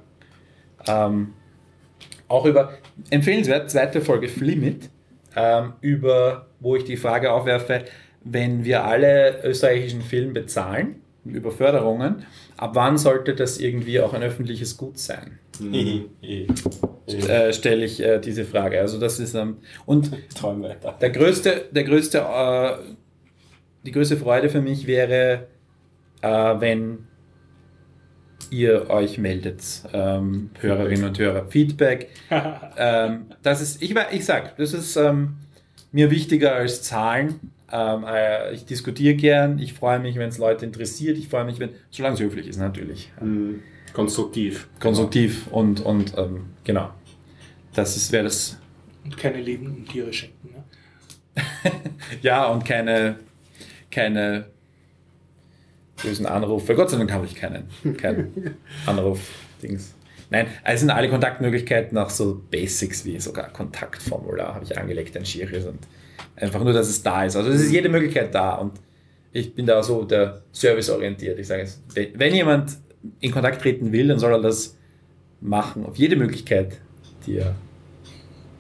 Ähm, 0.88 1.34
auch 2.28 2.46
über, 2.46 2.78
empfehlenswert, 3.10 3.70
zweite 3.70 4.02
Folge 4.02 4.28
Flimit, 4.28 4.90
ähm, 5.36 5.74
über, 5.82 6.48
wo 6.60 6.76
ich 6.76 6.84
die 6.84 6.98
Frage 6.98 7.32
aufwerfe, 7.32 7.86
wenn 8.24 8.66
wir 8.66 8.84
alle 8.84 9.44
österreichischen 9.44 10.02
Film 10.02 10.34
bezahlen, 10.34 11.02
über 11.24 11.52
Förderungen, 11.52 12.26
ab 12.56 12.72
wann 12.74 12.98
sollte 12.98 13.36
das 13.36 13.60
irgendwie 13.60 14.00
auch 14.00 14.14
ein 14.14 14.24
öffentliches 14.24 14.78
Gut 14.78 14.98
sein? 14.98 15.40
Äh, 17.08 17.54
stelle 17.54 17.86
ich 17.86 18.02
äh, 18.02 18.20
diese 18.20 18.46
Frage. 18.46 18.80
Also 18.80 19.00
das 19.00 19.20
ist 19.20 19.34
ähm, 19.34 19.58
und 19.86 20.12
Träum 20.36 20.62
weiter. 20.64 20.96
der 21.00 21.10
größte, 21.10 21.66
der 21.72 21.84
größte, 21.84 22.20
äh, 22.20 22.76
die 23.86 23.92
größte 23.92 24.18
Freude 24.18 24.50
für 24.50 24.62
mich 24.62 24.88
wäre, 24.88 25.48
äh, 26.22 26.28
wenn 26.28 27.07
ihr 28.50 28.90
euch 28.90 29.18
meldet, 29.18 29.64
ähm, 29.94 30.50
Hörerinnen 30.60 31.06
und 31.06 31.20
Hörer. 31.20 31.48
Feedback. 31.50 32.10
ähm, 32.78 33.26
das 33.44 33.62
ist, 33.62 33.82
ich, 33.82 33.96
ich 34.12 34.26
sag, 34.26 34.58
das 34.58 34.74
ist 34.74 34.96
ähm, 34.96 35.36
mir 35.92 36.12
wichtiger 36.12 36.56
als 36.56 36.82
Zahlen. 36.82 37.40
Ähm, 37.72 38.06
äh, 38.08 38.54
ich 38.54 38.66
diskutiere 38.66 39.16
gern, 39.16 39.60
ich 39.60 39.74
freue 39.74 40.00
mich, 40.00 40.16
wenn 40.18 40.30
es 40.30 40.38
Leute 40.38 40.66
interessiert, 40.66 41.18
ich 41.18 41.28
freue 41.28 41.44
mich, 41.46 41.60
wenn, 41.60 41.72
solange 41.92 42.16
es 42.16 42.22
höflich 42.22 42.48
ist 42.48 42.58
natürlich. 42.58 43.12
Mhm. 43.22 43.62
Konstruktiv. 43.94 44.68
Konstruktiv 44.80 45.48
und, 45.48 45.82
und 45.82 46.18
ähm, 46.18 46.46
genau. 46.64 46.92
Das 47.74 47.98
ist, 47.98 48.12
wäre 48.12 48.26
das 48.26 48.58
Und 49.04 49.18
keine 49.18 49.42
lebenden 49.42 49.86
Tiere 49.88 50.14
schenken. 50.14 50.50
Ne? 50.50 50.64
Ja, 52.22 52.48
und 52.48 52.64
keine, 52.64 53.18
keine 53.92 54.46
bösen 56.02 56.26
Anrufe. 56.26 56.76
Gott 56.76 56.90
sei 56.90 56.98
Dank 56.98 57.12
habe 57.12 57.26
ich 57.26 57.36
keinen, 57.36 57.68
keinen 57.98 58.56
Anruf-Dings. 58.86 59.96
Nein, 60.30 60.48
es 60.64 60.82
sind 60.82 60.90
alle 60.90 61.10
Kontaktmöglichkeiten 61.10 61.98
auch 61.98 62.10
so 62.10 62.42
Basics 62.52 63.06
wie 63.06 63.20
sogar 63.20 63.52
Kontaktformular 63.52 64.56
habe 64.56 64.66
ich 64.66 64.78
angelegt, 64.78 65.16
ein 65.16 65.26
schieres 65.26 65.66
und 65.66 65.80
einfach 66.36 66.64
nur, 66.64 66.74
dass 66.74 66.90
es 66.90 67.02
da 67.02 67.24
ist. 67.24 67.38
Also 67.38 67.50
es 67.50 67.62
ist 67.62 67.72
jede 67.72 67.88
Möglichkeit 67.88 68.36
da 68.36 68.56
und 68.56 68.74
ich 69.32 69.54
bin 69.56 69.66
da 69.66 69.82
so 69.84 70.04
der 70.04 70.42
serviceorientiert. 70.52 71.40
Ich 71.40 71.48
sage 71.48 71.64
es, 71.64 71.82
wenn 71.94 72.20
wenn 72.20 72.36
jemand 72.36 72.78
in 73.20 73.32
Kontakt 73.32 73.62
treten 73.62 73.92
will, 73.92 74.08
dann 74.08 74.20
soll 74.20 74.34
er 74.34 74.42
das 74.42 74.76
machen, 75.40 75.86
auf 75.86 75.96
jede 75.98 76.16
Möglichkeit, 76.16 76.80
die 77.26 77.38
er, 77.38 77.56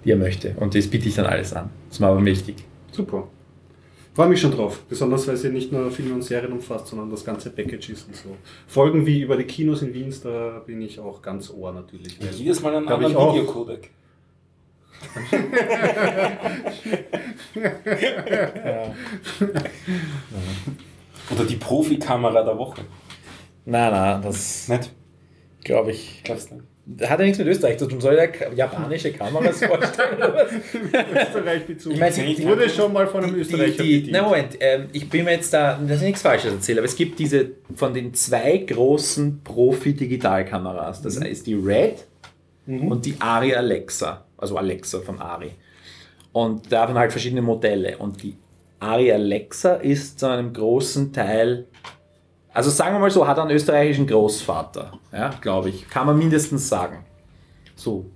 die 0.05 0.11
er 0.11 0.17
möchte. 0.17 0.53
Und 0.57 0.75
das 0.75 0.87
biete 0.87 1.09
ich 1.09 1.15
dann 1.15 1.25
alles 1.25 1.53
an. 1.53 1.69
Das 1.87 1.97
ist 1.97 1.99
mir 1.99 2.07
aber 2.07 2.23
wichtig. 2.23 2.55
Super. 2.91 3.27
Freue 4.17 4.29
mich 4.29 4.41
schon 4.41 4.49
drauf. 4.49 4.79
Besonders, 4.89 5.27
weil 5.27 5.37
sie 5.37 5.49
nicht 5.49 5.71
nur 5.71 5.91
Filme 5.91 6.15
und 6.15 6.23
Serien 6.23 6.51
umfasst, 6.51 6.87
sondern 6.87 7.11
das 7.11 7.23
ganze 7.23 7.51
Package 7.51 7.91
ist 7.91 8.07
und 8.07 8.15
so. 8.15 8.35
Folgen 8.65 9.05
wie 9.05 9.21
über 9.21 9.37
die 9.37 9.43
Kinos 9.43 9.83
in 9.83 9.93
Wien, 9.93 10.11
da 10.23 10.57
bin 10.65 10.81
ich 10.81 10.99
auch 10.99 11.21
ganz 11.21 11.51
ohr 11.51 11.71
natürlich. 11.71 12.19
Und 12.19 12.33
jedes 12.33 12.59
Mal 12.63 12.77
einen 12.77 12.87
anderen 12.87 13.15
auch. 13.15 13.35
Videocodec. 13.35 13.91
Oder 21.31 21.45
die 21.47 21.57
Profikamera 21.57 22.41
der 22.41 22.57
Woche. 22.57 22.81
Nein, 23.65 23.91
nein, 23.91 24.19
das 24.23 24.67
Nicht? 24.67 24.95
glaube 25.63 25.91
ich. 25.91 26.21
Glaubst 26.23 26.49
du? 26.49 26.63
Hat 27.01 27.19
ja 27.19 27.25
nichts 27.25 27.37
mit 27.37 27.47
Österreich 27.47 27.77
zu 27.77 27.85
tun. 27.85 27.99
Soll 27.99 28.15
er 28.17 28.29
k- 28.29 28.51
japanische 28.55 29.11
Kameras 29.11 29.59
vorstellen? 29.65 30.17
Österreich 31.13 31.65
Bezug. 31.65 31.93
Ich 31.93 31.99
meine, 31.99 32.13
die- 32.15 32.45
wurde 32.47 32.69
schon 32.69 32.93
mal 32.93 33.05
von 33.07 33.23
einem 33.23 33.33
Die, 33.35 33.41
Österreicher 33.41 33.83
die, 33.83 33.97
bedient. 33.99 34.11
na 34.11 34.21
Moment, 34.23 34.55
ähm, 34.59 34.85
ich 34.93 35.09
bin 35.09 35.25
mir 35.25 35.31
jetzt 35.31 35.53
da, 35.53 35.77
dass 35.85 35.97
ich 35.99 36.05
nichts 36.07 36.21
Falsches 36.21 36.53
erzähle, 36.53 36.79
aber 36.79 36.85
es 36.85 36.95
gibt 36.95 37.19
diese 37.19 37.51
von 37.75 37.93
den 37.93 38.13
zwei 38.13 38.57
großen 38.57 39.41
Profi-Digitalkameras. 39.43 41.01
Das 41.01 41.17
ist 41.17 41.47
die 41.47 41.55
Red 41.55 42.05
und 42.65 43.05
die 43.05 43.15
Ari 43.19 43.53
Alexa, 43.55 44.25
also 44.37 44.57
Alexa 44.57 44.99
von 45.01 45.19
Ari. 45.19 45.51
Und 46.31 46.71
da 46.71 46.81
haben 46.81 46.95
halt 46.97 47.11
verschiedene 47.11 47.41
Modelle. 47.41 47.97
Und 47.97 48.21
die 48.23 48.35
Ari 48.79 49.11
Alexa 49.11 49.75
ist 49.75 50.19
zu 50.19 50.27
einem 50.27 50.53
großen 50.53 51.11
Teil, 51.13 51.65
also 52.57 52.71
sagen 52.71 52.95
wir 52.95 52.99
mal 52.99 53.11
so, 53.11 53.27
hat 53.27 53.37
einen 53.37 53.51
österreichischen 53.51 54.07
Großvater, 54.07 54.91
ja, 55.13 55.29
glaube 55.41 55.69
ich. 55.69 55.87
Kann 55.91 56.07
man 56.07 56.17
mindestens 56.17 56.67
sagen. 56.67 57.05
So. 57.75 58.09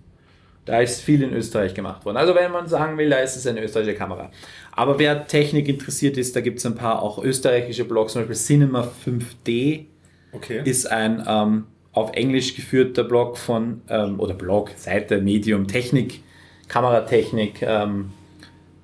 Da 0.65 0.79
ist 0.79 1.01
viel 1.01 1.21
in 1.21 1.31
Österreich 1.31 1.75
gemacht 1.75 2.05
worden. 2.05 2.17
Also 2.17 2.33
wenn 2.33 2.51
man 2.51 2.67
sagen 2.67 2.97
will, 2.97 3.07
da 3.07 3.17
ist 3.17 3.35
es 3.35 3.45
eine 3.45 3.61
österreichische 3.61 3.97
Kamera. 3.97 4.31
Aber 4.71 4.97
wer 4.97 5.27
Technik 5.27 5.67
interessiert 5.69 6.17
ist, 6.17 6.35
da 6.35 6.41
gibt 6.41 6.57
es 6.57 6.65
ein 6.65 6.73
paar 6.73 7.03
auch 7.03 7.23
österreichische 7.23 7.85
Blogs, 7.85 8.13
zum 8.13 8.23
Beispiel 8.23 8.35
Cinema 8.35 8.87
5D 9.05 9.85
Okay. 10.31 10.61
ist 10.65 10.89
ein 10.89 11.23
ähm, 11.27 11.65
auf 11.91 12.11
Englisch 12.13 12.55
geführter 12.55 13.03
Blog 13.03 13.37
von, 13.37 13.81
ähm, 13.89 14.19
oder 14.19 14.33
Blog, 14.33 14.71
Seite, 14.75 15.21
Medium, 15.21 15.67
Technik, 15.67 16.23
Kameratechnik 16.67 17.61
ähm, 17.61 18.11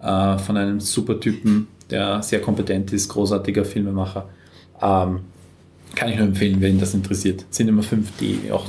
äh, 0.04 0.38
von 0.38 0.56
einem 0.56 0.80
super 0.82 1.20
Typen, 1.20 1.68
der 1.90 2.22
sehr 2.22 2.42
kompetent 2.42 2.94
ist, 2.94 3.10
großartiger 3.10 3.66
Filmemacher. 3.66 4.30
Ähm, 4.84 5.22
kann 5.98 6.10
ich 6.10 6.16
nur 6.18 6.28
empfehlen, 6.28 6.62
wenn 6.62 6.80
das 6.80 6.94
interessiert. 6.94 7.46
Cinema 7.52 7.82
5D 7.82 8.52
auch 8.52 8.66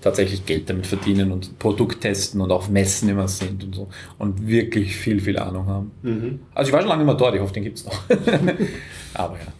tatsächlich 0.00 0.44
Geld 0.44 0.68
damit 0.68 0.86
verdienen 0.86 1.30
und 1.30 1.58
Produkt 1.60 2.00
testen 2.00 2.40
und 2.40 2.50
auf 2.50 2.68
Messen 2.68 3.08
immer 3.08 3.28
sind 3.28 3.62
und 3.62 3.74
so 3.74 3.88
und 4.18 4.46
wirklich 4.46 4.96
viel, 4.96 5.20
viel 5.20 5.38
Ahnung 5.38 5.66
haben. 5.66 5.90
Mhm. 6.02 6.40
Also 6.54 6.68
ich 6.68 6.72
war 6.72 6.80
schon 6.80 6.88
lange 6.88 7.04
nicht 7.04 7.06
mehr 7.12 7.16
dort, 7.16 7.34
ich 7.36 7.40
hoffe, 7.40 7.52
den 7.54 7.62
gibt 7.64 7.78
es 7.78 7.84
noch. 7.84 8.02
Aber 9.14 9.34
ja. 9.36 9.52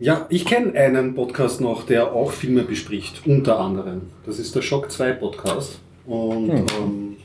Ja, 0.00 0.26
ich 0.28 0.44
kenne 0.44 0.72
einen 0.74 1.14
Podcast 1.14 1.60
noch, 1.60 1.86
der 1.86 2.12
auch 2.12 2.32
Filme 2.32 2.62
bespricht, 2.64 3.22
unter 3.26 3.60
anderem. 3.60 4.02
Das 4.26 4.40
ist 4.40 4.54
der 4.54 4.62
Schock 4.62 4.90
2 4.90 5.12
Podcast. 5.12 5.78
Und 6.04 6.50
Hm. 6.50 6.66
ähm, 6.78 7.16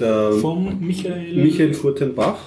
der 0.00 0.32
Vom 0.32 0.80
Michael. 0.80 1.34
Michael 1.36 1.72
Furtenbach. 1.74 2.38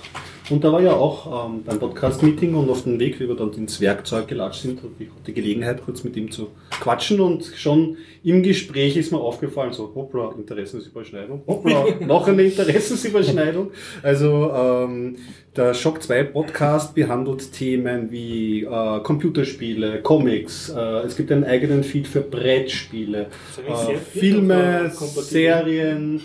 Und 0.52 0.66
da 0.66 0.72
war 0.74 0.82
ja 0.82 0.94
auch 0.94 1.48
ähm, 1.48 1.64
beim 1.64 1.80
Podcast-Meeting 1.80 2.56
und 2.56 2.70
auf 2.70 2.84
dem 2.84 3.00
Weg, 3.00 3.22
wie 3.22 3.28
wir 3.28 3.36
dann 3.36 3.54
ins 3.54 3.80
Werkzeug 3.80 4.28
gelatscht 4.28 4.64
sind, 4.64 4.80
hatte 4.80 4.92
ich 5.00 5.08
die 5.26 5.34
Gelegenheit, 5.34 5.82
kurz 5.84 6.04
mit 6.04 6.18
ihm 6.18 6.30
zu 6.30 6.50
quatschen 6.82 7.22
und 7.22 7.46
schon 7.56 7.96
im 8.24 8.44
Gespräch 8.44 8.98
ist 8.98 9.14
mir 9.14 9.20
aufgefallen, 9.20 9.72
so 9.72 9.92
hoppla, 9.96 10.34
Interessensüberschneidung, 10.38 11.44
hoppla, 11.48 11.86
noch 12.06 12.28
eine 12.28 12.44
Interessensüberschneidung. 12.44 13.72
Also 14.04 14.52
ähm, 14.54 15.16
der 15.56 15.74
Shock 15.74 16.04
2 16.04 16.24
Podcast 16.26 16.96
behandelt 16.96 17.54
Themen 17.54 18.12
wie 18.12 18.64
äh, 18.64 19.00
Computerspiele, 19.04 20.02
Comics, 20.02 20.70
äh, 20.70 20.80
es 21.06 21.16
gibt 21.16 21.32
einen 21.32 21.46
eigenen 21.46 21.86
Feed 21.86 22.08
für 22.08 22.22
Brettspiele, 22.22 23.28
äh, 23.68 23.98
Filme. 23.98 24.92
Serien, 24.92 26.22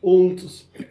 und 0.00 0.42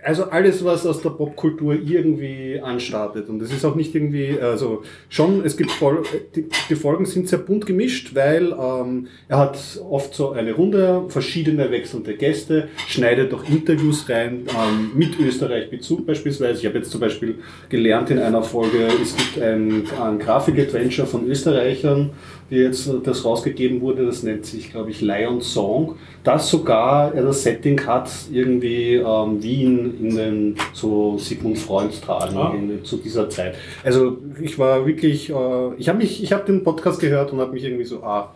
also 0.03 0.25
alles, 0.25 0.65
was 0.65 0.85
aus 0.85 1.01
der 1.01 1.11
Popkultur 1.11 1.75
irgendwie 1.75 2.59
anstartet. 2.61 3.29
Und 3.29 3.41
es 3.41 3.53
ist 3.53 3.63
auch 3.63 3.75
nicht 3.75 3.95
irgendwie, 3.95 4.38
also 4.38 4.84
schon, 5.07 5.45
es 5.45 5.55
gibt 5.55 5.71
Fol 5.71 6.03
die, 6.35 6.47
die 6.69 6.75
Folgen 6.75 7.05
sind 7.05 7.29
sehr 7.29 7.39
bunt 7.39 7.65
gemischt, 7.65 8.13
weil 8.15 8.51
ähm, 8.51 9.07
er 9.29 9.38
hat 9.38 9.57
oft 9.89 10.13
so 10.13 10.31
eine 10.31 10.51
Runde, 10.51 11.05
verschiedene 11.07 11.71
wechselnde 11.71 12.15
Gäste, 12.15 12.67
schneidet 12.88 13.34
auch 13.34 13.49
Interviews 13.49 14.09
rein, 14.09 14.45
ähm, 14.49 14.91
mit 14.93 15.17
Österreich-Bezug 15.17 16.05
beispielsweise. 16.05 16.59
Ich 16.59 16.65
habe 16.65 16.79
jetzt 16.79 16.91
zum 16.91 16.99
Beispiel 16.99 17.35
gelernt 17.69 18.09
in 18.09 18.19
einer 18.19 18.43
Folge, 18.43 18.88
es 19.01 19.15
gibt 19.15 19.41
ein, 19.41 19.84
ein 20.01 20.19
Grafik-Adventure 20.19 21.07
von 21.07 21.25
Österreichern, 21.29 22.09
die 22.49 22.56
jetzt 22.56 22.90
das 23.03 23.26
rausgegeben 23.26 23.82
wurde, 23.82 24.06
das 24.06 24.24
nennt 24.24 24.45
sich, 24.45 24.72
glaube 24.72 24.90
ich, 24.90 25.02
Lion 25.02 25.41
Song, 25.41 25.95
das 26.24 26.49
sogar 26.49 27.14
äh, 27.14 27.22
das 27.22 27.44
Setting 27.44 27.86
hat, 27.86 28.10
irgendwie 28.32 28.95
ähm, 28.95 29.44
Wien 29.44 29.95
in 30.02 30.15
den 30.15 30.56
so 30.74 31.18
Sigmund 31.18 31.57
Freud-Tagen 31.57 32.38
Ah. 32.38 32.53
in- 32.56 32.84
zu 32.86 32.98
dieser 32.98 33.30
Zeit. 33.30 33.56
Also 33.84 34.18
ich 34.41 34.57
war 34.57 34.86
wirklich, 34.86 35.30
äh, 35.30 35.74
ich 35.78 35.90
habe 35.90 35.98
mich, 35.98 36.24
ich 36.24 36.32
habe 36.32 36.45
den 36.45 36.64
Podcast 36.64 36.99
gehört 36.99 37.34
und 37.34 37.40
habe 37.40 37.52
mich 37.53 37.64
irgendwie 37.64 37.84
so, 37.86 38.02
ah, 38.03 38.34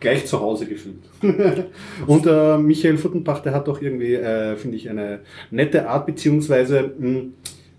gleich 0.00 0.24
zu 0.26 0.40
Hause 0.40 0.64
gefühlt. 0.66 0.96
und 2.06 2.26
äh, 2.26 2.56
Michael 2.58 2.96
Futtenbach, 2.96 3.40
der 3.40 3.52
hat 3.54 3.68
doch 3.68 3.80
irgendwie, 3.82 4.14
äh, 4.14 4.56
finde 4.56 4.76
ich, 4.78 4.88
eine 4.88 5.20
nette 5.50 5.88
Art, 5.88 6.06
beziehungsweise 6.06 6.90
mh, 6.98 7.20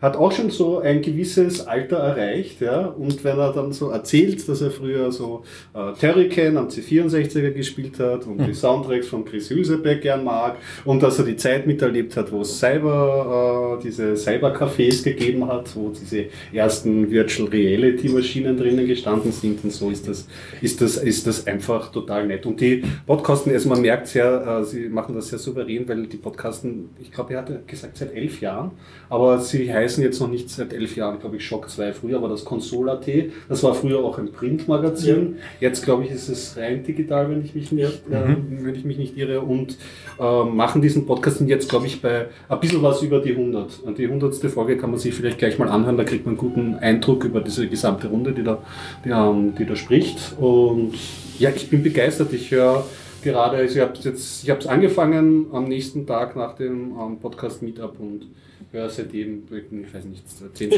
hat 0.03 0.17
auch 0.17 0.33
schon 0.33 0.49
so 0.49 0.79
ein 0.79 1.01
gewisses 1.01 1.65
Alter 1.65 1.95
erreicht, 1.95 2.59
ja. 2.59 2.87
Und 2.87 3.23
wenn 3.23 3.37
er 3.37 3.53
dann 3.53 3.71
so 3.71 3.89
erzählt, 3.89 4.45
dass 4.49 4.59
er 4.59 4.69
früher 4.69 5.09
so 5.13 5.43
äh, 5.73 5.93
Turrican 5.97 6.57
am 6.57 6.67
C64er 6.67 7.51
gespielt 7.51 7.97
hat 7.99 8.27
und 8.27 8.45
die 8.45 8.53
Soundtracks 8.53 9.07
von 9.07 9.23
Chris 9.23 9.49
Hülsebeck 9.49 10.01
gern 10.01 10.25
mag 10.25 10.57
und 10.83 11.01
dass 11.01 11.19
er 11.19 11.25
die 11.25 11.37
Zeit 11.37 11.65
miterlebt 11.65 12.17
hat, 12.17 12.33
wo 12.33 12.41
es 12.41 12.59
Cyber, 12.59 13.77
äh, 13.79 13.81
diese 13.81 14.15
Cybercafés 14.15 15.05
gegeben 15.05 15.47
hat, 15.47 15.73
wo 15.73 15.89
diese 15.89 16.25
ersten 16.51 17.09
Virtual 17.09 17.47
Reality 17.47 18.09
Maschinen 18.09 18.57
drinnen 18.57 18.85
gestanden 18.85 19.31
sind 19.31 19.63
und 19.63 19.71
so 19.71 19.89
ist 19.89 20.05
das, 20.09 20.27
ist 20.59 20.81
das, 20.81 20.97
ist 20.97 21.25
das 21.27 21.47
einfach 21.47 21.93
total 21.93 22.27
nett. 22.27 22.45
Und 22.45 22.59
die 22.59 22.83
Podcasten, 23.05 23.53
also 23.53 23.69
man 23.69 23.79
merkt 23.79 24.07
sehr, 24.07 24.59
äh, 24.59 24.65
sie 24.65 24.89
machen 24.89 25.15
das 25.15 25.29
sehr 25.29 25.39
souverän, 25.39 25.87
weil 25.87 26.07
die 26.07 26.17
Podcasten, 26.17 26.89
ich 26.99 27.09
glaube, 27.09 27.35
er 27.35 27.39
hat 27.39 27.65
gesagt 27.69 27.95
seit 27.95 28.13
elf 28.13 28.41
Jahren, 28.41 28.71
aber 29.09 29.39
sie 29.39 29.71
heißen 29.93 30.03
jetzt 30.03 30.19
noch 30.19 30.27
nicht 30.27 30.49
seit 30.49 30.73
elf 30.73 30.95
Jahren, 30.95 31.19
glaube 31.19 31.37
ich, 31.37 31.45
Shock 31.45 31.69
2. 31.69 31.93
Früher 31.93 32.21
war 32.21 32.29
das 32.29 32.43
Console.at, 32.43 33.07
das 33.47 33.61
war 33.63 33.75
früher 33.75 33.99
auch 33.99 34.17
ein 34.17 34.31
Printmagazin. 34.31 35.35
Ja. 35.59 35.67
Jetzt, 35.67 35.83
glaube 35.83 36.05
ich, 36.05 36.11
ist 36.11 36.29
es 36.29 36.57
rein 36.57 36.83
digital, 36.83 37.29
wenn 37.29 37.45
ich 37.45 37.53
mich 37.53 37.71
nicht, 37.71 38.03
ja. 38.09 38.23
äh, 38.23 38.35
wenn 38.49 38.73
ich 38.73 38.85
mich 38.85 38.97
nicht 38.97 39.15
irre 39.17 39.41
und 39.41 39.77
äh, 40.19 40.43
machen 40.43 40.81
diesen 40.81 41.05
Podcast 41.05 41.41
und 41.41 41.47
jetzt, 41.47 41.69
glaube 41.69 41.85
ich, 41.85 42.01
bei 42.01 42.27
ein 42.49 42.59
bisschen 42.59 42.81
was 42.81 43.03
über 43.03 43.19
die 43.19 43.31
100. 43.31 43.81
Und 43.83 43.97
die 43.97 44.05
100. 44.05 44.35
Folge 44.51 44.77
kann 44.77 44.89
man 44.89 44.99
sich 44.99 45.13
vielleicht 45.13 45.37
gleich 45.37 45.59
mal 45.59 45.69
anhören, 45.69 45.97
da 45.97 46.03
kriegt 46.03 46.25
man 46.25 46.33
einen 46.33 46.39
guten 46.39 46.75
Eindruck 46.75 47.23
über 47.23 47.41
diese 47.41 47.67
gesamte 47.67 48.07
Runde, 48.07 48.31
die 48.31 48.43
da, 48.43 48.63
die, 49.05 49.09
ähm, 49.09 49.53
die 49.57 49.65
da 49.65 49.75
spricht. 49.75 50.35
Und 50.39 50.93
ja, 51.37 51.51
ich 51.55 51.69
bin 51.69 51.83
begeistert. 51.83 52.33
Ich 52.33 52.49
höre 52.49 52.83
gerade, 53.23 53.57
also 53.57 53.75
ich 53.75 53.81
habe 53.81 53.93
es 54.09 54.43
jetzt, 54.43 54.67
angefangen 54.67 55.47
am 55.51 55.65
nächsten 55.65 56.07
Tag 56.07 56.35
nach 56.35 56.55
dem 56.55 56.93
ähm, 56.99 57.19
Podcast 57.19 57.61
Meetup 57.61 57.99
und 57.99 58.27
höre 58.73 58.89
seitdem, 58.89 59.43
ich 59.49 59.93
weiß 59.93 60.05
nicht, 60.05 60.23
10, 60.55 60.71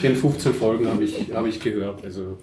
10 0.00 0.16
15 0.16 0.52
Folgen 0.52 0.88
habe 0.88 1.04
ich, 1.04 1.32
hab 1.32 1.46
ich 1.46 1.60
gehört. 1.60 2.04
Also, 2.04 2.36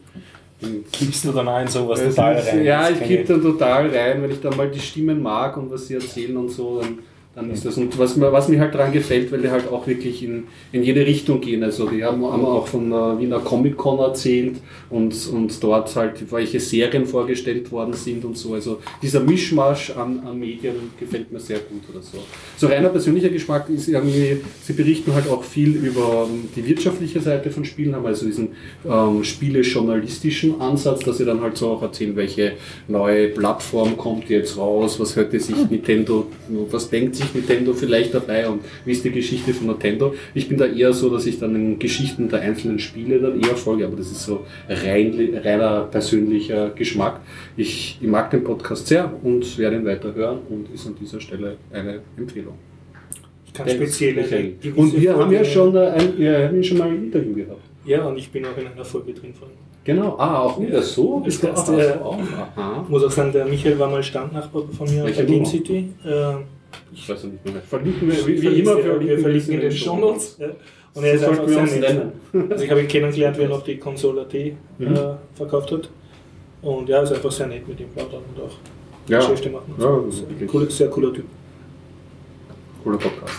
Gibst 0.91 1.25
du 1.25 1.31
dann 1.33 1.49
ein 1.49 1.67
sowas 1.67 2.01
total 2.01 2.39
rein? 2.39 2.63
Ja, 2.63 2.89
ich 2.89 3.03
gebe 3.03 3.25
dann 3.25 3.41
total 3.41 3.89
rein, 3.89 4.21
wenn 4.23 4.31
ich 4.31 4.39
dann 4.39 4.55
mal 4.55 4.71
die 4.71 4.79
Stimmen 4.79 5.21
mag 5.21 5.57
und 5.57 5.69
was 5.69 5.87
sie 5.87 5.95
erzählen 5.95 6.37
und 6.37 6.49
so, 6.49 6.79
dann 6.81 6.99
dann 7.35 7.51
ist 7.51 7.65
das. 7.65 7.77
Und 7.77 7.97
was 7.99 8.15
mir, 8.15 8.31
was 8.31 8.47
mir 8.47 8.59
halt 8.59 8.73
daran 8.73 8.93
gefällt, 8.93 9.31
weil 9.31 9.41
die 9.41 9.49
halt 9.49 9.67
auch 9.67 9.85
wirklich 9.85 10.23
in, 10.23 10.45
in 10.71 10.83
jede 10.83 11.05
Richtung 11.05 11.41
gehen. 11.41 11.63
Also 11.63 11.89
die 11.89 12.03
haben, 12.03 12.23
haben 12.25 12.45
auch 12.45 12.67
von 12.67 12.89
der 12.89 13.19
Wiener 13.19 13.39
Comic 13.39 13.75
Con 13.75 13.99
erzählt 13.99 14.55
und, 14.89 15.13
und 15.27 15.61
dort 15.61 15.93
halt 15.97 16.31
welche 16.31 16.61
Serien 16.61 17.05
vorgestellt 17.05 17.71
worden 17.71 17.93
sind 17.93 18.23
und 18.23 18.37
so. 18.37 18.53
Also 18.53 18.79
dieser 19.01 19.19
Mischmasch 19.19 19.91
an, 19.91 20.21
an 20.25 20.39
Medien 20.39 20.75
gefällt 20.97 21.31
mir 21.31 21.39
sehr 21.39 21.59
gut 21.59 21.81
oder 21.91 22.01
so. 22.01 22.19
So 22.55 22.67
reiner 22.67 22.89
persönlicher 22.89 23.29
Geschmack 23.29 23.69
ist 23.69 23.89
irgendwie, 23.89 24.37
sie 24.63 24.73
berichten 24.73 25.13
halt 25.13 25.27
auch 25.27 25.43
viel 25.43 25.75
über 25.75 26.29
die 26.55 26.65
wirtschaftliche 26.65 27.19
Seite 27.19 27.51
von 27.51 27.65
Spielen, 27.65 27.95
haben 27.95 28.05
also 28.05 28.25
diesen 28.25 28.49
ähm, 28.89 29.23
spiele-journalistischen 29.23 30.61
Ansatz, 30.61 31.03
dass 31.03 31.17
sie 31.17 31.25
dann 31.25 31.41
halt 31.41 31.57
so 31.57 31.69
auch 31.69 31.81
erzählen, 31.81 32.15
welche 32.15 32.53
neue 32.87 33.27
Plattform 33.27 33.97
kommt 33.97 34.29
jetzt 34.29 34.57
raus, 34.57 34.99
was 34.99 35.17
hört 35.17 35.31
sich 35.31 35.55
Nintendo, 35.69 36.27
was 36.71 36.89
denkt 36.89 37.15
sich 37.15 37.24
sich 37.25 37.35
Nintendo 37.35 37.73
vielleicht 37.73 38.13
dabei 38.13 38.47
und 38.47 38.61
wie 38.85 38.91
ist 38.91 39.03
die 39.03 39.11
Geschichte 39.11 39.53
von 39.53 39.67
Nintendo. 39.67 40.13
Ich 40.33 40.47
bin 40.47 40.57
da 40.57 40.65
eher 40.65 40.93
so, 40.93 41.09
dass 41.09 41.25
ich 41.25 41.39
dann 41.39 41.55
in 41.55 41.79
Geschichten 41.79 42.29
der 42.29 42.41
einzelnen 42.41 42.79
Spiele 42.79 43.19
dann 43.19 43.39
eher 43.41 43.55
folge, 43.55 43.85
aber 43.85 43.95
das 43.95 44.11
ist 44.11 44.23
so 44.23 44.45
rein, 44.69 45.39
reiner 45.43 45.87
persönlicher 45.91 46.69
Geschmack. 46.71 47.21
Ich, 47.57 47.97
ich 48.01 48.07
mag 48.07 48.31
den 48.31 48.43
Podcast 48.43 48.87
sehr 48.87 49.11
und 49.23 49.57
werde 49.57 49.77
ihn 49.77 49.85
weiter 49.85 50.13
hören 50.13 50.39
und 50.49 50.73
ist 50.73 50.87
an 50.87 50.95
dieser 50.99 51.19
Stelle 51.19 51.57
eine 51.71 52.01
Empfehlung. 52.17 52.55
Ich 53.45 53.53
kann 53.53 53.69
speziell 53.69 54.55
Und 54.75 54.99
wir 54.99 55.15
haben 55.15 55.31
ja 55.31 55.43
schon, 55.43 55.77
ein, 55.77 56.17
wir 56.17 56.47
haben 56.47 56.63
schon 56.63 56.77
mal 56.77 56.89
ein 56.89 57.05
Interview 57.05 57.33
gehabt. 57.33 57.61
Ja, 57.85 58.05
und 58.05 58.17
ich 58.17 58.29
bin 58.31 58.43
auch 58.45 58.57
in 58.57 58.67
einer 58.67 58.83
Folge 58.83 59.13
drin 59.13 59.33
von 59.33 59.47
Genau, 59.85 60.15
ah, 60.17 60.39
auch 60.39 60.59
wieder 60.59 60.81
so? 60.81 61.23
Ist 61.27 61.43
das 61.43 61.65
der, 61.65 62.03
auch, 62.03 62.17
Ich 62.17 62.89
muss 62.89 63.03
auch 63.03 63.11
sagen, 63.11 63.31
der 63.31 63.45
Michael 63.45 63.77
war 63.77 63.87
mal 63.87 64.01
Standnachbar 64.01 64.63
von 64.75 64.89
mir 64.89 65.03
Welche 65.03 65.21
bei 65.21 65.29
Game 65.29 65.45
City. 65.45 65.93
Äh, 66.03 66.37
ich 66.93 67.09
weiß 67.09 67.23
nicht 67.25 67.45
mehr. 67.45 67.61
Verlinken 67.61 68.09
wir, 68.09 68.27
wie, 68.27 68.41
wie 68.41 68.59
immer, 68.59 68.77
wir, 68.77 68.99
wir 68.99 69.19
verlinken 69.19 69.53
in 69.53 69.61
den 69.61 69.71
Shownotes. 69.71 70.37
Ja. 70.39 70.47
Und 70.93 71.03
er 71.03 71.13
ist 71.13 71.23
einfach 71.25 71.47
sehr 71.47 71.63
nett. 71.63 72.01
Also 72.49 72.63
ich 72.63 72.71
habe 72.71 72.81
ihn 72.81 72.87
kennengelernt, 72.87 73.37
wie 73.37 73.41
er 73.41 73.49
noch 73.49 73.63
die 73.63 73.77
Console 73.77 74.21
AT 74.21 74.33
äh, 74.33 74.55
mhm. 74.77 75.17
verkauft 75.33 75.71
hat. 75.71 75.89
Und 76.61 76.87
ja, 76.89 77.01
ist 77.01 77.11
einfach 77.11 77.31
sehr 77.31 77.47
nett 77.47 77.67
mit 77.67 77.79
ihm 77.79 77.89
plaudern 77.89 78.21
und 78.33 78.43
auch 78.43 78.55
ja. 79.07 79.19
Geschäfte 79.19 79.49
machen. 79.49 79.75
Ja, 79.77 79.83
so. 80.09 80.25
ein 80.27 80.47
cooler, 80.47 80.69
sehr 80.69 80.89
cooler 80.89 81.13
Typ. 81.13 81.25
Cooler 82.83 82.97
Podcast. 82.97 83.33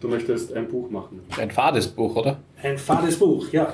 Du 0.00 0.08
möchtest 0.08 0.52
ein 0.52 0.68
Buch 0.68 0.90
machen. 0.90 1.20
Ein 1.38 1.50
fades 1.50 1.88
Buch, 1.88 2.14
oder? 2.16 2.38
Ein 2.62 2.76
fades 2.76 3.18
Buch, 3.18 3.46
ja. 3.52 3.72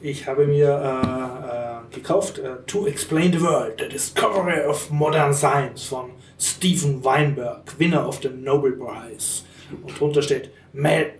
Ich 0.00 0.26
habe 0.26 0.46
mir 0.46 0.68
äh, 0.68 1.94
äh, 1.94 1.94
gekauft 1.94 2.40
uh, 2.40 2.56
To 2.66 2.86
Explain 2.86 3.32
the 3.32 3.40
World, 3.40 3.74
The 3.78 3.88
Discovery 3.88 4.66
of 4.66 4.90
Modern 4.90 5.32
Science 5.32 5.84
von 5.84 6.10
Stephen 6.38 7.02
Weinberg, 7.04 7.78
Winner 7.78 8.06
of 8.06 8.20
the 8.22 8.28
Nobel 8.28 8.72
Prize. 8.72 9.42
Und 9.82 9.98
drunter 9.98 10.22
steht 10.22 10.50
Mal 10.72 11.12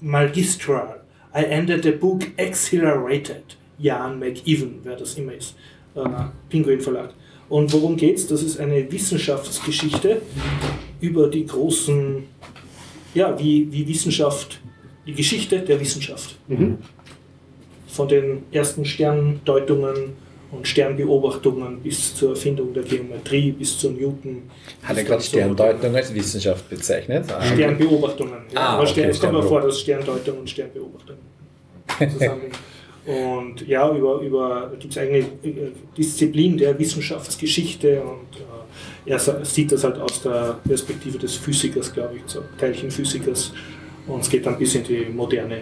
Magistral. 0.00 1.02
I 1.34 1.44
ended 1.44 1.84
the 1.84 1.92
book 1.92 2.22
exhilarated. 2.36 3.56
Jan 3.78 4.18
McEwen, 4.18 4.80
wer 4.82 4.96
das 4.96 5.14
immer 5.14 5.34
ist. 5.34 5.54
Äh, 5.94 6.08
Pinguin 6.48 6.80
Verlag. 6.80 7.10
Und 7.48 7.72
worum 7.72 7.96
geht's? 7.96 8.26
Das 8.26 8.42
ist 8.42 8.58
eine 8.58 8.90
Wissenschaftsgeschichte 8.90 10.22
über 11.00 11.28
die 11.28 11.46
großen, 11.46 12.24
ja, 13.14 13.38
wie, 13.38 13.70
wie 13.70 13.86
Wissenschaft, 13.86 14.60
die 15.06 15.14
Geschichte 15.14 15.60
der 15.60 15.78
Wissenschaft. 15.80 16.36
Mhm. 16.48 16.78
Von 17.86 18.08
den 18.08 18.42
ersten 18.50 18.84
Sterndeutungen 18.84 20.16
und 20.52 20.66
Sternbeobachtungen 20.66 21.80
bis 21.80 22.14
zur 22.14 22.30
Erfindung 22.30 22.72
der 22.72 22.84
Geometrie, 22.84 23.52
bis 23.52 23.78
zu 23.78 23.90
Newton. 23.90 24.42
Hat 24.82 24.96
er 24.96 25.04
gerade 25.04 25.22
Sterndeutung 25.22 25.94
als 25.94 26.14
Wissenschaft 26.14 26.68
bezeichnet? 26.68 27.26
Sternbeobachtungen. 27.54 28.44
Ja. 28.52 28.60
Ah, 28.60 28.66
Aber 28.74 28.82
okay, 28.82 28.92
Stern, 28.92 29.10
es 29.10 29.20
kommt 29.20 29.32
mir 29.32 29.42
vor, 29.42 29.60
dass 29.60 29.80
Sterndeutung 29.80 30.38
und 30.38 30.50
Sternbeobachtung 30.50 31.16
zusammen. 32.12 32.42
und 33.06 33.66
ja, 33.66 33.94
über, 33.94 34.20
über 34.20 34.72
gibt 34.78 34.92
es 34.92 34.98
eine 34.98 35.18
äh, 35.18 35.24
Disziplin 35.96 36.56
der 36.56 36.78
Wissenschaftsgeschichte 36.78 38.00
und 38.02 38.40
äh, 38.40 39.10
er 39.10 39.18
sieht 39.44 39.70
das 39.72 39.84
halt 39.84 39.98
aus 39.98 40.22
der 40.22 40.58
Perspektive 40.66 41.18
des 41.18 41.36
Physikers, 41.36 41.92
glaube 41.92 42.16
ich, 42.16 42.22
so 42.26 42.42
Teilchenphysikers. 42.58 43.52
Und 44.06 44.20
es 44.20 44.30
geht 44.30 44.46
dann 44.46 44.58
bis 44.58 44.74
in 44.74 44.84
die 44.84 45.06
moderne 45.12 45.60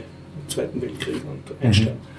Zweiten 0.48 0.80
Weltkrieg 0.80 1.16
und 1.16 1.64
Einstein. 1.64 1.94
Mhm. 1.94 2.13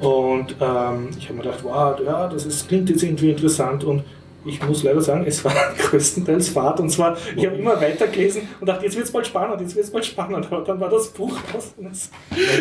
Und 0.00 0.56
ähm, 0.60 1.10
ich 1.18 1.24
habe 1.24 1.34
mir 1.34 1.42
gedacht, 1.42 1.64
wow, 1.64 1.98
ja, 2.04 2.28
das 2.28 2.46
ist, 2.46 2.68
klingt 2.68 2.88
jetzt 2.88 3.02
irgendwie 3.02 3.30
interessant 3.30 3.84
und 3.84 4.04
ich 4.44 4.64
muss 4.64 4.82
leider 4.82 5.00
sagen, 5.00 5.24
es 5.26 5.44
war 5.44 5.52
größtenteils 5.78 6.48
Fahrt 6.50 6.80
und 6.80 6.90
zwar, 6.90 7.16
ich 7.36 7.44
habe 7.44 7.56
immer 7.56 7.80
weiter 7.80 8.06
gelesen 8.06 8.42
und 8.60 8.68
dachte, 8.68 8.84
jetzt 8.84 8.94
wird 8.94 9.06
es 9.06 9.12
bald 9.12 9.26
spannend, 9.26 9.60
jetzt 9.60 9.74
wird 9.74 9.84
es 9.84 9.90
bald 9.90 10.06
spannend, 10.06 10.46
aber 10.50 10.62
dann 10.62 10.78
war 10.80 10.88
das 10.88 11.08
Buch 11.08 11.36
aus. 11.56 11.74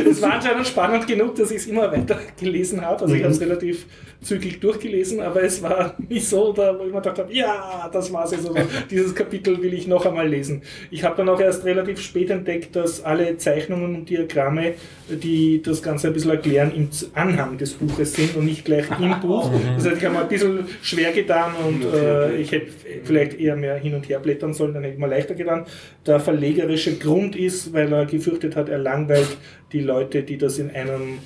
Es 0.10 0.22
war 0.22 0.34
anscheinend 0.34 0.68
spannend 0.68 1.08
genug, 1.08 1.36
dass 1.36 1.52
ich 1.52 1.58
es 1.58 1.68
immer 1.68 1.92
weiter 1.92 2.18
gelesen 2.40 2.82
habe. 2.84 3.04
Also 3.04 3.14
ich 3.14 3.24
habe 3.24 3.32
es 3.32 3.40
mhm. 3.40 3.46
relativ 3.46 3.86
zügig 4.28 4.60
durchgelesen, 4.60 5.22
aber 5.22 5.44
es 5.44 5.62
war 5.62 5.96
nicht 6.10 6.28
so, 6.28 6.52
da, 6.52 6.78
wo 6.78 6.84
ich 6.84 6.92
mir 6.92 7.02
gedacht 7.02 7.20
habe, 7.20 7.34
ja, 7.34 7.90
das 7.92 8.12
war 8.12 8.26
es 8.26 8.32
jetzt. 8.32 8.48
Also 8.48 8.60
dieses 8.92 9.16
Kapitel 9.16 9.62
will 9.62 9.74
ich 9.74 9.88
noch 9.88 10.06
einmal 10.06 10.28
lesen. 10.28 10.62
Ich 10.92 11.04
habe 11.04 11.16
dann 11.18 11.30
auch 11.30 11.40
erst 11.40 11.66
relativ 11.66 12.02
spät 12.02 12.30
entdeckt, 12.30 12.76
dass 12.76 13.04
alle 13.04 13.38
Zeichnungen 13.38 13.96
und 13.96 14.10
Diagramme, 14.10 14.74
die 15.10 15.62
das 15.62 15.82
Ganze 15.82 16.08
ein 16.08 16.14
bisschen 16.14 16.32
erklären, 16.32 16.72
im 16.76 16.90
Anhang 17.14 17.58
des 17.58 17.74
Buches 17.74 18.14
sind 18.14 18.36
und 18.36 18.46
nicht 18.46 18.66
gleich 18.66 18.86
im 19.00 19.20
Buch. 19.22 19.50
Das 19.78 19.86
heißt, 19.86 19.98
ich 19.98 20.06
habe 20.06 20.16
mir 20.16 20.22
ein 20.22 20.28
bisschen 20.28 20.68
schwer 20.82 21.12
getan 21.12 21.54
und 21.68 21.86
äh, 21.86 22.36
ich 22.36 22.52
hätte 22.52 22.68
vielleicht 23.04 23.40
eher 23.40 23.56
mehr 23.56 23.76
hin 23.76 23.94
und 23.94 24.08
her 24.10 24.20
blättern 24.20 24.54
sollen, 24.54 24.74
dann 24.74 24.84
hätte 24.84 24.96
ich 24.96 25.00
mir 25.00 25.08
leichter 25.08 25.36
getan. 25.36 25.66
Der 26.06 26.20
verlegerische 26.20 26.98
Grund 26.98 27.36
ist, 27.36 27.74
weil 27.74 27.92
er 27.92 28.06
gefürchtet 28.06 28.56
hat, 28.56 28.70
er 28.70 28.78
langweilt 28.78 29.38
die 29.72 29.82
Leute, 29.82 30.24
die 30.24 30.38
das 30.38 30.60
in 30.60 30.72
einem 30.72 31.20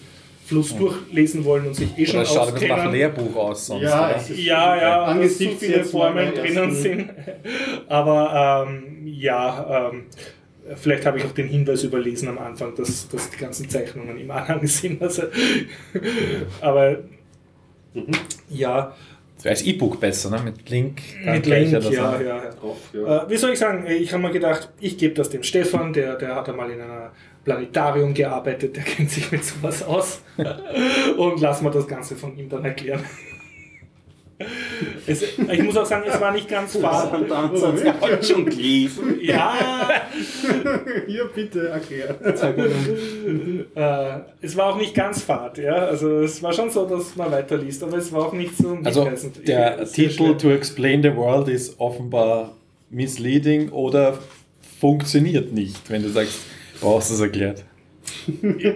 Fluss 0.52 0.76
durchlesen 0.76 1.46
wollen 1.46 1.68
und 1.68 1.76
sich 1.76 1.98
eh 1.98 2.06
schon 2.06 2.20
Das 2.20 2.34
schaut 2.34 2.50
ein 2.50 2.54
bisschen 2.56 2.70
nach 2.70 2.92
Lehrbuch 2.92 3.34
aus 3.38 3.68
sonst. 3.68 3.84
Ja, 3.84 4.22
ja, 4.36 4.76
ja, 4.76 5.04
angesichts 5.06 5.62
so 5.62 5.66
viele 5.66 5.86
Formeln 5.86 6.36
drinnen 6.36 6.76
sind. 6.76 7.10
Aber 7.88 8.68
ähm, 8.68 9.06
ja, 9.06 9.90
ähm, 9.90 10.04
vielleicht 10.76 11.06
habe 11.06 11.20
ich 11.20 11.24
auch 11.24 11.32
den 11.32 11.48
Hinweis 11.48 11.84
überlesen 11.84 12.28
am 12.28 12.38
Anfang, 12.38 12.76
dass, 12.76 13.08
dass 13.08 13.30
die 13.30 13.38
ganzen 13.38 13.70
Zeichnungen 13.70 14.18
im 14.20 14.30
Anhang 14.30 14.68
sind. 14.68 15.02
Also, 15.02 15.24
aber 16.60 16.98
mhm. 17.94 18.12
ja, 18.50 18.94
als 19.44 19.64
E-Book 19.64 20.00
besser, 20.00 20.30
ne? 20.30 20.42
mit 20.44 20.70
Link. 20.70 21.02
Mit 21.24 21.46
Link, 21.46 21.72
ja, 21.72 21.80
ja, 21.80 22.22
ja. 22.22 22.44
ja. 22.94 23.24
Äh, 23.24 23.30
wie 23.30 23.38
soll 23.38 23.52
ich 23.52 23.60
sagen, 23.60 23.86
ich 23.88 24.14
habe 24.14 24.22
mir 24.22 24.32
gedacht, 24.32 24.70
ich 24.80 24.98
gebe 24.98 25.16
das 25.16 25.30
dem 25.30 25.44
Stefan, 25.44 25.94
der, 25.94 26.16
der 26.16 26.36
hat 26.36 26.48
einmal 26.50 26.70
in 26.70 26.82
einer 26.82 27.12
Planetarium 27.44 28.14
gearbeitet, 28.14 28.76
der 28.76 28.84
kennt 28.86 29.10
sich 29.10 29.32
mit 29.32 29.44
sowas 29.44 29.84
aus. 29.84 30.22
Und 31.18 31.42
lassen 31.42 31.66
wir 31.66 31.72
das 31.72 31.88
Ganze 31.88 32.16
von 32.16 32.38
ihm 32.38 32.50
dann 32.50 32.66
erklären. 32.66 33.04
Es, 35.06 35.22
ich 35.22 35.64
muss 35.64 35.78
auch 35.78 35.86
sagen, 35.86 36.04
es 36.08 36.20
war 36.20 36.32
nicht 36.32 36.48
ganz 36.50 36.76
fad. 36.78 37.14
Und 37.14 38.26
schon 38.26 38.46
gelesen. 38.46 39.20
Ja, 39.22 39.54
Hier 41.06 41.30
bitte 41.34 41.70
erklären. 41.70 42.16
äh, 43.76 44.20
es 44.42 44.56
war 44.56 44.74
auch 44.74 44.78
nicht 44.78 44.96
ganz 44.96 45.22
fad. 45.22 45.58
Ja? 45.58 45.76
Also 45.76 46.22
es 46.22 46.42
war 46.42 46.54
schon 46.54 46.70
so, 46.70 46.86
dass 46.86 47.16
man 47.16 47.32
weiterliest, 47.32 47.84
aber 47.84 47.98
es 47.98 48.12
war 48.12 48.28
auch 48.28 48.34
nicht 48.34 48.58
so 48.58 48.78
Also 48.84 49.08
der 49.46 49.86
Titel. 49.86 50.36
To 50.38 50.50
Explain 50.50 51.04
the 51.04 51.16
World 51.16 51.48
ist 51.48 51.80
offenbar 51.80 52.54
misleading 52.90 53.70
oder 53.70 54.18
funktioniert 54.80 55.54
nicht, 55.54 55.90
wenn 55.90 56.02
du 56.02 56.10
sagst, 56.10 56.40
brauchst 56.82 57.10
du 57.12 57.14
es 57.16 57.20
erklärt. 57.22 57.64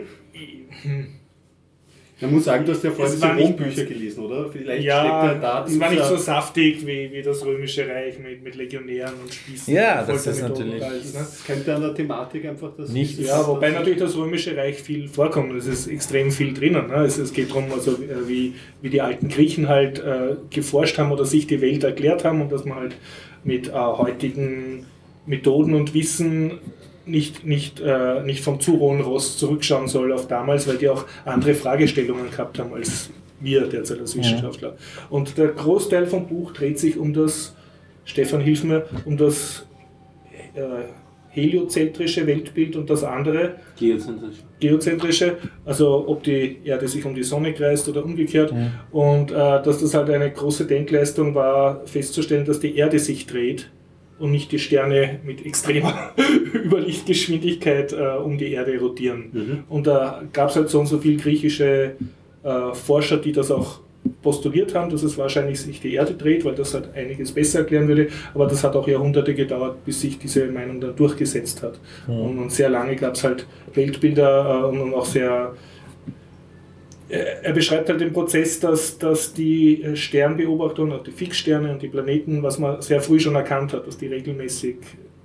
Man 2.22 2.32
muss 2.34 2.46
sagen, 2.46 2.66
du 2.66 2.72
hast 2.72 2.82
ja 2.82 2.92
vorhin 2.92 3.14
Es 3.14 3.20
diese 3.20 3.34
Rombücher 3.34 3.84
gelesen, 3.86 4.24
oder? 4.24 4.50
Vielleicht 4.50 4.86
Ja, 4.86 5.26
steckt 5.28 5.44
da 5.44 5.66
es 5.68 5.78
war 5.80 5.92
nicht 5.92 6.06
so 6.06 6.16
saftig 6.16 6.88
wie, 6.88 7.12
wie 7.12 7.22
das 7.22 7.44
Römische 7.46 7.86
Reich 7.90 8.18
mit, 8.20 8.42
mit 8.42 8.56
Legionären 8.56 9.14
und 9.22 9.34
Spießen. 9.34 9.74
Ja, 9.74 10.00
und 10.00 10.10
das 10.10 10.26
ist 10.26 10.42
natürlich- 10.42 10.76
und 10.76 10.82
alles, 10.84 11.14
ne? 11.14 11.20
Das 11.20 11.44
könnte 11.46 11.76
an 11.76 11.82
der 11.82 11.94
Thematik 11.94 12.46
einfach 12.46 12.72
das. 12.78 12.90
Nicht- 12.92 13.20
das- 13.20 13.28
Ja, 13.28 13.46
wobei 13.46 13.70
natürlich 13.72 14.00
das 14.00 14.16
Römische 14.16 14.56
Reich 14.56 14.82
viel 14.82 15.10
vorkommt. 15.10 15.54
Es 15.58 15.66
ist 15.68 15.88
extrem 15.88 16.32
viel 16.32 16.54
drinnen. 16.54 16.88
Ne? 16.88 17.04
Es, 17.04 17.18
es 17.18 17.34
geht 17.34 17.50
darum, 17.50 17.66
also, 17.74 17.92
äh, 17.96 18.28
wie, 18.30 18.54
wie 18.82 18.90
die 18.90 19.02
alten 19.02 19.28
Griechen 19.28 19.68
halt 19.68 20.00
äh, 20.00 20.38
geforscht 20.50 20.98
haben 20.98 21.12
oder 21.12 21.26
sich 21.26 21.48
die 21.48 21.60
Welt 21.60 21.84
erklärt 21.84 22.24
haben 22.24 22.42
und 22.42 22.50
dass 22.50 22.64
man 22.64 22.78
halt 22.78 22.96
mit 23.44 23.68
äh, 23.68 23.72
heutigen 23.74 24.86
Methoden 25.26 25.74
und 25.74 25.94
Wissen 25.94 26.60
nicht, 27.06 27.46
nicht, 27.46 27.80
äh, 27.80 28.24
nicht 28.24 28.44
vom 28.44 28.60
zu 28.60 28.80
hohen 28.80 29.02
Ross 29.02 29.38
zurückschauen 29.38 29.88
soll 29.88 30.12
auf 30.12 30.28
damals, 30.28 30.68
weil 30.68 30.78
die 30.78 30.90
auch 30.90 31.06
andere 31.26 31.54
Fragestellungen 31.54 32.30
gehabt 32.32 32.60
haben 32.60 32.74
als 32.74 33.10
wir 33.40 33.68
derzeit 33.68 34.00
als 34.00 34.18
Wissenschaftler. 34.18 34.76
Und 35.10 35.38
der 35.38 35.50
Großteil 35.50 36.08
vom 36.08 36.28
Buch 36.28 36.54
dreht 36.54 36.80
sich 36.80 36.98
um 36.98 37.14
das, 37.14 37.56
Stefan 38.06 38.42
hilf 38.42 38.64
mir, 38.64 38.86
um 39.06 39.18
das 39.18 39.66
äh, 40.56 40.62
heliozentrische 41.30 42.26
Weltbild 42.26 42.78
und 42.78 42.90
das 42.90 43.04
andere, 43.04 43.56
Geozentrisch. 43.78 44.38
geozentrische, 44.60 45.38
also 45.66 46.06
ob 46.08 46.24
die 46.24 46.60
Erde 46.64 46.88
sich 46.88 47.04
um 47.04 47.14
die 47.14 47.24
Sonne 47.24 47.54
kreist 47.54 47.90
oder 47.90 48.06
umgekehrt. 48.06 48.54
Und 48.92 49.32
äh, 49.32 49.36
dass 49.36 49.80
das 49.80 49.94
halt 49.94 50.10
eine 50.10 50.32
große 50.32 50.66
Denkleistung 50.66 51.36
war, 51.36 51.86
festzustellen, 51.86 52.46
dass 52.46 52.62
die 52.62 52.78
Erde 52.78 53.00
sich 53.00 53.28
dreht 53.28 53.70
und 54.20 54.32
nicht 54.32 54.52
die 54.52 54.60
Sterne 54.60 55.20
mit 55.26 55.46
extremer 55.46 56.12
Überlichtgeschwindigkeit 56.54 57.94
äh, 57.94 58.18
um 58.18 58.38
die 58.38 58.52
Erde 58.52 58.80
rotieren. 58.80 59.32
Und 59.70 59.88
da 59.88 60.24
gab 60.32 60.50
es 60.50 60.56
halt 60.56 60.70
so 60.70 60.80
und 60.80 60.88
so 60.88 61.00
viel 61.00 61.18
griechische 61.18 61.96
äh, 62.44 62.74
Forscher, 62.74 63.18
die 63.18 63.32
das 63.32 63.52
auch 63.52 63.82
postuliert 64.22 64.76
haben, 64.76 64.90
dass 64.90 65.04
es 65.04 65.18
wahrscheinlich 65.18 65.60
sich 65.60 65.82
die 65.82 65.94
Erde 65.94 66.14
dreht, 66.14 66.46
weil 66.46 66.56
das 66.56 66.74
halt 66.74 66.90
einiges 66.94 67.32
besser 67.32 67.60
erklären 67.60 67.88
würde. 67.88 68.08
Aber 68.34 68.48
das 68.48 68.64
hat 68.64 68.76
auch 68.76 68.88
Jahrhunderte 68.88 69.34
gedauert, 69.34 69.84
bis 69.84 70.02
sich 70.02 70.20
diese 70.20 70.46
Meinung 70.48 70.80
dann 70.80 70.96
durchgesetzt 70.96 71.64
hat. 71.64 71.80
Und, 72.08 72.38
und 72.38 72.52
sehr 72.52 72.70
lange 72.70 72.96
gab 72.96 73.16
es 73.16 73.24
halt 73.24 73.48
Weltbilder 73.74 74.62
äh, 74.62 74.78
und 74.78 74.94
auch 74.94 75.06
sehr 75.06 75.54
er 77.10 77.54
beschreibt 77.54 77.90
halt 77.90 78.02
den 78.02 78.14
Prozess, 78.14 78.60
dass, 78.60 78.98
dass 78.98 79.34
die 79.34 79.84
äh, 79.84 79.96
Sternbeobachtung, 79.96 80.92
auch 80.92 81.04
die 81.04 81.12
Fixsterne 81.12 81.72
und 81.72 81.82
die 81.82 81.88
Planeten, 81.88 82.42
was 82.42 82.58
man 82.58 82.82
sehr 82.82 83.02
früh 83.02 83.20
schon 83.20 83.36
erkannt 83.36 83.74
hat, 83.74 83.86
dass 83.86 83.98
die 83.98 84.08
regelmäßig 84.08 84.78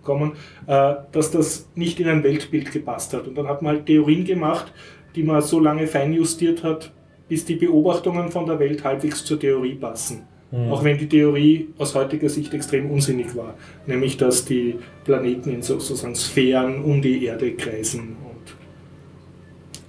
kommen, 0.02 0.32
äh, 0.66 0.94
dass 1.12 1.30
das 1.30 1.68
nicht 1.74 1.98
in 2.00 2.08
ein 2.08 2.22
Weltbild 2.22 2.70
gepasst 2.72 3.14
hat. 3.14 3.26
Und 3.26 3.36
dann 3.36 3.48
hat 3.48 3.62
man 3.62 3.76
halt 3.76 3.86
Theorien 3.86 4.24
gemacht, 4.24 4.72
die 5.14 5.22
man 5.22 5.40
so 5.40 5.58
lange 5.58 5.86
feinjustiert 5.86 6.62
hat, 6.62 6.92
bis 7.28 7.44
die 7.44 7.56
Beobachtungen 7.56 8.30
von 8.30 8.46
der 8.46 8.58
Welt 8.58 8.84
halbwegs 8.84 9.24
zur 9.24 9.38
Theorie 9.38 9.74
passen. 9.74 10.26
Auch 10.68 10.82
wenn 10.82 10.98
die 10.98 11.08
Theorie 11.08 11.68
aus 11.78 11.94
heutiger 11.94 12.28
Sicht 12.28 12.52
extrem 12.52 12.90
unsinnig 12.90 13.36
war. 13.36 13.54
Nämlich, 13.86 14.16
dass 14.16 14.44
die 14.44 14.74
Planeten 15.04 15.50
in 15.50 15.62
sozusagen 15.62 16.16
Sphären 16.16 16.82
um 16.82 17.00
die 17.00 17.24
Erde 17.24 17.52
kreisen 17.52 18.16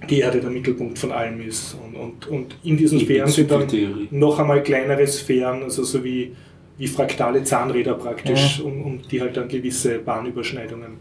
die 0.08 0.20
Erde 0.20 0.40
der 0.40 0.50
Mittelpunkt 0.50 0.98
von 0.98 1.12
allem 1.12 1.40
ist. 1.46 1.74
Und, 1.74 1.94
und, 1.96 2.26
und 2.28 2.56
in 2.64 2.76
diesen 2.76 2.98
Die 2.98 3.04
Sphären 3.04 3.28
sind 3.30 3.50
dann 3.50 3.66
noch 4.10 4.38
einmal 4.38 4.62
kleinere 4.62 5.06
Sphären, 5.06 5.62
also 5.62 5.84
so 5.84 6.02
wie, 6.02 6.34
wie 6.78 6.86
fraktale 6.86 7.44
Zahnräder 7.44 7.94
praktisch, 7.94 8.60
um, 8.60 8.82
um 8.82 9.02
die 9.02 9.20
halt 9.20 9.36
dann 9.36 9.48
gewisse 9.48 9.98
Bahnüberschneidungen 9.98 10.98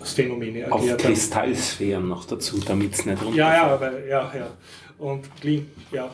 als 0.00 0.12
Phänomene 0.12 0.70
Auf 0.70 0.80
erklärt 0.80 1.04
haben. 1.04 1.12
Kristallsphären 1.14 2.08
noch 2.08 2.24
dazu, 2.26 2.58
damit 2.66 2.92
es 2.94 3.06
nicht 3.06 3.12
runterfällt. 3.22 3.36
Ja, 3.36 3.54
ja, 3.54 3.66
aber, 3.66 4.06
ja, 4.06 4.32
ja. 4.36 4.46
Und 4.98 5.24
klingt, 5.40 5.66
ja. 5.90 6.10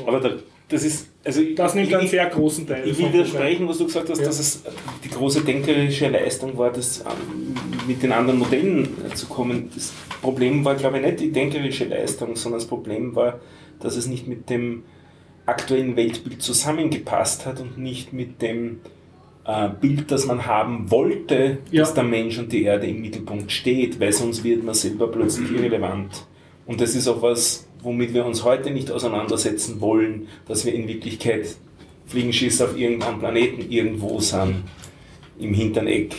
Und 0.00 0.08
Aber 0.08 0.20
da, 0.20 0.30
das 0.68 0.84
ist, 0.84 1.08
also 1.24 1.42
das 1.56 1.74
nimmt 1.74 1.92
einen 1.94 2.04
ich, 2.04 2.10
sehr 2.10 2.26
großen 2.26 2.66
Teil. 2.66 2.86
ich 2.88 2.98
will 2.98 3.12
widersprechen, 3.12 3.68
was 3.68 3.78
du 3.78 3.86
gesagt 3.86 4.08
hast, 4.10 4.18
Ja. 4.20 4.26
dass 4.26 4.38
es 4.38 4.62
die 5.04 5.08
große 5.10 5.40
denkerische 5.42 6.08
Leistung 6.08 6.56
war, 6.56 6.72
das 6.72 7.00
ähm, 7.00 7.54
mit 7.86 8.02
den 8.02 8.12
anderen 8.12 8.38
Modellen 8.38 8.88
äh, 9.10 9.14
zu 9.14 9.26
kommen. 9.26 9.70
Das 9.74 9.92
Problem 10.22 10.64
war, 10.64 10.74
glaube 10.74 10.98
ich, 10.98 11.04
nicht 11.04 11.20
die 11.20 11.32
denkerische 11.32 11.84
Leistung, 11.84 12.36
sondern 12.36 12.60
das 12.60 12.68
Problem 12.68 13.14
war, 13.14 13.40
dass 13.80 13.96
es 13.96 14.06
nicht 14.06 14.26
mit 14.26 14.48
dem 14.50 14.82
aktuellen 15.44 15.96
Weltbild 15.96 16.42
zusammengepasst 16.42 17.46
hat 17.46 17.60
und 17.60 17.78
nicht 17.78 18.12
mit 18.12 18.42
dem 18.42 18.80
äh, 19.44 19.68
Bild, 19.80 20.10
das 20.10 20.26
man 20.26 20.46
haben 20.46 20.90
wollte, 20.90 21.58
Ja. 21.70 21.82
dass 21.82 21.94
der 21.94 22.02
Mensch 22.04 22.38
und 22.38 22.52
die 22.52 22.64
Erde 22.64 22.86
im 22.88 23.00
Mittelpunkt 23.00 23.52
steht, 23.52 24.00
weil 24.00 24.12
sonst 24.12 24.42
wird 24.42 24.64
man 24.64 24.74
selber 24.74 25.08
plötzlich 25.08 25.50
irrelevant. 25.52 26.26
Und 26.66 26.80
das 26.80 26.96
ist 26.96 27.06
auch 27.06 27.22
was, 27.22 27.66
womit 27.80 28.12
wir 28.12 28.24
uns 28.26 28.42
heute 28.42 28.72
nicht 28.72 28.90
auseinandersetzen 28.90 29.80
wollen, 29.80 30.26
dass 30.48 30.64
wir 30.64 30.74
in 30.74 30.88
Wirklichkeit 30.88 31.54
Fliegenschiss 32.06 32.60
auf 32.60 32.76
irgendeinem 32.76 33.20
Planeten 33.20 33.70
irgendwo 33.70 34.18
sind, 34.18 34.64
im 35.38 35.54
hinteren 35.54 35.86
Eck 35.86 36.14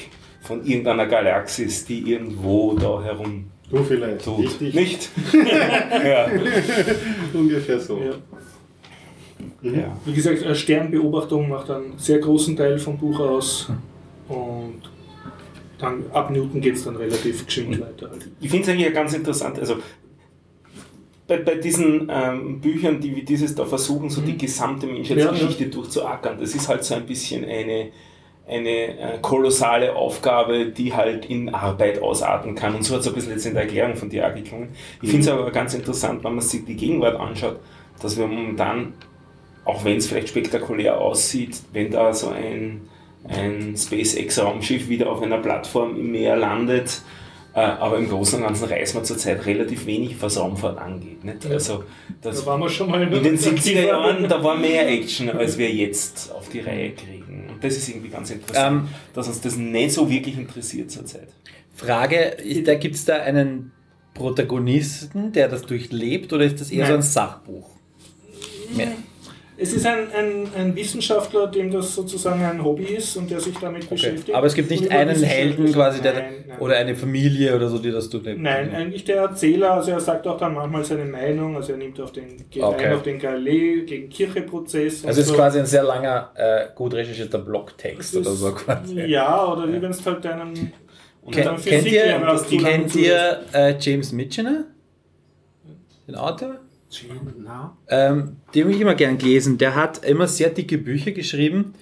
von 0.47 0.65
irgendeiner 0.65 1.05
Galaxis, 1.05 1.85
die 1.85 2.11
irgendwo 2.11 2.73
da 2.73 3.03
herum 3.03 3.45
Du 3.69 3.83
vielleicht. 3.83 4.23
tut. 4.23 4.39
Richtig. 4.45 4.73
Nicht? 4.73 5.09
ja. 6.05 6.27
Ungefähr 7.33 7.79
so. 7.79 7.99
Ja. 7.99 9.69
ja. 9.69 9.97
Wie 10.05 10.13
gesagt, 10.13 10.57
Sternbeobachtung 10.57 11.49
macht 11.49 11.69
einen 11.69 11.97
sehr 11.97 12.19
großen 12.19 12.55
Teil 12.55 12.79
vom 12.79 12.97
Buch 12.97 13.19
aus. 13.19 13.69
Und 14.29 14.81
dann 15.79 16.05
ab 16.13 16.31
Newton 16.31 16.61
geht 16.61 16.75
es 16.75 16.85
dann 16.85 16.95
relativ 16.95 17.45
geschwind 17.45 17.79
weiter. 17.81 18.09
Halt. 18.09 18.29
Ich 18.39 18.49
finde 18.49 18.63
es 18.63 18.69
eigentlich 18.69 18.87
ja 18.87 18.93
ganz 18.93 19.13
interessant. 19.13 19.59
Also 19.59 19.75
bei, 21.27 21.37
bei 21.37 21.55
diesen 21.55 22.09
ähm, 22.09 22.61
Büchern, 22.61 23.01
die 23.01 23.15
wie 23.15 23.23
dieses 23.23 23.53
da 23.53 23.65
versuchen, 23.65 24.09
so 24.09 24.21
die 24.21 24.37
gesamte 24.37 24.87
Menschheitsgeschichte 24.87 25.67
durchzuackern, 25.67 26.39
das 26.39 26.55
ist 26.55 26.69
halt 26.69 26.85
so 26.85 26.95
ein 26.95 27.05
bisschen 27.05 27.43
eine, 27.43 27.89
eine 28.47 28.69
äh, 28.69 29.17
kolossale 29.21 29.95
Aufgabe, 29.95 30.67
die 30.67 30.93
halt 30.93 31.25
in 31.25 31.53
Arbeit 31.53 32.01
ausarten 32.01 32.55
kann. 32.55 32.75
Und 32.75 32.83
so 32.83 32.93
hat 32.93 33.01
es 33.01 33.07
ein 33.07 33.13
bisschen 33.13 33.31
jetzt 33.33 33.45
in 33.45 33.53
der 33.53 33.63
Erklärung 33.63 33.95
von 33.95 34.09
dir 34.09 34.27
auch 34.27 34.33
geklungen. 34.33 34.69
Ich 35.01 35.09
finde 35.09 35.25
es 35.25 35.31
aber 35.31 35.51
ganz 35.51 35.73
interessant, 35.73 36.23
wenn 36.23 36.33
man 36.33 36.41
sich 36.41 36.63
die 36.63 36.75
Gegenwart 36.75 37.19
anschaut, 37.19 37.59
dass 38.01 38.17
wir 38.17 38.27
momentan, 38.27 38.93
auch 39.65 39.83
wenn 39.83 39.97
es 39.97 40.07
vielleicht 40.07 40.29
spektakulär 40.29 40.99
aussieht, 40.99 41.59
wenn 41.73 41.91
da 41.91 42.13
so 42.13 42.29
ein, 42.29 42.87
ein 43.27 43.75
SpaceX-Raumschiff 43.75 44.87
wieder 44.87 45.09
auf 45.11 45.21
einer 45.21 45.39
Plattform 45.39 45.97
im 45.97 46.11
Meer 46.11 46.37
landet, 46.37 47.01
äh, 47.53 47.59
aber 47.59 47.97
im 47.97 48.07
Großen 48.07 48.39
und 48.39 48.45
Ganzen 48.45 48.69
reißen 48.69 49.01
wir 49.01 49.03
zurzeit 49.03 49.45
relativ 49.45 49.85
wenig, 49.87 50.21
was 50.21 50.39
Raumfahrt 50.39 50.77
angeht. 50.77 51.25
Nicht? 51.25 51.45
Also 51.47 51.83
das, 52.21 52.41
Da 52.41 52.51
waren 52.51 52.61
wir 52.61 52.69
schon 52.69 52.89
mal 52.89 53.01
in 53.01 53.11
den 53.11 53.37
70er 53.37 53.87
Jahren, 53.87 54.29
da 54.29 54.41
war 54.41 54.55
mehr 54.55 54.87
Action, 54.87 55.29
als 55.31 55.57
wir 55.57 55.69
jetzt 55.69 56.31
auf 56.31 56.47
die 56.49 56.59
Reihe 56.61 56.91
kriegen. 56.91 57.16
Und 57.57 57.63
das 57.63 57.75
ist 57.75 57.89
irgendwie 57.89 58.09
ganz 58.09 58.29
interessant, 58.29 58.83
Ähm, 58.83 58.89
dass 59.13 59.27
uns 59.27 59.41
das 59.41 59.55
nicht 59.55 59.91
so 59.91 60.07
wirklich 60.11 60.37
interessiert 60.37 60.91
zurzeit. 60.91 61.29
Frage, 61.73 62.37
da 62.63 62.75
gibt 62.75 62.95
es 62.95 63.05
da 63.05 63.15
einen 63.15 63.71
Protagonisten, 64.13 65.31
der 65.31 65.47
das 65.47 65.63
durchlebt, 65.63 66.31
oder 66.33 66.45
ist 66.45 66.61
das 66.61 66.69
eher 66.69 66.85
so 66.85 66.91
Nein. 66.91 66.99
ein 66.99 67.03
Sachbuch? 67.03 67.67
Mehr. 68.75 68.91
Es 69.59 69.73
ist 69.73 69.87
ein, 69.87 70.11
ein, 70.15 70.47
ein 70.55 70.75
Wissenschaftler, 70.75 71.47
dem 71.47 71.71
das 71.71 71.95
sozusagen 71.95 72.43
ein 72.43 72.63
Hobby 72.63 72.83
ist 72.83 73.17
und 73.17 73.31
der 73.31 73.39
sich 73.39 73.57
damit 73.57 73.89
beschäftigt. 73.89 74.35
Aber 74.35 74.45
es 74.45 74.53
gibt 74.53 74.69
nicht 74.69 74.91
einen 74.91 75.23
Helden 75.23 75.71
quasi, 75.73 75.99
der, 75.99 76.13
Nein, 76.13 76.23
nein. 76.47 76.59
oder 76.59 76.77
eine 76.77 76.95
Familie 76.95 77.55
oder 77.55 77.67
so, 77.67 77.79
die 77.79 77.89
das 77.89 78.07
durchlebt. 78.09 78.39
Nein, 78.39 78.71
eigentlich 78.73 79.03
der 79.05 79.17
Erzähler, 79.17 79.71
also 79.73 79.91
er 79.91 79.99
sagt 79.99 80.27
auch 80.27 80.37
dann 80.37 80.53
manchmal 80.53 80.83
seine 80.85 81.05
Meinung, 81.05 81.55
also 81.55 81.71
er 81.71 81.79
nimmt 81.79 81.99
auf 81.99 82.11
den, 82.11 82.25
Okay. 82.59 82.93
auf 82.93 83.01
den 83.01 83.17
Galilei 83.17 83.83
gegen 83.85 84.09
Kirche-Prozess. 84.09 85.03
Also 85.05 85.21
es 85.21 85.25
ist 85.25 85.33
so. 85.33 85.35
quasi 85.35 85.57
ein 85.59 85.65
sehr 85.65 85.83
langer, 85.83 86.31
äh, 86.35 86.65
gut 86.75 86.93
recherchierter 86.93 87.39
Blogtext 87.39 88.15
oder 88.15 88.31
so 88.31 88.51
quasi. 88.51 89.01
Ja, 89.05 89.43
oder 89.51 89.67
wie 89.73 89.81
wenn 89.81 89.89
es 89.91 90.05
halt 90.05 90.23
deinen. 90.23 90.71
Und 91.23 91.33
Ken, 91.33 91.45
dann 91.45 91.61
kennt 91.61 91.87
ihr, 91.87 92.21
kennt 92.61 92.95
ihr 92.95 93.39
äh, 93.53 93.75
James 93.79 94.11
Michener? 94.13 94.65
Den 96.07 96.15
Autor? 96.15 96.59
Ähm, 97.89 98.37
den 98.53 98.63
habe 98.63 98.73
ich 98.73 98.81
immer 98.81 98.95
gern 98.95 99.17
gelesen. 99.17 99.57
Der 99.57 99.75
hat 99.75 100.05
immer 100.05 100.27
sehr 100.27 100.49
dicke 100.49 100.77
Bücher 100.77 101.11
geschrieben, 101.11 101.73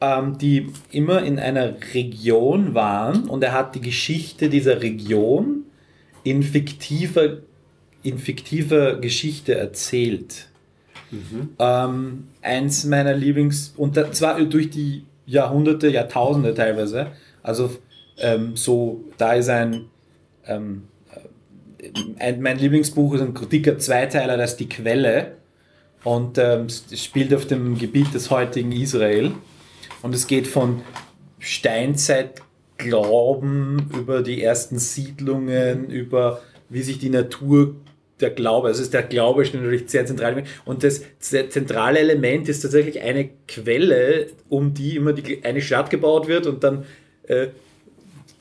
ähm, 0.00 0.38
die 0.38 0.72
immer 0.90 1.22
in 1.22 1.38
einer 1.38 1.74
Region 1.94 2.74
waren 2.74 3.28
und 3.28 3.42
er 3.42 3.52
hat 3.52 3.74
die 3.74 3.80
Geschichte 3.80 4.48
dieser 4.48 4.82
Region 4.82 5.64
in 6.24 6.42
fiktiver, 6.42 7.38
in 8.02 8.18
fiktiver 8.18 8.96
Geschichte 8.96 9.54
erzählt. 9.54 10.48
Ähm, 11.58 12.28
eins 12.40 12.84
meiner 12.84 13.14
Lieblings, 13.14 13.74
und 13.76 13.94
zwar 14.14 14.42
durch 14.44 14.70
die 14.70 15.04
Jahrhunderte, 15.26 15.88
Jahrtausende 15.88 16.54
teilweise. 16.54 17.08
Also 17.42 17.70
ähm, 18.18 18.56
so, 18.56 19.04
da 19.18 19.34
ist 19.34 19.48
ein, 19.48 19.86
ähm, 20.46 20.54
äh, 20.56 20.62
ein 20.72 20.91
mein 22.40 22.58
Lieblingsbuch 22.58 23.14
ist 23.14 23.20
ein 23.20 23.34
dicker 23.50 23.78
Zweiteiler, 23.78 24.36
das 24.36 24.50
ist 24.52 24.60
Die 24.60 24.68
Quelle. 24.68 25.36
Und 26.04 26.38
ähm, 26.38 26.66
spielt 26.68 27.32
auf 27.32 27.46
dem 27.46 27.78
Gebiet 27.78 28.12
des 28.12 28.30
heutigen 28.30 28.72
Israel. 28.72 29.30
Und 30.02 30.14
es 30.14 30.26
geht 30.26 30.48
von 30.48 30.82
Steinzeitglauben 31.38 33.90
über 33.96 34.22
die 34.22 34.42
ersten 34.42 34.78
Siedlungen, 34.78 35.88
über 35.90 36.42
wie 36.68 36.82
sich 36.82 36.98
die 36.98 37.08
Natur 37.10 37.76
der 38.20 38.30
Glaube, 38.30 38.68
also 38.68 38.82
ist 38.82 38.94
der 38.94 39.02
Glaube 39.02 39.42
ist 39.42 39.52
natürlich 39.52 39.90
sehr 39.90 40.06
zentral. 40.06 40.44
Und 40.64 40.84
das 40.84 41.02
zentrale 41.18 41.98
Element 41.98 42.48
ist 42.48 42.60
tatsächlich 42.60 43.02
eine 43.02 43.28
Quelle, 43.48 44.28
um 44.48 44.72
die 44.72 44.94
immer 44.96 45.12
die, 45.12 45.44
eine 45.44 45.60
Stadt 45.60 45.90
gebaut 45.90 46.28
wird 46.28 46.46
und 46.46 46.64
dann 46.64 46.86
äh, 47.24 47.48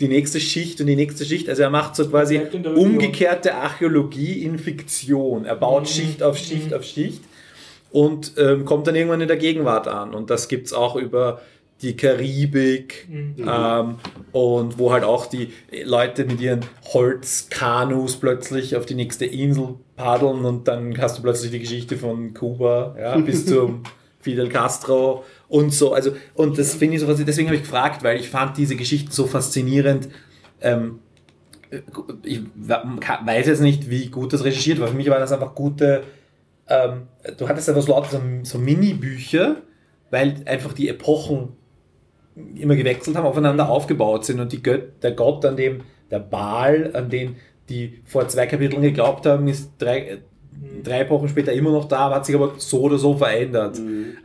die 0.01 0.07
nächste 0.07 0.39
Schicht 0.39 0.81
und 0.81 0.87
die 0.87 0.95
nächste 0.95 1.23
Schicht. 1.23 1.47
Also 1.47 1.61
er 1.61 1.69
macht 1.69 1.95
so 1.95 2.09
quasi 2.09 2.41
umgekehrte 2.75 3.55
Archäologie 3.55 4.43
in 4.43 4.57
Fiktion. 4.57 5.45
Er 5.45 5.55
baut 5.55 5.87
Schicht 5.87 6.23
auf 6.23 6.37
Schicht 6.37 6.73
auf 6.73 6.83
Schicht 6.83 7.21
und 7.91 8.33
ähm, 8.37 8.65
kommt 8.65 8.87
dann 8.87 8.95
irgendwann 8.95 9.21
in 9.21 9.27
der 9.27 9.37
Gegenwart 9.37 9.87
an. 9.87 10.13
Und 10.13 10.29
das 10.29 10.47
gibt 10.47 10.67
es 10.67 10.73
auch 10.73 10.95
über 10.95 11.41
die 11.81 11.95
Karibik 11.95 13.07
ähm, 13.09 13.95
und 14.31 14.77
wo 14.77 14.91
halt 14.91 15.03
auch 15.03 15.25
die 15.25 15.51
Leute 15.83 16.25
mit 16.25 16.39
ihren 16.39 16.61
Holzkanus 16.93 18.17
plötzlich 18.17 18.75
auf 18.75 18.85
die 18.85 18.93
nächste 18.93 19.25
Insel 19.25 19.75
paddeln 19.95 20.45
und 20.45 20.67
dann 20.67 20.97
hast 20.99 21.17
du 21.17 21.23
plötzlich 21.23 21.51
die 21.51 21.59
Geschichte 21.59 21.97
von 21.97 22.33
Kuba 22.33 22.95
ja, 22.99 23.17
bis 23.17 23.45
zum 23.47 23.83
Fidel 24.19 24.49
Castro 24.49 25.23
und 25.51 25.73
so. 25.73 25.93
Also, 25.93 26.13
und 26.33 26.57
das 26.57 26.75
finde 26.75 26.95
ich 26.95 27.01
so, 27.01 27.13
deswegen 27.13 27.49
habe 27.49 27.57
ich 27.57 27.63
gefragt, 27.63 28.03
weil 28.03 28.17
ich 28.17 28.29
fand 28.29 28.57
diese 28.57 28.77
Geschichten 28.77 29.11
so 29.11 29.27
faszinierend. 29.27 30.07
Ähm, 30.61 30.99
ich 32.23 32.41
weiß 32.55 33.47
jetzt 33.47 33.61
nicht, 33.61 33.89
wie 33.89 34.07
gut 34.07 34.31
das 34.31 34.45
recherchiert 34.45 34.79
war. 34.79 34.87
Für 34.87 34.95
mich 34.95 35.09
war 35.09 35.19
das 35.19 35.33
einfach 35.33 35.53
gute. 35.53 36.03
Ähm, 36.67 37.03
du 37.37 37.49
hattest 37.49 37.67
einfach 37.67 37.81
so 37.81 37.91
lauter 37.91 38.11
so, 38.11 38.21
so 38.43 38.57
Mini-Bücher, 38.59 39.57
weil 40.09 40.35
einfach 40.45 40.71
die 40.71 40.87
Epochen 40.87 41.49
immer 42.55 42.77
gewechselt 42.77 43.17
haben, 43.17 43.25
aufeinander 43.25 43.69
aufgebaut 43.69 44.23
sind 44.23 44.39
und 44.39 44.53
die 44.53 44.63
Gött, 44.63 45.03
der 45.03 45.11
Gott, 45.11 45.43
an 45.45 45.57
dem 45.57 45.81
der 46.09 46.19
Baal, 46.19 46.91
an 46.93 47.09
den 47.09 47.35
die 47.67 48.01
vor 48.05 48.27
zwei 48.27 48.47
Kapiteln 48.47 48.81
geglaubt 48.81 49.25
haben, 49.25 49.47
ist 49.47 49.71
drei, 49.79 50.19
drei 50.83 51.01
Epochen 51.01 51.27
später 51.27 51.51
immer 51.51 51.71
noch 51.71 51.85
da, 51.85 52.13
hat 52.13 52.25
sich 52.25 52.35
aber 52.35 52.53
so 52.57 52.81
oder 52.81 52.97
so 52.97 53.15
verändert. 53.17 53.77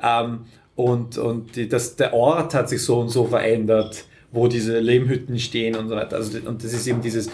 Ähm, 0.02 0.40
und 0.76 1.18
und 1.18 1.56
die, 1.56 1.68
das, 1.68 1.96
der 1.96 2.14
Ort 2.14 2.54
hat 2.54 2.68
sich 2.68 2.82
so 2.82 3.00
und 3.00 3.08
so 3.08 3.24
verändert, 3.24 4.04
wo 4.30 4.46
diese 4.46 4.78
Lehmhütten 4.78 5.38
stehen 5.38 5.74
und 5.74 5.88
so 5.88 5.96
weiter. 5.96 6.16
Also, 6.16 6.38
und 6.46 6.62
das 6.62 6.72
ist 6.72 6.86
eben 6.86 7.00
dieses, 7.00 7.30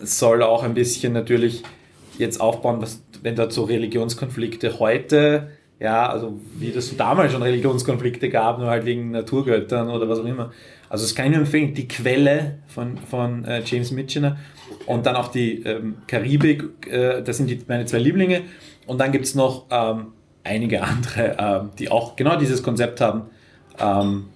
soll 0.00 0.42
auch 0.42 0.62
ein 0.62 0.74
bisschen 0.74 1.12
natürlich 1.12 1.62
jetzt 2.18 2.40
aufbauen, 2.40 2.80
was, 2.80 3.02
wenn 3.22 3.36
da 3.36 3.50
so 3.50 3.64
Religionskonflikte 3.64 4.78
heute, 4.78 5.50
ja, 5.78 6.08
also 6.08 6.40
wie 6.58 6.72
das 6.72 6.88
so 6.88 6.96
damals 6.96 7.32
schon 7.32 7.42
Religionskonflikte 7.42 8.28
gab, 8.30 8.58
nur 8.58 8.68
halt 8.68 8.84
wegen 8.84 9.12
Naturgöttern 9.12 9.90
oder 9.90 10.08
was 10.08 10.18
auch 10.18 10.24
immer. 10.24 10.52
Also 10.88 11.04
das 11.04 11.14
kann 11.14 11.26
ich 11.26 11.32
nur 11.32 11.40
empfehlen, 11.40 11.74
die 11.74 11.86
Quelle 11.86 12.58
von, 12.66 12.96
von 12.96 13.44
äh, 13.44 13.62
James 13.64 13.92
Michener 13.92 14.38
und 14.86 15.06
dann 15.06 15.16
auch 15.16 15.28
die 15.28 15.62
ähm, 15.62 15.98
Karibik, 16.06 16.64
äh, 16.90 17.22
das 17.22 17.36
sind 17.36 17.50
die, 17.50 17.60
meine 17.68 17.84
zwei 17.84 17.98
Lieblinge. 17.98 18.42
Und 18.86 18.98
dann 18.98 19.12
gibt 19.12 19.26
es 19.26 19.34
noch 19.34 19.66
ähm, 19.70 20.12
einige 20.48 20.82
andere, 20.82 21.36
ähm, 21.38 21.70
die 21.78 21.90
auch 21.90 22.16
genau 22.16 22.36
dieses 22.36 22.62
Konzept 22.62 23.00
haben 23.00 23.22
ähm, 23.78 24.26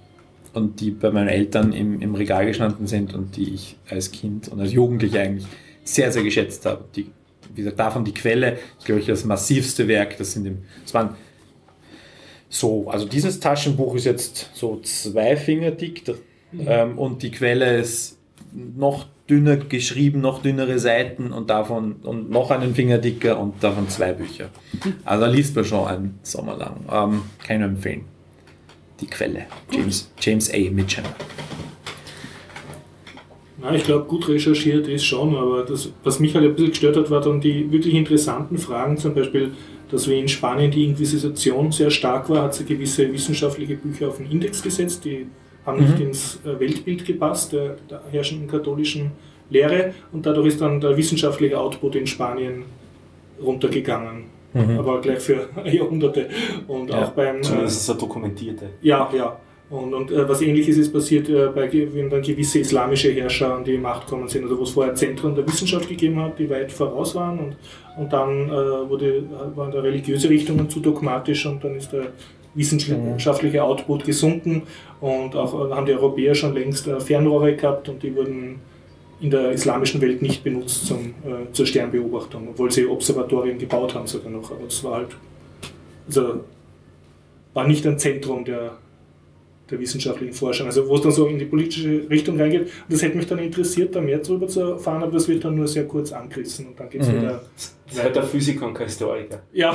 und 0.53 0.81
die 0.81 0.91
bei 0.91 1.11
meinen 1.11 1.29
Eltern 1.29 1.73
im, 1.73 2.01
im 2.01 2.15
Regal 2.15 2.47
gestanden 2.47 2.87
sind 2.87 3.15
und 3.15 3.37
die 3.37 3.55
ich 3.55 3.77
als 3.89 4.13
Kind 4.13 4.49
und 4.49 4.61
als 4.61 4.73
Jugendlicher 4.73 5.21
eigentlich 5.21 5.47
sehr, 5.85 6.13
sehr 6.13 6.23
geschätzt 6.23 6.67
habe. 6.67 6.85
Die, 6.95 7.11
wie 7.55 7.63
gesagt, 7.63 7.79
davon 7.79 8.05
die 8.05 8.15
Quelle 8.15 8.59
ist, 8.79 8.85
glaube 8.85 9.01
ich, 9.01 9.07
das 9.07 9.25
massivste 9.25 9.89
Werk. 9.89 10.17
Das 10.19 10.33
sind 10.33 10.47
im, 10.47 10.59
das 10.83 10.95
waren 10.95 11.17
so, 12.49 12.89
also 12.91 13.07
dieses 13.07 13.41
Taschenbuch 13.41 13.95
ist 13.95 14.05
jetzt 14.05 14.51
so 14.53 14.79
zwei 14.83 15.37
Finger 15.37 15.71
dick 15.71 16.05
ähm, 16.59 16.99
und 16.99 17.23
die 17.23 17.31
Quelle 17.31 17.79
ist 17.79 18.19
noch 18.53 19.07
dünner 19.33 19.57
geschrieben, 19.57 20.21
noch 20.21 20.43
dünnere 20.43 20.79
Seiten 20.79 21.33
und 21.33 21.49
davon 21.49 21.97
und 22.03 22.31
noch 22.31 22.51
einen 22.51 22.75
Finger 22.75 22.99
dicker 22.99 23.41
und 23.41 23.65
davon 23.65 23.89
zwei 23.89 24.13
Bücher. 24.13 24.51
Also 25.07 25.25
da 25.25 25.31
liest 25.31 25.57
man 25.57 25.65
schon 25.65 25.87
einen 25.87 26.19
Sommer 26.23 26.57
lang. 26.57 26.77
Ähm, 26.93 27.23
kann 27.39 27.57
ich 27.57 27.59
nur 27.61 27.69
empfehlen. 27.69 28.05
Die 29.01 29.07
Quelle. 29.07 29.47
James, 29.71 30.13
James 30.21 30.53
A. 30.53 30.59
Mitchell. 30.71 31.05
Na, 33.63 33.75
ich 33.75 33.85
glaube, 33.85 34.05
gut 34.05 34.29
recherchiert 34.29 34.87
ist 34.87 35.05
schon, 35.05 35.35
aber 35.35 35.65
das, 35.65 35.91
was 36.05 36.21
mich 36.21 36.35
halt 36.35 36.45
ein 36.45 36.55
bisschen 36.55 36.71
gestört 36.71 36.97
hat, 36.99 37.11
war 37.11 37.23
dann 37.23 37.41
die 37.41 37.73
wirklich 37.73 37.95
interessanten 37.95 38.59
Fragen, 38.59 38.99
zum 38.99 39.15
Beispiel, 39.15 39.53
dass 39.91 40.09
wie 40.09 40.19
in 40.19 40.29
Spanien 40.29 40.71
die 40.71 40.85
Inquisition 40.85 41.73
sehr 41.73 41.91
stark 41.91 42.29
war, 42.29 42.43
hat 42.43 42.55
sie 42.55 42.65
gewisse 42.65 43.11
wissenschaftliche 43.11 43.77
Bücher 43.77 44.09
auf 44.09 44.19
den 44.19 44.31
Index 44.31 44.63
gesetzt, 44.63 45.05
die 45.05 45.27
haben 45.67 45.81
nicht 45.81 46.01
ins 46.01 46.41
äh, 46.45 46.59
Weltbild 46.59 47.05
gepasst, 47.05 47.53
der, 47.53 47.77
der 47.91 48.03
herrschenden 48.11 48.49
katholischen 48.49 49.13
Lehre, 49.51 49.93
und 50.13 50.25
dadurch 50.27 50.49
ist 50.49 50.61
dann 50.61 50.81
der 50.81 50.97
wissenschaftliche 50.97 51.59
Output 51.59 51.95
in 51.97 52.07
Spanien 52.07 52.65
runtergegangen. 53.43 54.25
Aber 54.79 55.01
gleich 55.01 55.21
für 55.21 55.49
Jahrhunderte. 55.65 56.29
Und 56.69 56.91
Ja, 56.91 57.05
auch 57.05 57.11
beim. 57.13 57.37
äh, 57.39 57.41
Zumindest 57.41 57.81
ist 57.81 57.89
er 57.89 57.95
dokumentierte. 57.95 58.67
ja, 58.83 59.09
ja. 59.17 59.37
Und, 59.71 59.95
und 59.95 60.11
äh, 60.11 60.29
was 60.29 60.43
ähnliches 60.43 60.77
ist 60.77 60.93
passiert, 60.93 61.31
äh, 61.31 61.47
bei, 61.55 61.73
wenn 61.95 62.11
dann 62.11 62.21
gewisse 62.21 62.59
islamische 62.59 63.11
Herrscher 63.11 63.55
an 63.55 63.65
die 63.65 63.79
Macht 63.79 64.05
gekommen 64.07 64.29
sind, 64.29 64.43
also 64.45 64.59
wo 64.59 64.65
es 64.65 64.71
vorher 64.73 64.95
Zentren 64.95 65.35
der 65.35 65.47
Wissenschaft 65.47 65.89
gegeben 65.89 66.21
hat, 66.21 66.39
die 66.39 66.51
weit 66.51 66.71
voraus 66.71 67.15
waren 67.15 67.39
und, 67.39 67.57
und 67.97 68.13
dann 68.13 68.51
äh, 68.51 68.53
wurde, 68.53 69.25
waren 69.55 69.71
da 69.73 69.81
religiöse 69.81 70.29
Richtungen 70.29 70.69
zu 70.69 70.81
dogmatisch 70.81 71.47
und 71.47 71.65
dann 71.65 71.77
ist 71.77 71.91
der 71.91 72.09
wissenschaftliche 72.55 73.63
Output 73.63 74.05
gesunken 74.05 74.63
und 75.01 75.35
auch 75.35 75.71
äh, 75.71 75.73
haben 75.73 75.87
die 75.87 75.93
Europäer 75.93 76.35
schon 76.35 76.55
längst 76.55 76.87
äh, 76.87 77.01
Fernrohre 77.01 77.57
gehabt 77.57 77.89
und 77.89 78.03
die 78.03 78.15
wurden 78.15 78.61
in 79.21 79.31
der 79.31 79.53
islamischen 79.53 80.01
Welt 80.01 80.21
nicht 80.21 80.43
benutzt 80.43 80.87
zum, 80.87 81.15
äh, 81.25 81.53
zur 81.53 81.67
Sternbeobachtung, 81.67 82.49
obwohl 82.51 82.71
sie 82.71 82.87
Observatorien 82.87 83.59
gebaut 83.59 83.95
haben 83.95 84.07
sogar 84.07 84.31
noch, 84.31 84.51
aber 84.51 84.65
das 84.65 84.83
war 84.85 84.97
halt, 84.97 85.17
also 86.07 86.41
war 87.55 87.67
nicht 87.67 87.87
ein 87.87 87.99
Zentrum 87.99 88.45
der, 88.45 88.79
der 89.73 89.81
wissenschaftlichen 89.81 90.33
Forschung. 90.33 90.67
Also 90.67 90.87
wo 90.89 90.95
es 90.95 91.01
dann 91.03 91.11
so 91.13 91.27
in 91.27 91.39
die 91.39 91.45
politische 91.47 92.07
Richtung 92.09 92.39
reingeht. 92.39 92.63
Und 92.63 92.71
das 92.91 93.03
hätte 93.03 93.17
mich 93.17 93.27
dann 93.27 93.39
interessiert, 93.41 93.95
da 93.97 94.01
mehr 94.01 94.19
darüber 94.19 94.47
zu 94.47 94.61
erfahren, 94.61 95.03
aber 95.03 95.13
das 95.13 95.27
wird 95.29 95.45
dann 95.45 95.57
nur 95.57 95.67
sehr 95.67 95.85
kurz 95.89 96.13
angerissen 96.13 96.69
und 96.69 96.79
dann 96.79 96.89
geht 96.89 97.01
es 97.01 97.09
Mhm. 97.09 97.17
wieder. 97.23 97.43
Das 97.57 97.75
ist 97.99 98.03
halt 98.05 98.17
der 98.17 98.23
Physiker 98.23 98.67
und 98.67 98.75
kein 98.75 98.87
Historiker. 98.87 99.43
Ja, 99.53 99.75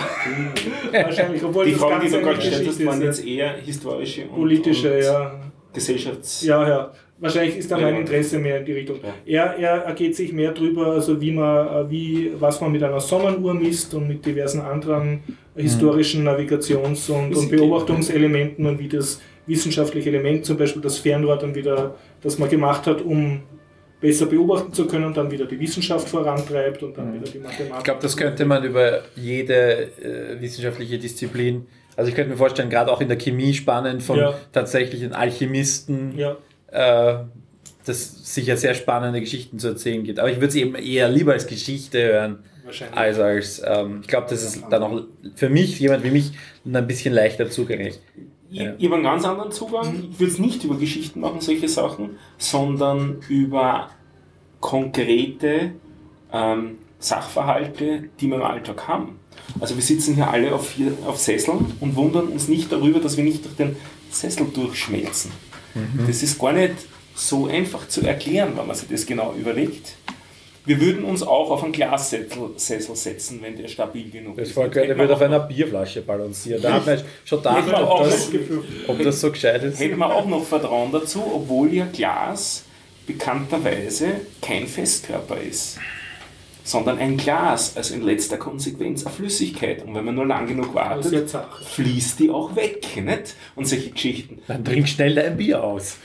wahrscheinlich. 0.91 1.43
Obwohl 1.43 1.65
Die 1.65 1.71
das 1.71 1.81
Fragen, 1.81 2.05
die 2.05 2.11
du 2.11 2.21
gerade 2.21 2.35
gestellt 2.37 2.67
hast, 2.67 2.85
waren 2.85 3.01
ist, 3.01 3.17
jetzt 3.19 3.27
eher 3.27 3.53
historische 3.57 4.21
und, 4.23 4.35
politische, 4.35 4.93
und 4.95 5.03
ja. 5.03 5.39
Gesellschafts... 5.73 6.43
Ja, 6.43 6.67
ja. 6.67 6.91
Wahrscheinlich 7.19 7.57
ist 7.57 7.71
da 7.71 7.79
mein. 7.79 7.95
Interesse 7.95 8.37
mehr 8.37 8.59
in 8.59 8.65
die 8.65 8.73
Richtung. 8.73 8.97
Ja. 9.25 9.55
Er, 9.55 9.57
er 9.57 9.83
ergeht 9.85 10.15
sich 10.15 10.31
mehr 10.31 10.51
drüber, 10.51 10.85
also 10.87 11.19
wie 11.19 11.31
man, 11.31 11.67
äh, 11.67 11.89
wie, 11.89 12.31
was 12.39 12.61
man 12.61 12.71
mit 12.71 12.83
einer 12.83 12.99
Sonnenuhr 12.99 13.55
misst 13.55 13.91
und 13.95 14.07
mit 14.07 14.23
diversen 14.23 14.61
anderen 14.61 15.21
historischen 15.55 16.23
Navigations- 16.27 17.09
und, 17.09 17.35
und 17.35 17.49
Beobachtungselementen 17.49 18.67
und 18.67 18.77
wie 18.77 18.87
das 18.87 19.19
wissenschaftliche 19.47 20.09
Element, 20.09 20.45
zum 20.45 20.57
Beispiel 20.57 20.81
das 20.81 20.97
Fernrohr 20.99 21.37
dann 21.37 21.55
wieder, 21.55 21.95
das 22.21 22.37
man 22.37 22.49
gemacht 22.49 22.85
hat, 22.85 23.01
um 23.01 23.41
besser 23.99 24.27
beobachten 24.27 24.71
zu 24.73 24.85
können, 24.85 25.13
dann 25.13 25.31
wieder 25.31 25.45
die 25.45 25.59
Wissenschaft 25.59 26.07
vorantreibt 26.07 26.83
und 26.83 26.95
dann 26.97 27.13
wieder 27.13 27.31
die 27.31 27.39
Mathematik. 27.39 27.77
Ich 27.79 27.83
glaube, 27.83 28.01
das 28.01 28.15
könnte 28.15 28.45
man 28.45 28.63
über 28.63 29.01
jede 29.15 29.83
äh, 30.01 30.39
wissenschaftliche 30.39 30.99
Disziplin, 30.99 31.65
also 31.95 32.09
ich 32.09 32.15
könnte 32.15 32.29
mir 32.29 32.37
vorstellen, 32.37 32.69
gerade 32.69 32.91
auch 32.91 33.01
in 33.01 33.07
der 33.07 33.17
Chemie 33.17 33.53
spannend 33.55 34.03
von 34.03 34.19
Ja. 34.19 34.35
tatsächlichen 34.51 35.13
Alchemisten, 35.13 36.15
Ja, 36.15 36.37
äh, 36.71 37.23
das 37.85 38.33
sicher 38.35 38.55
sehr 38.57 38.73
spannende 38.75 39.19
Geschichten 39.21 39.57
zu 39.59 39.69
erzählen 39.69 40.03
gibt. 40.03 40.19
Aber 40.19 40.29
ich 40.29 40.35
würde 40.35 40.47
es 40.47 40.55
eben 40.55 40.75
eher 40.75 41.09
lieber 41.09 41.31
als 41.33 41.47
Geschichte 41.47 42.03
hören, 42.03 42.39
wahrscheinlich. 42.65 42.97
als 42.97 43.19
als, 43.19 43.61
ähm, 43.65 43.99
ich 44.01 44.07
glaube, 44.07 44.27
das 44.29 44.43
ist 44.43 44.63
dann 44.69 44.83
auch 44.83 45.01
für 45.35 45.49
mich, 45.49 45.79
jemand 45.79 46.03
wie 46.03 46.11
mich, 46.11 46.33
ein 46.71 46.85
bisschen 46.85 47.13
leichter 47.13 47.49
zugänglich. 47.49 47.97
Ich, 48.49 48.59
Ja. 48.59 48.73
ich 48.77 48.85
habe 48.85 48.95
einen 48.95 49.03
ganz 49.03 49.25
anderen 49.25 49.51
Zugang. 49.51 50.09
Ich 50.11 50.19
würde 50.19 50.31
es 50.33 50.39
nicht 50.39 50.63
über 50.63 50.75
Geschichten 50.77 51.19
machen, 51.19 51.41
solche 51.41 51.67
Sachen, 51.67 52.17
sondern 52.37 53.17
über 53.29 53.89
konkrete 54.59 55.71
ähm, 56.31 56.77
Sachverhalte, 56.99 58.09
die 58.19 58.27
wir 58.27 58.35
im 58.37 58.43
Alltag 58.43 58.87
haben. 58.87 59.19
Also 59.59 59.75
wir 59.75 59.83
sitzen 59.83 60.15
hier 60.15 60.29
alle 60.29 60.53
auf, 60.53 60.69
vier, 60.69 60.91
auf 61.05 61.17
Sesseln 61.17 61.73
und 61.79 61.95
wundern 61.95 62.27
uns 62.27 62.47
nicht 62.47 62.71
darüber, 62.71 62.99
dass 62.99 63.17
wir 63.17 63.23
nicht 63.23 63.45
durch 63.45 63.55
den 63.55 63.75
Sessel 64.09 64.47
durchschmelzen. 64.53 65.31
Das 66.07 66.23
ist 66.23 66.39
gar 66.39 66.53
nicht 66.53 66.73
so 67.13 67.45
einfach 67.45 67.87
zu 67.87 68.01
erklären, 68.01 68.53
wenn 68.55 68.65
man 68.65 68.75
sich 68.75 68.89
das 68.89 69.05
genau 69.05 69.33
überlegt. 69.39 69.95
Wir 70.67 70.81
würden 70.81 71.05
uns 71.05 71.23
auch 71.23 71.49
auf 71.49 71.63
einen 71.63 71.71
Glassessel 71.71 72.51
Sessel 72.57 72.95
setzen, 72.95 73.39
wenn 73.41 73.55
der 73.55 73.69
stabil 73.69 74.11
genug 74.11 74.35
Das 74.35 74.49
ist. 74.49 74.55
geil, 74.69 74.87
der 74.87 74.97
wird 74.97 75.09
auf 75.09 75.21
einer 75.21 75.39
Bierflasche 75.39 76.01
balancieren. 76.01 76.61
Da 76.61 76.73
hat 76.73 76.85
man 76.85 77.01
schon 77.23 77.41
wir 77.41 77.81
ob 77.81 77.89
auch 77.89 78.03
das, 78.03 78.29
ob 78.87 79.01
das 79.01 79.21
so 79.21 79.31
gescheit 79.31 79.63
ist. 79.63 79.79
Hätten 79.79 79.97
wir 79.97 80.13
auch 80.13 80.27
noch 80.27 80.43
Vertrauen 80.43 80.91
dazu, 80.91 81.23
obwohl 81.33 81.73
ja 81.73 81.85
Glas 81.85 82.63
bekannterweise 83.07 84.07
kein 84.41 84.67
Festkörper 84.67 85.37
ist, 85.39 85.79
sondern 86.67 86.97
ein 86.99 87.15
Glas, 87.15 87.77
also 87.77 87.93
in 87.95 88.01
letzter 88.01 88.35
Konsequenz 88.37 89.05
eine 89.05 89.15
Flüssigkeit. 89.15 89.85
Und 89.85 89.95
wenn 89.95 90.03
man 90.03 90.15
nur 90.15 90.25
lang 90.25 90.47
genug 90.47 90.75
wartet, 90.75 91.33
fließt 91.63 92.19
die 92.19 92.29
auch 92.29 92.53
weg, 92.57 92.85
nicht? 93.01 93.35
Und 93.55 93.65
solche 93.69 93.89
Geschichten. 93.91 94.39
Dann 94.47 94.65
trink 94.65 94.87
schnell 94.89 95.15
dein 95.15 95.37
Bier 95.37 95.63
aus. 95.63 95.97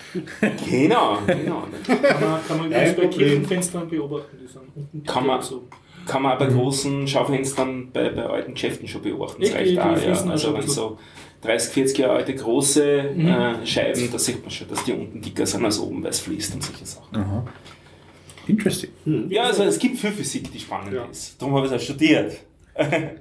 Genau, 0.70 1.18
genau. 1.26 1.64
Kann 1.84 2.20
man, 2.20 2.46
kann 2.46 2.58
man 2.58 2.70
bei. 2.70 2.92
Kirchenfenstern 2.92 3.88
beobachten, 3.88 4.38
die 4.40 4.46
sind 4.46 4.62
unten 4.76 5.04
Kann 5.04 5.26
man- 5.26 5.42
so. 5.42 5.64
Kann 6.06 6.22
man 6.22 6.32
auch 6.32 6.38
bei 6.38 6.46
großen 6.46 7.06
Schaufenstern 7.08 7.90
bei, 7.92 8.10
bei 8.10 8.22
alten 8.24 8.54
Geschäften 8.54 8.86
schon 8.88 9.02
beobachten. 9.02 9.40
Das 9.42 9.54
reicht 9.54 9.78
auch, 9.78 9.96
ja. 10.00 10.12
Also 10.12 10.36
schon 10.48 10.54
wenn 10.58 10.66
so 10.68 10.98
30, 11.42 11.72
40 11.74 11.98
Jahre 11.98 12.14
alte 12.14 12.34
große 12.34 13.10
Mhm. 13.16 13.26
äh, 13.28 13.66
Scheiben, 13.66 14.08
da 14.12 14.18
sieht 14.18 14.42
man 14.42 14.50
schon, 14.50 14.68
dass 14.68 14.82
die 14.84 14.92
unten 14.92 15.20
dicker 15.20 15.46
sind 15.46 15.64
als 15.64 15.78
oben, 15.80 16.02
weil 16.02 16.10
es 16.10 16.20
fließt 16.20 16.54
und 16.54 16.62
solche 16.64 16.86
Sachen. 16.86 17.24
Interesting. 18.46 18.90
Ja, 19.28 19.44
also 19.44 19.62
es 19.64 19.78
gibt 19.78 19.98
viel 19.98 20.10
Physik, 20.12 20.50
die 20.52 20.58
spannend 20.58 20.92
Ja. 20.94 21.04
ist. 21.06 21.40
Darum 21.40 21.54
habe 21.54 21.66
ich 21.66 21.72
es 21.72 21.78
auch 21.80 21.84
studiert. 21.84 22.36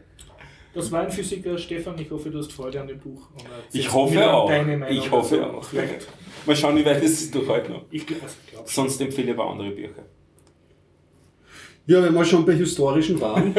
Das 0.73 0.89
war 0.89 1.01
ein 1.01 1.11
Physiker, 1.11 1.57
Stefan. 1.57 1.99
Ich 1.99 2.09
hoffe, 2.09 2.29
du 2.29 2.37
hast 2.37 2.53
Freude 2.53 2.79
an 2.79 2.87
dem 2.87 2.97
Buch. 2.97 3.27
Ich 3.73 3.91
hoffe 3.91 4.31
auch. 4.33 4.49
Ich 4.89 5.11
hoffe 5.11 5.35
dazu. 5.35 5.51
auch. 5.57 5.63
Vielleicht. 5.65 6.07
Mal 6.45 6.55
schauen, 6.55 6.77
wie 6.77 6.85
weit 6.85 7.03
es 7.03 7.29
durch 7.29 7.45
heute 7.49 7.71
noch. 7.73 7.81
Ich 7.91 8.07
glaube, 8.07 8.21
glaub, 8.49 8.69
Sonst 8.69 9.01
empfehle 9.01 9.33
ich 9.33 9.37
aber 9.37 9.49
andere 9.51 9.71
Bücher. 9.71 10.05
Ja, 11.87 12.01
wenn 12.01 12.13
wir 12.13 12.23
schon 12.23 12.45
bei 12.45 12.53
historischen 12.53 13.19
waren, 13.19 13.53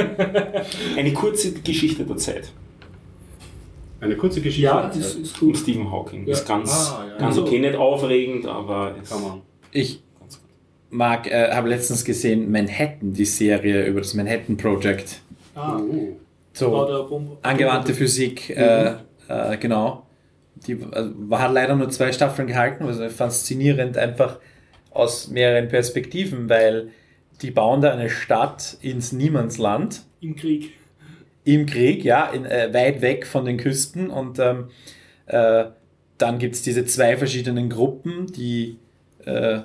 Eine 0.97 1.13
kurze 1.13 1.53
Geschichte 1.53 2.05
der 2.05 2.17
Zeit 2.17 2.51
eine 4.01 4.17
kurze 4.17 4.41
Geschichte. 4.41 4.63
ja, 4.63 4.89
das 4.89 5.15
ist 5.15 5.41
um 5.41 5.49
gut. 5.49 5.59
Stephen 5.59 5.89
Hawking. 5.93 6.27
Ja. 6.27 6.33
Ist 6.33 6.49
ganz, 6.49 6.91
Ah, 6.91 7.05
ja. 7.07 7.11
ganz 7.19 7.37
Also- 7.37 7.43
okay, 7.47 7.59
nicht 7.61 7.77
aufregend, 7.77 8.47
aber 8.47 8.97
kann 9.09 9.23
man. 9.23 9.43
Ich. 9.71 10.02
Mag, 10.93 11.27
äh, 11.27 11.51
habe 11.53 11.69
letztens 11.69 12.05
gesehen 12.05 12.51
Manhattan, 12.51 13.13
die 13.13 13.25
Serie 13.25 13.85
über 13.87 14.01
das 14.01 14.15
Manhattan 14.15 14.57
Project. 14.57 15.21
Ah, 15.55 15.79
Oh. 15.79 16.17
So 16.55 16.71
war 16.71 17.09
angewandte 17.43 17.95
Physik, 17.95 18.51
äh, 18.51 18.93
äh, 19.29 19.57
genau. 19.59 20.07
Die 20.67 20.73
äh, 20.73 21.11
hat 21.31 21.53
leider 21.53 21.75
nur 21.75 21.89
zwei 21.89 22.13
Staffeln 22.13 22.47
gehalten, 22.47 22.85
also 22.85 23.09
faszinierend 23.09 23.97
einfach 23.97 24.39
aus 24.91 25.29
mehreren 25.29 25.69
Perspektiven, 25.69 26.51
weil 26.51 26.89
die 27.41 27.51
bauen 27.51 27.81
da 27.81 27.93
eine 27.93 28.11
Stadt 28.11 28.77
ins 28.83 29.13
Niemandsland 29.13 30.03
im 30.21 30.37
Krieg. 30.37 30.73
im 31.45 31.65
Krieg, 31.65 32.05
ja, 32.05 32.27
in, 32.27 32.45
äh, 32.45 32.69
weit 32.73 33.01
weg 33.01 33.27
von 33.27 33.47
den 33.47 33.57
Küsten 33.57 34.11
und 34.11 34.39
ähm, 34.39 34.69
äh, 35.27 35.65
dann 36.19 36.39
gibt 36.39 36.55
es 36.55 36.63
diese 36.63 36.85
zwei 36.85 37.17
verschiedenen 37.17 37.71
Gruppen, 37.71 38.27
die 38.27 38.77
äh, 39.25 39.61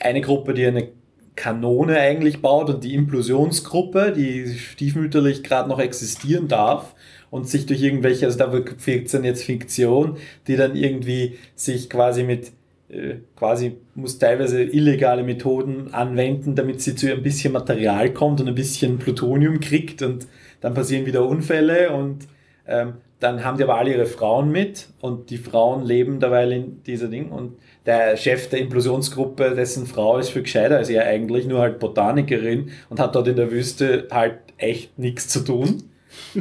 eine 0.00 0.20
Gruppe, 0.20 0.54
die 0.54 0.66
eine 0.66 0.88
Kanone 1.36 1.98
eigentlich 1.98 2.42
baut 2.42 2.68
und 2.68 2.82
die 2.82 2.94
Implosionsgruppe, 2.94 4.12
die 4.12 4.48
stiefmütterlich 4.48 5.44
gerade 5.44 5.68
noch 5.68 5.78
existieren 5.78 6.48
darf 6.48 6.94
und 7.30 7.48
sich 7.48 7.66
durch 7.66 7.82
irgendwelche, 7.82 8.26
also 8.26 8.38
da 8.38 8.52
wird 8.52 8.76
dann 9.12 9.24
jetzt 9.24 9.44
Fiktion, 9.44 10.16
die 10.48 10.56
dann 10.56 10.74
irgendwie 10.74 11.38
sich 11.54 11.88
quasi 11.88 12.24
mit 12.24 12.52
äh, 12.88 13.16
quasi 13.36 13.76
muss 13.94 14.18
teilweise 14.18 14.62
illegale 14.62 15.22
Methoden 15.22 15.92
anwenden, 15.92 16.54
damit 16.54 16.80
sie 16.80 16.94
zu 16.94 17.12
ein 17.12 17.22
bisschen 17.22 17.52
Material 17.52 18.12
kommt 18.12 18.40
und 18.40 18.48
ein 18.48 18.54
bisschen 18.54 18.98
Plutonium 18.98 19.60
kriegt 19.60 20.02
und 20.02 20.26
dann 20.60 20.74
passieren 20.74 21.06
wieder 21.06 21.24
Unfälle 21.24 21.92
und 21.92 22.26
ähm, 22.66 22.94
dann 23.20 23.44
haben 23.44 23.56
die 23.56 23.64
aber 23.64 23.76
alle 23.76 23.90
ihre 23.90 24.06
Frauen 24.06 24.50
mit 24.50 24.88
und 25.00 25.30
die 25.30 25.38
Frauen 25.38 25.84
leben 25.84 26.20
derweil 26.20 26.52
in 26.52 26.82
dieser 26.84 27.08
Ding 27.08 27.30
und 27.30 27.56
der 27.84 28.16
Chef 28.16 28.48
der 28.48 28.60
Implosionsgruppe, 28.60 29.54
dessen 29.54 29.86
Frau 29.86 30.18
ist 30.18 30.30
viel 30.30 30.42
gescheiter 30.42 30.76
als 30.76 30.88
er 30.88 31.06
eigentlich, 31.06 31.46
nur 31.46 31.60
halt 31.60 31.78
Botanikerin 31.78 32.70
und 32.88 33.00
hat 33.00 33.14
dort 33.14 33.28
in 33.28 33.36
der 33.36 33.50
Wüste 33.50 34.08
halt 34.10 34.38
echt 34.56 34.98
nichts 34.98 35.28
zu 35.28 35.40
tun. 35.40 35.84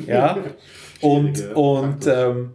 Ja. 0.06 0.38
und 1.02 1.56
und 1.56 2.06
ähm, 2.08 2.52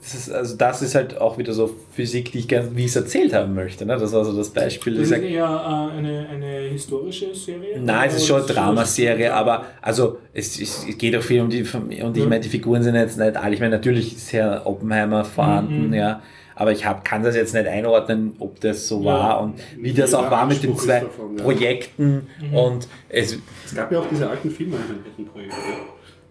das 0.00 0.14
ist, 0.14 0.32
also 0.32 0.56
das 0.56 0.82
ist 0.82 0.94
halt 0.94 1.18
auch 1.18 1.38
wieder 1.38 1.52
so 1.52 1.74
Physik, 1.92 2.32
die 2.32 2.38
ich 2.40 2.48
gerne, 2.48 2.68
wie 2.74 2.80
ich 2.84 2.90
es 2.90 2.96
erzählt 2.96 3.32
haben 3.32 3.54
möchte. 3.54 3.86
Ne? 3.86 3.96
Das 3.96 4.12
war 4.12 4.24
so 4.24 4.36
das 4.36 4.50
Beispiel. 4.50 4.94
Das 4.96 5.10
ist 5.10 5.12
eher 5.12 5.44
äh, 5.44 5.98
eine, 5.98 6.28
eine 6.28 6.58
historische 6.70 7.34
Serie? 7.34 7.80
Nein, 7.80 8.08
es 8.08 8.16
ist 8.16 8.26
schon 8.26 8.42
eine 8.42 8.46
Dramaserie, 8.46 9.32
aber 9.32 9.64
also 9.82 10.18
es, 10.32 10.60
es 10.60 10.86
geht 10.98 11.16
auch 11.16 11.22
viel 11.22 11.40
um 11.40 11.50
die 11.50 11.64
und 12.02 12.16
ich 12.16 12.24
meine, 12.26 12.40
die 12.40 12.48
Figuren 12.48 12.82
sind 12.82 12.94
jetzt 12.94 13.18
nicht 13.18 13.36
alle. 13.36 13.54
Ich 13.54 13.60
meine, 13.60 13.76
natürlich 13.76 14.14
ist 14.16 14.32
Herr 14.32 14.66
Oppenheimer 14.66 15.24
vorhanden, 15.24 15.88
Mhm. 15.88 15.94
ja. 15.94 16.22
Aber 16.56 16.70
ich 16.70 16.86
hab, 16.86 17.04
kann 17.04 17.24
das 17.24 17.34
jetzt 17.34 17.52
nicht 17.52 17.66
einordnen, 17.66 18.36
ob 18.38 18.60
das 18.60 18.86
so 18.86 19.00
Ja. 19.00 19.06
war 19.06 19.40
und 19.42 19.54
wie 19.76 19.92
das 19.92 20.14
auch 20.14 20.30
war 20.30 20.46
mit 20.46 20.62
den 20.62 20.76
zwei 20.76 21.00
davon, 21.00 21.36
ja. 21.36 21.42
Projekten. 21.42 22.28
Mhm. 22.40 22.54
Und 22.56 22.88
es, 23.08 23.38
Es 23.64 23.74
gab 23.74 23.90
ja 23.90 23.98
auch 23.98 24.06
diese 24.08 24.30
alten 24.30 24.50
Filme 24.50 24.76
in 24.76 25.24
den 25.24 25.26
Projekten. 25.32 25.56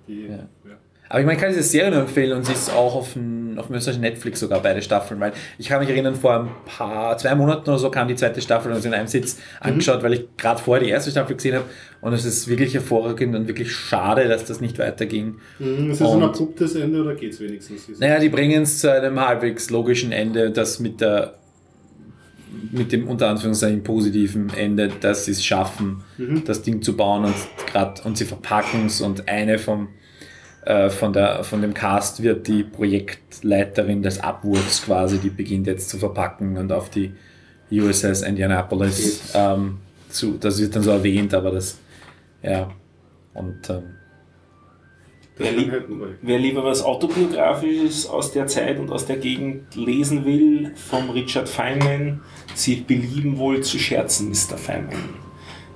Die, 0.07 0.27
Ja. 0.29 0.39
Aber 1.13 1.19
ich 1.19 1.25
meine, 1.27 1.37
ich 1.37 1.43
kann 1.43 1.51
diese 1.53 1.61
Serie 1.61 1.91
nur 1.91 1.99
empfehlen 2.01 2.35
und 2.35 2.43
sie 2.43 2.53
ist 2.53 2.71
auch 2.73 2.95
auf 2.95 3.13
dem, 3.13 3.55
auf 3.59 3.67
dem 3.67 3.75
österreichischen 3.75 4.01
Netflix 4.01 4.39
sogar 4.39 4.61
beide 4.63 4.81
Staffeln, 4.81 5.19
weil 5.19 5.31
ich 5.59 5.67
kann 5.69 5.79
mich 5.79 5.87
erinnern, 5.89 6.15
vor 6.15 6.39
ein 6.39 6.47
paar, 6.65 7.15
zwei 7.19 7.35
Monaten 7.35 7.69
oder 7.69 7.77
so 7.77 7.91
kam 7.91 8.07
die 8.07 8.15
zweite 8.15 8.41
Staffel 8.41 8.71
und 8.71 8.81
sie 8.81 8.87
in 8.87 8.95
einem 8.95 9.07
Sitz 9.07 9.37
angeschaut, 9.59 10.01
weil 10.01 10.13
ich 10.13 10.25
gerade 10.37 10.59
vorher 10.59 10.83
die 10.83 10.89
erste 10.89 11.11
Staffel 11.11 11.35
gesehen 11.35 11.53
habe 11.55 11.65
und 12.01 12.13
es 12.13 12.25
ist 12.25 12.47
wirklich 12.47 12.73
hervorragend 12.73 13.35
und 13.35 13.47
wirklich 13.47 13.71
schade, 13.71 14.27
dass 14.27 14.45
das 14.45 14.59
nicht 14.59 14.79
weiterging. 14.79 15.35
Mhm, 15.59 15.91
Ist 15.91 16.01
das 16.01 16.11
ein 16.11 16.23
abruptes 16.23 16.73
Ende 16.75 17.01
oder 17.03 17.13
geht 17.13 17.33
es 17.33 17.39
wenigstens? 17.39 17.99
Naja, 17.99 18.17
die 18.17 18.29
bringen 18.29 18.63
es 18.63 18.79
zu 18.79 18.91
einem 18.91 19.19
halbwegs 19.19 19.69
logischen 19.69 20.11
Ende, 20.11 20.49
das 20.49 20.79
mit 20.79 20.99
der 20.99 21.35
mit 22.71 22.91
dem 22.91 23.07
unter 23.07 23.29
Anführungszeichen 23.29 23.83
positiven 23.83 24.51
Ende, 24.55 24.89
dass 24.99 25.25
sie 25.25 25.31
es 25.31 25.43
schaffen, 25.43 26.01
Mhm. 26.17 26.43
das 26.45 26.61
Ding 26.61 26.81
zu 26.81 26.95
bauen 26.95 27.25
und 27.25 27.33
grad, 27.71 28.03
und 28.05 28.17
sie 28.17 28.25
verpacken 28.25 28.85
es 28.87 29.01
und 29.01 29.27
eine 29.27 29.57
vom, 29.59 29.89
äh, 30.65 30.89
von, 30.89 31.13
der, 31.13 31.43
von 31.43 31.61
dem 31.61 31.73
Cast 31.73 32.21
wird 32.23 32.47
die 32.47 32.63
Projektleiterin 32.63 34.01
des 34.03 34.19
Abwurfs 34.19 34.83
quasi, 34.85 35.17
die 35.17 35.29
beginnt 35.29 35.67
jetzt 35.67 35.89
zu 35.89 35.97
verpacken 35.97 36.57
und 36.57 36.71
auf 36.71 36.89
die 36.89 37.13
USS 37.71 38.21
Indianapolis 38.21 39.31
ähm, 39.35 39.77
zu, 40.09 40.37
das 40.39 40.59
wird 40.61 40.75
dann 40.75 40.83
so 40.83 40.91
erwähnt, 40.91 41.33
aber 41.33 41.51
das, 41.51 41.77
ja, 42.43 42.69
und 43.33 43.67
ähm, 43.69 43.83
Ja, 45.39 45.49
lieb- 45.49 45.67
Manhattan-Projekt. 45.71 46.19
Wer 46.21 46.37
lieber 46.39 46.63
was 46.63 46.83
Autobiografisches 46.83 48.05
aus 48.05 48.31
der 48.31 48.45
Zeit 48.45 48.77
und 48.77 48.91
aus 48.91 49.07
der 49.07 49.17
Gegend 49.17 49.75
lesen 49.75 50.23
will, 50.25 50.71
vom 50.75 51.09
Richard 51.09 51.49
Feynman, 51.49 52.21
Sie 52.53 52.75
belieben 52.75 53.37
wohl 53.39 53.61
zu 53.61 53.79
scherzen, 53.79 54.29
Mr. 54.29 54.57
Feynman. 54.57 54.99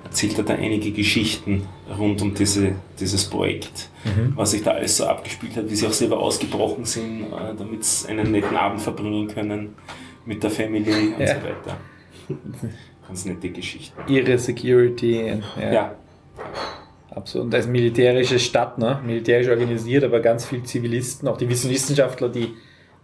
Erzählt 0.08 0.38
er 0.38 0.44
da 0.44 0.54
einige 0.54 0.90
Geschichten 0.90 1.66
rund 1.98 2.22
um 2.22 2.34
diese, 2.34 2.72
dieses 2.98 3.24
Projekt, 3.28 3.90
was 4.34 4.52
sich 4.52 4.62
da 4.62 4.70
alles 4.72 4.96
so 4.96 5.04
abgespielt 5.06 5.54
hat, 5.56 5.70
wie 5.70 5.76
sie 5.76 5.86
auch 5.86 5.92
selber 5.92 6.18
ausgebrochen 6.18 6.84
sind, 6.86 7.24
äh, 7.24 7.54
damit 7.56 7.84
sie 7.84 8.08
einen 8.08 8.32
netten 8.32 8.56
Abend 8.56 8.80
verbringen 8.80 9.28
können 9.28 9.74
mit 10.24 10.42
der 10.42 10.50
Family 10.50 11.12
und 11.14 11.20
Ja. 11.20 11.26
so 11.36 11.42
weiter. 11.42 11.76
Ganz 13.06 13.24
nette 13.26 13.50
Geschichten. 13.50 13.98
ihre 14.10 14.38
Security, 14.38 15.40
ja. 15.60 15.72
Ja, 15.72 15.94
Absolut. 17.10 17.46
Und 17.46 17.54
ist 17.54 17.68
militärische 17.68 18.38
Stadt, 18.38 18.78
ne? 18.78 19.00
militärisch 19.04 19.48
organisiert, 19.48 20.04
aber 20.04 20.20
ganz 20.20 20.44
viele 20.46 20.62
Zivilisten, 20.62 21.26
auch 21.28 21.36
die 21.36 21.48
Wissenschaftler, 21.48 22.28
die 22.28 22.54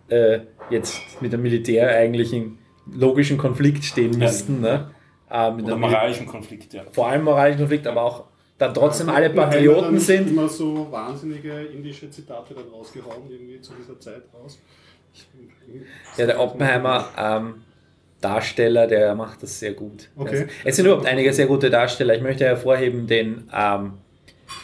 äh, 0.08 0.40
jetzt 0.70 1.00
mit 1.20 1.32
dem 1.32 1.42
Militär 1.42 1.88
eigentlich 1.88 2.32
in 2.32 2.58
logischen 2.94 3.38
Konflikt 3.38 3.82
stehen 3.84 4.12
Ja. 4.12 4.18
müssten. 4.18 4.60
Ne? 4.60 4.90
Äh, 5.34 5.50
mit 5.50 5.64
oder 5.64 5.72
einem 5.72 5.80
moralischen 5.80 6.26
Konflikt, 6.26 6.72
ja. 6.74 6.82
vor 6.92 7.08
allem 7.08 7.24
moralischen 7.24 7.58
Konflikt, 7.58 7.86
aber 7.88 8.02
auch 8.02 8.24
dann 8.56 8.72
trotzdem 8.72 9.08
alle 9.08 9.24
Hat 9.24 9.32
Oppenheimer 9.32 9.50
Patrioten 9.50 9.98
sind. 9.98 10.30
immer 10.30 10.48
so 10.48 10.86
wahnsinnige 10.92 11.50
indische 11.64 12.08
Zitate 12.08 12.54
dann 12.54 12.68
rausgehauen, 12.72 13.28
irgendwie 13.28 13.60
zu 13.60 13.72
dieser 13.74 13.98
Zeit 13.98 14.22
raus. 14.32 14.60
Ja, 16.16 16.26
der 16.26 16.40
Oppenheimer 16.40 17.08
ähm, 17.18 17.54
Darsteller, 18.20 18.86
der 18.86 19.14
macht 19.14 19.42
das 19.42 19.58
sehr 19.58 19.72
gut. 19.72 20.08
Okay. 20.16 20.46
Es 20.64 20.76
sind 20.76 20.86
überhaupt 20.86 21.06
einige 21.06 21.32
sehr 21.32 21.46
gute 21.46 21.68
Darsteller. 21.68 22.14
Ich 22.14 22.22
möchte 22.22 22.44
hervorheben 22.44 23.06
den 23.06 23.48
ähm, 23.52 23.94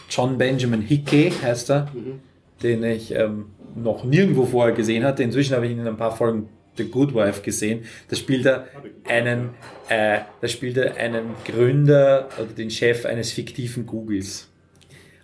John 0.08 0.38
Benjamin 0.38 0.82
Hickey, 0.82 1.30
heißt 1.42 1.70
er, 1.70 1.88
Mhm. 1.92 2.20
den 2.62 2.84
ich 2.84 3.12
ähm, 3.14 3.46
noch 3.74 4.04
nirgendwo 4.04 4.46
vorher 4.46 4.74
gesehen 4.74 5.04
hatte. 5.04 5.22
Inzwischen 5.22 5.54
habe 5.56 5.66
ich 5.66 5.72
ihn 5.72 5.80
in 5.80 5.86
ein 5.88 5.96
paar 5.96 6.16
Folgen 6.16 6.48
The 6.76 6.84
Good 6.84 7.14
Wife 7.14 7.42
gesehen. 7.42 7.84
Da 8.08 8.16
spielt 8.16 8.46
er 8.46 8.68
einen, 9.06 9.50
äh, 9.88 10.20
da 10.40 10.48
spielt 10.48 10.76
er 10.76 10.96
einen 10.96 11.34
Gründer 11.44 12.28
oder 12.38 12.52
den 12.52 12.70
Chef 12.70 13.04
eines 13.06 13.32
fiktiven 13.32 13.86
Googles. 13.86 14.48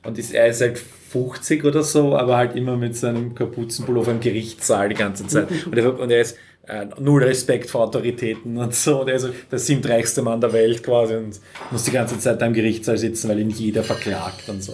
Und 0.03 0.19
ist, 0.19 0.33
er 0.33 0.47
ist 0.47 0.61
halt 0.61 0.79
50 0.79 1.65
oder 1.65 1.83
so, 1.83 2.17
aber 2.17 2.37
halt 2.37 2.55
immer 2.55 2.77
mit 2.77 2.97
seinem 2.97 3.35
Kapuzenpullover 3.35 4.13
im 4.13 4.21
Gerichtssaal 4.21 4.89
die 4.89 4.95
ganze 4.95 5.27
Zeit. 5.27 5.49
Und 5.67 5.77
er, 5.77 5.99
und 5.99 6.11
er 6.11 6.21
ist 6.21 6.37
äh, 6.69 6.87
null 6.99 7.23
Respekt 7.23 7.71
vor 7.71 7.83
Autoritäten 7.85 8.57
und 8.59 8.75
so. 8.75 9.05
Der 9.05 9.17
ist 9.17 9.23
so 9.23 9.31
der 9.51 9.59
siebtreichste 9.59 10.23
Mann 10.23 10.41
der 10.41 10.53
Welt 10.53 10.83
quasi 10.83 11.15
und 11.15 11.41
muss 11.71 11.85
die 11.85 11.93
ganze 11.93 12.19
Zeit 12.19 12.43
am 12.43 12.53
Gerichtssaal 12.53 12.99
sitzen, 12.99 13.29
weil 13.29 13.39
ihn 13.39 13.51
jeder 13.51 13.85
verklagt 13.85 14.49
und 14.49 14.63
so. 14.63 14.73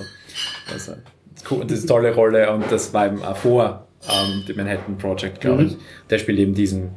Also, 0.72 0.94
cool, 1.50 1.64
das 1.64 1.78
ist 1.78 1.90
eine 1.90 2.00
tolle 2.00 2.14
Rolle 2.14 2.50
und 2.50 2.70
das 2.70 2.94
war 2.94 3.06
eben 3.06 3.22
auch 3.22 3.36
vor 3.36 3.88
ähm, 4.10 4.44
dem 4.48 4.56
Manhattan 4.56 4.98
Project, 4.98 5.40
glaube 5.40 5.64
ich. 5.64 5.76
Der 6.10 6.18
spielt 6.18 6.38
eben 6.38 6.54
diesen, 6.54 6.90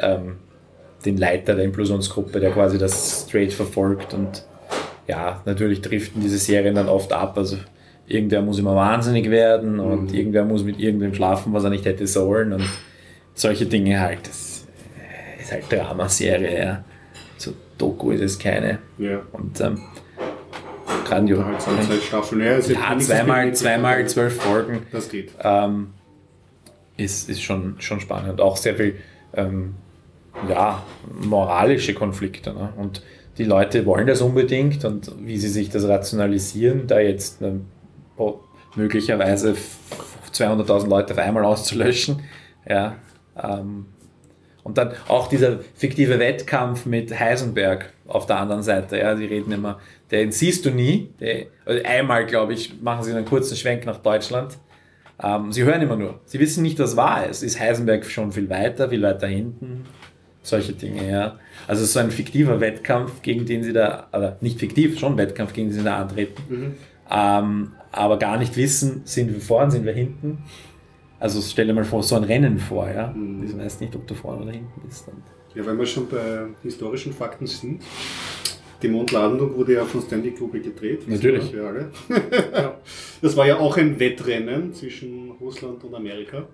ähm, 0.00 0.36
den 1.04 1.16
Leiter 1.16 1.54
der 1.54 1.64
Implosionsgruppe, 1.64 2.40
der 2.40 2.50
quasi 2.52 2.78
das 2.78 3.26
straight 3.26 3.52
verfolgt 3.52 4.14
und 4.14 4.44
ja, 5.06 5.42
natürlich 5.44 5.82
driften 5.82 6.22
diese 6.22 6.38
Serien 6.38 6.74
dann 6.74 6.88
oft 6.88 7.12
ab. 7.12 7.36
Also 7.36 7.58
irgendwer 8.06 8.40
muss 8.42 8.58
immer 8.58 8.74
wahnsinnig 8.74 9.30
werden 9.30 9.78
und 9.80 10.14
irgendwer 10.14 10.44
muss 10.44 10.64
mit 10.64 10.80
irgendwem 10.80 11.14
schlafen, 11.14 11.52
was 11.52 11.64
er 11.64 11.70
nicht 11.70 11.84
hätte 11.84 12.06
sollen 12.06 12.52
und 12.54 12.64
solche 13.34 13.66
Dinge 13.66 14.00
halt. 14.00 14.26
Das 14.26 14.66
ist 15.40 15.52
halt 15.52 15.64
Dramaserie, 15.70 16.58
ja. 16.64 16.84
So 17.36 17.52
Doku 17.76 18.12
ist 18.12 18.22
es 18.22 18.38
keine. 18.38 18.78
Ja. 18.96 19.20
Und 19.32 19.60
ähm, 19.60 19.78
grandios. 21.04 21.44
Halt. 21.66 22.68
Ja, 22.68 22.98
zweimal, 22.98 23.52
zweimal 23.54 24.06
zwölf 24.08 24.40
Folgen 24.40 24.82
Das 24.90 25.10
geht. 25.10 25.32
ähm, 25.42 25.88
ist, 26.96 27.28
ist 27.28 27.42
schon, 27.42 27.76
schon 27.80 28.00
spannend. 28.00 28.40
Auch 28.40 28.56
sehr 28.56 28.76
viel 28.76 28.96
ähm, 29.34 29.74
ja, 30.48 30.82
moralische 31.22 31.94
Konflikte. 31.94 32.52
Ne? 32.52 32.72
Und 32.76 33.02
die 33.38 33.44
Leute 33.44 33.84
wollen 33.86 34.06
das 34.06 34.20
unbedingt 34.20 34.84
und 34.84 35.10
wie 35.20 35.38
sie 35.38 35.48
sich 35.48 35.68
das 35.70 35.86
rationalisieren, 35.88 36.86
da 36.86 37.00
jetzt 37.00 37.42
ähm, 37.42 37.66
möglicherweise 38.76 39.50
f- 39.52 39.78
200.000 40.32 40.88
Leute 40.88 41.12
auf 41.14 41.18
einmal 41.18 41.44
auszulöschen. 41.44 42.22
Ja, 42.68 42.96
ähm, 43.42 43.86
und 44.62 44.78
dann 44.78 44.92
auch 45.08 45.28
dieser 45.28 45.58
fiktive 45.74 46.18
Wettkampf 46.18 46.86
mit 46.86 47.18
Heisenberg 47.18 47.92
auf 48.06 48.24
der 48.26 48.38
anderen 48.38 48.62
Seite. 48.62 48.98
Ja, 48.98 49.14
die 49.14 49.26
reden 49.26 49.52
immer, 49.52 49.78
den 50.10 50.32
siehst 50.32 50.64
du 50.64 50.70
nie. 50.70 51.10
Der, 51.20 51.46
also 51.66 51.84
einmal, 51.84 52.24
glaube 52.24 52.54
ich, 52.54 52.80
machen 52.80 53.04
sie 53.04 53.12
einen 53.12 53.26
kurzen 53.26 53.56
Schwenk 53.56 53.84
nach 53.84 53.98
Deutschland. 53.98 54.56
Ähm, 55.22 55.52
sie 55.52 55.64
hören 55.64 55.82
immer 55.82 55.96
nur. 55.96 56.20
Sie 56.24 56.40
wissen 56.40 56.62
nicht, 56.62 56.78
was 56.78 56.96
wahr 56.96 57.26
ist. 57.26 57.42
Ist 57.42 57.60
Heisenberg 57.60 58.04
schon 58.04 58.32
viel 58.32 58.48
weiter, 58.50 58.88
viel 58.88 59.02
weiter 59.02 59.26
hinten? 59.26 59.84
Solche 60.42 60.72
Dinge, 60.72 61.10
ja. 61.10 61.38
Also 61.66 61.84
so 61.84 61.98
ein 62.00 62.10
fiktiver 62.10 62.60
Wettkampf, 62.60 63.22
gegen 63.22 63.46
den 63.46 63.62
sie 63.62 63.72
da, 63.72 64.08
oder 64.12 64.36
nicht 64.40 64.58
fiktiv, 64.58 64.98
schon 64.98 65.12
ein 65.12 65.18
Wettkampf, 65.18 65.52
gegen 65.52 65.68
den 65.68 65.78
sie 65.78 65.84
da 65.84 65.98
antreten. 65.98 66.74
Ähm, 67.10 67.72
aber 67.92 68.18
gar 68.18 68.38
nicht 68.38 68.56
wissen, 68.56 69.02
sind 69.04 69.32
wir 69.32 69.40
vorne, 69.40 69.70
sind 69.70 69.84
wir 69.84 69.92
hinten. 69.92 70.38
Also 71.20 71.40
stell 71.40 71.66
dir 71.66 71.72
mal 71.72 71.84
vor, 71.84 72.02
so 72.02 72.16
ein 72.16 72.24
Rennen 72.24 72.58
vor, 72.58 72.90
ja. 72.90 73.08
Mhm. 73.08 73.46
Du 73.46 73.56
weißt 73.58 73.80
nicht, 73.80 73.94
ob 73.96 74.06
du 74.06 74.14
vorne 74.14 74.42
oder 74.42 74.52
hinten 74.52 74.82
bist. 74.84 75.06
Ja, 75.54 75.64
wenn 75.64 75.78
wir 75.78 75.86
schon 75.86 76.08
bei 76.08 76.48
historischen 76.62 77.12
Fakten 77.12 77.46
sind. 77.46 77.82
Die 78.84 78.90
Mondlandung 78.90 79.56
wurde 79.56 79.72
ja 79.72 79.84
von 79.86 80.02
Stanley 80.02 80.32
Kubrick 80.32 80.62
gedreht. 80.62 81.08
Natürlich. 81.08 81.44
Für 81.44 81.66
alle. 81.66 81.90
Das 83.22 83.34
war 83.34 83.46
ja 83.46 83.58
auch 83.58 83.78
ein 83.78 83.98
Wettrennen 83.98 84.74
zwischen 84.74 85.30
Russland 85.40 85.82
und 85.82 85.94
Amerika. 85.94 86.46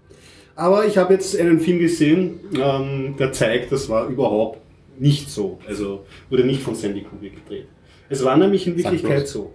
Aber 0.54 0.86
ich 0.86 0.96
habe 0.96 1.14
jetzt 1.14 1.36
einen 1.36 1.58
Film 1.58 1.80
gesehen, 1.80 2.38
ähm, 2.54 3.16
der 3.18 3.32
zeigt, 3.32 3.72
das 3.72 3.88
war 3.88 4.06
überhaupt 4.06 4.60
nicht 4.96 5.28
so. 5.28 5.58
Also 5.66 6.04
wurde 6.28 6.44
nicht 6.44 6.62
von 6.62 6.76
Stanley 6.76 7.02
Kubrick 7.02 7.44
gedreht. 7.44 7.66
Es 8.08 8.24
war 8.24 8.36
nämlich 8.36 8.64
in 8.68 8.76
Wirklichkeit 8.76 9.26
so. 9.26 9.52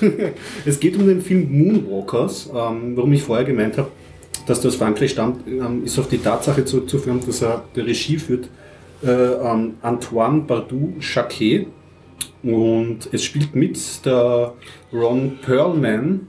es 0.64 0.78
geht 0.78 0.96
um 0.96 1.08
den 1.08 1.20
Film 1.20 1.48
Moonwalkers. 1.50 2.50
Ähm, 2.54 2.96
warum 2.96 3.12
ich 3.12 3.24
vorher 3.24 3.44
gemeint 3.44 3.76
habe, 3.76 3.90
dass 4.46 4.60
das 4.60 4.76
Frankreich 4.76 5.10
stammt, 5.10 5.48
ähm, 5.48 5.82
ist 5.84 5.98
auf 5.98 6.06
die 6.06 6.18
Tatsache 6.18 6.64
zurückzuführen, 6.64 7.20
dass 7.26 7.42
er 7.42 7.64
der 7.74 7.86
Regie 7.86 8.18
führt 8.18 8.48
äh, 9.02 9.10
ähm, 9.10 9.74
Antoine 9.82 10.42
Bardou-Jacquet. 10.42 11.66
Und 12.42 13.08
es 13.12 13.24
spielt 13.24 13.54
mit 13.54 13.78
der 14.06 14.52
Ron 14.92 15.38
Perlman, 15.42 16.28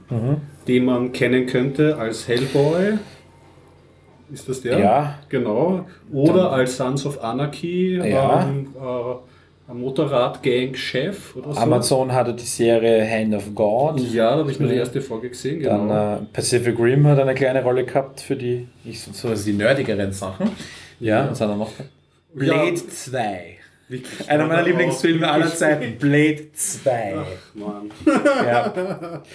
den 0.66 0.84
man 0.84 1.12
kennen 1.12 1.46
könnte 1.46 1.96
als 1.96 2.26
Hellboy. 2.26 2.98
Ist 4.32 4.48
das 4.48 4.60
der? 4.60 4.78
Ja. 4.78 5.18
Genau. 5.28 5.86
Oder 6.12 6.44
Dann- 6.44 6.52
als 6.52 6.76
Sons 6.76 7.04
of 7.06 7.22
Anarchy, 7.22 7.96
Ja. 7.96 8.48
ähm, 8.48 8.68
äh, 8.76 9.70
ein 9.72 9.80
Motorrad-Gang-Chef 9.80 11.36
oder 11.36 11.52
so. 11.54 11.60
Amazon 11.60 12.12
hatte 12.12 12.34
die 12.34 12.44
Serie 12.44 13.08
Hand 13.08 13.34
of 13.34 13.54
God. 13.54 14.00
Ja, 14.00 14.32
da 14.32 14.38
habe 14.38 14.50
ich 14.50 14.58
nur 14.58 14.68
die 14.68 14.74
erste 14.76 15.00
Folge 15.00 15.28
gesehen, 15.30 15.60
genau. 15.60 15.86
Dann 15.88 16.22
äh, 16.22 16.26
Pacific 16.32 16.78
Rim 16.78 17.06
hat 17.06 17.18
eine 17.20 17.34
kleine 17.34 17.62
Rolle 17.62 17.84
gehabt 17.84 18.20
für 18.20 18.36
die, 18.36 18.66
ich, 18.84 19.00
so 19.00 19.28
also 19.28 19.44
die 19.44 19.52
nerdigeren 19.52 20.12
Sachen. 20.12 20.50
Ja, 20.98 21.28
was 21.30 21.40
hat 21.40 21.48
er 21.50 21.56
noch? 21.56 21.70
Blade 22.34 22.74
2. 22.74 23.56
Einer 24.26 24.46
meiner 24.46 24.62
Lieblingsfilme 24.62 25.28
aller 25.28 25.54
Zeiten. 25.54 25.98
Blade 25.98 26.52
2. 26.52 27.18
Mann. 27.54 27.90
Ja. 28.06 29.22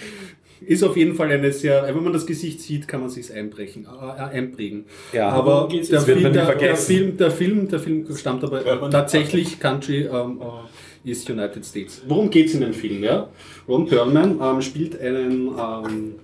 Ist 0.60 0.82
auf 0.82 0.96
jeden 0.96 1.14
Fall 1.14 1.30
eine 1.30 1.52
sehr, 1.52 1.86
wenn 1.94 2.02
man 2.02 2.14
das 2.14 2.26
Gesicht 2.26 2.62
sieht, 2.62 2.88
kann 2.88 3.00
man 3.00 3.10
sich 3.10 3.30
einbrechen, 3.30 3.86
äh, 3.86 4.22
einprägen. 4.22 4.86
Ja, 5.12 5.28
aber 5.28 5.68
der? 5.70 5.90
Wird 5.90 6.02
Film, 6.04 6.22
der, 6.22 6.32
der. 6.32 6.76
Film, 6.76 7.16
der, 7.18 7.30
Film, 7.30 7.68
der 7.68 7.78
Film 7.78 8.16
stammt 8.16 8.42
aber 8.42 8.90
tatsächlich 8.90 9.60
Country 9.60 10.06
ähm, 10.06 10.40
äh, 10.40 11.10
ist 11.10 11.28
United 11.28 11.64
States. 11.64 12.02
Worum 12.08 12.30
geht 12.30 12.46
es 12.46 12.54
in 12.54 12.62
dem 12.62 12.72
Film? 12.72 13.02
Ja? 13.04 13.28
Ron 13.68 13.86
Perlman 13.86 14.40
ähm, 14.42 14.62
spielt 14.62 14.98
einen, 15.00 15.48
ähm, 15.48 16.14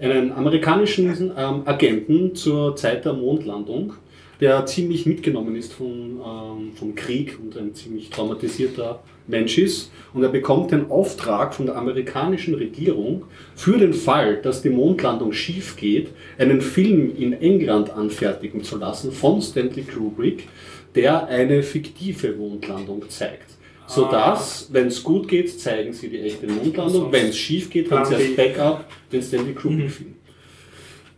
einen 0.00 0.32
amerikanischen 0.32 1.32
ähm, 1.36 1.62
Agenten 1.64 2.34
zur 2.34 2.76
Zeit 2.76 3.04
der 3.04 3.14
Mondlandung, 3.14 3.94
der 4.40 4.66
ziemlich 4.66 5.06
mitgenommen 5.06 5.56
ist 5.56 5.72
von, 5.72 6.20
ähm, 6.24 6.72
vom 6.74 6.94
Krieg 6.94 7.38
und 7.42 7.56
ein 7.56 7.74
ziemlich 7.74 8.10
traumatisierter 8.10 9.02
Mensch 9.26 9.58
ist. 9.58 9.90
Und 10.14 10.22
er 10.22 10.28
bekommt 10.28 10.70
den 10.70 10.90
Auftrag 10.90 11.54
von 11.54 11.66
der 11.66 11.76
amerikanischen 11.76 12.54
Regierung, 12.54 13.24
für 13.54 13.78
den 13.78 13.92
Fall, 13.92 14.36
dass 14.36 14.62
die 14.62 14.70
Mondlandung 14.70 15.32
schief 15.32 15.76
geht, 15.76 16.08
einen 16.38 16.60
Film 16.60 17.14
in 17.16 17.32
England 17.34 17.90
anfertigen 17.90 18.62
zu 18.62 18.78
lassen 18.78 19.12
von 19.12 19.42
Stanley 19.42 19.82
Kubrick, 19.82 20.48
der 20.94 21.26
eine 21.26 21.62
fiktive 21.62 22.32
Mondlandung 22.32 23.08
zeigt. 23.08 23.52
Sodass, 23.86 24.68
wenn 24.70 24.88
es 24.88 25.02
gut 25.02 25.28
geht, 25.28 25.58
zeigen 25.58 25.94
sie 25.94 26.10
die 26.10 26.20
echte 26.20 26.46
Mondlandung. 26.46 27.10
Wenn 27.10 27.28
es 27.28 27.38
schief 27.38 27.70
geht, 27.70 27.90
haben 27.90 28.04
sie 28.04 28.16
als 28.16 28.36
Backup 28.36 28.84
den 29.10 29.22
Stanley 29.22 29.54
Kubrick-Film. 29.54 30.17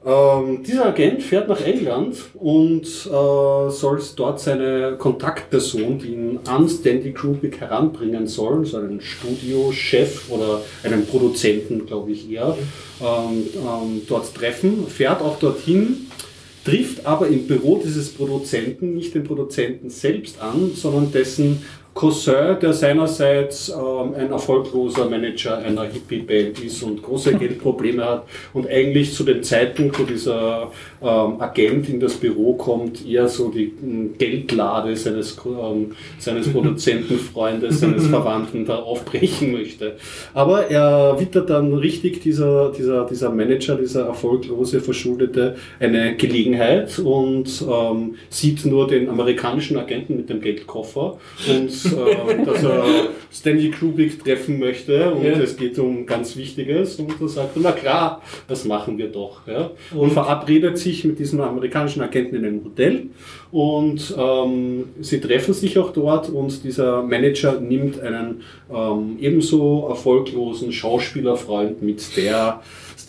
Ähm, 0.03 0.63
dieser 0.63 0.87
Agent 0.87 1.23
fährt 1.23 1.49
nach 1.49 1.61
England 1.61 2.17
und 2.33 2.85
äh, 2.85 3.71
soll 3.71 4.01
dort 4.17 4.41
seine 4.41 4.97
Kontaktperson, 4.97 5.99
die 5.99 6.15
ihn 6.15 6.39
an 6.47 6.67
Stanley 6.71 7.13
Kubrick 7.13 7.61
heranbringen 7.61 8.27
soll, 8.27 8.65
so 8.65 8.79
einen 8.79 9.03
Studiochef 9.03 10.31
oder 10.31 10.63
einen 10.85 11.05
Produzenten, 11.07 11.85
glaube 11.85 12.13
ich 12.13 12.31
eher, 12.31 12.57
ähm, 13.03 13.45
ähm, 13.55 14.03
dort 14.09 14.35
treffen, 14.35 14.87
fährt 14.87 15.21
auch 15.21 15.39
dorthin, 15.39 16.07
trifft 16.65 17.05
aber 17.05 17.29
im 17.29 17.47
Büro 17.47 17.83
dieses 17.85 18.09
Produzenten 18.11 18.95
nicht 18.95 19.15
den 19.15 19.25
Produzenten 19.25 19.91
selbst 19.91 20.41
an, 20.41 20.73
sondern 20.75 21.13
dessen 21.13 21.63
Cousin, 21.95 22.57
der 22.63 22.73
seinerseits 22.73 23.69
ähm, 23.69 24.15
ein 24.15 24.31
erfolgloser 24.31 25.09
Manager 25.09 25.59
einer 25.59 25.85
Hippie-Band 25.85 26.61
ist 26.65 26.83
und 26.83 27.03
große 27.03 27.35
Geldprobleme 27.35 28.05
hat 28.05 28.25
und 28.55 28.69
eigentlich 28.69 29.13
zu 29.13 29.25
dem 29.25 29.43
Zeitpunkt, 29.43 29.99
wo 29.99 30.05
dieser 30.05 30.71
ähm, 31.03 31.41
Agent 31.41 31.89
in 31.89 31.99
das 31.99 32.15
Büro 32.15 32.55
kommt, 32.55 33.07
eher 33.07 33.29
so 33.29 33.49
die 33.49 33.73
ähm, 33.83 34.15
Geldlade 34.17 34.95
seines, 34.97 35.37
ähm, 35.45 35.93
seines 36.19 36.49
Produzentenfreundes, 36.53 37.81
seines 37.81 38.07
Verwandten 38.09 38.65
da 38.65 38.77
aufbrechen 38.77 39.53
möchte. 39.53 39.97
Aber 40.33 40.71
er 40.71 41.19
wittert 41.19 41.51
dann 41.51 41.75
richtig 41.75 42.21
dieser, 42.23 42.71
dieser, 42.71 43.05
dieser 43.07 43.31
Manager, 43.31 43.75
dieser 43.75 44.07
erfolglose 44.07 44.81
Verschuldete, 44.81 45.57
eine 45.81 46.15
Gelegenheit 46.15 46.99
und 47.01 47.65
ähm, 47.69 48.15
sieht 48.29 48.65
nur 48.65 48.87
den 48.87 49.09
amerikanischen 49.09 49.77
Agenten 49.77 50.17
mit 50.17 50.31
dem 50.31 50.41
Geldkoffer 50.41 51.19
und 51.49 51.80
äh, 51.87 52.45
dass 52.45 52.63
er 52.63 52.85
Stanley 53.33 53.71
Kubrick 53.71 54.23
treffen 54.25 54.59
möchte 54.59 55.13
und 55.13 55.25
Ja. 55.25 55.33
es 55.33 55.57
geht 55.57 55.79
um 55.79 56.05
ganz 56.07 56.37
Wichtiges 56.37 56.97
und 56.97 57.13
er 57.21 57.29
sagt, 57.29 57.57
na 57.57 57.73
klar, 57.73 58.23
das 58.49 58.65
machen 58.65 58.99
wir 58.99 59.09
doch. 59.09 59.47
Ja? 59.47 59.71
Und 59.95 60.13
verabredet 60.13 60.79
sich 60.79 61.05
mit 61.05 61.19
diesem 61.19 61.41
amerikanischen 61.41 62.03
Agenten 62.03 62.37
in 62.37 62.45
einem 62.45 62.65
Hotel 62.65 63.07
und 63.53 64.15
ähm, 64.17 64.85
sie 65.01 65.21
treffen 65.21 65.55
sich 65.55 65.79
auch 65.79 65.93
dort 65.93 66.29
und 66.29 66.63
dieser 66.65 67.03
Manager 67.03 67.61
nimmt 67.61 68.01
einen 68.01 68.43
ähm, 68.73 69.17
ebenso 69.21 69.87
erfolglosen 69.89 70.73
Schauspielerfreund 70.73 71.83
mit, 71.83 72.17
der 72.17 72.61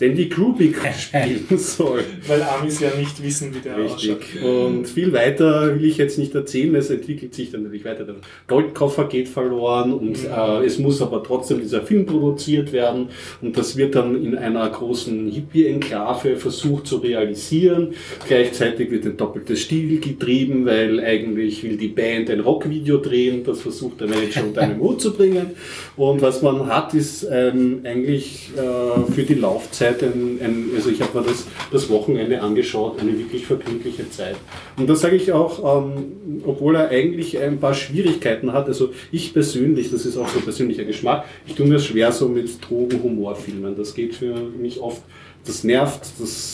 Stanley 0.02 0.28
Kubrick 0.28 0.76
spielen 0.98 1.46
soll. 1.56 2.02
Weil 2.26 2.42
Amis 2.42 2.80
ja 2.80 2.90
nicht 2.98 3.22
wissen, 3.22 3.54
wie 3.54 3.60
der 3.60 3.76
ausschaut. 3.76 4.18
Richtig. 4.18 4.42
Und 4.42 4.88
viel 4.88 5.12
weiter 5.12 5.74
will 5.74 5.84
ich 5.84 5.96
jetzt 5.96 6.18
nicht 6.18 6.34
erzählen. 6.34 6.74
Es 6.74 6.90
entwickelt 6.90 7.34
sich 7.34 7.50
dann 7.50 7.62
natürlich 7.62 7.84
weiter. 7.84 8.04
Der 8.04 8.16
Goldkoffer 8.48 9.04
geht 9.04 9.28
verloren 9.28 9.92
und 9.92 10.18
äh, 10.24 10.64
es 10.64 10.78
muss 10.78 11.02
aber 11.02 11.22
trotzdem 11.22 11.60
dieser 11.60 11.82
Film 11.82 12.06
produziert 12.06 12.72
werden. 12.72 13.08
Und 13.40 13.56
das 13.56 13.76
wird 13.76 13.94
dann 13.94 14.20
in 14.22 14.36
einer 14.36 14.68
großen 14.68 15.30
Hippie-Enklave 15.30 16.36
versucht 16.36 16.86
zu 16.86 16.96
realisieren. 16.96 17.94
Gleichzeitig 18.26 18.90
wird 18.90 19.04
ein 19.04 19.16
doppeltes 19.16 19.60
Stil 19.60 19.88
getrieben, 20.32 20.66
weil 20.66 21.00
eigentlich 21.00 21.62
will 21.62 21.76
die 21.76 21.88
Band 21.88 22.30
ein 22.30 22.40
Rockvideo 22.40 22.98
drehen. 22.98 23.44
Das 23.44 23.60
versucht 23.60 24.00
der 24.00 24.08
Manager 24.08 24.44
unter 24.44 24.62
einen 24.62 24.80
Hut 24.80 25.00
zu 25.00 25.12
bringen. 25.12 25.50
Und 25.96 26.22
was 26.22 26.42
man 26.42 26.66
hat, 26.66 26.94
ist 26.94 27.26
ähm, 27.30 27.80
eigentlich 27.84 28.50
äh, 28.56 29.12
für 29.12 29.22
die 29.22 29.34
Laufzeit 29.34 30.02
ein, 30.02 30.38
ein 30.42 30.70
also 30.74 30.90
ich 30.90 31.00
habe 31.02 31.18
mir 31.18 31.26
das, 31.26 31.46
das 31.70 31.88
Wochenende 31.90 32.40
angeschaut, 32.40 33.00
eine 33.00 33.18
wirklich 33.18 33.46
vergnügliche 33.46 34.08
Zeit. 34.10 34.36
Und 34.76 34.88
da 34.88 34.94
sage 34.94 35.16
ich 35.16 35.32
auch, 35.32 35.84
ähm, 35.84 36.40
obwohl 36.44 36.76
er 36.76 36.88
eigentlich 36.88 37.38
ein 37.38 37.58
paar 37.58 37.74
Schwierigkeiten 37.74 38.52
hat, 38.52 38.68
also 38.68 38.90
ich 39.10 39.32
persönlich, 39.32 39.90
das 39.90 40.06
ist 40.06 40.16
auch 40.16 40.28
so 40.28 40.40
persönlicher 40.40 40.84
Geschmack, 40.84 41.24
ich 41.46 41.54
tue 41.54 41.66
mir 41.66 41.78
schwer 41.78 42.12
so 42.12 42.28
mit 42.28 42.48
Drogen-Humorfilmen. 42.68 43.76
Das 43.76 43.94
geht 43.94 44.14
für 44.14 44.34
mich 44.34 44.80
oft 44.80 45.02
das 45.44 45.64
nervt, 45.64 46.06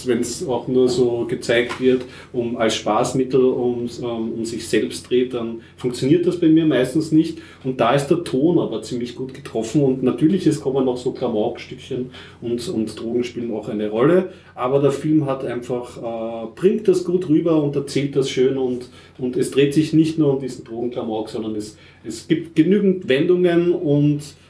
wenn 0.07 0.21
es 0.21 0.47
auch 0.47 0.67
nur 0.67 0.89
so 0.89 1.27
gezeigt 1.29 1.81
wird, 1.81 2.05
um 2.33 2.57
als 2.57 2.77
Spaßmittel 2.77 3.45
um, 3.45 3.89
um, 4.01 4.33
um 4.33 4.45
sich 4.45 4.67
selbst 4.67 5.09
dreht, 5.11 5.35
dann 5.35 5.61
funktioniert 5.77 6.27
das 6.27 6.41
bei 6.41 6.49
mir 6.49 6.65
meistens 6.65 7.13
nicht. 7.13 7.39
Und 7.65 7.81
da 7.81 7.95
ist 7.95 8.07
der 8.09 8.25
Ton 8.25 8.59
aber 8.59 8.83
ziemlich 8.83 9.15
gut 9.15 9.35
getroffen 9.35 9.83
und 9.83 10.03
natürlich 10.03 10.47
es 10.47 10.61
kommen 10.61 10.87
noch 10.87 10.97
so 10.97 11.13
Klamaukstückchen 11.13 12.11
und, 12.41 12.67
und 12.69 12.99
Drogen 12.99 13.25
spielen 13.25 13.53
auch 13.53 13.69
eine 13.69 13.91
Rolle, 13.91 14.33
aber 14.55 14.81
der 14.81 14.93
Film 14.93 15.27
hat 15.27 15.45
einfach, 15.45 15.99
äh, 15.99 16.47
bringt 16.55 16.89
das 16.89 17.05
gut 17.05 17.29
rüber 17.29 17.63
und 17.63 17.77
erzählt 17.77 18.17
das 18.17 18.31
schön 18.31 18.57
und, 18.57 18.89
und 19.19 19.37
es 19.37 19.51
dreht 19.51 19.75
sich 19.75 19.93
nicht 19.93 20.19
nur 20.19 20.35
um 20.35 20.41
diesen 20.41 20.65
Drogenklamauk, 20.65 21.29
sondern 21.29 21.57
es, 21.57 21.77
es 22.05 22.27
gibt 22.27 22.57
genügend 22.57 23.09
Wendungen 23.09 23.73
und 23.73 24.21
ähm, 24.21 24.48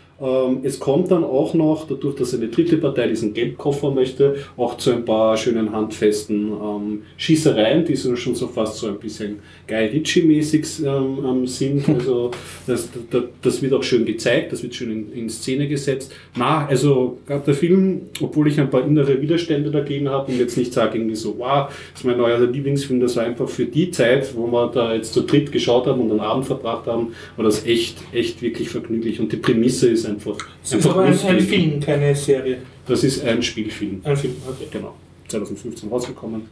es 0.64 0.80
kommt 0.80 1.12
dann 1.12 1.22
auch 1.22 1.54
noch, 1.54 1.86
dadurch, 1.86 2.16
dass 2.16 2.34
eine 2.34 2.48
dritte 2.48 2.76
Partei 2.78 3.06
diesen 3.06 3.34
Geldkoffer 3.34 3.92
möchte, 3.92 4.34
auch 4.56 4.76
zu 4.76 4.90
ein 4.90 5.04
paar 5.04 5.36
schönen 5.36 5.70
handfesten 5.70 6.50
ähm, 6.50 7.02
Schießereien, 7.16 7.84
die 7.84 7.94
so 7.94 8.16
schon 8.16 8.34
so 8.34 8.48
fast 8.48 8.78
so 8.78 8.88
ein 8.88 8.98
bisschen 8.98 9.38
Guy 9.68 9.86
Ritchie-mäßig 9.86 10.84
ähm, 10.84 11.18
ähm 11.24 11.46
sind. 11.46 11.84
Also 11.98 12.30
das, 12.66 12.88
das, 13.10 13.24
das, 13.42 13.62
wird 13.62 13.72
auch 13.74 13.82
schön 13.82 14.04
gezeigt, 14.04 14.52
das 14.52 14.62
wird 14.62 14.74
schön 14.74 14.90
in, 14.90 15.12
in 15.12 15.28
Szene 15.28 15.68
gesetzt. 15.68 16.12
Na, 16.36 16.66
also 16.66 17.18
gab 17.26 17.44
der 17.44 17.54
Film, 17.54 18.02
obwohl 18.20 18.48
ich 18.48 18.58
ein 18.58 18.70
paar 18.70 18.84
innere 18.84 19.20
Widerstände 19.20 19.70
dagegen 19.70 20.08
habe 20.08 20.32
und 20.32 20.38
jetzt 20.38 20.56
nicht 20.56 20.72
sage 20.72 20.98
irgendwie 20.98 21.16
so, 21.16 21.36
wow, 21.38 21.68
das 21.92 22.00
ist 22.00 22.04
mein 22.04 22.16
neuer 22.16 22.38
Lieblingsfilm, 22.40 23.00
das 23.00 23.16
war 23.16 23.24
einfach 23.24 23.48
für 23.48 23.66
die 23.66 23.90
Zeit, 23.90 24.34
wo 24.36 24.46
wir 24.46 24.68
da 24.68 24.94
jetzt 24.94 25.12
zu 25.12 25.22
dritt 25.22 25.52
geschaut 25.52 25.86
haben 25.86 26.00
und 26.00 26.10
einen 26.10 26.20
Abend 26.20 26.46
verbracht 26.46 26.86
haben, 26.86 27.08
war 27.36 27.44
das 27.44 27.66
echt, 27.66 27.98
echt 28.12 28.42
wirklich 28.42 28.68
vergnüglich. 28.68 29.20
Und 29.20 29.32
die 29.32 29.36
Prämisse 29.36 29.88
ist 29.88 30.07
einfach. 30.08 30.36
Es 30.62 30.72
ist 30.72 30.86
aber 30.86 31.02
ein, 31.02 31.18
ein, 31.18 31.40
Film, 31.40 31.80
keine 31.80 32.14
Serie. 32.14 32.58
Das 32.86 33.04
ist 33.04 33.24
ein 33.24 33.42
Spielfilm. 33.42 34.00
Ein 34.04 34.16
Film, 34.16 34.36
okay. 34.48 34.68
Genau. 34.70 34.94
2015 35.28 35.88
rausgekommen. 35.88 36.42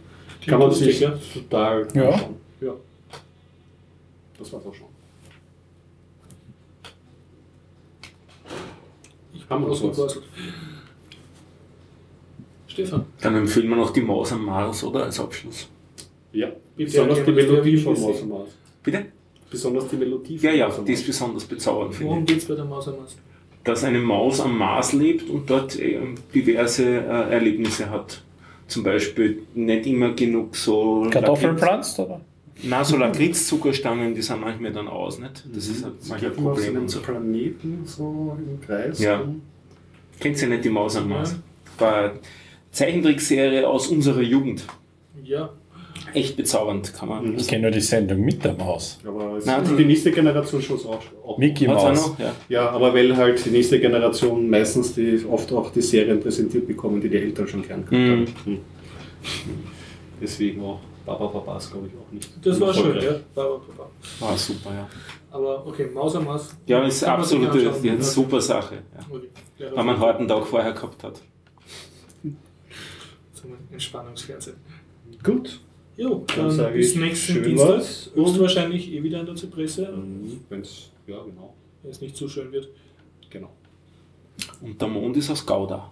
Die 0.43 0.51
Kann 0.51 0.59
man 0.59 0.71
sich 0.71 1.01
ja. 1.01 1.19
total 1.33 1.89
ja. 1.95 2.11
anschauen. 2.11 2.37
Ja. 2.61 2.75
Das 4.39 4.53
war's 4.53 4.67
auch 4.67 4.75
schon. 4.75 4.87
Ich 9.35 9.49
habe 9.49 9.63
noch 9.63 9.99
was. 9.99 10.19
Stefan. 12.67 13.07
Dann 13.23 13.37
empfehlen 13.37 13.69
wir 13.71 13.77
noch 13.77 13.91
die 13.91 14.03
Maus 14.03 14.33
am 14.33 14.45
Mars, 14.45 14.85
oder? 14.85 15.05
Als 15.05 15.19
Abschluss. 15.19 15.69
Ja, 16.33 16.49
besonders 16.77 17.25
die 17.25 17.33
Melodie 17.33 17.77
von 17.79 17.99
Maus 17.99 18.21
am 18.21 18.29
Mars. 18.29 18.51
Bitte? 18.83 19.07
Besonders 19.51 19.89
die 19.89 19.97
Melodie 19.97 20.37
von 20.37 20.49
Ja, 20.51 20.55
ja, 20.55 20.79
die 20.87 20.93
ist 20.93 21.07
besonders 21.07 21.45
bezaubernd. 21.45 21.99
Worum 22.03 22.27
geht 22.27 22.39
es 22.39 22.45
bei 22.45 22.55
der 22.55 22.67
Maus 22.67 22.89
am 22.89 22.99
Mars? 22.99 23.17
Dass 23.67 23.85
eine 23.85 23.99
Maus 23.99 24.41
am 24.41 24.57
Mars 24.57 24.93
lebt 24.95 25.29
und 25.29 25.51
dort 25.51 25.79
äh, 25.79 25.99
diverse 26.35 26.85
äh, 26.85 27.33
Erlebnisse 27.33 27.91
hat. 27.91 28.23
Zum 28.69 28.83
Beispiel 28.83 29.43
nicht 29.55 29.87
immer 29.87 30.13
genug 30.15 30.57
so. 30.57 31.07
Kartoffeln 31.11 31.59
pflanzt, 31.59 31.99
oder? 31.99 32.21
Na, 32.63 32.83
so 32.83 32.97
Lakritzzuckerstangen, 32.97 34.15
die 34.15 34.23
sind 34.23 34.41
manchmal 34.41 34.73
dann 34.73 34.89
aus, 34.89 35.19
nicht? 35.19 35.45
Das 35.53 35.69
ist 35.69 35.85
halt 35.85 35.95
manchmal 36.09 36.31
ein 36.31 36.37
Problem. 36.37 36.77
Und 36.79 36.89
so. 36.89 37.01
Planeten 37.01 37.83
so 37.85 38.39
im 38.39 38.61
Kreis. 38.61 38.99
Ja. 38.99 39.25
Kennt 40.19 40.41
ihr 40.41 40.49
nicht 40.49 40.65
die 40.65 40.71
Maus 40.71 40.97
am 40.97 41.09
Mars? 41.11 41.37
War 41.79 42.15
Zeichentrickserie 42.71 43.69
aus 43.69 43.89
unserer 43.89 44.23
Jugend. 44.23 44.65
Ja. 45.23 45.51
Echt 46.15 46.37
bezaubernd, 46.37 46.93
kann 46.95 47.09
man. 47.09 47.37
Ich 47.37 47.49
kenne 47.49 47.63
nur 47.63 47.71
die 47.71 47.81
Sendung 47.81 48.21
mit 48.21 48.45
der 48.45 48.55
Maus. 48.55 48.99
Aber 49.07 49.39
Nein, 49.45 49.77
die 49.77 49.85
nächste 49.85 50.11
Generation 50.11 50.63
schon 50.63 50.79
auch. 50.87 51.01
auch 51.25 51.39
Mickey 51.39 51.67
Maus. 51.67 52.13
Ja. 52.19 52.33
ja, 52.49 52.71
aber 52.71 52.93
weil 52.95 53.17
halt 53.17 53.45
die 53.45 53.51
nächste 53.51 53.79
Generation 53.81 54.49
meistens 54.49 54.95
die, 54.95 55.25
oft 55.29 55.53
auch 55.53 55.71
die 55.71 55.83
Serien 55.83 56.21
präsentiert 56.21 56.67
bekommen, 56.67 57.01
die 57.01 57.09
die 57.09 57.19
Eltern 57.19 57.47
schon 57.49 57.63
gern 57.63 57.85
haben. 57.85 58.27
Mhm. 58.45 58.59
Deswegen 60.21 60.63
auch. 60.63 60.81
Baba 61.05 61.57
ist, 61.57 61.71
glaube 61.71 61.87
ich, 61.87 61.93
auch 61.95 62.13
nicht. 62.13 62.29
Das 62.45 62.61
war 62.61 62.75
schön, 62.75 62.97
ja. 62.97 63.13
Baba 63.33 63.61
Baba. 63.69 63.91
War 64.19 64.37
super, 64.37 64.75
ja. 64.75 64.89
Aber 65.31 65.65
okay, 65.65 65.87
Maus 65.87 66.17
am 66.17 66.25
Maus. 66.25 66.57
Ja, 66.67 66.85
ist 66.85 67.05
absolut 67.05 67.51
eine 67.51 68.03
super 68.03 68.41
Sache. 68.41 68.83
Ja. 68.93 69.07
Okay. 69.09 69.71
Weil 69.73 69.85
man 69.85 70.01
heute 70.01 70.19
einen 70.19 70.29
Tag 70.29 70.47
vorher 70.47 70.73
gehabt 70.73 71.05
hat. 71.05 71.21
Zum 73.35 73.53
Entspannungsfernsehen. 73.71 74.57
Gut. 75.23 75.61
Jo, 75.97 76.25
dann, 76.37 76.57
dann 76.57 76.73
bis 76.75 76.95
nächsten 76.95 77.43
Dienstag. 77.43 77.83
Und 78.15 78.41
wahrscheinlich 78.41 78.93
eh 78.93 79.03
wieder 79.03 79.21
in 79.21 79.27
der 79.27 79.35
Zypresse. 79.35 79.89
Mhm, 79.93 80.41
wenn's, 80.49 80.91
ja, 81.07 81.23
genau. 81.23 81.55
Wenn 81.83 81.91
es 81.91 82.01
nicht 82.01 82.17
zu 82.17 82.29
schön 82.29 82.53
wird. 82.53 82.69
Genau. 83.31 83.51
Und 84.61 84.81
der 84.81 84.89
Mond 84.89 85.17
ist 85.17 85.31
aus 85.31 85.45
Gouda. 85.45 85.91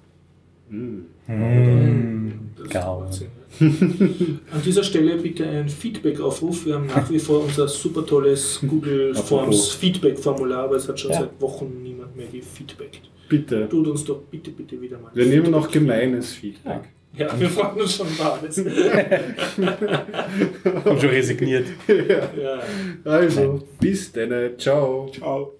Mhm. 0.68 1.06
Mhm. 1.26 2.40
Gouda. 2.64 3.10
An 3.60 4.62
dieser 4.64 4.82
Stelle 4.82 5.16
bitte 5.16 5.46
ein 5.46 5.68
Feedback-Aufruf. 5.68 6.66
Wir 6.66 6.74
haben 6.74 6.86
nach 6.86 7.08
wie 7.10 7.18
vor 7.18 7.44
unser 7.44 7.68
super 7.68 8.04
tolles 8.04 8.60
Google 8.66 9.14
Forms 9.14 9.68
Feedback-Formular, 9.68 10.64
aber 10.64 10.76
es 10.76 10.88
hat 10.88 10.98
schon 10.98 11.12
ja. 11.12 11.20
seit 11.20 11.40
Wochen 11.40 11.82
niemand 11.82 12.16
mehr 12.16 12.26
gefeedbackt. 12.26 13.02
Bitte. 13.28 13.68
Tut 13.68 13.86
uns 13.86 14.04
doch 14.04 14.20
bitte, 14.22 14.50
bitte 14.50 14.80
wieder 14.80 14.98
mal. 14.98 15.10
Wir 15.14 15.26
nehmen 15.26 15.50
noch 15.50 15.70
gemeines 15.70 16.32
Feedback. 16.32 16.82
Ja. 16.82 16.93
Ja, 17.16 17.38
wir 17.38 17.48
freuen 17.48 17.80
uns 17.80 17.94
schon 17.96 18.08
alles. 18.20 18.58
Haben 18.58 18.64
schon 21.00 21.10
resigniert. 21.10 21.68
Ja. 21.86 22.28
ja. 22.36 22.60
Also, 23.04 23.62
bis 23.78 24.10
dann. 24.12 24.58
Ciao. 24.58 25.08
Ciao. 25.12 25.54